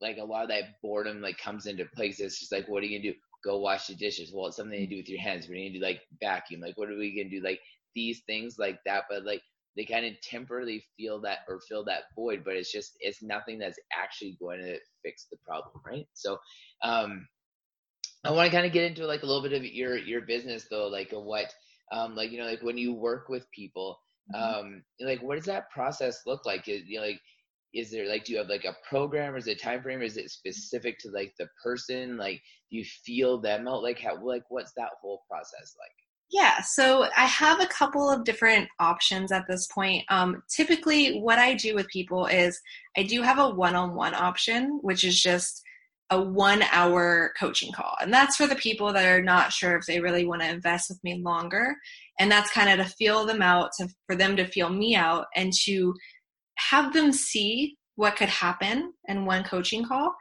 like 0.00 0.18
a 0.18 0.24
lot 0.24 0.42
of 0.44 0.48
that 0.50 0.80
boredom 0.82 1.20
like 1.22 1.38
comes 1.38 1.66
into 1.66 1.84
place. 1.86 2.20
It's 2.20 2.38
just 2.40 2.52
like 2.52 2.68
what 2.68 2.82
are 2.82 2.86
you 2.86 2.98
gonna 2.98 3.12
do? 3.12 3.18
Go 3.44 3.58
wash 3.58 3.86
the 3.88 3.94
dishes. 3.94 4.32
Well 4.32 4.46
it's 4.48 4.56
something 4.56 4.78
to 4.78 4.86
do 4.86 4.96
with 4.98 5.08
your 5.08 5.20
hands. 5.20 5.48
We're 5.48 5.56
gonna 5.56 5.72
do 5.78 5.80
like 5.84 6.02
vacuum. 6.20 6.60
Like 6.60 6.76
what 6.78 6.90
are 6.90 6.96
we 6.98 7.16
gonna 7.16 7.30
do? 7.30 7.42
Like 7.44 7.60
these 7.94 8.22
things 8.26 8.58
like 8.58 8.80
that. 8.86 9.04
But 9.10 9.24
like 9.24 9.42
they 9.76 9.84
kind 9.84 10.06
of 10.06 10.20
temporarily 10.22 10.84
feel 10.96 11.20
that 11.20 11.40
or 11.48 11.60
fill 11.68 11.84
that 11.84 12.04
void 12.14 12.42
but 12.44 12.54
it's 12.54 12.72
just 12.72 12.96
it's 13.00 13.22
nothing 13.22 13.58
that's 13.58 13.78
actually 13.96 14.36
going 14.40 14.60
to 14.60 14.78
fix 15.04 15.26
the 15.30 15.36
problem 15.46 15.80
right? 15.84 16.06
So 16.14 16.38
um 16.82 17.26
i 18.24 18.30
want 18.30 18.50
to 18.50 18.56
kind 18.56 18.66
of 18.66 18.72
get 18.72 18.84
into 18.84 19.06
like 19.06 19.22
a 19.22 19.26
little 19.26 19.42
bit 19.42 19.52
of 19.52 19.64
your 19.64 19.96
your 19.96 20.22
business 20.22 20.66
though 20.70 20.88
like 20.88 21.10
what 21.12 21.52
um, 21.92 22.16
like 22.16 22.32
you 22.32 22.38
know 22.38 22.46
like 22.46 22.62
when 22.62 22.78
you 22.78 22.92
work 22.92 23.28
with 23.28 23.50
people 23.52 23.98
mm-hmm. 24.34 24.60
um, 24.60 24.82
like 25.00 25.22
what 25.22 25.36
does 25.36 25.44
that 25.46 25.70
process 25.70 26.22
look 26.26 26.44
like? 26.46 26.68
Is, 26.68 26.82
you 26.86 27.00
know, 27.00 27.06
like 27.06 27.20
is 27.74 27.90
there 27.90 28.08
like 28.08 28.24
do 28.24 28.32
you 28.32 28.38
have 28.38 28.48
like 28.48 28.64
a 28.64 28.76
program 28.88 29.34
or 29.34 29.36
is 29.36 29.46
it 29.46 29.60
time 29.60 29.82
frame 29.82 30.00
or 30.00 30.04
is 30.04 30.16
it 30.16 30.30
specific 30.30 30.98
to 31.00 31.10
like 31.10 31.34
the 31.38 31.48
person? 31.62 32.16
Like 32.16 32.40
do 32.70 32.78
you 32.78 32.84
feel 32.84 33.40
them 33.40 33.68
out? 33.68 33.82
Like 33.82 34.00
how 34.00 34.22
like 34.24 34.44
what's 34.48 34.72
that 34.76 34.90
whole 35.00 35.22
process 35.28 35.74
like 35.78 36.05
yeah, 36.30 36.60
so 36.62 37.06
I 37.16 37.24
have 37.26 37.60
a 37.60 37.66
couple 37.66 38.10
of 38.10 38.24
different 38.24 38.68
options 38.80 39.30
at 39.30 39.46
this 39.48 39.66
point. 39.68 40.04
Um, 40.08 40.42
typically, 40.48 41.20
what 41.20 41.38
I 41.38 41.54
do 41.54 41.74
with 41.74 41.86
people 41.88 42.26
is 42.26 42.60
I 42.96 43.04
do 43.04 43.22
have 43.22 43.38
a 43.38 43.50
one 43.50 43.76
on 43.76 43.94
one 43.94 44.14
option, 44.14 44.80
which 44.82 45.04
is 45.04 45.22
just 45.22 45.62
a 46.10 46.20
one 46.20 46.62
hour 46.72 47.32
coaching 47.38 47.72
call. 47.72 47.96
And 48.00 48.12
that's 48.12 48.36
for 48.36 48.46
the 48.46 48.56
people 48.56 48.92
that 48.92 49.06
are 49.06 49.22
not 49.22 49.52
sure 49.52 49.76
if 49.76 49.86
they 49.86 50.00
really 50.00 50.24
want 50.24 50.42
to 50.42 50.48
invest 50.48 50.88
with 50.88 51.02
me 51.04 51.20
longer. 51.22 51.76
And 52.18 52.30
that's 52.30 52.50
kind 52.50 52.68
of 52.80 52.84
to 52.84 52.92
feel 52.94 53.24
them 53.26 53.42
out, 53.42 53.70
to, 53.78 53.88
for 54.06 54.16
them 54.16 54.36
to 54.36 54.46
feel 54.46 54.70
me 54.70 54.96
out, 54.96 55.26
and 55.36 55.52
to 55.64 55.94
have 56.56 56.92
them 56.92 57.12
see 57.12 57.76
what 57.94 58.16
could 58.16 58.28
happen 58.28 58.92
in 59.06 59.26
one 59.26 59.44
coaching 59.44 59.84
call. 59.84 60.14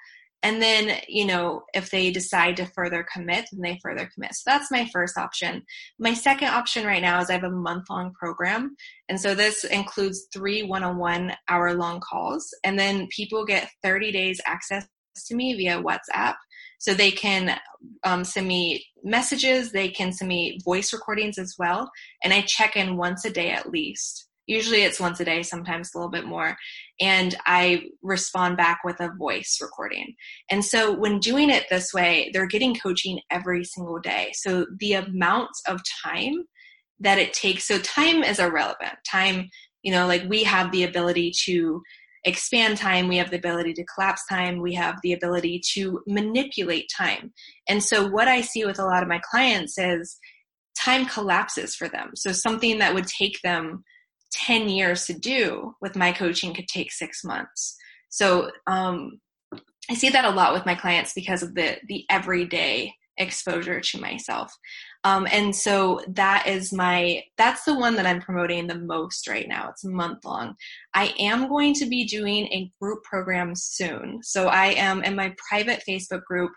And 0.43 0.61
then, 0.61 0.99
you 1.07 1.25
know, 1.25 1.63
if 1.73 1.89
they 1.89 2.11
decide 2.11 2.57
to 2.57 2.67
further 2.67 3.05
commit, 3.11 3.45
then 3.51 3.61
they 3.61 3.79
further 3.81 4.09
commit. 4.13 4.35
So 4.35 4.43
that's 4.45 4.69
my 4.69 4.87
first 4.93 5.17
option. 5.17 5.63
My 5.97 6.13
second 6.13 6.49
option 6.49 6.85
right 6.85 7.01
now 7.01 7.19
is 7.19 7.29
I 7.29 7.33
have 7.33 7.43
a 7.43 7.49
month 7.49 7.89
long 7.89 8.13
program. 8.13 8.75
And 9.09 9.19
so 9.19 9.33
this 9.33 9.63
includes 9.63 10.27
three 10.31 10.61
one 10.63 10.83
on 10.83 10.97
one 10.97 11.33
hour 11.49 11.73
long 11.73 11.99
calls. 11.99 12.47
And 12.63 12.77
then 12.77 13.07
people 13.07 13.43
get 13.45 13.71
30 13.81 14.11
days 14.11 14.39
access 14.45 14.87
to 15.27 15.35
me 15.35 15.55
via 15.55 15.81
WhatsApp. 15.81 16.35
So 16.77 16.93
they 16.93 17.11
can 17.11 17.59
um, 18.03 18.23
send 18.23 18.47
me 18.47 18.85
messages, 19.03 19.71
they 19.71 19.89
can 19.89 20.11
send 20.11 20.29
me 20.29 20.59
voice 20.63 20.93
recordings 20.93 21.37
as 21.37 21.55
well. 21.57 21.89
And 22.23 22.33
I 22.33 22.41
check 22.41 22.75
in 22.75 22.97
once 22.97 23.25
a 23.25 23.31
day 23.31 23.49
at 23.49 23.71
least. 23.71 24.24
Usually 24.47 24.83
it's 24.83 24.99
once 24.99 25.19
a 25.19 25.25
day, 25.25 25.41
sometimes 25.43 25.89
a 25.93 25.97
little 25.97 26.11
bit 26.11 26.25
more. 26.25 26.55
And 26.99 27.35
I 27.45 27.83
respond 28.01 28.57
back 28.57 28.79
with 28.83 28.99
a 28.99 29.11
voice 29.17 29.57
recording. 29.61 30.15
And 30.49 30.63
so 30.63 30.93
when 30.93 31.19
doing 31.19 31.49
it 31.49 31.65
this 31.69 31.93
way, 31.93 32.29
they're 32.33 32.47
getting 32.47 32.75
coaching 32.75 33.19
every 33.31 33.63
single 33.63 33.99
day. 33.99 34.31
So 34.33 34.67
the 34.79 34.93
amount 34.93 35.51
of 35.67 35.81
time 36.03 36.45
that 36.99 37.17
it 37.17 37.33
takes, 37.33 37.67
so 37.67 37.79
time 37.79 38.23
is 38.23 38.39
irrelevant. 38.39 38.93
Time, 39.09 39.49
you 39.81 39.91
know, 39.91 40.07
like 40.07 40.23
we 40.27 40.43
have 40.43 40.71
the 40.71 40.83
ability 40.83 41.33
to 41.45 41.81
expand 42.25 42.77
time, 42.77 43.07
we 43.07 43.17
have 43.17 43.29
the 43.29 43.37
ability 43.37 43.73
to 43.73 43.85
collapse 43.85 44.23
time, 44.27 44.61
we 44.61 44.73
have 44.73 44.95
the 45.03 45.13
ability 45.13 45.61
to 45.73 46.01
manipulate 46.07 46.89
time. 46.95 47.31
And 47.67 47.83
so, 47.83 48.07
what 48.07 48.27
I 48.27 48.41
see 48.41 48.65
with 48.65 48.79
a 48.79 48.85
lot 48.85 49.03
of 49.03 49.09
my 49.09 49.21
clients 49.29 49.77
is 49.77 50.17
time 50.77 51.05
collapses 51.05 51.75
for 51.75 51.87
them. 51.87 52.11
So, 52.15 52.31
something 52.31 52.79
that 52.79 52.93
would 52.93 53.07
take 53.07 53.39
them 53.43 53.83
10 54.35 54.69
years 54.69 55.05
to 55.05 55.13
do 55.13 55.75
with 55.81 55.95
my 55.95 56.11
coaching 56.11 56.53
could 56.53 56.67
take 56.67 56.91
six 56.91 57.23
months. 57.23 57.75
So, 58.09 58.51
um, 58.67 59.19
I 59.89 59.93
see 59.93 60.09
that 60.09 60.25
a 60.25 60.29
lot 60.29 60.53
with 60.53 60.65
my 60.65 60.73
clients 60.75 61.13
because 61.13 61.43
of 61.43 61.53
the 61.53 61.77
the 61.87 62.05
everyday 62.09 62.93
exposure 63.17 63.79
to 63.79 64.01
myself. 64.01 64.51
Um, 65.05 65.27
and 65.31 65.55
so 65.55 66.01
that 66.07 66.47
is 66.47 66.73
my 66.73 67.23
that's 67.37 67.63
the 67.63 67.77
one 67.77 67.95
that 67.95 68.07
i'm 68.07 68.19
promoting 68.19 68.65
the 68.65 68.79
most 68.79 69.27
right 69.27 69.47
now 69.47 69.69
it's 69.69 69.85
month 69.85 70.25
long 70.25 70.55
i 70.95 71.13
am 71.19 71.47
going 71.47 71.75
to 71.75 71.85
be 71.85 72.05
doing 72.05 72.47
a 72.47 72.71
group 72.81 73.03
program 73.03 73.53
soon 73.53 74.19
so 74.23 74.47
i 74.47 74.67
am 74.69 75.03
in 75.03 75.15
my 75.15 75.33
private 75.47 75.83
facebook 75.87 76.23
group 76.23 76.51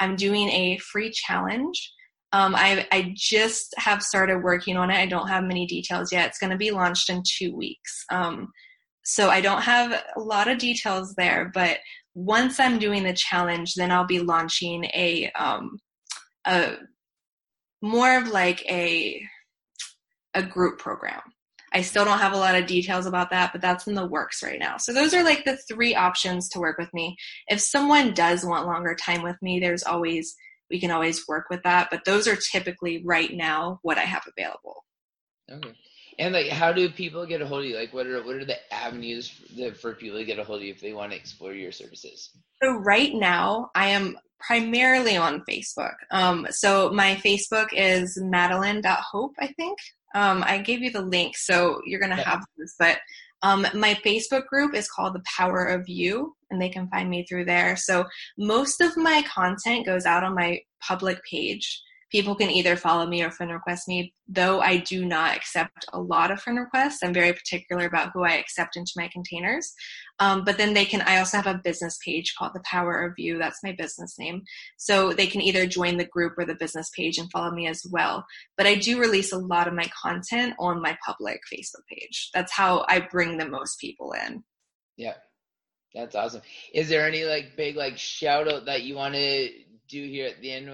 i'm 0.00 0.16
doing 0.16 0.50
a 0.50 0.78
free 0.78 1.10
challenge 1.10 1.92
um, 2.34 2.54
I, 2.56 2.86
I 2.90 3.12
just 3.14 3.74
have 3.76 4.02
started 4.02 4.42
working 4.42 4.76
on 4.76 4.90
it 4.90 4.96
i 4.96 5.06
don't 5.06 5.28
have 5.28 5.44
many 5.44 5.66
details 5.66 6.12
yet 6.12 6.28
it's 6.28 6.38
going 6.38 6.50
to 6.50 6.56
be 6.56 6.70
launched 6.70 7.10
in 7.10 7.22
two 7.26 7.54
weeks 7.56 8.04
um, 8.10 8.48
so 9.04 9.30
i 9.30 9.40
don't 9.40 9.62
have 9.62 9.92
a 10.16 10.20
lot 10.20 10.48
of 10.48 10.58
details 10.58 11.14
there 11.16 11.50
but 11.54 11.78
once 12.14 12.60
i'm 12.60 12.78
doing 12.78 13.02
the 13.02 13.12
challenge 13.12 13.74
then 13.74 13.90
i'll 13.90 14.06
be 14.06 14.20
launching 14.20 14.84
a 14.86 15.30
um, 15.38 15.78
a 16.46 16.76
more 17.82 18.16
of 18.16 18.28
like 18.28 18.64
a 18.70 19.20
a 20.34 20.42
group 20.42 20.78
program. 20.78 21.20
I 21.72 21.82
still 21.82 22.04
don't 22.04 22.18
have 22.18 22.32
a 22.32 22.38
lot 22.38 22.54
of 22.54 22.66
details 22.66 23.06
about 23.06 23.30
that, 23.30 23.50
but 23.52 23.60
that's 23.60 23.86
in 23.86 23.94
the 23.94 24.06
works 24.06 24.42
right 24.42 24.60
now. 24.60 24.76
So 24.76 24.92
those 24.92 25.12
are 25.12 25.24
like 25.24 25.44
the 25.44 25.56
three 25.68 25.94
options 25.94 26.48
to 26.50 26.60
work 26.60 26.78
with 26.78 26.92
me. 26.94 27.16
If 27.48 27.60
someone 27.60 28.14
does 28.14 28.44
want 28.44 28.66
longer 28.66 28.94
time 28.94 29.22
with 29.22 29.36
me, 29.42 29.58
there's 29.58 29.82
always, 29.82 30.36
we 30.70 30.80
can 30.80 30.90
always 30.90 31.26
work 31.28 31.46
with 31.50 31.62
that. 31.62 31.88
But 31.90 32.04
those 32.04 32.26
are 32.26 32.36
typically 32.52 33.02
right 33.04 33.32
now 33.32 33.78
what 33.82 33.98
I 33.98 34.02
have 34.02 34.24
available. 34.26 34.84
Okay. 35.50 35.74
And 36.18 36.32
like, 36.32 36.48
how 36.48 36.72
do 36.72 36.88
people 36.90 37.26
get 37.26 37.42
a 37.42 37.46
hold 37.46 37.64
of 37.64 37.70
you? 37.70 37.76
Like, 37.76 37.92
what 37.92 38.06
are 38.06 38.22
what 38.22 38.36
are 38.36 38.44
the 38.44 38.72
avenues 38.72 39.28
for 39.80 39.94
people 39.94 40.18
to 40.18 40.24
get 40.24 40.38
a 40.38 40.44
hold 40.44 40.60
of 40.60 40.64
you 40.64 40.72
if 40.72 40.80
they 40.80 40.92
want 40.92 41.10
to 41.10 41.16
explore 41.16 41.54
your 41.54 41.72
services? 41.72 42.30
So 42.62 42.76
right 42.76 43.12
now, 43.14 43.70
I 43.74 43.88
am 43.88 44.16
primarily 44.38 45.16
on 45.16 45.42
Facebook. 45.48 45.94
Um, 46.10 46.46
so 46.50 46.90
my 46.90 47.16
Facebook 47.16 47.68
is 47.72 48.18
Madeline.hope, 48.20 49.32
I 49.40 49.48
think. 49.48 49.78
Um, 50.14 50.44
I 50.46 50.58
gave 50.58 50.80
you 50.80 50.92
the 50.92 51.02
link, 51.02 51.36
so 51.36 51.80
you're 51.84 52.00
going 52.00 52.14
to 52.14 52.18
yeah. 52.18 52.30
have 52.30 52.44
this. 52.56 52.76
But 52.78 52.98
um, 53.44 53.66
my 53.74 53.94
Facebook 54.04 54.46
group 54.46 54.74
is 54.74 54.90
called 54.90 55.14
The 55.14 55.22
Power 55.36 55.66
of 55.66 55.86
You, 55.86 56.34
and 56.50 56.60
they 56.60 56.70
can 56.70 56.88
find 56.88 57.10
me 57.10 57.26
through 57.28 57.44
there. 57.44 57.76
So 57.76 58.06
most 58.38 58.80
of 58.80 58.96
my 58.96 59.22
content 59.22 59.84
goes 59.84 60.06
out 60.06 60.24
on 60.24 60.34
my 60.34 60.60
public 60.80 61.22
page 61.30 61.82
people 62.14 62.36
can 62.36 62.48
either 62.48 62.76
follow 62.76 63.04
me 63.08 63.24
or 63.24 63.30
friend 63.32 63.50
request 63.50 63.88
me. 63.88 64.14
Though 64.28 64.60
I 64.60 64.76
do 64.76 65.04
not 65.04 65.36
accept 65.36 65.84
a 65.92 66.00
lot 66.00 66.30
of 66.30 66.40
friend 66.40 66.60
requests, 66.60 67.00
I'm 67.02 67.12
very 67.12 67.32
particular 67.32 67.86
about 67.86 68.12
who 68.14 68.22
I 68.22 68.34
accept 68.34 68.76
into 68.76 68.92
my 68.94 69.08
containers. 69.12 69.74
Um, 70.20 70.44
but 70.44 70.56
then 70.56 70.74
they 70.74 70.84
can, 70.84 71.02
I 71.02 71.18
also 71.18 71.38
have 71.38 71.48
a 71.48 71.60
business 71.64 71.98
page 72.04 72.36
called 72.38 72.52
The 72.54 72.62
Power 72.64 73.04
of 73.04 73.14
You. 73.18 73.36
That's 73.36 73.64
my 73.64 73.72
business 73.72 74.16
name. 74.16 74.44
So 74.76 75.12
they 75.12 75.26
can 75.26 75.40
either 75.40 75.66
join 75.66 75.96
the 75.96 76.04
group 76.04 76.34
or 76.38 76.44
the 76.44 76.54
business 76.54 76.88
page 76.96 77.18
and 77.18 77.28
follow 77.32 77.50
me 77.50 77.66
as 77.66 77.84
well. 77.90 78.24
But 78.56 78.68
I 78.68 78.76
do 78.76 79.00
release 79.00 79.32
a 79.32 79.38
lot 79.38 79.66
of 79.66 79.74
my 79.74 79.90
content 80.00 80.54
on 80.60 80.80
my 80.80 80.96
public 81.04 81.40
Facebook 81.52 81.82
page. 81.90 82.30
That's 82.32 82.52
how 82.52 82.84
I 82.88 83.00
bring 83.00 83.38
the 83.38 83.48
most 83.48 83.80
people 83.80 84.12
in. 84.12 84.44
Yeah. 84.96 85.14
That's 85.92 86.14
awesome. 86.14 86.42
Is 86.72 86.88
there 86.88 87.08
any 87.08 87.24
like 87.24 87.56
big 87.56 87.74
like 87.74 87.98
shout 87.98 88.46
out 88.46 88.66
that 88.66 88.82
you 88.82 88.94
want 88.94 89.14
to 89.14 89.48
do 89.88 90.04
here 90.06 90.28
at 90.28 90.40
the 90.40 90.52
end? 90.52 90.70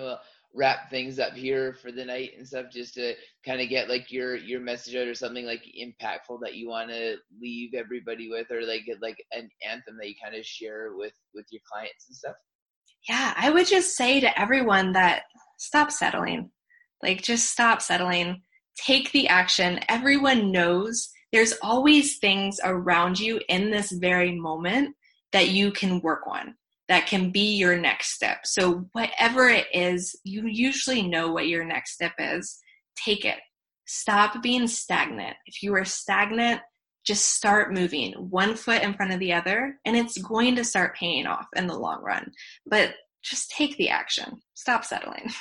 Wrap 0.55 0.91
things 0.91 1.19
up 1.19 1.33
here 1.33 1.75
for 1.81 1.93
the 1.93 2.05
night 2.05 2.31
and 2.37 2.47
stuff 2.47 2.67
just 2.73 2.95
to 2.95 3.15
kind 3.47 3.61
of 3.61 3.69
get 3.69 3.89
like 3.89 4.11
your 4.11 4.37
your 4.37 4.61
message 4.61 4.97
out 4.97 5.07
or 5.07 5.15
something 5.15 5.47
like 5.47 5.63
impactful 5.81 6.41
that 6.43 6.57
you 6.57 6.69
want 6.69 6.91
to 6.91 7.17
leave 7.41 7.73
everybody 7.75 8.29
with 8.29 8.51
or 8.51 8.63
like 8.67 8.83
like 9.01 9.25
an 9.33 9.49
anthem 9.69 9.97
that 9.97 10.09
you 10.09 10.15
kind 10.23 10.35
of 10.35 10.45
share 10.45 10.91
with 10.97 11.13
with 11.35 11.47
your 11.51 11.63
clients 11.73 12.07
and 12.09 12.17
stuff? 12.17 12.35
Yeah 13.09 13.33
i 13.37 13.49
would 13.51 13.67
just 13.67 13.97
say 13.97 14.21
to 14.21 14.41
everyone 14.41 14.93
that 14.93 15.23
stop 15.61 15.93
settling. 15.93 16.51
Like 17.03 17.23
just 17.23 17.51
stop 17.51 17.81
settling. 17.81 18.43
Take 18.77 19.13
the 19.13 19.29
action. 19.29 19.81
Everyone 19.89 20.51
knows 20.51 21.11
there's 21.33 21.55
always 21.63 22.19
things 22.19 22.59
around 22.65 23.21
you 23.21 23.41
in 23.49 23.71
this 23.71 23.93
very 23.93 24.35
moment 24.35 24.97
that 25.33 25.51
you 25.51 25.71
can 25.71 26.01
work 26.01 26.23
on 26.27 26.57
that 26.91 27.07
can 27.07 27.31
be 27.31 27.55
your 27.55 27.79
next 27.79 28.15
step. 28.15 28.41
So, 28.45 28.89
whatever 28.93 29.49
it 29.49 29.69
is, 29.73 30.19
you 30.25 30.47
usually 30.47 31.03
know 31.03 31.31
what 31.31 31.47
your 31.47 31.65
next 31.65 31.93
step 31.93 32.15
is. 32.19 32.59
Take 32.97 33.25
it. 33.25 33.39
Stop 33.87 34.43
being 34.43 34.67
stagnant. 34.67 35.37
If 35.47 35.63
you 35.63 35.73
are 35.77 35.85
stagnant, 35.85 36.61
just 37.07 37.35
start 37.35 37.73
moving 37.73 38.13
one 38.15 38.57
foot 38.57 38.83
in 38.83 38.95
front 38.95 39.13
of 39.13 39.21
the 39.21 39.33
other, 39.33 39.79
and 39.87 39.97
it's 39.97 40.19
going 40.19 40.57
to 40.57 40.65
start 40.65 40.97
paying 40.97 41.27
off 41.27 41.47
in 41.55 41.69
the 41.69 41.79
long 41.79 42.03
run. 42.03 42.33
But 42.67 42.95
just 43.23 43.53
take 43.53 43.77
the 43.77 43.89
action. 43.89 44.43
Stop 44.55 44.85
settling. 44.85 45.31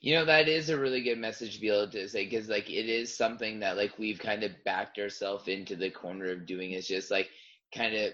You 0.00 0.16
know, 0.16 0.26
that 0.26 0.48
is 0.48 0.68
a 0.68 0.78
really 0.78 1.00
good 1.00 1.16
message 1.16 1.54
to 1.54 1.60
be 1.62 1.70
able 1.70 1.88
to 1.88 2.08
say 2.10 2.26
because, 2.26 2.50
like, 2.50 2.68
it 2.68 2.90
is 2.90 3.16
something 3.16 3.60
that, 3.60 3.78
like, 3.78 3.98
we've 3.98 4.18
kind 4.18 4.44
of 4.44 4.52
backed 4.62 4.98
ourselves 4.98 5.48
into 5.48 5.76
the 5.76 5.88
corner 5.88 6.30
of 6.30 6.44
doing 6.44 6.72
is 6.72 6.86
just 6.86 7.10
like 7.10 7.30
kind 7.74 7.94
of 7.94 8.12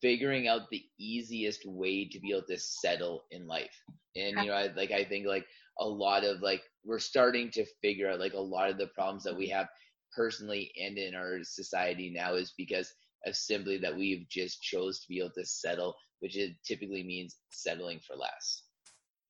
figuring 0.00 0.48
out 0.48 0.70
the 0.70 0.84
easiest 0.98 1.66
way 1.66 2.08
to 2.08 2.20
be 2.20 2.32
able 2.32 2.46
to 2.48 2.58
settle 2.58 3.24
in 3.30 3.46
life. 3.46 3.82
And 4.14 4.38
you 4.38 4.46
know, 4.46 4.54
I, 4.54 4.68
like 4.74 4.92
I 4.92 5.04
think 5.04 5.26
like 5.26 5.46
a 5.78 5.86
lot 5.86 6.24
of 6.24 6.40
like 6.40 6.62
we're 6.84 6.98
starting 6.98 7.50
to 7.52 7.66
figure 7.82 8.10
out 8.10 8.20
like 8.20 8.34
a 8.34 8.40
lot 8.40 8.70
of 8.70 8.78
the 8.78 8.88
problems 8.88 9.24
that 9.24 9.36
we 9.36 9.48
have 9.48 9.68
personally 10.14 10.72
and 10.82 10.96
in 10.96 11.14
our 11.14 11.38
society 11.42 12.12
now 12.14 12.34
is 12.34 12.54
because 12.56 12.92
of 13.26 13.36
simply 13.36 13.76
that 13.78 13.94
we've 13.94 14.26
just 14.30 14.62
chose 14.62 15.00
to 15.00 15.08
be 15.08 15.18
able 15.18 15.32
to 15.36 15.44
settle, 15.44 15.94
which 16.20 16.36
it 16.36 16.52
typically 16.64 17.02
means 17.02 17.36
settling 17.50 18.00
for 18.06 18.16
less. 18.16 18.62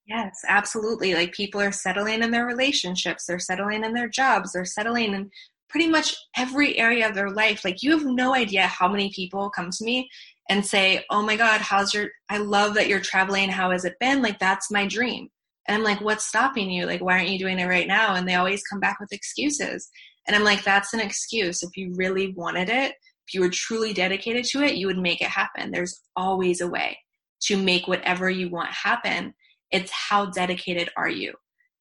Yes, 0.07 0.39
absolutely. 0.49 1.15
Like 1.15 1.33
people 1.33 1.61
are 1.61 1.73
settling 1.73 2.23
in 2.23 2.31
their 2.31 2.47
relationships, 2.47 3.27
they're 3.27 3.41
settling 3.41 3.85
in 3.85 3.93
their 3.93 4.09
jobs, 4.09 4.53
they're 4.53 4.65
settling 4.65 5.15
in 5.15 5.31
pretty 5.69 5.89
much 5.89 6.15
every 6.37 6.79
area 6.79 7.09
of 7.09 7.15
their 7.15 7.31
life. 7.31 7.65
Like 7.65 7.83
you 7.83 7.91
have 7.91 8.07
no 8.07 8.35
idea 8.35 8.67
how 8.67 8.89
many 8.89 9.11
people 9.13 9.51
come 9.51 9.71
to 9.71 9.85
me 9.85 10.09
and 10.49 10.65
say, 10.65 11.05
Oh 11.11 11.23
my 11.23 11.37
God, 11.37 11.61
how's 11.61 11.93
your, 11.93 12.09
I 12.29 12.39
love 12.39 12.75
that 12.75 12.89
you're 12.89 13.01
traveling. 13.01 13.49
How 13.49 13.71
has 13.71 13.85
it 13.85 13.99
been? 14.01 14.23
Like, 14.23 14.39
that's 14.39 14.71
my 14.71 14.87
dream. 14.87 15.29
And 15.67 15.77
I'm 15.77 15.85
like, 15.85 16.01
What's 16.01 16.27
stopping 16.27 16.71
you? 16.71 16.87
Like, 16.87 17.01
why 17.01 17.15
aren't 17.15 17.31
you 17.31 17.39
doing 17.39 17.59
it 17.59 17.67
right 17.67 17.89
now? 17.89 18.15
And 18.15 18.29
they 18.29 18.35
always 18.35 18.63
come 18.65 18.81
back 18.81 18.99
with 19.01 19.13
excuses. 19.13 19.89
And 20.27 20.37
I'm 20.37 20.45
like, 20.45 20.65
That's 20.65 20.95
an 20.95 21.01
excuse. 21.01 21.63
If 21.63 21.77
you 21.77 21.93
really 21.97 22.33
wanted 22.37 22.69
it, 22.69 22.95
if 23.27 23.35
you 23.35 23.41
were 23.41 23.51
truly 23.51 23.93
dedicated 23.93 24.45
to 24.47 24.63
it, 24.63 24.77
you 24.77 24.87
would 24.87 24.99
make 24.99 25.21
it 25.21 25.29
happen. 25.29 25.71
There's 25.71 26.01
always 26.15 26.61
a 26.61 26.69
way 26.69 26.97
to 27.43 27.57
make 27.57 27.89
whatever 27.89 28.31
you 28.31 28.49
want 28.49 28.71
happen. 28.71 29.35
It's 29.73 29.91
how 29.91 30.27
dedicated 30.27 30.91
are 30.97 31.09
you? 31.09 31.35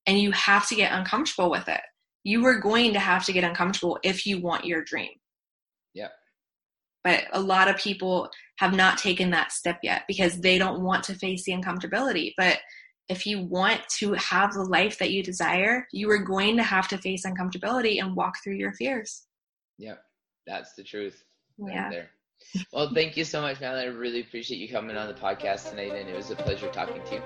And 0.08 0.20
you 0.20 0.32
have 0.32 0.68
to 0.70 0.76
get 0.76 0.92
uncomfortable 0.92 1.52
with 1.52 1.68
it. 1.68 1.82
You 2.24 2.44
are 2.48 2.60
going 2.60 2.94
to 2.94 3.00
have 3.00 3.26
to 3.26 3.34
get 3.34 3.44
uncomfortable 3.44 4.00
if 4.04 4.26
you 4.26 4.42
want 4.42 4.66
your 4.66 4.84
dream. 4.84 5.12
Yeah. 5.94 6.10
But 7.04 7.26
a 7.32 7.40
lot 7.40 7.68
of 7.68 7.78
people 7.78 8.30
have 8.58 8.74
not 8.74 8.98
taken 8.98 9.30
that 9.32 9.52
step 9.52 9.80
yet 9.84 10.04
because 10.08 10.40
they 10.40 10.58
don't 10.58 10.82
want 10.82 11.04
to 11.06 11.16
face 11.16 11.44
the 11.44 11.52
uncomfortability. 11.52 12.34
But 12.38 12.60
if 13.10 13.26
you 13.26 13.42
want 13.42 13.82
to 13.98 14.14
have 14.14 14.54
the 14.54 14.64
life 14.64 14.98
that 15.00 15.12
you 15.12 15.22
desire, 15.22 15.88
you 15.92 16.10
are 16.10 16.18
going 16.18 16.58
to 16.58 16.64
have 16.64 16.88
to 16.90 16.98
face 16.98 17.26
uncomfortability 17.26 18.02
and 18.02 18.16
walk 18.16 18.36
through 18.44 18.56
your 18.56 18.74
fears. 18.74 19.24
Yep, 19.78 20.02
that's 20.48 20.74
the 20.74 20.84
truth. 20.84 21.24
Right 21.58 21.74
yeah. 21.74 21.90
There. 21.90 22.10
Well, 22.74 22.92
thank 22.94 23.18
you 23.18 23.24
so 23.24 23.42
much, 23.42 23.60
Madeline. 23.60 23.88
I 23.88 23.92
really 23.92 24.22
appreciate 24.22 24.60
you 24.60 24.70
coming 24.70 24.98
on 24.98 25.08
the 25.08 25.14
podcast 25.14 25.70
tonight, 25.70 25.92
and 25.92 26.10
it 26.10 26.16
was 26.16 26.32
a 26.32 26.36
pleasure 26.36 26.70
talking 26.70 27.02
to 27.04 27.16
you. 27.16 27.22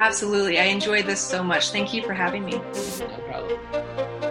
Absolutely. 0.00 0.58
I 0.58 0.64
enjoyed 0.64 1.06
this 1.06 1.20
so 1.20 1.42
much. 1.42 1.70
Thank 1.70 1.94
you 1.94 2.02
for 2.02 2.12
having 2.12 2.44
me. 2.44 2.52
No 2.52 3.22
problem. 3.28 4.27